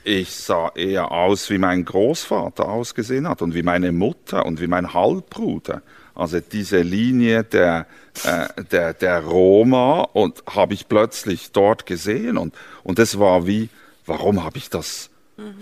Ich 0.05 0.35
sah 0.35 0.71
eher 0.75 1.13
aus, 1.13 1.51
wie 1.51 1.59
mein 1.59 1.85
Großvater 1.85 2.69
ausgesehen 2.69 3.29
hat 3.29 3.43
und 3.43 3.55
wie 3.55 3.63
meine 3.63 3.93
Mutter 3.93 4.47
und 4.47 4.61
wie 4.61 4.67
mein 4.67 4.95
Halbbruder. 4.95 5.83
Also 6.15 6.41
diese 6.41 6.81
Linie 6.81 7.45
der, 7.45 7.87
äh, 8.25 8.49
der, 8.71 8.95
der 8.95 9.25
Roma 9.25 10.01
und 10.13 10.43
habe 10.47 10.75
ich 10.75 10.89
plötzlich 10.89 11.53
dort 11.53 11.87
gesehen 11.87 12.37
und, 12.39 12.55
und 12.83 12.99
es 12.99 13.19
war 13.19 13.47
wie, 13.47 13.69
warum 14.07 14.43
habe 14.45 14.59
ich 14.59 14.71
das 14.71 15.11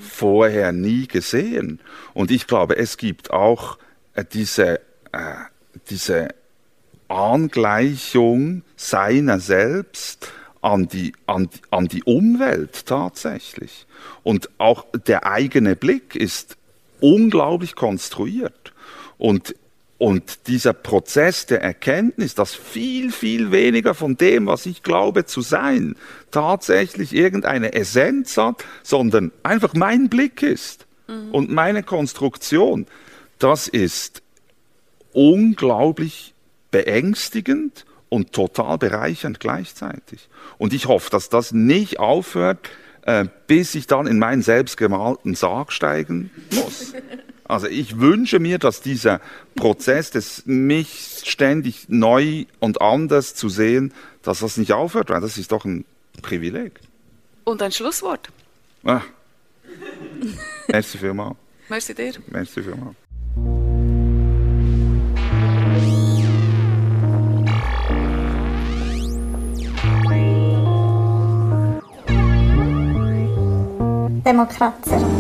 vorher 0.00 0.72
nie 0.72 1.06
gesehen. 1.06 1.80
Und 2.14 2.30
ich 2.30 2.46
glaube, 2.46 2.76
es 2.76 2.96
gibt 2.96 3.30
auch 3.30 3.78
äh, 4.14 4.24
diese, 4.32 4.80
äh, 5.12 5.34
diese 5.90 6.28
Angleichung 7.09 8.62
seiner 8.76 9.40
selbst 9.40 10.30
an 10.60 10.88
die, 10.88 11.12
an, 11.26 11.48
an 11.70 11.86
die 11.88 12.02
Umwelt 12.02 12.86
tatsächlich. 12.86 13.86
Und 14.22 14.50
auch 14.59 14.86
der 15.06 15.26
eigene 15.26 15.76
Blick 15.76 16.14
ist 16.14 16.56
unglaublich 17.00 17.74
konstruiert. 17.74 18.72
Und 19.16 19.55
und 19.98 20.46
dieser 20.46 20.72
Prozess 20.72 21.46
der 21.46 21.60
Erkenntnis, 21.60 22.36
dass 22.36 22.54
viel, 22.54 23.10
viel 23.10 23.50
weniger 23.50 23.94
von 23.94 24.16
dem, 24.16 24.46
was 24.46 24.64
ich 24.64 24.84
glaube 24.84 25.24
zu 25.24 25.40
sein, 25.40 25.96
tatsächlich 26.30 27.12
irgendeine 27.12 27.74
Essenz 27.74 28.36
hat, 28.36 28.64
sondern 28.84 29.32
einfach 29.42 29.74
mein 29.74 30.08
Blick 30.08 30.42
ist 30.42 30.86
mhm. 31.08 31.32
und 31.32 31.50
meine 31.50 31.82
Konstruktion, 31.82 32.86
das 33.40 33.66
ist 33.66 34.22
unglaublich 35.12 36.32
beängstigend 36.70 37.84
und 38.08 38.32
total 38.32 38.78
bereichernd 38.78 39.40
gleichzeitig. 39.40 40.28
Und 40.58 40.72
ich 40.72 40.86
hoffe, 40.86 41.10
dass 41.10 41.28
das 41.28 41.52
nicht 41.52 41.98
aufhört, 41.98 42.70
äh, 43.02 43.26
bis 43.48 43.74
ich 43.74 43.88
dann 43.88 44.06
in 44.06 44.20
meinen 44.20 44.42
selbstgemalten 44.42 45.34
Sarg 45.34 45.72
steigen 45.72 46.30
muss. 46.52 46.94
Also 47.48 47.66
ich 47.66 47.98
wünsche 47.98 48.38
mir, 48.38 48.58
dass 48.58 48.82
dieser 48.82 49.20
Prozess 49.56 50.10
des 50.10 50.42
mich 50.44 51.22
ständig 51.24 51.86
neu 51.88 52.44
und 52.60 52.82
anders 52.82 53.34
zu 53.34 53.48
sehen, 53.48 53.94
dass 54.22 54.40
das 54.40 54.58
nicht 54.58 54.72
aufhört, 54.72 55.08
weil 55.08 55.22
das 55.22 55.38
ist 55.38 55.50
doch 55.50 55.64
ein 55.64 55.86
Privileg. 56.20 56.78
Und 57.44 57.62
ein 57.62 57.72
Schlusswort. 57.72 58.28
Ah. 58.84 59.00
Merci 60.68 60.98
vielmals. 60.98 61.36
Merci 61.70 61.94
dir. 61.94 62.12
Merci 62.28 62.62
vielmals. 62.62 62.96
Demokratie. 74.24 75.17